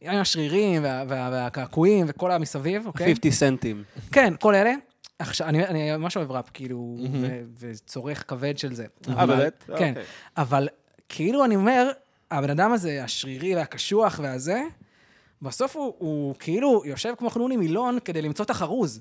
עם 0.00 0.14
השרירים 0.20 0.82
וה- 0.84 1.04
וה- 1.08 1.28
והקעקועים 1.32 2.06
וכל 2.08 2.30
המסביב, 2.32 2.86
אוקיי? 2.86 3.14
50 3.14 3.32
סנטים. 3.32 3.82
כן, 4.12 4.34
כל 4.40 4.54
אלה. 4.54 4.72
עכשיו, 5.18 5.46
אני, 5.48 5.66
אני 5.66 5.96
ממש 5.96 6.16
אוהב 6.16 6.30
ראפ, 6.32 6.50
כאילו, 6.54 6.96
ו- 7.12 7.40
וצורך 7.58 8.24
כבד 8.28 8.58
של 8.58 8.74
זה. 8.74 8.86
אה, 9.08 9.26
באמת? 9.26 9.64
כן. 9.66 9.72
אוקיי. 9.72 9.94
אבל 10.36 10.68
כאילו 11.08 11.44
אני 11.44 11.56
אומר, 11.56 11.90
הבן 12.30 12.50
אדם 12.50 12.72
הזה, 12.72 13.04
השרירי 13.04 13.56
והקשוח 13.56 14.20
והזה, 14.22 14.62
בסוף 15.42 15.76
הוא, 15.76 15.94
הוא 15.98 16.34
כאילו 16.38 16.82
יושב 16.84 17.12
כמו 17.18 17.30
חנוני 17.30 17.56
מילון 17.56 17.98
כדי 18.04 18.22
למצוא 18.22 18.44
את 18.44 18.50
החרוז. 18.50 19.00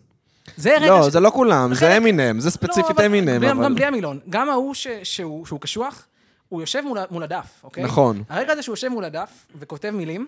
זה 0.58 0.76
רגע 0.78 0.88
לא, 0.90 1.10
ש... 1.10 1.12
זה 1.12 1.20
לא 1.20 1.30
כולם, 1.30 1.74
זה 1.74 1.98
אמינם, 1.98 2.40
זה 2.40 2.48
לא, 2.48 2.52
ספציפית 2.52 3.00
אמינם, 3.00 3.42
גם, 3.44 3.58
אבל... 3.58 3.64
גם 3.66 3.76
בלי 3.76 3.86
המילון. 3.86 4.20
גם 4.30 4.50
ההוא 4.50 4.74
ש, 4.74 4.88
שהוא, 5.04 5.46
שהוא 5.46 5.60
קשוח, 5.60 6.08
הוא 6.50 6.62
יושב 6.62 6.82
מול, 6.82 6.98
מול 7.12 7.24
הדף, 7.24 7.62
אוקיי? 7.64 7.84
נכון. 7.84 8.24
הרגע 8.30 8.54
הזה 8.54 8.62
שהוא 8.62 8.74
יושב 8.74 8.88
מול 8.88 9.04
הדף 9.06 9.46
וכותב 9.56 9.90
מילים, 9.90 10.28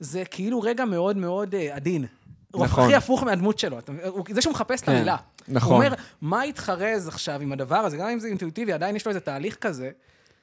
זה 0.00 0.22
כאילו 0.30 0.60
רגע 0.60 0.84
מאוד 0.84 1.16
מאוד 1.16 1.54
אה, 1.54 1.76
עדין. 1.76 2.06
הוא 2.52 2.64
נכון. 2.64 2.84
הכי 2.84 2.94
הפוך 2.94 3.22
מהדמות 3.22 3.58
שלו. 3.58 3.78
הוא- 4.06 4.24
זה 4.30 4.42
שהוא 4.42 4.52
מחפש 4.52 4.80
את 4.80 4.86
כן, 4.86 4.92
המילה. 4.92 5.16
נכון. 5.48 5.72
הוא 5.76 5.84
אומר, 5.84 5.94
מה 6.22 6.46
יתחרז 6.46 7.08
עכשיו 7.08 7.40
עם 7.40 7.52
הדבר 7.52 7.76
הזה? 7.76 7.96
גם 7.96 8.08
אם 8.08 8.18
זה 8.18 8.28
אינטואיטיבי, 8.28 8.72
עדיין 8.72 8.96
יש 8.96 9.06
לו 9.06 9.10
איזה 9.10 9.20
תהליך 9.20 9.56
כזה, 9.60 9.90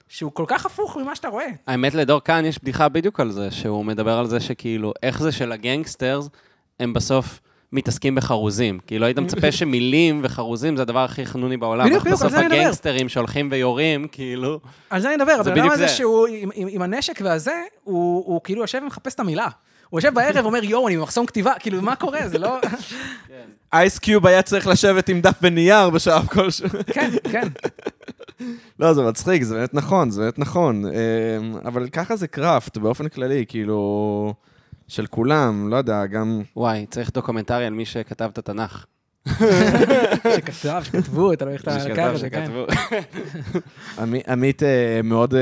שהוא 0.10 0.32
כל 0.34 0.46
כך 0.48 0.66
הפוך 0.66 0.98
ממה 0.98 1.16
שאתה 1.16 1.28
רואה. 1.28 1.46
האמת, 1.68 1.94
לדור 1.94 2.20
כאן 2.20 2.46
יש 2.46 2.60
בדיחה 2.60 2.90
בדיוק 2.90 3.20
על 3.20 3.32
זה, 3.32 3.52
שהוא 3.52 3.86
מדבר 3.86 4.18
על 4.18 4.28
זה 4.28 4.40
שכאילו, 4.40 4.94
איך 5.04 5.22
זה 5.22 5.32
שלגנגסטרס, 5.32 6.30
הם 6.80 6.94
בסוף 6.94 7.40
מתעסקים 7.72 8.16
בחרוזים. 8.16 8.80
כאילו, 8.88 9.06
היית 9.06 9.20
מצפה 9.20 9.52
שמילים 9.52 10.22
וחרוזים 10.24 10.76
זה 10.76 10.82
הדבר 10.82 11.00
הכי 11.00 11.26
חנוני 11.26 11.58
בעולם. 11.58 11.86
בדיוק, 11.86 12.02
בדיוק, 12.02 12.22
על 12.22 12.28
בסוף 12.28 12.32
זה 12.32 12.40
אני 12.40 12.48
מדבר. 12.48 12.60
הגנגסטרים 12.62 13.10
שהולכים 13.10 13.48
ויורים, 13.52 14.08
כאילו... 14.12 14.60
על 14.90 15.02
זה 15.02 15.08
אני 15.08 15.16
מדבר, 15.16 15.32
הבן 15.32 15.52
אדם 15.52 15.52
בדיוק 15.52 15.74
הזה 15.74 15.88
זה. 15.88 15.94
שהוא 15.94 16.28
עם, 16.28 16.50
עם, 16.54 16.68
עם 16.72 16.82
הנשק 16.82 17.20
והזה, 17.24 17.62
הוא, 17.84 18.24
הוא 18.26 18.42
כאילו 18.44 18.62
יושב 18.62 18.80
ומחפש 18.84 19.14
את 19.14 19.20
המילה. 19.20 19.48
הוא 19.90 20.00
יושב 20.00 20.14
בערב 20.14 20.46
ואומר, 20.46 20.64
יואו, 20.64 20.88
אני 20.88 20.98
במחסום 20.98 21.26
כתיבה, 21.26 21.54
כאילו, 21.60 21.82
מה 21.82 21.96
קורה? 21.96 22.28
זה 22.28 22.38
לא... 22.38 22.58
אייס 23.74 24.00
קיוב 24.00 24.28
היה 24.28 24.42
צריך 24.42 24.68
לשבת 24.68 25.10
עם 25.10 25.22
דף 25.22 25.36
ונייר 25.42 25.90
בשלב 25.90 26.28
כלשהו. 26.28 26.70
כן, 26.94 27.10
כן. 27.32 27.48
לא, 28.80 28.94
זה 28.94 29.02
מצחיק, 29.02 29.44
זה 29.44 29.56
באמת 29.56 29.74
נכון, 29.74 30.10
זה 30.10 30.22
באמת 30.22 30.40
נכון. 30.40 30.86
אמ, 30.86 30.92
אבל 31.66 31.90
ככה 31.90 32.16
זה 32.16 32.28
craft, 32.28 32.78
באופן 32.78 33.10
כללי, 33.10 33.46
כאילו... 33.48 34.34
של 34.90 35.08
כולם, 35.08 35.70
לא 35.70 35.76
יודע, 35.76 36.06
גם... 36.06 36.42
וואי, 36.56 36.86
צריך 36.90 37.12
דוקומנטרי 37.14 37.66
על 37.66 37.74
מי 37.74 37.86
שכתב 37.86 38.30
את 38.34 38.38
התנ"ך. 38.38 38.86
שכתב, 40.36 40.82
שכתבו, 40.84 41.34
אתה 41.34 41.46
לא 41.46 41.52
איך 41.52 41.62
אתה 41.62 41.72
מי 41.72 41.78
לקח 41.78 41.88
שכתב, 41.88 42.12
את 42.14 42.20
זה, 42.20 42.30
כן. 42.30 42.52
עמית 44.28 44.64
אה, 44.64 45.02
מאוד... 45.04 45.34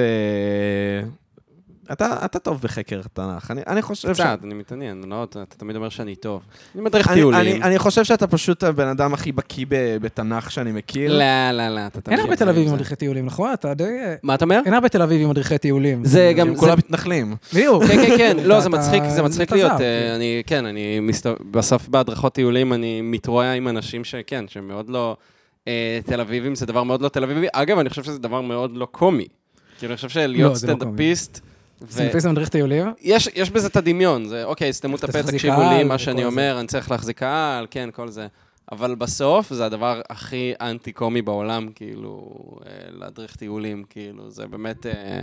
אה, 1.90 1.94
אתה, 1.94 2.26
אתה 2.26 2.40
טוב 2.40 2.62
בחקר 2.62 3.02
תנ"ך. 3.14 3.52
אני, 3.52 3.62
אני 3.68 3.82
חושב 3.82 4.16
ש... 4.16 4.20
קצת, 4.22 4.40
אני 4.44 4.54
מתעניין, 4.54 5.04
לא, 5.08 5.24
אתה 5.24 5.42
אתה 5.44 5.56
תמיד 5.56 5.76
אומר 5.76 5.90
שאני 5.90 6.16
טוב. 6.16 6.42
אני 6.76 6.84
מדריך 6.84 7.08
אני, 7.08 7.16
טיולים. 7.16 7.42
אני, 7.42 7.64
אני 7.64 7.80
חושב 7.80 8.04
שאתה 8.04 8.28
פשוט 8.28 8.64
הבן 8.64 8.88
אדם 8.88 9.14
הכי 9.14 9.32
בקיא 9.32 9.66
ב- 9.70 9.98
בתנ"ך 10.02 10.52
שאני 10.52 10.72
מכיר. 10.72 11.18
לא, 11.20 11.26
לא, 11.52 11.68
לא, 11.76 11.88
אתה 11.88 12.02
תמשיך. 12.02 12.12
אין 12.12 12.20
הרבה 12.20 12.36
תל 12.36 12.44
עם 12.44 12.50
אביבים. 12.50 12.74
מדריכי 12.74 12.96
טיולים, 12.96 13.26
נכון? 13.26 13.54
אתה 13.54 13.74
די... 13.74 13.84
מה 14.24 14.36
אתה 14.36 14.46
אומר? 14.46 14.62
אין 14.66 14.74
הרבה 14.74 14.90
תל 14.90 15.02
אביבים 15.02 15.30
מדריכי 15.30 15.58
טיולים. 15.58 16.06
זה 16.06 16.34
גם... 16.38 16.48
הם 16.48 16.54
זה- 16.56 16.60
כולם 16.60 16.78
מתנחלים. 16.78 17.36
בדיוק. 17.54 17.84
כן, 17.84 17.96
כן, 18.08 18.18
כן, 18.18 18.38
לא, 18.44 18.60
זה 18.62 18.70
מצחיק, 18.70 19.04
זה 19.10 19.24
מצחיק 19.24 19.52
להיות, 19.52 19.72
אה, 19.72 19.78
כן. 19.78 20.12
אני, 20.16 20.44
כן, 20.48 20.66
אני 20.66 21.00
מסתובב, 21.00 21.38
בסוף 21.52 21.88
בהדרכות 21.88 22.34
טיולים 22.34 22.74
אני 22.74 23.02
מתרועע 23.02 23.54
עם 23.54 23.68
אנשים 23.68 24.04
שכן, 24.04 24.46
שהם 24.48 24.68
מאוד 24.68 24.90
לא 24.90 25.18
אה, 25.68 26.00
תל 26.06 26.20
אביבים, 26.22 26.56
זה 26.56 26.66
דבר 26.66 26.84
מאוד 26.84 27.02
לא 27.02 27.10
תל 27.10 27.24
אביבי. 27.24 27.48
אגב, 27.54 27.80
אני 27.80 27.90
חושב 27.90 28.04
שזה 28.04 28.20
דבר 28.20 28.42
מאוד 28.42 28.72
לא 28.78 28.86
קומי. 28.92 29.26
כאילו, 29.80 29.92
אני 29.92 29.96
חושב 29.96 30.10
שלהיות 30.10 30.40
לא, 30.42 30.50
לא. 30.50 30.56
סטנדאפיסט, 30.56 31.42
ו- 31.82 31.92
סטנדאפיסט 31.92 32.28
מדריך 32.28 32.50
טיולים? 32.50 32.86
יש, 33.02 33.30
יש 33.36 33.50
בזה 33.50 33.68
את 33.68 33.76
הדמיון, 33.76 34.26
זה 34.26 34.44
אוקיי, 34.44 34.74
סתמו 34.74 34.96
את 34.96 35.04
הפה, 35.04 35.24
תקשיבו 35.24 35.62
לי, 35.62 35.84
מה 35.84 35.98
שאני 35.98 36.22
זה. 36.22 36.28
אומר, 36.28 36.58
אני 36.60 36.68
צריך 36.68 36.92
להחזיק 36.92 37.18
קהל, 37.20 37.68
כן, 37.72 37.90
כל 37.94 38.10
זה. 38.10 38.28
אבל 38.72 38.96
בסוף 38.96 39.54
זה 39.54 39.66
הדבר 39.66 40.02
הכי 40.10 40.54
אנטי-קומי 40.62 41.22
בעולם, 41.22 41.68
כאילו, 41.76 42.30
אה, 42.66 42.72
להדריך 42.92 43.36
טיולים, 43.36 43.84
כאילו, 43.90 44.30
זה 44.30 44.48
באמת... 44.48 44.86
אה, 44.86 45.22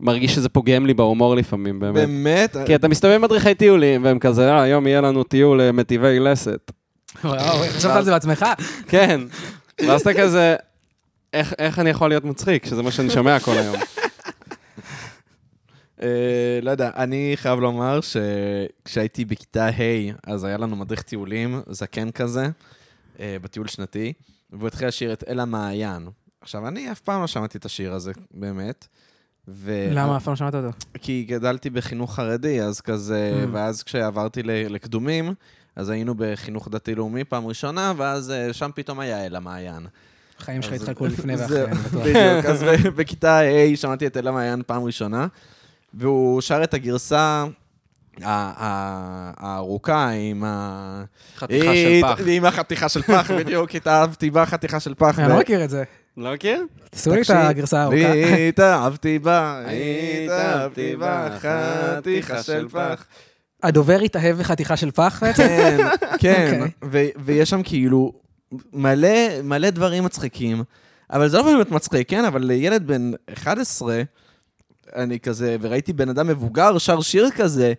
מרגיש 0.00 0.34
שזה 0.34 0.48
פוגם 0.48 0.86
לי 0.86 0.94
בהומור 0.94 1.36
לפעמים, 1.36 1.80
באמת. 1.80 1.94
באמת? 1.94 2.56
כי 2.66 2.74
אתה 2.74 2.88
מסתובב 2.88 3.14
עם 3.14 3.22
מדריכי 3.22 3.54
טיולים, 3.54 4.04
והם 4.04 4.18
כזה, 4.18 4.50
אה, 4.50 4.62
היום 4.62 4.86
יהיה 4.86 5.00
לנו 5.00 5.24
טיול 5.24 5.60
אה, 5.60 5.72
מטיבי 5.72 6.18
לסת. 6.18 6.72
וואו, 7.24 7.58
חשבת 7.68 7.96
על 7.96 8.04
זה 8.04 8.10
בעצמך? 8.10 8.46
כן. 8.88 9.20
ואז 9.86 10.00
אתה 10.00 10.14
כזה, 10.14 10.56
איך, 11.32 11.54
איך 11.58 11.78
אני 11.78 11.90
יכול 11.90 12.08
להיות 12.08 12.24
מצחיק, 12.24 12.66
שזה 12.66 12.82
מה 12.82 12.90
שאני 12.90 13.10
שומע 13.10 13.40
כל 13.40 13.52
היום. 13.52 13.76
אה, 16.02 16.08
לא 16.62 16.70
יודע, 16.70 16.90
אני 16.96 17.32
חייב 17.36 17.60
לומר 17.60 18.00
שכשהייתי 18.00 19.24
בכיתה 19.24 19.66
ה', 19.66 19.72
אז 20.32 20.44
היה 20.44 20.56
לנו 20.56 20.76
מדריך 20.76 21.02
טיולים, 21.02 21.60
זקן 21.70 22.10
כזה, 22.10 22.48
אה, 23.20 23.36
בטיול 23.42 23.68
שנתי, 23.68 24.12
והוא 24.52 24.68
התחיל 24.68 24.88
לשיר 24.88 25.12
את 25.12 25.24
אל 25.28 25.40
המעיין. 25.40 26.08
עכשיו, 26.40 26.68
אני 26.68 26.92
אף 26.92 27.00
פעם 27.00 27.20
לא 27.20 27.26
שמעתי 27.26 27.58
את 27.58 27.64
השיר 27.64 27.92
הזה, 27.92 28.12
באמת. 28.30 28.86
ו... 29.48 29.88
למה? 29.92 30.16
אף 30.16 30.24
פעם 30.24 30.32
לא 30.32 30.36
שמעת 30.36 30.54
אותו. 30.54 30.68
כי 31.00 31.24
גדלתי 31.28 31.70
בחינוך 31.70 32.14
חרדי, 32.14 32.62
אז 32.62 32.80
כזה, 32.80 33.32
Mm. 33.44 33.48
ואז 33.52 33.82
כשעברתי 33.82 34.42
לקדומים, 34.42 35.34
אז 35.76 35.88
היינו 35.88 36.14
בחינוך 36.16 36.68
דתי-לאומי 36.68 37.24
פעם 37.24 37.46
ראשונה, 37.46 37.92
ואז 37.96 38.30
אה, 38.30 38.52
שם 38.52 38.70
פתאום 38.74 39.00
היה 39.00 39.26
אל 39.26 39.36
המעיין. 39.36 39.86
החיים 40.38 40.62
שלך 40.62 40.72
התחלקו 40.72 41.06
לפני 41.06 41.36
ואחרי, 41.36 41.64
אני 41.64 41.74
בטוח. 41.88 42.00
בדיוק, 42.00 42.44
אז 42.44 42.64
בכיתה 42.96 43.38
ה' 43.40 43.76
שמעתי 43.76 44.06
את 44.06 44.16
אל 44.16 44.28
המעיין 44.28 44.62
פעם 44.66 44.84
ראשונה, 44.84 45.26
והוא 45.94 46.40
שר 46.40 46.64
את 46.64 46.74
הגרסה 46.74 47.44
הארוכה 48.20 50.08
עם 50.08 50.44
ה... 50.44 51.04
חתיכה 51.36 51.74
של 51.74 52.00
פח. 52.02 52.20
עם 52.26 52.44
החתיכה 52.44 52.88
של 52.88 53.02
פח, 53.02 53.30
בדיוק, 53.38 53.74
התאהבתי 53.74 54.30
בה 54.30 54.46
חתיכה 54.46 54.80
של 54.80 54.94
פח. 54.94 55.18
אני 55.18 55.28
לא 55.28 55.38
מכיר 55.38 55.64
את 55.64 55.70
זה. 55.70 55.84
לא 56.16 56.32
מכיר? 56.32 56.66
תעשו 56.90 57.14
לי 57.14 57.20
את 57.20 57.30
הגרסה 57.30 57.80
הארוכה. 57.80 58.12
התאהבתי 58.48 59.18
בה, 59.18 59.62
התאהבתי 60.24 60.96
בה, 60.96 61.28
חתיכה 61.38 62.42
של 62.42 62.68
פח. 62.68 63.04
הדובר 63.62 63.98
התאהב 64.00 64.38
בחתיכה 64.38 64.76
של 64.76 64.90
פח 64.90 65.22
בעצם? 65.22 65.42
כן, 65.42 65.80
כן, 66.18 66.60
אוקיי. 66.82 67.10
ויש 67.16 67.50
שם 67.50 67.62
כאילו 67.62 68.12
מלא, 68.72 69.42
מלא 69.42 69.70
דברים 69.70 70.04
מצחיקים, 70.04 70.62
אבל 71.10 71.28
זה 71.28 71.36
לא 71.36 71.42
באמת 71.42 71.70
מצחיק, 71.70 72.10
כן? 72.10 72.24
אבל 72.24 72.42
לילד 72.42 72.86
בן 72.86 73.10
11, 73.32 74.02
אני 74.96 75.20
כזה, 75.20 75.56
וראיתי 75.60 75.92
בן 75.92 76.08
אדם 76.08 76.26
מבוגר 76.26 76.78
שר 76.78 77.00
שיר 77.00 77.30
כזה, 77.36 77.72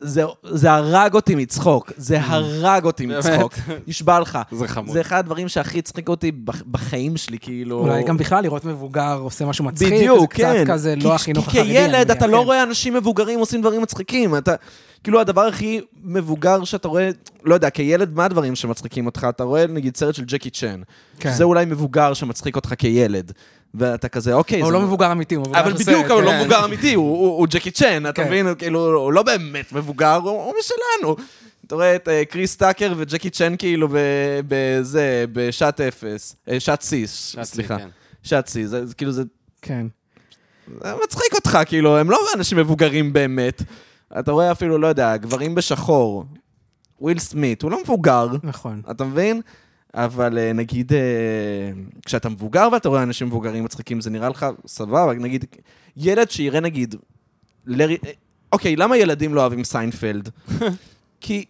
זה, 0.00 0.22
זה 0.44 0.72
הרג 0.72 1.14
אותי 1.14 1.34
מצחוק, 1.34 1.92
זה 1.96 2.18
הרג 2.20 2.84
אותי? 2.84 3.06
מצחוק, 3.06 3.54
נשבע 3.88 4.20
לך. 4.20 4.38
זה 4.52 4.68
חמוד. 4.68 4.92
זה 4.92 5.00
אחד 5.00 5.18
הדברים 5.18 5.48
שהכי 5.48 5.78
הצחיק 5.78 6.08
אותי 6.08 6.32
בח- 6.32 6.62
בחיים 6.70 7.16
שלי, 7.16 7.38
כאילו... 7.38 7.78
אולי 7.78 8.02
גם 8.02 8.16
בכלל 8.16 8.42
לראות 8.42 8.64
מבוגר 8.64 9.18
עושה 9.20 9.46
משהו 9.46 9.64
מצחיק, 9.64 9.92
בדיוק, 9.92 10.20
זה 10.20 10.42
כן. 10.42 10.64
קצת 10.64 10.72
כזה 10.72 10.94
כי- 11.00 11.04
לא 11.04 11.14
החינוך 11.14 11.50
כי 11.50 11.60
החרדי. 11.60 11.78
אני 11.78 11.92
כילד 11.92 12.10
אתה 12.10 12.26
לא 12.26 12.38
כן. 12.38 12.44
רואה 12.44 12.62
אנשים 12.62 12.94
מבוגרים 12.94 13.38
עושים 13.38 13.60
דברים 13.60 13.82
מצחיקים. 13.82 14.36
אתה, 14.36 14.54
כאילו, 15.04 15.20
הדבר 15.20 15.40
הכי 15.46 15.80
מבוגר 16.04 16.64
שאתה 16.64 16.88
רואה, 16.88 17.10
לא 17.44 17.54
יודע, 17.54 17.70
כילד, 17.70 18.14
מה 18.14 18.24
הדברים 18.24 18.56
שמצחיקים 18.56 19.06
אותך? 19.06 19.26
אתה 19.28 19.44
רואה, 19.44 19.66
נגיד, 19.66 19.96
סרט 19.96 20.14
של 20.14 20.24
ג'קי 20.24 20.50
צ'ן. 20.50 20.80
כן. 21.20 21.32
זה 21.32 21.44
אולי 21.44 21.64
מבוגר 21.64 22.14
שמצחיק 22.14 22.56
אותך 22.56 22.74
כילד. 22.78 23.32
ואתה 23.74 24.08
כזה, 24.08 24.34
אוקיי, 24.34 24.60
הוא. 24.60 24.72
לא 24.72 24.80
מבוגר 24.80 25.12
אמיתי, 25.12 25.34
הוא 25.34 25.42
מבוגר 25.44 25.60
אבל 25.60 25.72
בדיוק, 25.72 26.04
אבל 26.04 26.10
הוא 26.12 26.22
לא 26.22 26.30
כן. 26.30 26.40
מבוגר 26.40 26.64
אמיתי, 26.64 26.94
הוא- 26.94 27.46
ג'קי 27.50 27.70
צ'ן, 27.70 28.06
אתה 28.06 28.12
כן. 28.22 28.26
מבין? 28.26 28.54
כאילו, 28.58 28.98
הוא 29.00 29.12
לא 29.12 29.22
באמת 29.22 29.72
מבוגר, 29.72 30.14
הוא 30.14 30.52
משלנו. 30.60 31.16
אתה 31.66 31.74
רואה 31.74 31.96
את 31.96 32.08
אה, 32.08 32.24
קריס 32.24 32.56
טאקר 32.56 32.94
וג'קי 32.96 33.30
צ'ן 33.30 33.54
כאילו 33.58 33.88
בזה, 34.48 35.24
בשעת 35.32 35.80
אפס, 35.80 36.36
אה, 36.50 36.60
שעת 36.60 36.82
סיס, 36.82 37.36
סליחה. 37.42 37.78
כן. 37.78 37.88
שעת 38.22 38.46
סיס, 38.48 38.68
זה 38.70 38.94
כאילו, 38.96 39.12
זה 39.12 39.22
כן. 39.62 39.86
זה 40.84 40.92
מצחיק 41.04 41.34
אותך, 41.34 41.58
כאילו, 41.66 41.98
הם 41.98 42.10
לא 42.10 42.18
אנשים 42.36 42.58
מבוגרים 42.58 43.12
באמת. 43.12 43.62
אתה 44.18 44.32
רואה 44.32 44.52
אפילו, 44.52 44.78
לא 44.78 44.86
יודע, 44.86 45.16
גברים 45.16 45.54
בשחור. 45.54 46.24
וויל 47.00 47.18
סמית, 47.18 47.62
הוא 47.62 47.70
לא 47.70 47.82
מבוגר, 47.82 48.28
נכון. 48.42 48.82
אתה 48.90 49.04
מבין? 49.04 49.40
אבל 49.94 50.38
אה, 50.38 50.52
נגיד, 50.52 50.92
אה, 50.92 50.98
כשאתה 52.06 52.28
מבוגר 52.28 52.68
ואתה 52.72 52.88
רואה 52.88 53.02
אנשים 53.02 53.26
מבוגרים 53.26 53.64
מצחיקים, 53.64 54.00
זה 54.00 54.10
נראה 54.10 54.28
לך 54.28 54.46
סבבה, 54.66 55.14
נגיד, 55.14 55.44
ילד 55.96 56.30
שיראה 56.30 56.60
נגיד, 56.60 56.94
לרי... 57.66 57.96
אה, 58.06 58.10
אוקיי, 58.52 58.76
למה 58.76 58.96
ילדים 58.96 59.34
לא 59.34 59.40
אוהבים 59.40 59.64
סיינפלד? 59.64 60.28
כי 61.20 61.44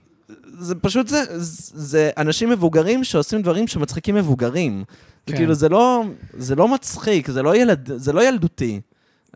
זה 0.59 0.74
פשוט, 0.74 1.09
זה, 1.09 1.24
זה 1.39 2.11
אנשים 2.16 2.51
מבוגרים 2.51 3.05
שעושים 3.05 3.43
דברים 3.43 3.66
שמצחיקים 3.66 4.14
מבוגרים. 4.14 4.84
כן. 4.86 5.32
כן. 5.32 5.39
כאילו, 5.39 5.55
זה 5.55 5.68
לא, 5.68 6.05
זה 6.39 6.55
לא 6.55 6.68
מצחיק, 6.68 7.30
זה 7.30 7.43
לא, 7.43 7.57
ילד, 7.57 7.91
זה 7.97 8.12
לא 8.12 8.28
ילדותי. 8.28 8.80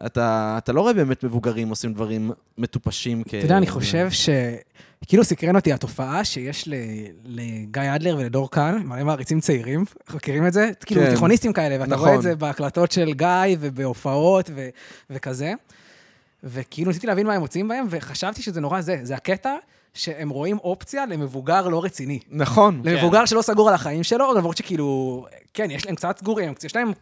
אתה, 0.07 0.55
אתה 0.59 0.73
לא 0.73 0.81
רואה 0.81 0.93
באמת 0.93 1.25
מבוגרים 1.25 1.69
עושים 1.69 1.95
דברים 1.95 2.31
מטופשים 2.59 3.23
כ... 3.25 3.35
אתה 3.35 3.37
יודע, 3.37 3.57
אני 3.57 3.67
חושב 3.67 4.11
ש... 4.11 4.29
כאילו 5.07 5.25
סקרן 5.25 5.57
אותי 5.57 5.73
התופעה 5.73 6.25
שיש 6.25 6.69
לגיא 7.25 7.95
אדלר 7.95 8.17
ולדור 8.17 8.51
קהל, 8.51 8.79
מלא 8.79 9.05
מעריצים 9.05 9.41
צעירים, 9.41 9.85
מכירים 10.15 10.47
את 10.47 10.53
זה? 10.53 10.71
כאילו 10.87 11.03
כן. 11.03 11.11
תיכוניסטים 11.11 11.53
כאלה, 11.53 11.77
ואתה 11.81 11.91
נכון. 11.91 12.07
רואה 12.07 12.17
את 12.17 12.23
זה 12.23 12.37
בהקלטות 12.37 12.93
של 12.93 13.13
גיא 13.13 13.57
ובהופעות 13.61 14.51
ו- 14.55 14.69
וכזה. 15.11 15.53
וכאילו 16.45 16.89
ניסיתי 16.89 17.07
להבין 17.07 17.27
מה 17.27 17.35
הם 17.35 17.41
מוצאים 17.41 17.69
בהם, 17.69 17.87
וחשבתי 17.91 18.43
שזה 18.43 18.61
נורא 18.61 18.81
זה, 18.81 18.99
זה 19.03 19.15
הקטע 19.15 19.55
שהם 19.95 20.29
רואים 20.31 20.59
אופציה 20.59 21.07
למבוגר 21.07 21.69
לא 21.69 21.85
רציני. 21.85 22.19
נכון. 22.31 22.83
למבוגר 22.85 23.25
שלא 23.25 23.43
סגור 23.43 23.69
על 23.69 23.75
החיים 23.75 24.03
שלו, 24.03 24.35
למרות 24.35 24.57
שכאילו, 24.57 25.27
כן, 25.55 25.71
יש 25.71 25.87
להם 25.87 25.95
קצת 25.95 26.19
סגורים, 26.19 26.55
יש 26.65 26.77
להם 26.77 26.93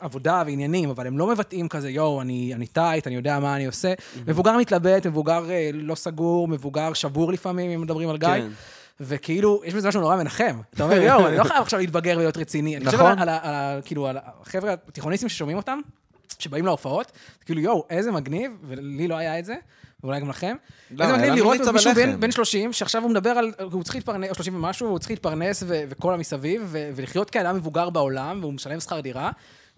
עבודה 0.00 0.42
ועניינים, 0.46 0.90
אבל 0.90 1.06
הם 1.06 1.18
לא 1.18 1.26
מבטאים 1.26 1.68
כזה, 1.68 1.90
יואו, 1.90 2.20
אני, 2.20 2.54
אני 2.54 2.66
טייט, 2.66 3.06
אני 3.06 3.16
יודע 3.16 3.38
מה 3.38 3.56
אני 3.56 3.66
עושה. 3.66 3.92
מבוגר 4.26 4.56
מתלבט, 4.56 5.06
מבוגר 5.06 5.50
אה, 5.50 5.70
לא 5.72 5.94
סגור, 5.94 6.48
מבוגר 6.48 6.92
שבור 6.92 7.32
לפעמים, 7.32 7.70
אם 7.70 7.80
מדברים 7.80 8.08
על 8.08 8.18
גיא. 8.18 8.28
כן. 8.28 8.46
וכאילו, 9.00 9.60
יש 9.64 9.74
בזה 9.74 9.88
משהו 9.88 10.00
נורא 10.00 10.16
מנחם. 10.16 10.60
אתה 10.74 10.84
אומר, 10.84 11.02
יואו, 11.02 11.26
אני 11.26 11.36
לא 11.36 11.44
חייב 11.44 11.62
עכשיו 11.62 11.80
להתבגר 11.80 12.12
ולהיות 12.16 12.36
רציני. 12.36 12.76
אני 12.76 12.84
חושב 12.84 12.96
נכון. 12.98 13.10
על, 13.12 13.18
על, 13.18 13.28
ה- 13.28 13.38
על, 13.42 13.54
ה- 13.54 13.82
כאילו, 13.84 14.06
על 14.06 14.16
החבר'ה 14.42 14.72
התיכוניסטים 14.88 15.28
ששומעים 15.28 15.56
אותם, 15.56 15.78
שבאים 16.38 16.66
להופעות, 16.66 17.12
כאילו, 17.44 17.60
יואו, 17.60 17.86
איזה 17.90 18.12
מגניב, 18.12 18.52
ולי 18.68 19.08
לא 19.08 19.14
היה 19.14 19.38
את 19.38 19.44
זה, 19.44 19.54
ואולי 20.02 20.20
גם 20.20 20.28
לכם. 20.28 20.56
לא, 20.90 21.04
איזה 21.04 21.16
מגניב 21.16 21.34
לראות 21.34 21.60
מישהו 21.72 21.94
בן, 21.94 22.08
לחם. 22.08 22.20
בן 22.20 22.30
30, 22.30 22.72
שעכשיו 22.72 23.02
הוא 23.02 23.10
מדבר 23.10 23.30
על, 23.30 23.52
הוא 23.72 23.82
צריך 23.82 23.94
להתפרנס, 23.96 24.30
או 24.30 24.34
30 24.34 24.54
ומשהו, 24.56 24.86
והוא 24.86 24.98
צריך 24.98 25.10
להתפרנס 25.10 25.62
וכל 25.66 26.14
המסביב, 26.14 26.62
ולחיות 26.94 27.30
כאדם 27.30 27.56
מבוגר 27.56 27.90
בעולם, 27.90 28.38
והוא 28.40 28.52
משלם 28.52 28.80
שכר 28.80 29.00
דירה, 29.00 29.30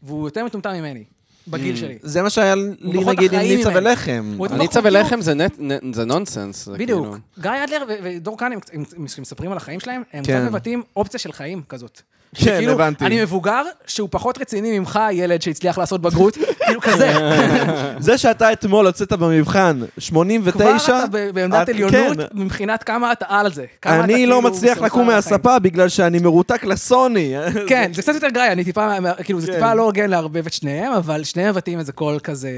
והוא 0.03 0.27
יותר 0.27 0.45
מטומטם 0.45 0.71
ממני, 0.73 1.05
בגיל 1.49 1.77
שלי. 1.77 1.99
זה 2.03 2.23
מה 2.23 2.31
שהיה 2.31 2.55
לי 2.55 2.65
נגיד 3.07 3.35
עם 3.35 3.41
ניצה. 3.41 3.69
ולחם. 3.75 4.37
צא 4.71 4.81
ולחם 4.85 5.21
זה 5.21 5.35
נט- 5.35 5.59
נ- 5.61 5.93
זה 5.93 6.05
נונסנס. 6.05 6.69
בדיוק. 6.69 7.03
כאילו- 7.07 7.17
גיא 7.41 7.51
אדלר 7.65 7.85
ודור 8.03 8.39
כאן, 8.39 8.53
הם- 8.53 8.59
הם- 8.73 8.85
הם- 8.97 9.07
כשמספרים 9.07 9.51
על 9.51 9.57
החיים 9.57 9.81
שלהם, 9.81 10.03
הם 10.13 10.25
כן. 10.25 10.41
קצת 10.41 10.51
מבטאים 10.51 10.83
אופציה 10.97 11.21
של 11.21 11.33
חיים 11.33 11.63
כזאת. 11.69 12.03
כן, 12.35 12.69
הבנתי. 12.69 13.07
אני 13.07 13.23
מבוגר, 13.23 13.63
שהוא 13.87 14.09
פחות 14.13 14.39
רציני 14.39 14.79
ממך, 14.79 15.01
ילד 15.13 15.43
שהצליח 15.43 15.79
לעשות 15.79 16.01
בגרות, 16.03 16.35
כאילו 16.67 16.81
כזה. 16.81 17.13
זה 17.99 18.19
שאתה 18.19 18.53
אתמול 18.53 18.87
הוצאת 18.87 19.13
במבחן 19.13 19.81
89, 19.99 20.85
כבר 20.85 21.05
אתה 21.05 21.33
בעמדת 21.33 21.63
את- 21.63 21.69
עליונות, 21.69 22.17
כן. 22.17 22.25
מבחינת 22.35 22.83
כמה 22.83 23.13
אתה 23.13 23.25
על 23.29 23.53
זה. 23.53 23.65
אני 23.87 24.03
לא 24.27 24.35
כאילו 24.37 24.43
מצליח 24.43 24.79
לקום. 24.79 25.07
מהספה 25.07 25.59
בגלל 25.59 25.89
שאני 25.89 26.19
מרותק 26.19 26.65
לסוני. 26.65 27.35
כן, 27.69 27.91
זה 27.95 28.03
קצת 28.03 28.15
יותר 28.15 28.29
גיא, 28.29 28.43
אני 28.53 28.65
טיפה, 28.65 28.89
כאילו, 29.25 29.41
זה 29.41 29.47
כן. 29.47 29.53
טיפה 29.53 29.75
לא 29.75 29.83
הוגן 29.83 30.11
לערבב 30.11 30.47
את 30.47 30.53
שניהם, 30.53 30.93
אבל 30.93 31.25
שניהם 31.25 31.51
מבטאים 31.51 31.79
איזה 31.79 31.93
קול 31.93 32.19
כזה 32.19 32.51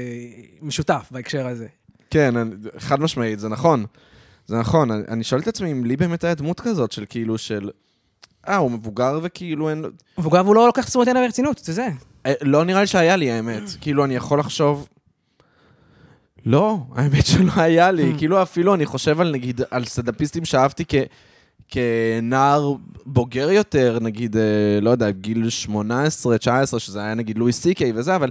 משותף 0.61 1.07
בהקשר 1.11 1.47
הזה. 1.47 1.67
כן, 2.09 2.33
חד 2.77 3.01
משמעית, 3.01 3.39
זה 3.39 3.49
נכון. 3.49 3.85
זה 4.47 4.57
נכון. 4.57 4.91
אני 4.91 5.23
שואל 5.23 5.41
את 5.41 5.47
עצמי 5.47 5.71
אם 5.71 5.85
לי 5.85 5.97
באמת 5.97 6.23
היה 6.23 6.33
דמות 6.35 6.59
כזאת 6.59 6.91
של 6.91 7.05
כאילו 7.09 7.37
של... 7.37 7.69
אה, 8.47 8.57
הוא 8.57 8.71
מבוגר 8.71 9.19
וכאילו 9.23 9.69
אין... 9.69 9.85
מבוגר 10.17 10.41
והוא 10.45 10.55
לא 10.55 10.65
לוקח 10.65 10.83
את 10.83 10.87
עצמו 10.87 11.01
יותר 11.01 11.13
ברצינות, 11.13 11.57
זה 11.57 11.73
זה. 11.73 11.87
אה, 12.25 12.33
לא 12.41 12.65
נראה 12.65 12.81
לי 12.81 12.87
שהיה 12.87 13.15
לי, 13.15 13.31
האמת. 13.31 13.63
כאילו, 13.81 14.05
אני 14.05 14.15
יכול 14.15 14.39
לחשוב... 14.39 14.87
לא, 16.45 16.77
האמת 16.95 17.25
שלא 17.25 17.51
היה 17.55 17.91
לי. 17.91 18.13
כאילו, 18.17 18.41
אפילו 18.41 18.73
אני 18.73 18.85
חושב 18.85 19.21
על, 19.21 19.31
נגיד, 19.31 19.61
על 19.71 19.85
סטנדאפיסטים 19.85 20.45
שאהבתי 20.45 20.83
כ... 20.87 20.95
כנער 21.71 22.73
בוגר 23.05 23.51
יותר, 23.51 23.97
נגיד, 24.01 24.37
אה, 24.37 24.79
לא 24.81 24.89
יודע, 24.89 25.11
גיל 25.11 25.49
18, 25.49 26.37
19, 26.37 26.79
שזה 26.79 26.99
היה 26.99 27.13
נגיד 27.13 27.37
לואי 27.37 27.51
סי 27.51 27.73
קיי 27.73 27.91
וזה, 27.95 28.15
אבל 28.15 28.29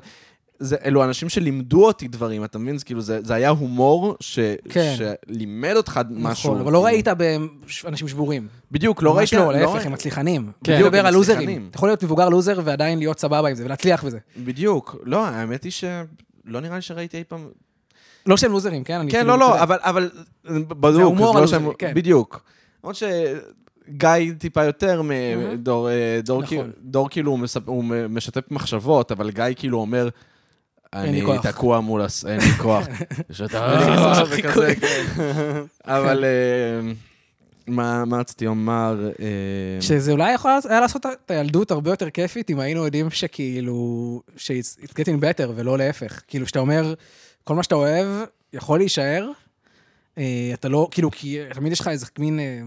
זה, 0.62 0.76
אלו 0.84 1.04
אנשים 1.04 1.28
שלימדו 1.28 1.86
אותי 1.86 2.08
דברים, 2.08 2.44
אתה 2.44 2.58
מבין? 2.58 2.78
זה 2.78 2.84
כאילו, 2.84 3.00
זה, 3.00 3.20
זה 3.24 3.34
היה 3.34 3.48
הומור 3.48 4.16
ש, 4.20 4.38
כן. 4.68 4.94
שלימד 4.96 5.72
אותך 5.76 6.00
משהו. 6.10 6.50
נכון, 6.50 6.60
אבל 6.60 6.72
לא. 6.72 6.84
ראית 6.84 7.08
באנשים 7.84 8.08
שבורים. 8.08 8.46
בדיוק, 8.72 9.02
לא 9.02 9.16
ראית... 9.16 9.32
ממש 9.34 9.40
לא, 9.42 9.52
להפך, 9.52 9.74
ראית- 9.74 9.86
הם 9.86 9.92
מצליחנים. 9.92 10.50
כן. 10.64 10.72
אני 10.72 10.82
מדבר 10.82 10.98
הם 10.98 11.06
על 11.06 11.14
לוזרים. 11.14 11.38
מצליחנים. 11.38 11.66
אתה 11.70 11.76
יכול 11.76 11.88
להיות 11.88 12.02
מבוגר 12.04 12.28
לוזר 12.28 12.60
ועדיין 12.64 12.98
להיות 12.98 13.18
סבבה 13.20 13.48
עם 13.48 13.54
זה 13.54 13.64
ולהצליח 13.64 14.04
בזה. 14.04 14.18
בדיוק. 14.36 14.96
לא, 15.04 15.26
האמת 15.26 15.64
היא 15.64 15.72
שלא 15.72 16.60
נראה 16.60 16.76
לי 16.76 16.82
שראיתי 16.82 17.18
אי 17.18 17.24
פעם... 17.28 17.48
לא 18.26 18.36
שהם 18.36 18.52
לוזרים, 18.52 18.84
כן? 18.84 19.00
כן, 19.02 19.08
כאילו, 19.10 19.24
לא, 19.28 19.38
לא, 19.38 19.44
יודע. 19.44 19.62
אבל, 19.62 19.78
אבל, 19.80 20.10
בדיוק, 20.44 20.92
זה 20.94 21.00
ההומור 21.02 21.46
זה 21.46 21.58
לא 21.58 21.72
כן. 21.78 21.92
בדיוק. 21.94 22.42
למרות 22.84 22.96
שגיא 22.96 24.08
טיפה 24.38 24.64
יותר 24.64 25.02
מדור, 25.02 25.88
אה, 25.90 26.20
דור, 26.24 26.42
נכון. 26.42 26.70
דור 26.82 27.08
כאילו, 27.08 27.30
הוא 27.30 27.38
מספ- 27.38 27.66
הוא 27.66 27.84
משתף 28.08 28.50
מחשבות, 28.50 29.12
אבל 29.12 29.30
גיא 29.30 29.44
כאילו 29.56 29.78
אומר, 29.78 30.08
אני 30.94 31.24
כוח." 31.24 31.46
תקוע 31.46 31.80
מול 31.80 32.02
הס... 32.02 32.24
אין 32.26 32.40
לי 32.40 32.52
כוח. 32.58 32.86
שאתה... 33.32 33.78
וכזה, 34.30 34.74
כן. 34.80 35.04
אבל 35.86 36.24
אה, 36.24 36.92
מה 37.66 38.04
רציתי 38.18 38.44
לומר? 38.44 39.10
אה, 39.20 39.82
שזה 39.82 40.12
אולי 40.12 40.32
יכול 40.32 40.50
היה 40.68 40.80
לעשות 40.80 41.06
את 41.06 41.30
הילדות 41.30 41.70
הרבה 41.70 41.90
יותר 41.90 42.10
כיפית 42.10 42.50
אם 42.50 42.60
היינו 42.60 42.84
יודעים 42.84 43.10
שכאילו, 43.10 44.22
ש- 44.36 44.50
it's 44.50 44.92
getting 44.92 45.20
better 45.20 45.48
ולא 45.56 45.78
להפך. 45.78 46.20
כאילו, 46.28 46.46
שאתה 46.46 46.58
אומר, 46.58 46.94
כל 47.44 47.54
מה 47.54 47.62
שאתה 47.62 47.74
אוהב 47.74 48.06
יכול 48.52 48.78
להישאר, 48.78 49.30
אה, 50.18 50.50
אתה 50.54 50.68
לא, 50.68 50.88
כאילו, 50.90 51.10
כי 51.10 51.38
תמיד 51.54 51.72
יש 51.72 51.80
לך 51.80 51.88
איזה 51.88 52.06
מין, 52.18 52.40
אה, 52.40 52.60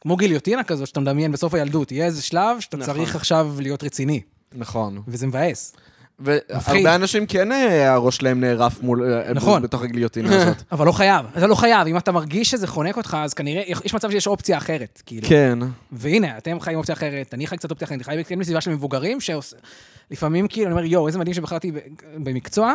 כמו 0.00 0.16
גיליוטינה 0.16 0.64
כזו 0.64 0.86
שאתה 0.86 1.00
מדמיין 1.00 1.32
בסוף 1.32 1.54
הילדות, 1.54 1.92
יהיה 1.92 2.06
איזה 2.06 2.22
שלב 2.22 2.60
שאתה 2.60 2.76
נכון. 2.76 2.94
צריך 2.94 3.16
עכשיו 3.16 3.54
להיות 3.58 3.84
רציני, 3.84 4.20
נכון. 4.54 5.02
וזה 5.08 5.26
מבאס. 5.26 5.76
והרבה 6.18 6.94
אנשים 6.94 7.26
כן, 7.26 7.52
אה, 7.52 7.92
הראש 7.92 8.16
שלהם 8.16 8.40
נערף 8.40 8.82
מול... 8.82 9.12
אה, 9.12 9.32
נכון. 9.32 9.62
בתוך 9.62 9.82
הגיליוטינה 9.82 10.36
הזאת. 10.36 10.62
אבל 10.72 10.86
לא 10.86 10.92
חייב, 10.92 11.26
אתה 11.38 11.46
לא 11.46 11.54
חייב, 11.54 11.86
אם 11.86 11.96
אתה 11.96 12.12
מרגיש 12.12 12.50
שזה 12.50 12.66
חונק 12.66 12.96
אותך, 12.96 13.16
אז 13.20 13.34
כנראה, 13.34 13.62
יש 13.84 13.94
מצב 13.94 14.10
שיש 14.10 14.26
אופציה 14.26 14.58
אחרת, 14.58 15.02
כאילו. 15.06 15.28
כן. 15.28 15.58
והנה, 15.92 16.38
אתם 16.38 16.60
חיים 16.60 16.78
אופציה 16.78 16.94
אחרת, 16.94 17.34
אני 17.34 17.46
חי 17.46 17.56
קצת 17.56 17.70
אופציה 17.70 17.86
אחרת, 17.86 18.08
אני 18.08 18.24
חי 18.24 18.36
בסביבה 18.36 18.60
של 18.60 18.70
מבוגרים, 18.70 19.18
שלפעמים 19.20 20.48
כאילו, 20.48 20.66
אני 20.66 20.72
אומר, 20.72 20.84
יואו, 20.84 21.06
איזה 21.06 21.18
מדהים 21.18 21.34
שבחרתי 21.34 21.72
במקצוע, 22.16 22.74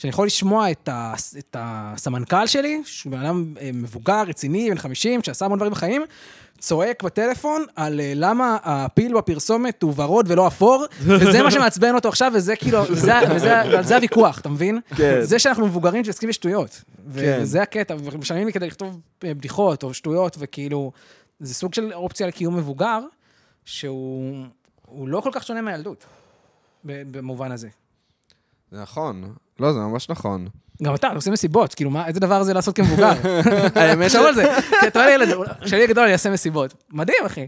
שאני 0.00 0.08
יכול 0.08 0.26
לשמוע 0.26 0.70
את, 0.70 0.88
ה, 0.88 1.14
את 1.38 1.56
הסמנכ"ל 1.58 2.46
שלי, 2.46 2.82
שהוא 2.84 3.12
בן 3.12 3.18
אדם 3.18 3.54
אה, 3.60 3.70
מבוגר, 3.72 4.22
רציני, 4.26 4.70
בן 4.70 4.78
50, 4.78 5.22
שעשה 5.22 5.44
המון 5.44 5.58
דברים 5.58 5.72
בחיים, 5.72 6.02
צועק 6.58 7.02
בטלפון 7.02 7.64
על 7.76 8.00
אה, 8.00 8.12
למה 8.16 8.58
הפיל 8.62 9.14
בפרסומת 9.14 9.82
הוא 9.82 9.94
ורוד 9.96 10.26
ולא 10.30 10.46
אפור, 10.46 10.84
וזה 11.02 11.42
מה 11.42 11.50
שמעצבן 11.50 11.94
אותו 11.94 12.08
עכשיו, 12.08 12.32
וזה 12.34 12.56
כאילו, 12.56 12.82
וזה, 12.90 13.12
וזה, 13.30 13.62
ועל 13.72 13.84
זה 13.84 13.94
הוויכוח, 13.94 14.40
אתה 14.40 14.48
מבין? 14.48 14.80
כן. 14.96 15.22
זה 15.22 15.38
שאנחנו 15.38 15.66
מבוגרים 15.66 16.04
שעוסקים 16.04 16.28
בשטויות. 16.28 16.82
כן. 17.14 17.38
וזה 17.42 17.62
הקטע, 17.62 17.96
ומשלמים 17.98 18.46
לי 18.46 18.52
כדי 18.52 18.66
לכתוב 18.66 19.00
אה, 19.24 19.34
בדיחות 19.34 19.82
או 19.82 19.94
שטויות, 19.94 20.36
וכאילו, 20.38 20.92
זה 21.40 21.54
סוג 21.54 21.74
של 21.74 21.92
אופציה 21.92 22.26
לקיום 22.26 22.56
מבוגר, 22.56 23.00
שהוא 23.64 24.44
הוא 24.86 25.08
לא 25.08 25.20
כל 25.20 25.30
כך 25.32 25.46
שונה 25.46 25.60
מהילדות, 25.60 26.04
במובן 26.84 27.52
הזה. 27.52 27.68
זה 28.70 28.82
נכון. 28.82 29.34
לא, 29.60 29.72
זה 29.72 29.78
ממש 29.78 30.08
נכון. 30.10 30.46
גם 30.82 30.94
אתה, 30.94 31.06
אתה 31.06 31.16
עושה 31.16 31.30
מסיבות, 31.30 31.74
כאילו, 31.74 31.90
מה, 31.90 32.06
איזה 32.06 32.20
דבר 32.20 32.42
זה 32.42 32.54
לעשות 32.54 32.76
כמבוגר? 32.76 33.12
האמת 33.74 34.06
תחשוב 34.10 34.26
על 34.26 34.34
זה, 34.34 34.44
כי 34.80 34.86
אתה 34.86 34.98
אומר 34.98 35.16
לי, 35.16 35.24
ילד, 35.24 35.36
כשאני 35.64 35.86
גדול 35.86 36.04
אני 36.04 36.12
אעשה 36.12 36.30
מסיבות. 36.30 36.74
מדהים, 36.92 37.24
אחי. 37.26 37.46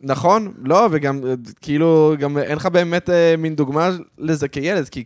נכון, 0.00 0.52
לא, 0.64 0.88
וגם, 0.90 1.20
אה, 1.26 1.34
כאילו, 1.60 2.14
גם 2.18 2.38
אין 2.38 2.56
לך 2.56 2.66
באמת 2.66 3.10
אה, 3.10 3.34
מין 3.38 3.56
דוגמה 3.56 3.90
לזה 4.18 4.48
כילד, 4.48 4.88
כי 4.88 5.04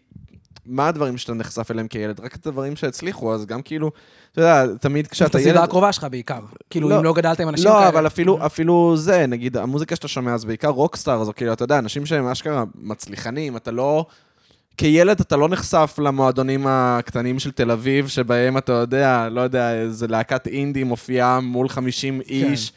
מה 0.66 0.89
הדברים 0.89 1.18
שאתה 1.18 1.35
נחשף 1.35 1.70
אליהם 1.70 1.89
כילד? 1.89 2.20
רק 2.20 2.35
את 2.35 2.47
הדברים 2.47 2.77
שהצליחו, 2.77 3.35
אז 3.35 3.47
גם 3.47 3.62
כאילו, 3.62 3.90
אתה 4.32 4.40
יודע, 4.40 4.66
תמיד 4.81 5.05
את 5.05 5.10
כשאתה 5.10 5.39
הסביבה 5.39 5.59
ילד... 5.59 5.64
הקרובה 5.64 5.93
שלך 5.93 6.06
בעיקר. 6.10 6.40
כאילו, 6.70 6.89
לא. 6.89 6.98
אם 6.98 7.05
לא 7.05 7.12
גדלת 7.14 7.40
עם 7.40 7.48
אנשים 7.48 7.66
לא, 7.66 7.72
כאלה. 7.72 7.89
אבל 7.89 8.06
אפילו, 8.06 8.47
אפילו 8.47 8.97
זה, 8.97 9.27
נגיד, 9.27 9.56
המוזיקה 9.56 9.97
שאתה 9.97 10.09
שומע, 10.09 10.35
אז 10.35 10.44
בעיקר 10.44 10.68
רוקסטאר, 10.68 11.20
אז 11.20 11.31
כאילו, 11.36 11.52
אתה 11.52 11.64
יודע, 11.64 11.78
אנשים 11.78 12.06
שהם 12.06 12.27
אשכרה 12.27 12.64
מצליחנים, 12.74 13.56
אתה 13.56 13.70
לא... 13.70 14.06
כילד 14.81 15.20
אתה 15.20 15.36
לא 15.36 15.48
נחשף 15.48 15.98
למועדונים 16.02 16.66
הקטנים 16.69 17.39
של 17.39 17.51
תל 17.51 17.70
אביב, 17.70 18.09
שבהם 18.09 18.59
אתה 18.59 18.73
יודע, 18.73 19.28
לא 19.31 19.40
יודע, 19.40 19.74
איזה 19.74 20.07
להקת 20.07 20.47
אינדי 20.47 20.85
מופיעה 20.85 21.40
מול 21.40 21.69
50 21.69 22.20
איש, 22.20 22.73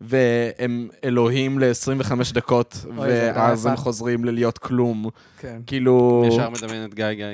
והם 0.00 0.88
אלוהים 1.04 1.58
ל-25 1.58 2.12
דקות, 2.32 2.84
אוי, 2.96 3.08
ואז 3.08 3.66
הם. 3.66 3.76
חוזרים 3.76 4.24
ללהיות 4.24 4.58
כלום. 4.58 5.08
כן. 5.38 5.60
כאילו... 5.66 6.24
ישר 6.28 6.50
מדמיין 6.50 6.84
את 6.84 6.94
גיא 6.94 7.12
גיא. 7.12 7.26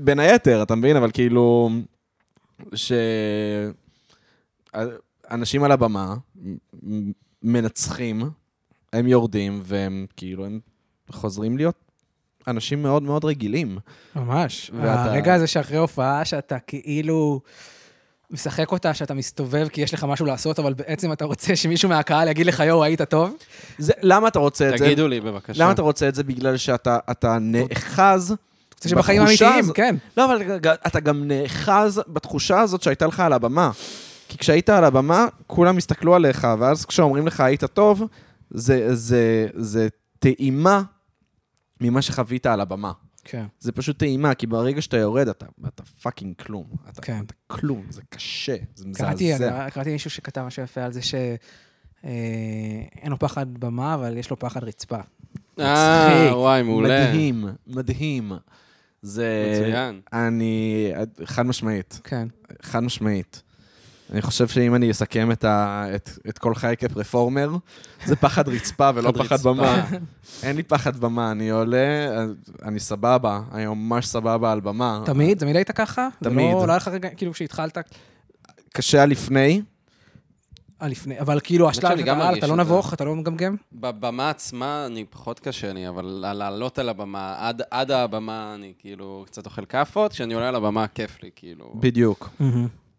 בין 0.00 0.18
היתר, 0.18 0.62
אתה 0.62 0.74
מבין? 0.74 0.96
אבל 0.96 1.10
כאילו... 1.10 1.70
ש... 2.74 2.92
אנשים 5.30 5.64
על 5.64 5.72
הבמה 5.72 6.14
מנצחים, 7.42 8.22
הם 8.92 9.06
יורדים, 9.06 9.60
והם 9.64 10.06
כאילו, 10.16 10.46
הם 10.46 10.60
חוזרים 11.10 11.56
להיות 11.56 11.84
אנשים 12.48 12.82
מאוד 12.82 13.02
מאוד 13.02 13.24
רגילים. 13.24 13.78
ממש. 14.16 14.70
ואתה- 14.80 15.04
הרגע 15.04 15.34
הזה 15.34 15.46
שאחרי 15.46 15.76
הופעה, 15.78 16.24
שאתה 16.24 16.58
כאילו 16.58 17.40
משחק 18.30 18.72
אותה, 18.72 18.94
שאתה 18.94 19.14
מסתובב 19.14 19.68
כי 19.68 19.80
יש 19.80 19.94
לך 19.94 20.04
משהו 20.04 20.26
לעשות, 20.26 20.58
אבל 20.58 20.74
בעצם 20.74 21.12
אתה 21.12 21.24
רוצה 21.24 21.56
שמישהו 21.56 21.88
מהקהל 21.88 22.28
יגיד 22.28 22.46
לך, 22.46 22.60
יואו, 22.66 22.84
היית 22.84 23.02
טוב? 23.02 23.36
זה, 23.78 23.92
למה 24.02 24.28
אתה 24.28 24.38
רוצה 24.38 24.68
את 24.68 24.78
זה? 24.78 24.84
תגידו 24.84 25.08
לי 25.08 25.20
בבקשה. 25.20 25.62
למה 25.64 25.72
אתה 25.72 25.82
רוצה 25.82 26.08
את 26.08 26.14
זה? 26.14 26.22
בגלל 26.24 26.56
שאתה 26.56 26.98
אתה 27.10 27.38
נאחז 27.40 28.34
רוצה 28.74 28.88
שבחיים 28.88 29.22
האמיתיים, 29.22 29.72
כן. 29.74 29.96
לא, 30.16 30.24
אבל 30.24 30.42
אתה 30.86 31.00
גם 31.00 31.24
נאחז 31.28 32.00
בתחושה 32.08 32.60
הזאת 32.60 32.82
שהייתה 32.82 33.06
לך 33.06 33.20
על 33.20 33.32
הבמה. 33.32 33.70
כי 34.28 34.38
כשהיית 34.38 34.70
על 34.70 34.84
הבמה, 34.84 35.26
כולם 35.46 35.76
הסתכלו 35.76 36.14
עליך, 36.14 36.46
ואז 36.58 36.84
כשאומרים 36.84 37.26
לך 37.26 37.40
היית 37.40 37.64
טוב, 37.64 38.02
זה, 38.50 38.94
זה, 38.94 39.46
זה 39.54 39.88
טעימה 40.18 40.82
ממה 41.80 42.02
שחווית 42.02 42.46
על 42.46 42.60
הבמה. 42.60 42.92
כן. 43.24 43.44
זה 43.60 43.72
פשוט 43.72 43.98
טעימה, 43.98 44.34
כי 44.34 44.46
ברגע 44.46 44.82
שאתה 44.82 44.96
יורד, 44.96 45.28
אתה, 45.28 45.46
אתה 45.66 45.82
פאקינג 45.82 46.34
כלום. 46.36 46.66
אתה, 46.88 47.02
כן. 47.02 47.22
אתה 47.26 47.34
כלום, 47.46 47.86
זה 47.90 48.02
קשה, 48.08 48.56
זה 48.74 48.84
קראתי, 48.94 49.28
מזעזע. 49.34 49.62
אני- 49.62 49.70
קראתי 49.70 49.92
מישהו 49.92 50.10
שכתב 50.10 50.42
משהו 50.46 50.62
יפה 50.62 50.82
על 50.84 50.92
זה 50.92 51.00
שאין 51.02 51.36
לו 53.10 53.18
פחד 53.18 53.58
במה, 53.58 53.94
אבל 53.94 54.16
יש 54.16 54.30
לו 54.30 54.38
פחד 54.38 54.64
רצפה. 54.64 54.96
אה, 55.60 56.08
מצחיק, 56.08 56.36
וואי, 56.36 56.62
מעולה. 56.62 57.08
מדהים, 57.08 57.44
מדהים. 57.66 58.32
זה... 59.02 59.52
מצוין. 59.54 60.00
אני... 60.12 60.92
חד 61.24 61.42
משמעית. 61.46 62.00
כן. 62.04 62.28
חד 62.62 62.80
משמעית. 62.80 63.42
אני 64.12 64.22
חושב 64.22 64.48
שאם 64.48 64.74
אני 64.74 64.90
אסכם 64.90 65.32
את, 65.32 65.44
ה, 65.44 65.84
את, 65.94 66.10
את 66.28 66.38
כל 66.38 66.54
חיי 66.54 66.76
כפרפורמר, 66.76 67.56
זה 68.04 68.16
פחד 68.16 68.48
רצפה 68.48 68.90
ולא 68.94 69.10
פחד 69.10 69.24
פחד 69.24 69.34
רצפה. 69.34 69.52
במה. 69.52 69.86
אין 70.42 70.56
לי 70.56 70.62
פחד 70.62 70.96
במה, 70.96 71.30
אני 71.30 71.50
עולה, 71.50 72.08
אני 72.62 72.80
סבבה, 72.80 73.40
אני 73.52 73.66
ממש 73.66 74.06
סבבה 74.06 74.52
על 74.52 74.60
במה. 74.60 75.02
תמיד? 75.04 75.38
תמיד 75.38 75.56
היית 75.56 75.70
ככה? 75.70 76.08
זה 76.20 76.30
תמיד. 76.30 76.54
לא 76.54 76.66
לא 76.66 76.72
היה 76.72 76.76
לך 76.76 76.88
רגע, 76.88 77.08
כאילו, 77.08 77.32
כשהתחלת, 77.32 77.78
קשה 78.72 78.98
היה 78.98 79.06
לפני, 79.06 79.62
אה, 80.82 80.88
לפני, 80.88 81.20
אבל 81.20 81.40
כאילו, 81.44 81.68
השלב 81.68 81.98
שאתה 81.98 82.28
על, 82.28 82.38
אתה 82.38 82.46
לא. 82.46 82.56
נבוך, 82.56 82.94
אתה 82.94 83.04
לא 83.04 83.16
מגמגם? 83.16 83.56
בבמה 83.72 84.30
עצמה 84.30 84.86
אני 84.86 85.04
פחות 85.10 85.40
קשה 85.40 85.72
לי, 85.72 85.88
אבל 85.88 86.24
על 86.26 86.36
לעלות 86.36 86.78
על 86.78 86.88
הבמה, 86.88 87.34
עד, 87.38 87.62
עד 87.70 87.90
הבמה 87.90 88.54
אני 88.54 88.72
כאילו 88.78 89.24
קצת 89.26 89.46
אוכל 89.46 89.64
כאפות, 89.64 90.12
כשאני 90.12 90.34
עולה 90.34 90.48
על 90.48 90.54
הבמה 90.54 90.86
כיף 90.86 91.22
לי, 91.22 91.30
כאילו. 91.36 91.72
בדיוק. 91.74 92.30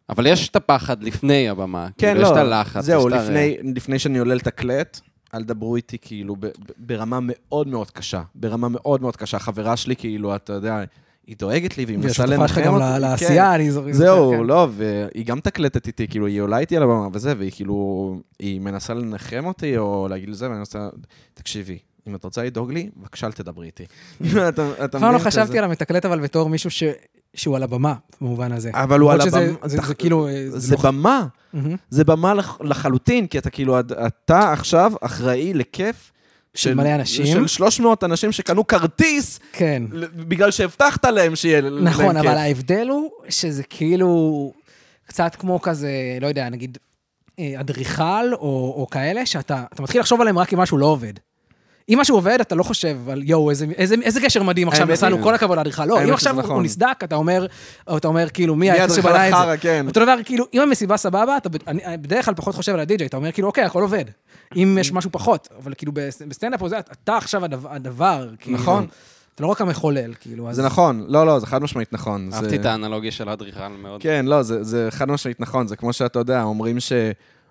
אבל 0.09 0.27
יש 0.27 0.49
את 0.49 0.55
הפחד 0.55 1.03
לפני 1.03 1.49
הבמה. 1.49 1.87
כן, 1.97 2.07
כאילו, 2.07 2.21
לא, 2.21 2.25
יש 2.25 2.31
את 2.31 2.37
הלחץ. 2.37 2.83
זהו, 2.83 3.09
יש 3.09 3.13
לפני, 3.15 3.57
לפני 3.75 3.99
שאני 3.99 4.17
עולה 4.17 4.35
לתקלט, 4.35 4.99
אל 5.33 5.43
דברו 5.43 5.75
איתי 5.75 5.97
כאילו 6.01 6.35
ב, 6.35 6.45
ב, 6.45 6.49
ברמה 6.77 7.19
מאוד 7.21 7.67
מאוד 7.67 7.91
קשה. 7.91 8.21
ברמה 8.35 8.67
מאוד 8.69 9.01
מאוד 9.01 9.15
קשה. 9.15 9.39
חברה 9.39 9.77
שלי, 9.77 9.95
כאילו, 9.95 10.35
אתה 10.35 10.53
יודע, 10.53 10.83
היא 11.27 11.35
דואגת 11.39 11.77
לי 11.77 11.85
והיא 11.85 11.97
מנסה 11.97 12.25
לנחם 12.25 12.47
שלך 12.47 12.57
אותי. 12.57 12.67
גם 12.67 12.79
כן. 12.79 12.95
ל- 12.95 12.97
לעשייה, 12.97 13.55
אני 13.55 13.71
זוכר. 13.71 13.93
זהו, 13.93 14.31
כן. 14.31 14.43
לא, 14.43 14.67
והיא 14.71 15.25
גם 15.25 15.39
תקלטת 15.39 15.87
איתי, 15.87 16.07
כאילו, 16.07 16.27
היא 16.27 16.41
עולה 16.41 16.57
איתי 16.57 16.77
על 16.77 16.83
הבמה 16.83 17.07
וזה, 17.13 17.33
והיא 17.37 17.51
כאילו, 17.51 18.17
היא 18.39 18.61
מנסה 18.61 18.93
לנחם 18.93 19.45
אותי 19.45 19.77
או 19.77 20.07
להגיד 20.09 20.29
לזה, 20.29 20.49
ואני 20.49 20.59
עושה, 20.59 20.89
תקשיבי, 21.33 21.77
אם 22.07 22.15
את 22.15 22.23
רוצה 22.23 22.43
לדאוג 22.43 22.71
לי, 22.71 22.89
בבקשה 22.97 23.27
אל 23.27 23.31
תדברי 23.31 23.65
איתי. 23.67 23.83
אתה 24.49 24.71
אף 24.85 24.91
פעם 24.91 25.01
לא 25.01 25.09
מבין? 25.09 25.19
חשבתי. 25.19 25.57
על 25.57 25.63
המתקלט, 25.65 26.05
אבל 26.05 26.19
בתור 26.19 26.49
מישהו 26.49 26.71
ש... 26.71 26.83
שהוא 27.35 27.55
על 27.55 27.63
הבמה, 27.63 27.93
במובן 28.21 28.51
הזה. 28.51 28.71
אבל 28.73 28.99
הוא 28.99 29.11
על 29.11 29.17
למרות 29.17 29.29
שזה- 29.31 29.39
הבמה- 29.45 29.67
זה- 29.67 29.77
תח- 29.77 29.87
זה 29.87 29.95
כאילו... 29.95 30.27
אה, 30.27 30.45
זה 30.49 30.75
לא- 30.75 30.81
במה, 30.81 31.27
מהמם. 31.53 31.75
זה 31.89 32.03
במה 32.03 32.33
לח- 32.33 32.57
לחלוטין, 32.61 33.27
כי 33.27 33.37
אתה 33.37 33.49
כאילו, 33.49 33.79
אתה 33.79 34.51
עכשיו 34.53 34.93
אחראי 35.01 35.53
לכיף 35.53 36.11
של 36.53 36.73
מלא 36.73 36.95
אנשים. 36.95 37.25
של 37.25 37.47
300 37.47 38.03
אנשים 38.03 38.31
שקנו 38.31 38.67
כרטיס 38.67 39.39
כן. 39.53 39.83
בגלל 40.15 40.51
שהבטחת 40.51 41.05
להם 41.05 41.35
שיהיה 41.35 41.61
להם 41.61 41.87
כיף. 41.87 41.99
נכון, 42.01 42.17
אבל 42.17 42.27
ההבדל 42.37 42.87
הוא 42.89 43.09
שזה 43.29 43.63
כאילו 43.63 44.51
קצת 45.07 45.35
כמו 45.39 45.61
כזה, 45.61 45.89
לא 46.21 46.27
יודע, 46.27 46.49
נגיד 46.49 46.77
אה, 47.39 47.53
אדריכל 47.59 48.33
או, 48.33 48.73
או 48.77 48.87
כאלה, 48.91 49.25
שאתה 49.25 49.63
אתה 49.73 49.83
מתחיל 49.83 50.01
לחשוב 50.01 50.21
עליהם 50.21 50.39
רק 50.39 50.53
אם 50.53 50.59
משהו 50.59 50.77
לא 50.77 50.85
עובד. 50.85 51.13
אם 51.89 51.99
משהו 51.99 52.15
עובד, 52.15 52.37
אתה 52.41 52.55
לא 52.55 52.63
חושב 52.63 53.09
על 53.09 53.21
יואו, 53.23 53.49
איזה, 53.49 53.65
איזה, 53.77 53.95
איזה 54.03 54.19
גשר 54.19 54.43
מדהים 54.43 54.67
עכשיו 54.67 54.87
היא- 54.87 55.23
כל 55.23 55.35
הכבוד 55.35 55.57
לאדריכל. 55.57 55.85
לא, 55.85 56.03
אם 56.03 56.13
עכשיו 56.13 56.33
נכון. 56.33 56.55
הוא 56.55 56.63
נסדק, 56.63 56.99
אתה 57.03 57.15
אומר, 57.15 57.45
או 57.87 57.97
אתה 57.97 58.07
אומר, 58.07 58.29
כאילו, 58.29 58.55
מי 58.55 58.71
האדריכל 58.71 59.01
שבנה 59.01 59.29
את 59.29 59.47
זה? 59.47 59.57
כן. 59.57 59.85
אותו 59.87 59.99
דבר, 59.99 60.15
כאילו, 60.25 60.45
אם 60.53 60.61
המסיבה 60.61 60.97
סבבה, 60.97 61.37
אתה, 61.37 61.49
ב- 61.49 61.55
אני 61.67 61.81
בדרך 62.01 62.25
כלל 62.25 62.33
פחות 62.33 62.55
חושב 62.55 62.73
על 62.73 62.79
הדי-ג'יי, 62.79 63.07
אתה 63.07 63.17
אומר, 63.17 63.31
כאילו, 63.31 63.47
אוקיי, 63.47 63.63
הכל 63.63 63.81
עובד. 63.81 64.05
אם 64.55 64.77
יש 64.81 64.91
משהו 64.91 65.09
פחות, 65.11 65.47
אבל 65.63 65.73
כאילו, 65.77 65.91
בס- 65.95 66.21
בסטנדאפ 66.27 66.61
או 66.61 66.69
זה, 66.69 66.79
אתה 66.79 67.17
עכשיו 67.17 67.45
הדבר, 67.45 67.69
הדבר 67.71 68.29
כאילו, 68.39 68.57
נכון. 68.57 68.87
אתה 69.35 69.43
לא 69.43 69.47
רק 69.47 69.61
המחולל, 69.61 70.13
כאילו, 70.19 70.49
אז... 70.49 70.55
זה 70.55 70.63
נכון, 70.63 71.05
לא, 71.07 71.25
לא, 71.25 71.39
זה 71.39 71.47
חד 71.47 71.61
משמעית 71.61 71.93
נכון. 71.93 72.31
זה- 72.31 72.37
אהבתי 72.37 72.55
את 72.55 72.65
האנלוגיה 72.65 73.11
של 73.11 73.29
האדריכל 73.29 73.67
מאוד. 73.81 74.01
כן, 74.01 74.25
לא, 74.25 74.41
זה, 74.43 74.63
זה 74.63 74.87
חד 74.91 75.11
משמעית 75.11 75.39
נכון, 75.39 75.67
זה 75.67 75.75
כמו 75.75 75.93
שאתה 75.93 76.19
יודע, 76.19 76.43
אומרים 76.43 76.79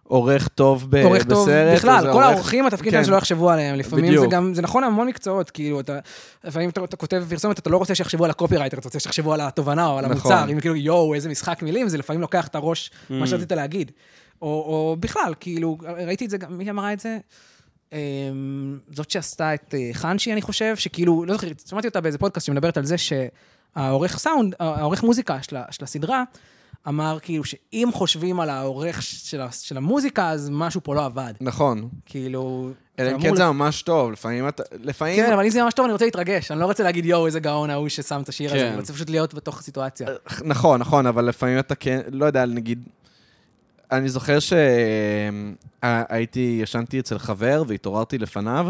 שעורך 0.09 0.49
טוב 0.49 0.87
ב- 0.91 0.97
עורך 0.97 1.25
טוב, 1.25 1.49
בסרט, 1.49 1.77
בכלל, 1.77 2.01
זה 2.01 2.07
כל 2.07 2.13
עורך- 2.13 2.25
האורחים, 2.27 2.67
התפקיד 2.67 2.93
כן. 2.93 3.05
שלא 3.05 3.17
יחשבו 3.17 3.51
עליהם. 3.51 3.75
לפעמים 3.77 4.05
זה 4.07 4.11
בדיוק. 4.13 4.33
גם, 4.33 4.55
זה 4.55 4.63
נכון 4.63 4.83
להמון 4.83 5.07
מקצועות, 5.09 5.51
כאילו, 5.51 5.81
אתה, 5.81 5.99
לפעמים 6.45 6.71
אתה, 6.71 6.85
אתה 6.85 6.97
כותב 6.97 7.25
פרסומת, 7.29 7.59
אתה 7.59 7.71
לא 7.71 7.77
רוצה 7.77 7.95
שיחשבו 7.95 8.25
על 8.25 8.31
הקופירייטר, 8.31 8.79
אתה 8.79 8.89
רוצה 8.89 9.01
שיחשבו 9.01 9.33
על 9.33 9.41
התובנה 9.41 9.87
או 9.87 9.99
על 9.99 10.07
נכון. 10.07 10.33
המוצר. 10.33 10.53
אם 10.53 10.61
כאילו, 10.61 10.77
יואו, 10.77 11.15
איזה 11.15 11.29
משחק 11.29 11.63
מילים, 11.63 11.89
זה 11.89 11.99
לפעמים 11.99 12.21
לוקח 12.21 12.47
את 12.47 12.55
הראש, 12.55 12.91
מה 13.11 13.27
שרצית 13.27 13.53
להגיד. 13.53 13.91
או, 14.43 14.47
או 14.49 14.97
בכלל, 15.01 15.35
כאילו, 15.41 15.79
ראיתי 16.07 16.25
את 16.25 16.31
זה, 16.31 16.39
גם- 16.39 16.59
מי 16.59 16.71
אמרה 16.71 16.93
את 16.93 17.01
זה? 17.01 17.19
אמ, 17.93 17.99
זאת 18.93 19.11
שעשתה 19.11 19.55
את 19.55 19.75
אה, 19.75 19.91
חנשי, 19.93 20.33
אני 20.33 20.43
חושב, 20.43 20.77
שכאילו, 20.77 21.25
לא 21.25 21.33
זוכר, 21.35 21.47
שמעתי 21.69 21.89
אותה 21.89 22.01
באיזה 22.01 22.19
פודקאסט 22.19 22.47
שמדברת 22.47 22.77
על 22.77 22.85
זה 22.85 22.97
שהעורך 22.99 24.19
סאונד, 24.19 24.55
העורך 24.61 25.03
מוזיקה 25.03 25.43
של, 25.43 25.57
של 25.71 25.85
הסדרה, 25.85 26.23
אמר 26.89 27.19
כאילו 27.23 27.45
שאם 27.45 27.89
חושבים 27.93 28.41
על 28.41 28.51
העורך 28.51 29.03
של, 29.03 29.41
של 29.51 29.77
המוזיקה, 29.77 30.31
אז 30.31 30.51
משהו 30.53 30.81
פה 30.85 30.95
לא 30.95 31.05
עבד. 31.05 31.35
נכון. 31.41 31.89
כאילו... 32.07 32.71
אלא 32.99 33.13
אם 33.13 33.21
כן 33.23 33.37
זה 33.37 33.47
ממש 33.47 33.83
טוב, 33.83 34.13
לפעמים 34.13 34.49
אתה... 34.49 34.63
לפעמים... 34.83 35.17
כן, 35.17 35.33
אבל 35.33 35.45
אם 35.45 35.51
זה 35.51 35.63
ממש 35.63 35.75
טוב, 35.75 35.85
אני 35.85 35.93
רוצה 35.93 36.05
להתרגש. 36.05 36.51
אני 36.51 36.61
לא 36.61 36.65
רוצה 36.67 36.83
להגיד, 36.83 37.05
יואו, 37.05 37.27
איזה 37.27 37.41
גאון 37.41 37.71
ההוא 37.71 37.89
ששם 37.89 38.21
את 38.23 38.29
השיר 38.29 38.51
הזה. 38.51 38.59
כן. 38.59 38.67
אני 38.67 38.77
רוצה 38.77 38.93
פשוט 38.93 39.11
להיות 39.11 39.35
בתוך 39.35 39.59
הסיטואציה. 39.59 40.09
נכון, 40.45 40.81
נכון, 40.81 41.07
אבל 41.07 41.25
לפעמים 41.25 41.59
אתה 41.59 41.75
כן, 41.75 42.01
לא 42.13 42.25
יודע, 42.25 42.47
נגיד, 42.47 42.89
אני 43.93 44.09
זוכר 44.09 44.39
שהייתי, 45.83 46.59
ישנתי 46.63 47.01
אצל 47.01 47.19
חבר 47.19 47.63
והתעוררתי 47.67 48.19
לפניו, 48.19 48.67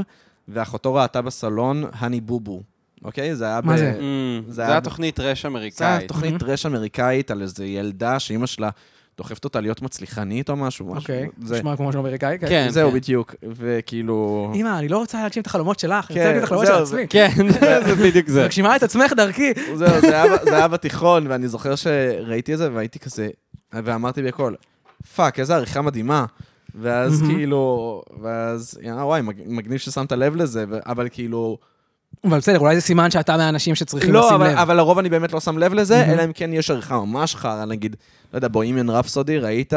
ואחותו 0.49 0.95
ראתה 0.95 1.23
בסלון 1.23 1.85
האני 1.93 2.21
בובו, 2.21 2.63
אוקיי? 3.05 3.37
זה 3.37 3.45
היה 3.45 3.61
מה 3.65 3.73
ב... 3.75 3.77
זה? 3.77 3.93
Mm, 3.99 4.03
זה 4.49 4.53
זה 4.55 4.63
היה- 4.63 4.81
תוכנית 4.81 5.21
רש 5.21 5.43
זה 5.43 5.49
היה 5.49 5.53
אמריקאית. 5.53 6.09
תוכנית 6.09 6.43
רש 6.43 6.67
אמריקאית 6.67 7.31
על 7.31 7.43
איזו 7.43 7.65
ילדה 7.65 8.19
שאימא 8.19 8.47
שלה 8.47 8.71
דוחפת 9.19 9.45
אותה 9.45 9.61
להיות 9.61 9.83
מצליחנית 9.83 10.51
או 10.51 10.57
משהו. 10.57 10.95
אוקיי, 10.97 11.29
זה- 11.43 11.57
נשמע 11.59 11.77
כמו 11.77 11.89
משהו 11.89 12.01
אמריקאי. 12.01 12.39
כן. 12.39 12.47
כן. 12.49 12.67
זהו, 12.71 12.91
בדיוק. 12.91 13.35
וכאילו... 13.43 14.51
אמא, 14.55 14.79
אני 14.79 14.89
לא 14.89 14.99
רוצה 14.99 15.23
להגשים 15.23 15.41
את 15.43 15.47
החלומות 15.47 15.79
שלך, 15.79 16.11
אני 16.11 16.19
כן, 16.19 16.21
רוצה 16.21 16.33
להגשים 16.33 16.39
את 16.39 16.45
החלומות 16.45 16.67
של 16.67 16.73
עצמי. 16.83 17.07
כן, 17.09 17.29
זה 17.87 17.95
בדיוק 17.95 18.29
זה. 18.29 18.45
מגשימה 18.45 18.77
את 18.77 18.83
עצמך 18.83 19.13
דרכי. 19.17 19.53
זהו, 19.75 20.01
זה 20.01 20.23
היה, 20.23 20.37
זה 20.45 20.57
היה 20.57 20.69
בתיכון, 20.69 21.27
ואני 21.27 21.49
זוכר 21.49 21.75
שראיתי 21.75 22.53
את 22.55 22.59
זה, 22.59 22.73
והייתי 22.73 22.99
כזה, 22.99 23.29
ואמרתי 23.73 24.23
בקול, 24.23 24.57
fuck, 25.17 25.41
איזה 25.41 25.55
עריכה 25.57 25.83
מדהימה. 25.83 26.25
ואז. 26.81 27.23
כאילו, 27.27 28.03
ואז, 28.23 28.79
יא, 28.83 28.93
וואי, 28.93 29.23
מג- 29.23 29.43
מגניב 29.47 29.79
ששמת 29.79 30.13
לב 30.13 30.37
לזה, 30.37 30.65
אבל 30.87 31.09
כאילו... 31.13 31.59
אבל 32.25 32.39
בסדר, 32.39 32.59
אולי 32.59 32.75
זה 32.75 32.81
סימן 32.81 33.11
שאתה 33.11 33.37
מהאנשים 33.37 33.75
שצריכים 33.75 34.13
לא, 34.13 34.21
לשים 34.21 34.35
אבל, 34.35 34.51
לב. 34.51 34.59
אבל 34.59 34.77
לרוב 34.77 34.99
אני 34.99 35.09
באמת 35.09 35.33
לא 35.33 35.41
שם 35.41 35.59
לב 35.59 35.75
לזה, 35.75 35.97
מהמם. 35.99 36.13
אלא 36.13 36.25
אם 36.25 36.33
כן 36.33 36.53
יש 36.53 36.71
עריכה 36.71 36.97
ממש 36.99 37.37
חרא, 37.37 37.65
נגיד, 37.65 37.97
לא 38.33 38.39
יודע, 38.39 38.49
Bohemian 38.49 38.91
Rhapsody, 38.91 39.39
ראית? 39.39 39.73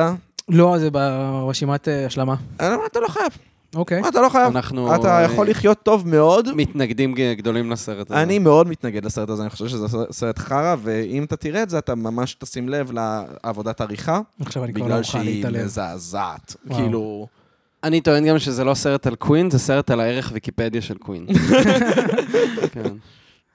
לא, 0.50 0.76
זה 0.80 0.92
ברשימת 0.92 1.88
אה, 1.88 2.06
השלמה. 2.06 2.36
אה, 2.62 2.76
אתה 2.92 3.00
לא 3.00 3.08
חייב, 3.08 3.32
אוקיי. 3.76 4.02
אתה 4.08 4.22
לא 4.22 4.30
חייב. 4.30 4.56
אנחנו... 4.56 4.96
אתה 4.96 5.22
יכול 5.26 5.50
לחיות 5.50 5.78
טוב 5.84 6.08
מאוד. 6.08 6.56
מתנגדים 6.56 7.16
גדולים 7.38 7.72
לסרט 7.72 8.12
הזה. 8.12 8.22
אני 8.22 8.40
מאוד 8.40 8.68
מתנגד 8.68 9.06
לסרט 9.06 9.30
הזה, 9.30 9.42
אני 9.42 9.50
חושב 9.50 9.68
שזה 9.68 9.86
סרט 10.12 10.40
חרא, 10.40 10.76
ואם 10.84 11.24
אתה 11.24 11.36
תראה 11.36 11.64
את 11.64 11.70
זה, 11.70 11.78
אתה 11.78 11.96
ממש 11.96 12.34
תשים 12.34 12.70
לב 12.70 12.92
לעבודת 12.92 13.82
עריכה, 13.82 14.20
עכשיו 14.42 14.64
אני 14.64 14.74
כבר 14.74 14.82
לא 14.82 14.86
בגלל 14.88 15.00
מוכן 15.00 15.12
שהיא 15.12 15.36
להתעלם. 15.36 15.66
מזעזעת. 15.66 16.56
כאילו... 16.76 17.28
אני 17.84 18.02
טוען 18.02 18.26
גם 18.28 18.40
שזה 18.40 18.64
לא 18.64 18.74
סרט 18.74 19.08
על 19.08 19.16
קווין, 19.16 19.50
זה 19.52 19.60
סרט 19.60 19.92
על 19.92 20.00
הערך 20.00 20.30
ויקיפדיה 20.34 20.82
של 20.82 20.98
קווין. 20.98 21.28
כן. 22.74 22.84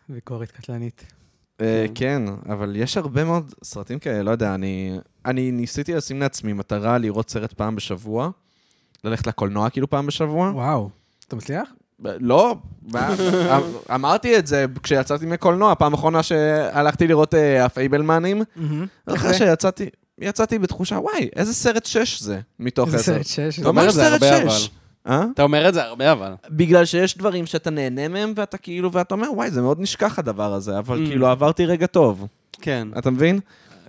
ביקורת 0.09 0.51
קטלנית. 0.51 1.05
אה, 1.61 1.87
כן. 1.95 2.25
כן, 2.47 2.53
אבל 2.53 2.77
יש 2.77 2.97
הרבה 2.97 3.25
מאוד 3.25 3.55
סרטים 3.65 3.99
כאלה, 3.99 4.23
לא 4.23 4.31
יודע, 4.31 4.55
אני, 4.55 4.99
אני 5.27 5.51
ניסיתי 5.51 5.95
לשים 5.95 6.21
לעצמי 6.21 6.53
מטרה 6.53 6.99
לראות 6.99 7.31
סרט 7.31 7.53
פעם 7.53 7.77
בשבוע, 7.77 8.31
ללכת 9.05 9.27
לקולנוע 9.27 9.71
כאילו 9.71 9.91
פעם 9.91 10.07
בשבוע. 10.07 10.51
וואו. 10.55 10.91
אתה 11.29 11.37
מצליח? 11.37 11.69
לא, 12.05 12.55
אמ- 12.95 13.01
אמרתי 13.95 14.39
את 14.39 14.47
זה 14.47 14.65
כשיצאתי 14.83 15.27
מקולנוע, 15.27 15.75
פעם 15.75 15.95
אחרונה 15.95 16.23
שהלכתי 16.23 17.07
לראות 17.07 17.35
אה, 17.35 17.65
הפייבלמנים, 17.65 18.39
איך 18.39 19.17
אחרי 19.17 19.29
זה? 19.33 19.39
שיצאתי, 19.39 19.89
יצאתי 20.21 20.59
בתחושה, 20.59 20.95
וואי, 20.95 21.29
איזה 21.37 21.55
סרט 21.55 21.87
שש 21.87 22.23
זה, 22.23 22.41
מתוך 22.61 22.87
איזה 22.95 22.99
עשר. 22.99 23.13
סרט 23.23 23.27
שש. 23.53 23.61
אתה 23.61 23.69
אומר 23.69 23.89
את 23.89 23.95
זה 23.95 24.01
סרט 24.01 24.23
הרבה, 24.23 24.51
שש. 24.51 24.71
אה? 25.07 25.25
אתה 25.35 25.43
אומר 25.43 25.69
את 25.69 25.75
זה 25.75 25.83
הרבה, 25.85 26.13
אבל. 26.13 26.33
בגלל 26.51 26.85
שיש 26.85 27.19
דברים 27.19 27.47
שאתה 27.47 27.71
נהנה 27.71 28.09
מהם, 28.09 28.33
ואתה 28.37 28.57
כאילו, 28.59 28.93
ואתה 28.93 29.15
אומר, 29.15 29.29
וואי, 29.35 29.51
זה 29.51 29.63
מאוד 29.63 29.81
נשכח 29.81 30.19
הדבר 30.19 30.53
הזה, 30.55 30.79
אבל 30.79 31.05
Mm. 31.05 31.09
כאילו 31.09 31.27
עברתי 31.27 31.67
רגע 31.67 31.87
טוב, 31.87 32.27
כן. 32.61 32.89
אתה 32.99 33.11
מבין? 33.11 33.41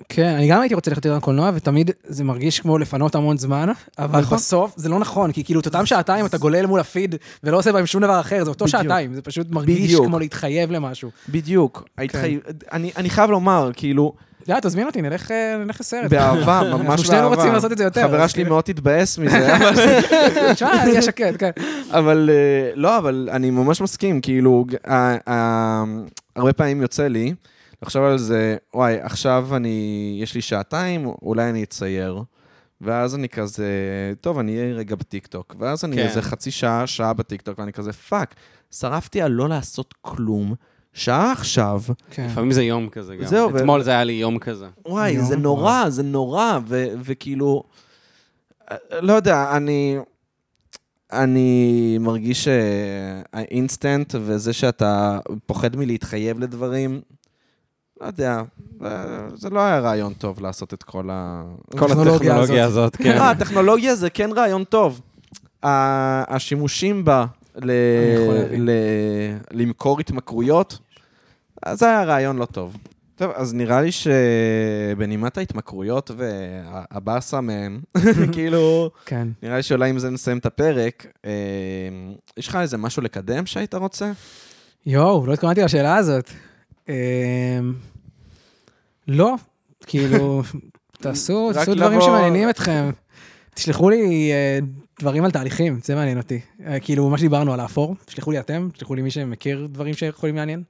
כן, 0.10 0.26
אני 0.36 0.48
גם 0.48 0.62
הייתי 0.62 0.76
רוצה 0.76 0.91
ללכת 0.91 1.06
לראות 1.06 1.24
קולנוע, 1.24 1.52
ותמיד 1.54 1.91
זה 2.04 2.24
מרגיש 2.24 2.60
כמו 2.60 2.78
לפנות 2.78 3.16
המון 3.16 3.38
זמן, 3.38 3.70
אבל 4.00 4.20
נכון. 4.22 4.38
בסוף 4.38 4.74
זה 4.76 4.90
לא 4.90 5.00
נכון, 5.00 5.32
כי 5.32 5.44
כאילו 5.44 5.60
את 5.60 5.66
אותם 5.66 5.86
שעתיים 5.86 6.26
אתה 6.26 6.38
גולל 6.38 6.66
מול 6.66 6.80
הפיד 6.80 7.16
ולא 7.44 7.58
עושה 7.58 7.72
בהם 7.72 7.86
שום 7.86 8.02
דבר 8.02 8.20
אחר, 8.20 8.44
זה 8.44 8.50
אותו 8.50 8.66
בדיוק. 8.66 8.82
שעתיים, 8.82 9.14
זה 9.14 9.22
פשוט 9.22 9.48
מרגיש 9.52 9.80
בדיוק. 9.84 10.06
כמו 10.06 10.20
להתחייב 10.20 10.72
למשהו. 10.72 11.10
בדיוק. 11.30 11.84
ההתחייב... 11.98 12.40
אני, 12.72 12.91
אני 12.98 13.10
חייב 13.10 13.30
לומר, 13.32 13.72
כאילו, 13.76 14.14
יאללה, 14.48 14.61
תזמין 14.61 14.86
אותי, 14.86 15.02
נלך 15.02 15.32
אה, 15.32 15.64
לסרט. 15.80 16.10
באהבה, 16.10 16.61
ממש 16.64 16.72
באהבה. 16.72 16.91
אנחנו 16.91 17.06
שנינו 17.06 17.30
רוצים 17.30 17.53
לעשות 17.53 17.72
את 17.72 17.78
זה 17.78 17.84
יותר, 17.84 18.03
חברה 18.03 18.28
שלי. 18.28 18.44
מאוד 18.44 18.64
תתבאס 18.64 19.18
מזה, 19.18 19.53
תשמע, 20.53 20.84
אני 20.84 20.90
אהיה 20.90 21.02
שקט, 21.02 21.34
כן. 21.40 21.52
אבל 21.90 22.30
אה, 22.34 22.72
לא, 22.76 22.98
אבל 22.98 23.30
אני 23.32 23.49
ממש 23.49 23.82
מסכים, 23.82 24.22
כאילו, 24.22 24.65
הרבה 26.36 26.53
פעמים 26.53 26.82
יוצא 26.82 27.07
לי 27.07 27.34
לחשוב 27.84 28.03
על 28.03 28.18
זה, 28.18 28.57
וואי, 28.74 28.98
עכשיו 29.02 29.48
אני, 29.56 30.18
יש 30.22 30.36
לי 30.36 30.41
שעתיים, 30.41 31.06
אולי 31.22 31.49
אני 31.49 31.64
אצייר. 31.64 32.24
ואז 32.82 33.15
אני 33.15 33.30
כזה, 33.30 33.68
טוב, 34.22 34.40
אני 34.40 34.57
אהיה 34.60 34.74
רגע 34.74 34.95
בטיקטוק. 34.95 35.56
ואז 35.60 35.86
אני 35.86 35.95
כן. 35.95 36.02
איזה 36.02 36.22
חצי 36.22 36.52
שעה, 36.52 36.88
שעה 36.88 37.14
בטיקטוק, 37.14 37.60
ואני 37.60 37.74
כזה, 37.74 37.94
fuck, 37.94 38.35
שרפתי 38.72 39.22
על 39.22 39.32
לא 39.32 39.49
לעשות 39.49 39.94
כלום, 40.02 40.56
שעה 40.94 41.32
עכשיו, 41.32 41.82
כן. 42.11 42.26
לפעמים 42.26 42.52
זה 42.52 42.64
יום 42.64 42.90
כזה 42.90 43.15
גם. 43.15 43.26
זהו, 43.26 43.53
ו- 43.53 43.57
אתמול 43.57 43.84
זה 43.84 43.91
היה 43.91 44.03
לי 44.03 44.14
יום 44.14 44.40
כזה. 44.40 44.65
וואי, 44.86 45.11
יום, 45.11 45.26
זה 45.26 45.38
נורא, 45.38 45.90
זה 45.90 46.03
נורא, 46.03 46.60
ו- 46.68 46.88
וכאילו, 47.03 47.64
אה, 48.72 48.78
לא 49.02 49.14
יודע, 49.14 49.57
אני... 49.57 49.98
אני 51.11 51.98
מרגיש 52.02 52.44
שהאינסטנט 53.34 54.15
וזה 54.20 54.53
שאתה 54.53 55.20
פוחד 55.45 55.76
מלהתחייב 55.76 56.40
לדברים, 56.40 57.02
לא 58.02 58.06
יודע, 58.06 58.41
אה, 58.86 58.90
זה 59.36 59.49
לא 59.49 59.60
היה 59.60 59.80
רעיון 59.80 60.14
טוב 60.14 60.41
לעשות 60.41 60.74
את 60.74 60.84
כל 60.84 61.10
ה... 61.11 61.44
כל 61.78 61.86
הטכנולוגיה 61.86 62.15
הטכנולוגיה 62.34 62.65
הזאת, 62.65 62.95
כן. 62.95 63.18
אה, 63.18 63.30
הטכנולוגיה 63.30 63.95
זה 63.95 64.10
כן 64.10 64.30
רעיון 64.36 64.64
טוב. 64.64 65.02
השימושים 65.64 67.06
בה 67.06 67.26
ל-. 67.56 67.72
ל- 68.57 68.72
למכור 69.52 69.99
התמכרויות, 69.99 70.78
אז 71.65 71.80
זה 71.80 71.85
היה 71.85 72.03
רעיון 72.03 72.38
לא 72.38 72.45
טוב. 72.45 72.77
טוב, 73.15 73.31
אז 73.35 73.53
נראה 73.53 73.81
לי 73.81 73.90
שבנימת 73.91 75.38
ההתמכרויות 75.38 76.11
והבאסה 76.18 77.41
מהם, 77.41 77.81
כאילו, 78.34 78.91
כן. 79.06 79.27
נראה 79.44 79.56
לי 79.57 79.64
שאולי 79.64 79.90
עם 79.90 79.99
זה 79.99 80.10
נסיים 80.10 80.38
את 80.38 80.45
הפרק. 80.45 81.06
אה, 81.26 81.31
יש 82.38 82.48
לך 82.48 82.56
איזה 82.56 82.77
משהו 82.77 83.02
לקדם 83.02 83.45
שהיית 83.45 83.73
רוצה? 83.76 84.11
יואו, 84.85 85.26
לא 85.26 85.34
התכוונתי 85.34 85.61
לשאלה 85.61 85.95
הזאת. 85.95 86.30
אמ, 86.90 86.94
לא, 89.07 89.35
כאילו, 89.88 90.44
תעשו 91.02 91.53
תעשו 91.53 91.76
דברים 91.76 91.99
לבוא- 91.99 92.06
שמעניינים 92.07 92.49
אתכם. 92.49 92.90
תשלחו 93.53 93.90
לי 93.90 94.31
אה, 94.31 94.60
דברים 94.99 95.26
על 95.26 95.31
תהליכים, 95.31 95.80
זה 95.84 95.95
מעניין 95.95 96.18
אותי. 96.18 96.40
אה, 96.65 96.80
כאילו, 96.80 97.10
מה 97.10 97.18
שדיברנו 97.18 97.53
על 97.53 97.60
האפור, 97.60 97.95
תשלחו 98.06 98.31
לי 98.31 98.40
אתם, 98.40 98.69
תשלחו 98.73 98.95
לי 98.95 99.02
מי 99.02 99.11
שמכיר 99.11 99.68
דברים 99.72 99.94
שיכולים 99.94 100.35
לעניין. 100.35 100.64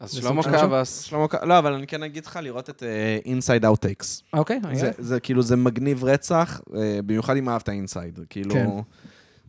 אז 0.00 0.10
שלמה? 0.12 0.42
קווס. 0.42 1.02
שלמה, 1.02 1.28
ק- 1.28 1.34
לא, 1.44 1.58
אבל 1.58 1.72
אני 1.72 1.86
כן 1.86 2.02
אגיד 2.02 2.26
לך 2.26 2.38
לראות 2.42 2.70
את 2.70 2.82
Inside 3.24 3.64
Outtakes. 3.64 4.22
אוקיי, 4.32 4.60
אני 4.64 4.76
זה, 4.78 4.90
זה 4.98 5.20
כאילו, 5.20 5.42
זה 5.42 5.56
מגניב 5.56 6.04
רצח, 6.04 6.60
אה, 6.76 6.98
במיוחד 7.06 7.36
אם 7.36 7.48
אהבת 7.48 7.68
Inside. 7.68 8.18
כאילו, 8.30 8.54
כן. 8.54 8.66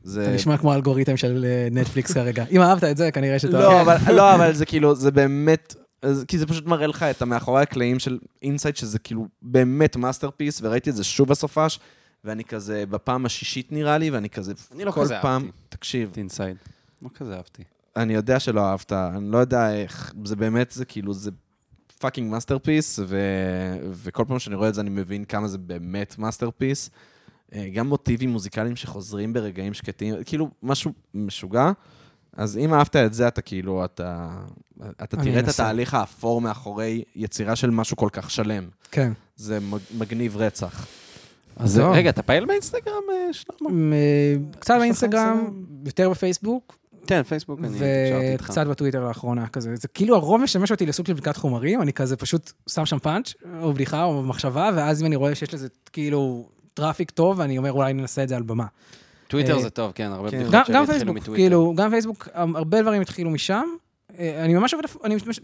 זה... 0.03 0.24
אתה 0.24 0.32
נשמע 0.34 0.57
כמו 0.57 0.72
האלגוריתם 0.74 1.18
של 1.18 1.45
אה, 1.48 1.68
נטפליקס 1.72 2.11
כרגע. 2.14 2.45
אם 2.52 2.61
אהבת 2.61 2.84
את 2.84 2.98
זה, 2.98 3.11
כנראה 3.11 3.40
שאתה... 3.40 3.53
לא, 3.60 3.82
אבל, 3.82 3.98
לא, 4.14 4.36
אבל 4.36 4.53
זה 4.53 4.65
כאילו, 4.65 4.95
זה 4.95 5.11
באמת, 5.11 5.76
אז- 6.02 6.26
כי 6.28 6.38
זה 6.38 6.45
פשוט 6.48 6.65
מראה 6.65 6.88
לך 6.88 7.03
את 7.03 7.22
המאחורי 7.22 7.61
הקלעים 7.61 7.99
של 7.99 8.19
Inside, 8.41 8.76
שזה 8.78 8.99
כאילו 8.99 9.28
באמת 9.41 9.95
masterpiece, 9.95 10.60
וראיתי 10.64 10.90
את 10.90 10.95
זה 10.95 11.03
שוב 11.03 11.28
בסופש, 11.30 11.80
ואני 12.24 12.44
כזה 12.44 12.84
בפעם 12.90 13.26
השישית 13.26 13.72
נראה 13.72 13.98
לי, 13.98 14.10
ואני 14.10 14.30
כזה, 14.30 14.53
אני 14.76 14.86
לא 14.86 14.91
כל 14.91 15.02
כזה 15.02 15.15
פעם, 15.22 15.41
אהבתי. 15.41 15.57
תקשיב, 15.69 16.11
Inside. 16.18 16.57
לא 17.02 17.10
כזה 17.15 17.36
אהבתי. 17.36 17.64
אני 17.98 18.14
יודע 18.14 18.40
שלא 18.40 18.61
אהבת, 18.65 18.94
אני 18.94 19.32
לא 19.32 19.38
יודע 19.38 19.74
איך, 19.76 20.14
זה 20.26 20.36
באמת, 20.36 20.72
זה 20.72 20.86
כאילו, 20.86 21.14
זה 21.14 21.32
fucking 21.99 22.32
masterpiece, 22.32 22.99
ו... 23.07 23.19
וכל 23.91 24.24
פעם 24.28 24.40
שאני 24.40 24.56
רואה 24.56 24.69
את 24.69 24.74
זה 24.76 24.82
אני 24.82 24.90
מבין 24.90 25.26
כמה 25.26 25.48
זה 25.48 25.57
באמת 25.57 26.15
masterpiece. 26.19 26.90
אה, 27.53 27.69
גם 27.74 27.88
מוטיבים 27.88 28.30
מוזיקליים 28.30 28.76
שחוזרים 28.76 29.34
ברגעים 29.34 29.74
שקטים, 29.74 30.15
כאילו, 30.26 30.49
משהו 30.64 30.91
משוגע. 31.14 31.72
אז 32.34 32.57
אם 32.57 32.74
אהבת 32.74 32.95
את 32.95 33.14
זה, 33.14 33.28
אתה 33.28 33.41
כאילו, 33.41 33.86
אתה, 33.86 34.30
אתה 35.03 35.18
תראה 35.18 35.40
את. 35.40 35.48
התהליך 35.48 35.94
האפור 35.94 36.41
מאחורי 36.41 37.03
יצירה 37.15 37.56
של 37.56 37.69
משהו 37.69 37.98
כל 37.98 38.10
כך 38.11 38.32
שלם. 38.32 38.68
כן. 38.91 39.11
זה 39.36 39.60
מג- 39.60 39.98
מגניב 39.98 40.38
רצח. 40.38 40.88
אז. 41.56 41.78
רגע, 41.94 42.10
אתה 42.10 42.24
פעיל 42.24 42.45
באינסטגרם, 42.45 42.94
אה, 43.11 43.34
שלמה? 43.34 43.69
אה, 43.95 44.36
קצת 44.60 44.74
באינסטגרם, 44.80 45.38
אינסטגרם? 45.38 45.64
יותר 45.86 46.10
בפייסבוק, 46.10 46.78
כן, 47.08 47.24
פייסבוק, 47.24 47.60
אני 47.60 47.68
נשארתי 47.70 48.32
איתך. 48.32 48.44
וקצת 48.44 48.68
בטוויטר 48.68 49.08
לאחרונה, 49.08 49.48
כזה. 49.48 49.76
זה 49.76 49.88
כאילו 49.88 50.16
הרוב 50.16 50.42
משמש 50.42 50.72
אותי 50.72 50.86
לסוג 50.86 51.08
של 51.08 51.14
בדיקת 51.14 51.38
חומרים, 51.38 51.82
אני 51.82 51.94
כזה 51.94 52.18
פשוט 52.18 52.52
שם 52.70 52.86
שם 52.86 53.00
פאנץ', 53.00 53.34
או 53.62 53.74
בדיחה, 53.74 54.04
או 54.04 54.24
מחשבה, 54.24 54.70
ואז 54.76 55.02
אם 55.02 55.06
אני 55.06 55.16
רואה 55.16 55.36
שיש 55.36 55.54
לזה 55.54 55.68
כאילו 55.94 56.50
traffic 56.74 57.11
טוב, 57.12 57.42
אני 57.42 57.58
אומר 57.58 57.72
אולי 57.72 57.94
ננסה 57.94 58.24
את 58.24 58.30
זה 58.30 58.36
על 58.36 58.44
במה. 58.44 58.66
טוויטר 59.28 59.56
אה, 59.56 59.62
זה 59.62 59.70
טוב, 59.70 59.92
כן, 59.96 60.12
הרבה 60.12 60.32
כן. 60.32 60.38
בדיחות 60.38 60.54
גם, 60.56 60.66
שלי 60.66 60.76
גם 60.76 60.86
פייסבוק, 60.86 61.16
מטוויטר. 61.16 61.42
כאילו, 61.42 61.74
גם 61.76 61.90
פייסבוק, 61.90 62.28
הרבה 62.34 62.82
דברים 62.82 63.02
התחילו 63.02 63.30
משם. 63.30 63.68
אה, 64.19 64.45
אני 64.45 64.53
ממש 64.53 64.73
עובד, 64.73 64.85
אני 65.03 65.15
משתמש- 65.15 65.39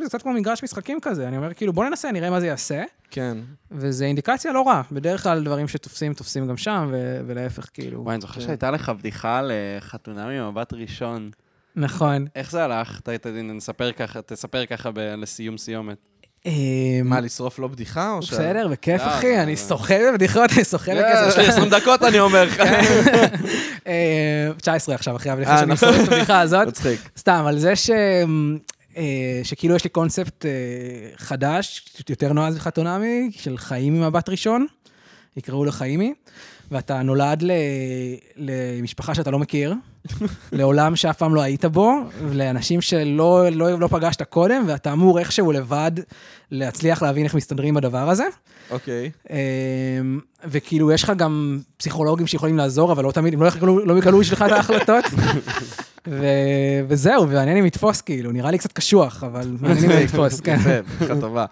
בזה 0.00 0.08
קצת 0.08 0.22
כמו 0.22 0.32
מגרש 0.32 0.64
משחקים 0.64 0.98
כזה, 1.02 1.28
אני 1.28 1.36
אומר, 1.36 1.54
כאילו, 1.54 1.72
בוא 1.72 1.84
ננסה, 1.84 2.12
נראה 2.12 2.30
מה 2.30 2.40
זה 2.40 2.46
יעשה, 2.46 2.82
כן. 3.10 3.38
וזה 3.70 4.04
אינדיקציה 4.04 4.52
לא 4.52 4.62
רעה. 4.66 4.82
בדרך 4.92 5.22
כלל 5.22 5.44
דברים 5.44 5.68
שתופסים, 5.68 6.14
תופסים 6.14 6.46
גם 6.48 6.56
שם, 6.56 6.88
ו- 6.92 7.20
ולהפך, 7.26 7.68
כאילו. 7.72 8.02
וואי, 8.04 8.14
אני 8.14 8.20
זוכר 8.20 8.34
כן. 8.34 8.40
שהייתה 8.40 8.70
לך 8.70 8.88
בדיחה 8.88 9.38
על 9.38 9.50
אה, 9.50 9.80
חתונה 9.80 10.26
ממבט 10.26 10.72
ראשון. 10.72 11.30
נכון. 11.76 12.26
איך 12.36 12.50
זה 12.50 12.64
הלך? 12.64 13.00
תספר 14.26 14.66
ככה 14.66 14.90
לסיום 15.16 15.58
סיומת. 15.58 15.98
אה, 16.46 16.52
מה, 17.04 17.20
לשרוף 17.20 17.58
לו 17.58 17.68
בדיחה 17.68 18.12
או 18.12 18.22
ש... 18.22 18.32
בסדר, 18.32 18.68
בכיף, 18.68 19.00
לא, 19.00 19.06
אחי, 19.06 19.40
אני 19.40 19.56
שוחה 19.56 19.94
בבדיחות, 20.08 20.52
אני 20.52 20.64
שוחה 20.64 20.92
יש 20.92 20.98
לכסף. 20.98 21.38
לי 21.38 21.46
20 21.46 21.68
דקות, 21.68 22.02
אני 22.02 22.20
אומר 22.20 22.44
לך. 22.44 22.60
אה, 23.86 24.50
19 24.56 24.94
עכשיו, 24.94 25.16
אחרי 25.16 25.32
הבדיחה 25.32 25.52
אה, 25.52 25.58
שאני 25.58 25.72
נכון. 25.72 25.92
שורף 25.92 26.08
את 26.08 26.12
הבדיחה 26.12 26.40
הזאת. 26.40 26.68
מצחיק. 26.68 27.00
סתם, 27.18 27.44
על 27.46 27.58
זה 27.58 27.76
ש... 27.76 27.90
אה, 28.96 29.40
שכאילו 29.42 29.76
יש 29.76 29.84
לי 29.84 29.90
קונספט 29.90 30.46
אה, 30.46 30.50
חדש, 31.16 31.84
יותר 32.08 32.32
נועז 32.32 32.56
וחתונמי, 32.56 33.30
של 33.32 33.58
חיים 33.58 34.00
ממבט 34.00 34.28
ראשון, 34.28 34.66
יקראו 35.36 35.64
לו 35.64 35.72
חיימי, 35.72 36.14
ואתה 36.70 37.02
נולד. 37.02 37.42
למשפחה 38.36 39.14
שאתה 39.14 39.30
לא 39.30 39.38
מכיר, 39.38 39.74
לעולם 40.52 40.96
שאף 40.96 41.18
פעם 41.18 41.34
לא 41.34 41.40
היית 41.40 41.64
בו, 41.64 41.94
לאנשים 42.32 42.80
שלא 42.80 43.48
לא, 43.52 43.78
לא 43.80 43.86
פגשת 43.86 44.22
קודם, 44.22 44.64
ואתה 44.66 44.92
אמור 44.92 45.18
איכשהו 45.18 45.52
לבד 45.52 45.92
להצליח 46.50 47.02
להבין 47.02 47.24
איך 47.24 47.34
מסתדרים 47.34 47.74
בדבר 47.74 48.10
הזה. 48.10 48.24
אוקיי. 48.70 49.10
אמ, 49.30 50.20
וכאילו, 50.46 50.92
יש 50.92 51.02
לך 51.02 51.12
גם 51.16 51.58
פסיכולוגים 51.76 52.26
שיכולים 52.26 52.56
לעזור, 52.56 52.92
אבל 52.92 53.04
לא 53.04 53.12
תמיד, 53.12 53.34
הם 53.34 53.42
לא 53.42 53.48
לא 53.86 53.98
יגלו 53.98 54.18
בשבילך 54.18 54.42
את 54.46 54.52
ההחלטות. 54.52 55.04
ו- 56.08 56.24
וזהו, 56.88 57.28
ומעניין 57.28 57.56
אם 57.56 57.66
יתפוס, 57.66 58.00
כאילו, 58.00 58.32
נראה 58.32 58.50
לי 58.50 58.58
קצת 58.58 58.72
קשוח, 58.72 59.24
אבל 59.24 59.56
מעניין 59.60 59.90
אם 59.90 59.98
יתפוס, 60.04 60.40
כן. 60.44 60.56
יפה, 60.60 60.70
בדיחה 60.98 61.20
טובה. 61.20 61.44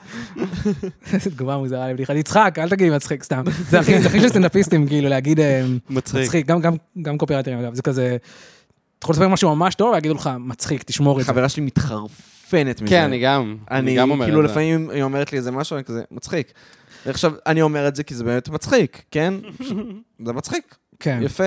איזו 1.13 1.31
תגובה 1.37 1.57
מוזרה 1.57 1.89
לבדיחה. 1.89 2.15
תצחק, 2.23 2.55
אל 2.59 2.69
תגיד 2.69 2.89
לי 2.91 2.97
מצחיק, 2.97 3.23
סתם. 3.23 3.43
זה 3.71 3.81
הכי 3.81 4.01
זה 4.01 4.09
הכי 4.09 4.21
של 4.21 4.29
סטנדאפיסטים, 4.29 4.87
כאילו, 4.87 5.09
להגיד 5.09 5.41
אמ, 5.41 5.79
מצחיק. 5.91 6.21
מצחיק, 6.23 6.47
גם- 6.47 6.61
גם- 6.61 6.75
גם 7.03 7.19
קופרייטרים, 7.19 7.59
אגב, 7.59 7.75
זה 7.75 7.83
כזה, 7.83 8.17
אתה 8.99 9.05
יכול 9.07 9.13
לספר 9.13 9.29
משהו 9.29 9.57
ממש 9.57 9.75
טוב, 9.75 9.95
ויגידו 9.95 10.15
לך, 10.15 10.31
מצחיק, 10.41 10.83
תשמור 10.83 11.21
את 11.21 11.25
זה. 11.27 11.33
חברה 11.33 11.49
שלי 11.49 11.63
מתחרפנת 11.63 12.81
מזה. 12.83 12.91
כן, 12.91 13.03
אני 13.05 13.19
גם. 13.19 13.57
אני 13.71 13.97
גם 13.97 14.11
אומר 14.11 14.25
כאילו 14.27 14.41
את 14.41 14.47
זה. 14.47 14.51
לפעמים 14.53 14.91
היא 14.91 15.03
אומרת 15.03 15.33
לי 15.33 15.39
איזה 15.39 15.51
משהו, 15.51 15.77
אני 15.77 15.85
כזה, 15.85 16.03
מצחיק. 16.11 16.53
ועכשיו, 17.07 17.33
אני 17.47 17.63
אומר 17.63 17.89
את 17.89 17.97
זה 17.97 18.03
כי 18.03 18.15
זה 18.15 18.25
באמת 18.25 18.49
מצחיק, 18.49 19.03
כן? 19.11 19.35
זה 20.27 20.33
מצחיק, 20.33 20.75
כן. 21.01 21.19
יפה. 21.23 21.45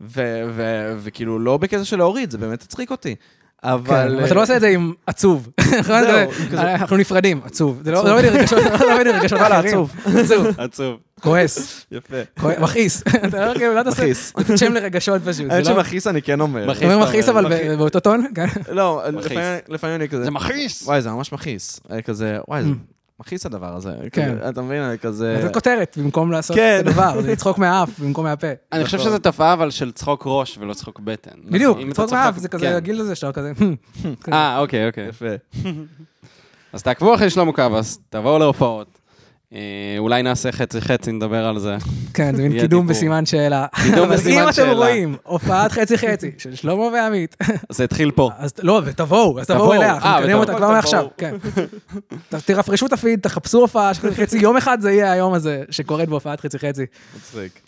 ו- 0.00 0.42
ו- 0.54 0.94
וכאילו, 1.02 1.38
לא 1.38 1.56
בקטע 1.56 1.84
של 1.84 1.96
להוריד, 1.96 2.30
זה 2.30 2.38
באמת 2.38 2.62
הצחיק 2.62 2.90
אותי. 2.90 3.14
כן, 3.62 3.68
אבל... 3.68 4.14
אבל 4.16 4.24
אתה 4.26 4.34
לא 4.34 4.42
עושה 4.42 4.56
את 4.56 4.60
זה 4.60 4.68
עם 4.68 4.92
עצוב. 5.06 5.48
כזה- 5.88 6.26
אנחנו 6.74 6.96
נפרדים, 6.96 7.40
עצוב. 7.44 7.80
זה 7.84 7.90
לא 7.90 8.02
זה 8.02 8.08
לא 8.08 8.18
מביא 8.18 8.30
לי 8.30 8.38
רגשות, 8.38 8.58
לא 8.80 9.12
רגשות 9.18 9.38
וואלה, 9.40 9.60
אחרים. 9.60 9.74
עצוב. 10.18 10.46
עצוב. 10.58 10.96
כועס, 11.20 11.86
יפה. 11.92 12.16
מכעיס. 12.60 13.02
לא 13.32 13.54
לא 13.74 13.90
מכעיס. 13.90 14.32
שם 14.56 14.72
לרגשות 14.72 15.22
פשוט. 15.22 15.50
האמת 15.50 15.64
זה 15.64 15.70
לא- 15.70 15.76
שמכעיס 15.76 16.06
אני 16.06 16.22
כן 16.22 16.40
אומר. 16.40 16.64
מכעיס. 16.66 16.78
אתה 16.82 16.94
אומר 16.94 17.06
מכעיס 17.08 17.28
אבל 17.28 17.76
באותו 17.76 18.00
טון? 18.00 18.26
כן. 18.34 18.46
לא. 18.72 19.02
לפעמים- 19.68 19.96
אני 20.00 20.08
כזה, 20.08 20.24
זה 20.24 20.30
מכעיס. 20.30 20.82
וואי, 20.86 21.02
זה 21.02 21.10
ממש 21.10 21.32
מכעיס. 21.32 21.80
כזה, 22.04 22.38
וואי, 22.48 22.62
זה 22.62 22.68
מכעיס 23.20 23.46
הדבר 23.46 23.76
הזה. 23.76 23.92
כן. 24.12 24.34
כזה, 24.38 24.48
אתה 24.48 24.62
מבין, 24.62 24.82
אני 24.82 24.98
כזה... 24.98 25.42
זה 25.42 25.52
כותרת 25.52 25.98
במקום 26.00 26.32
לעשות 26.32 26.56
כן. 26.56 26.78
את 26.80 26.86
הדבר, 26.86 27.22
זה 27.22 27.32
לצחוק 27.32 27.58
מהאף 27.58 27.98
במקום 27.98 28.24
מהפה. 28.24 28.46
אני 28.72 28.84
חושב. 28.84 28.98
שזו 28.98 29.18
תופעה 29.18 29.52
אבל 29.52 29.70
של 29.70 29.92
צחוק 29.92 30.22
ראש 30.26 30.58
ולא 30.58 30.74
צחוק 30.74 31.00
בטן. 31.00 31.30
בדיוק, 31.44 31.78
לצחוק 31.78 32.12
מהאף 32.12 32.36
זה 32.36 32.48
כן. 32.48 32.58
כזה 32.58 32.76
הגיל 32.76 33.00
הזה 33.00 33.14
שאתה 33.14 33.32
כזה, 33.32 33.52
אה, 34.32 34.58
אוקיי, 34.58 34.86
אוקיי. 34.86 35.08
יפה. 35.08 35.26
אז 36.72 36.82
תעקבו 36.82 37.14
אחרי 37.14 37.30
שלמה 37.30 37.52
קבס, 37.52 37.98
תבואו 38.10 38.38
להופעות. 38.38 38.98
אה, 39.54 39.58
אולי 39.98 40.22
נעשה 40.22 40.52
חצי-חצי, 40.52 41.12
נדבר 41.12 41.46
על 41.46 41.58
זה. 41.58 41.76
כן, 42.14 42.36
זה 42.36 42.42
מין 42.42 42.52
קידום 42.60 42.80
דיבור. 42.80 42.84
בסימן 42.94 43.26
שאלה. 43.26 43.66
קידום 43.82 44.06
אבל 44.06 44.16
בסימן 44.16 44.42
אם 44.42 44.48
אתם 44.48 44.52
שאלה. 44.52 44.72
רואים 44.72 45.16
הופעת 45.22 45.72
חצי 45.72 45.98
חצי 45.98 46.30
של 46.38 46.54
שלמה 46.54 46.82
ועמית, 46.82 47.36
זה 47.72 47.84
התחיל 47.84 48.10
פה. 48.10 48.30
אז 48.38 48.52
לא, 48.62 48.82
ותבואו, 48.84 49.40
אז 49.40 49.46
תבואו. 49.46 49.72
אליה, 49.74 49.90
אה, 49.92 49.94
אנחנו 49.94 50.10
נקדם 50.10 50.24
ותבואו. 50.24 50.40
אותה 50.40 50.54
כבר 50.56 50.70
מעכשיו, 50.70 51.06
כן. 51.18 51.34
תרפרשו 52.46 52.86
את 52.86 52.92
הפיד, 52.92 53.20
תחפשו 53.20 53.58
הופעה 53.60 53.94
של 53.94 54.10
חצי 54.10 54.22
חצי, 54.22 54.38
יום 54.38 54.56
אחד 54.56 54.80
זה 54.80 54.92
יהיה 54.92 55.12
היום 55.12 55.34
הזה 55.34 55.62
שקורית 55.70 56.08
בהופעת 56.08 56.40
חצי 56.40 56.58
חצי. 56.58 56.86
מצחיק. 57.16 57.60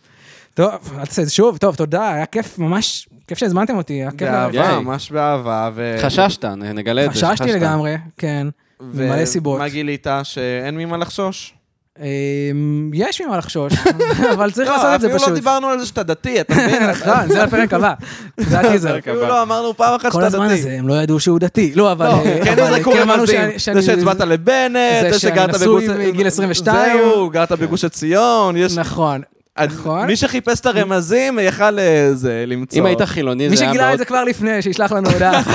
טוב, 0.54 0.70
אל 0.98 1.06
תעשה 1.06 1.22
את 1.22 1.26
זה 1.26 1.32
שוב, 1.34 1.56
טוב, 1.58 1.74
תודה, 1.74 2.12
היה 2.14 2.26
כיף, 2.26 2.58
ממש, 2.58 3.08
כיף 3.26 3.38
שהזמנתם 3.38 3.76
אותי, 3.76 3.92
היה 3.92 4.10
כיף. 4.10 4.20
באהבה. 4.28 4.80
ממש 4.80 5.10
באהבה. 5.12 5.70
ו- 5.74 5.96
חששת, 6.02 6.44
נגלה 6.44 7.04
את 7.04 7.14
זה. 7.14 7.26
חששתי. 7.26 7.52
לגמרי, 7.52 7.96
כן. 8.18 8.46
ו- 8.80 9.06
ממלא 9.08 9.24
סיבות. 9.24 9.58
מה 9.58 9.68
גילית? 9.68 10.06
שאין 10.22 10.76
ממה 10.76 10.96
לחשוש? 10.96 11.54
אמ, 12.00 12.90
יש 12.94 13.20
ממה 13.20 13.38
לחשוש, 13.38 13.72
אבל 14.34 14.50
צריך 14.50 14.70
לעשות 14.70 14.86
את 14.94 15.00
זה 15.00 15.06
אפילו 15.06 15.18
פשוט. 15.18 15.28
לא 15.28 15.34
דיברנו 15.34 15.66
על 15.68 15.80
זה 15.80 15.86
שאתה 15.86 16.02
דתי, 16.02 16.40
אתה 16.40 16.54
מבין? 16.54 16.82
נכון, 16.90 17.28
זה 17.28 17.42
לפרק 17.42 17.72
הבא. 17.74 17.94
זה 18.48 18.60
הטיזר. 18.60 18.98
אפילו 18.98 19.20
לא 19.26 19.42
אמרנו 19.42 19.76
פעם 19.76 19.94
אחת 19.94 20.12
כל 20.12 20.18
שאתה 20.18 20.26
הזמן 20.26 20.46
דתי. 20.48 20.58
הזה, 20.58 20.72
הם 20.78 20.88
לא 20.88 20.94
ידעו 20.94 21.20
שהוא 21.20 21.38
דתי. 21.38 21.72
לא, 21.74 21.92
אבל... 21.92 22.06
לא, 22.06 22.12
אה, 22.12 22.40
כן 22.44 22.52
אבל 22.58 22.62
יזרקו 22.72 22.92
כן 22.92 23.02
אמרנו 23.02 23.20
רמזים. 23.22 23.40
שאני- 23.40 23.58
שאני- 23.58 23.80
זה 23.82 23.86
שהצבעת 23.86 24.20
לבנט, 24.20 24.76
זה 25.02 25.08
זה 25.12 25.18
שגרת 25.18 25.60
בגוש... 25.60 25.84
מגיל 25.84 26.26
22. 26.26 26.98
זהו, 26.98 27.30
גרת 27.30 27.52
בגוש 27.52 27.84
עציון. 27.84 28.56
יש... 28.56 28.76
נכון. 28.76 29.20
נכון. 29.66 30.06
מי 30.06 30.16
שחיפש 30.16 30.60
את 30.60 30.66
הרמזים 30.66 31.38
יכל 31.38 31.78
אה, 31.78 32.10
זה, 32.14 32.44
למצוא. 32.46 32.78
אם 32.78 32.86
היית 32.86 33.02
חילוני, 33.02 33.48
מי 33.48 33.56
זה 33.56 33.64
היה 33.64 33.70
שגילה 33.70 33.84
מאוד... 33.84 33.92
את 33.92 33.98
זה 33.98 34.04
כבר 34.04 34.24
לפני, 34.24 34.62
שישלח 34.62 34.92
לנו 34.92 35.10
הודעה. 35.10 35.42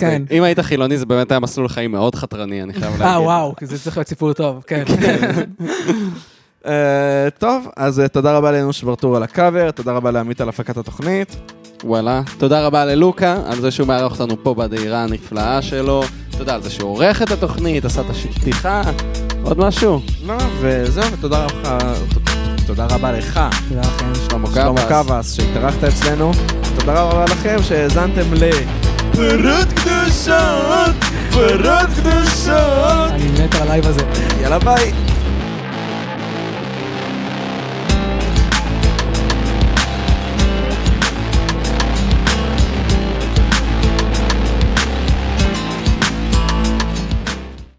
כן. 0.00 0.22
אם 0.30 0.42
היית 0.42 0.60
חילוני, 0.60 0.98
זה 0.98 1.06
באמת 1.06 1.30
היה 1.30 1.40
מסלול 1.40 1.68
חיים 1.68 1.92
מאוד 1.92 2.14
חתרני, 2.14 2.62
אני 2.62 2.72
חייב 2.72 2.84
להגיד. 2.84 3.06
אה, 3.06 3.22
וואו, 3.22 3.56
כי 3.56 3.66
זה 3.66 3.78
צריך 3.78 3.96
להיות 3.96 4.08
סיפור 4.08 4.32
טוב, 4.32 4.64
כן. 4.66 4.84
אה, 6.66 7.28
טוב, 7.38 7.68
אז 7.76 8.00
אה, 8.00 8.08
תודה 8.08 8.36
רבה 8.36 8.52
לאנוש 8.52 8.82
ברטור 8.82 9.16
על 9.16 9.22
הקאבר, 9.22 9.70
תודה 9.70 9.92
רבה 9.92 10.10
לעמית 10.10 10.40
על 10.40 10.48
הפקת 10.48 10.76
התוכנית. 10.76 11.36
וואלה. 11.84 12.22
תודה 12.38 12.66
רבה 12.66 12.84
ללוקה 12.84 13.36
על 13.46 13.60
זה 13.60 13.70
שהוא 13.70 13.88
מארח 13.88 14.12
אותנו 14.12 14.42
פה 14.42 14.54
בדהירה 14.54 15.02
הנפלאה 15.02 15.62
שלו. 15.62 16.02
תודה 16.38 16.54
על 16.54 16.62
זה 16.62 16.70
שהוא 16.70 16.90
עורך 16.90 17.22
את 17.22 17.30
התוכנית, 17.30 17.84
עשה 17.84 18.00
את 18.00 18.06
הפתיחה. 18.10 18.82
עוד 19.42 19.58
משהו? 19.58 20.00
לא, 20.26 20.34
וזהו, 20.60 21.12
ותודה 21.12 21.46
רבה, 21.46 21.78
תודה 22.66 22.86
רבה 22.90 23.12
לך, 23.12 23.40
תודה 23.68 23.80
לכם. 23.80 24.12
שלמה 24.28 24.48
שלמה 24.54 24.86
קווס. 24.88 25.32
שהתארחת 25.32 25.84
אצלנו. 25.84 26.32
תודה 26.78 27.02
רבה 27.02 27.24
לכם 27.24 27.56
שהאזנתם 27.62 28.34
ל... 28.34 28.50
פרות 29.12 29.68
קדושות, 29.72 30.94
פרות 31.30 31.88
קדושות. 31.96 33.10
אני 33.10 33.44
מת 33.44 33.54
על 33.54 33.62
ה 33.62 33.67
live 33.67 33.86
הזה. 33.86 34.00
יאללה 34.40 34.58
ביי. 34.58 34.92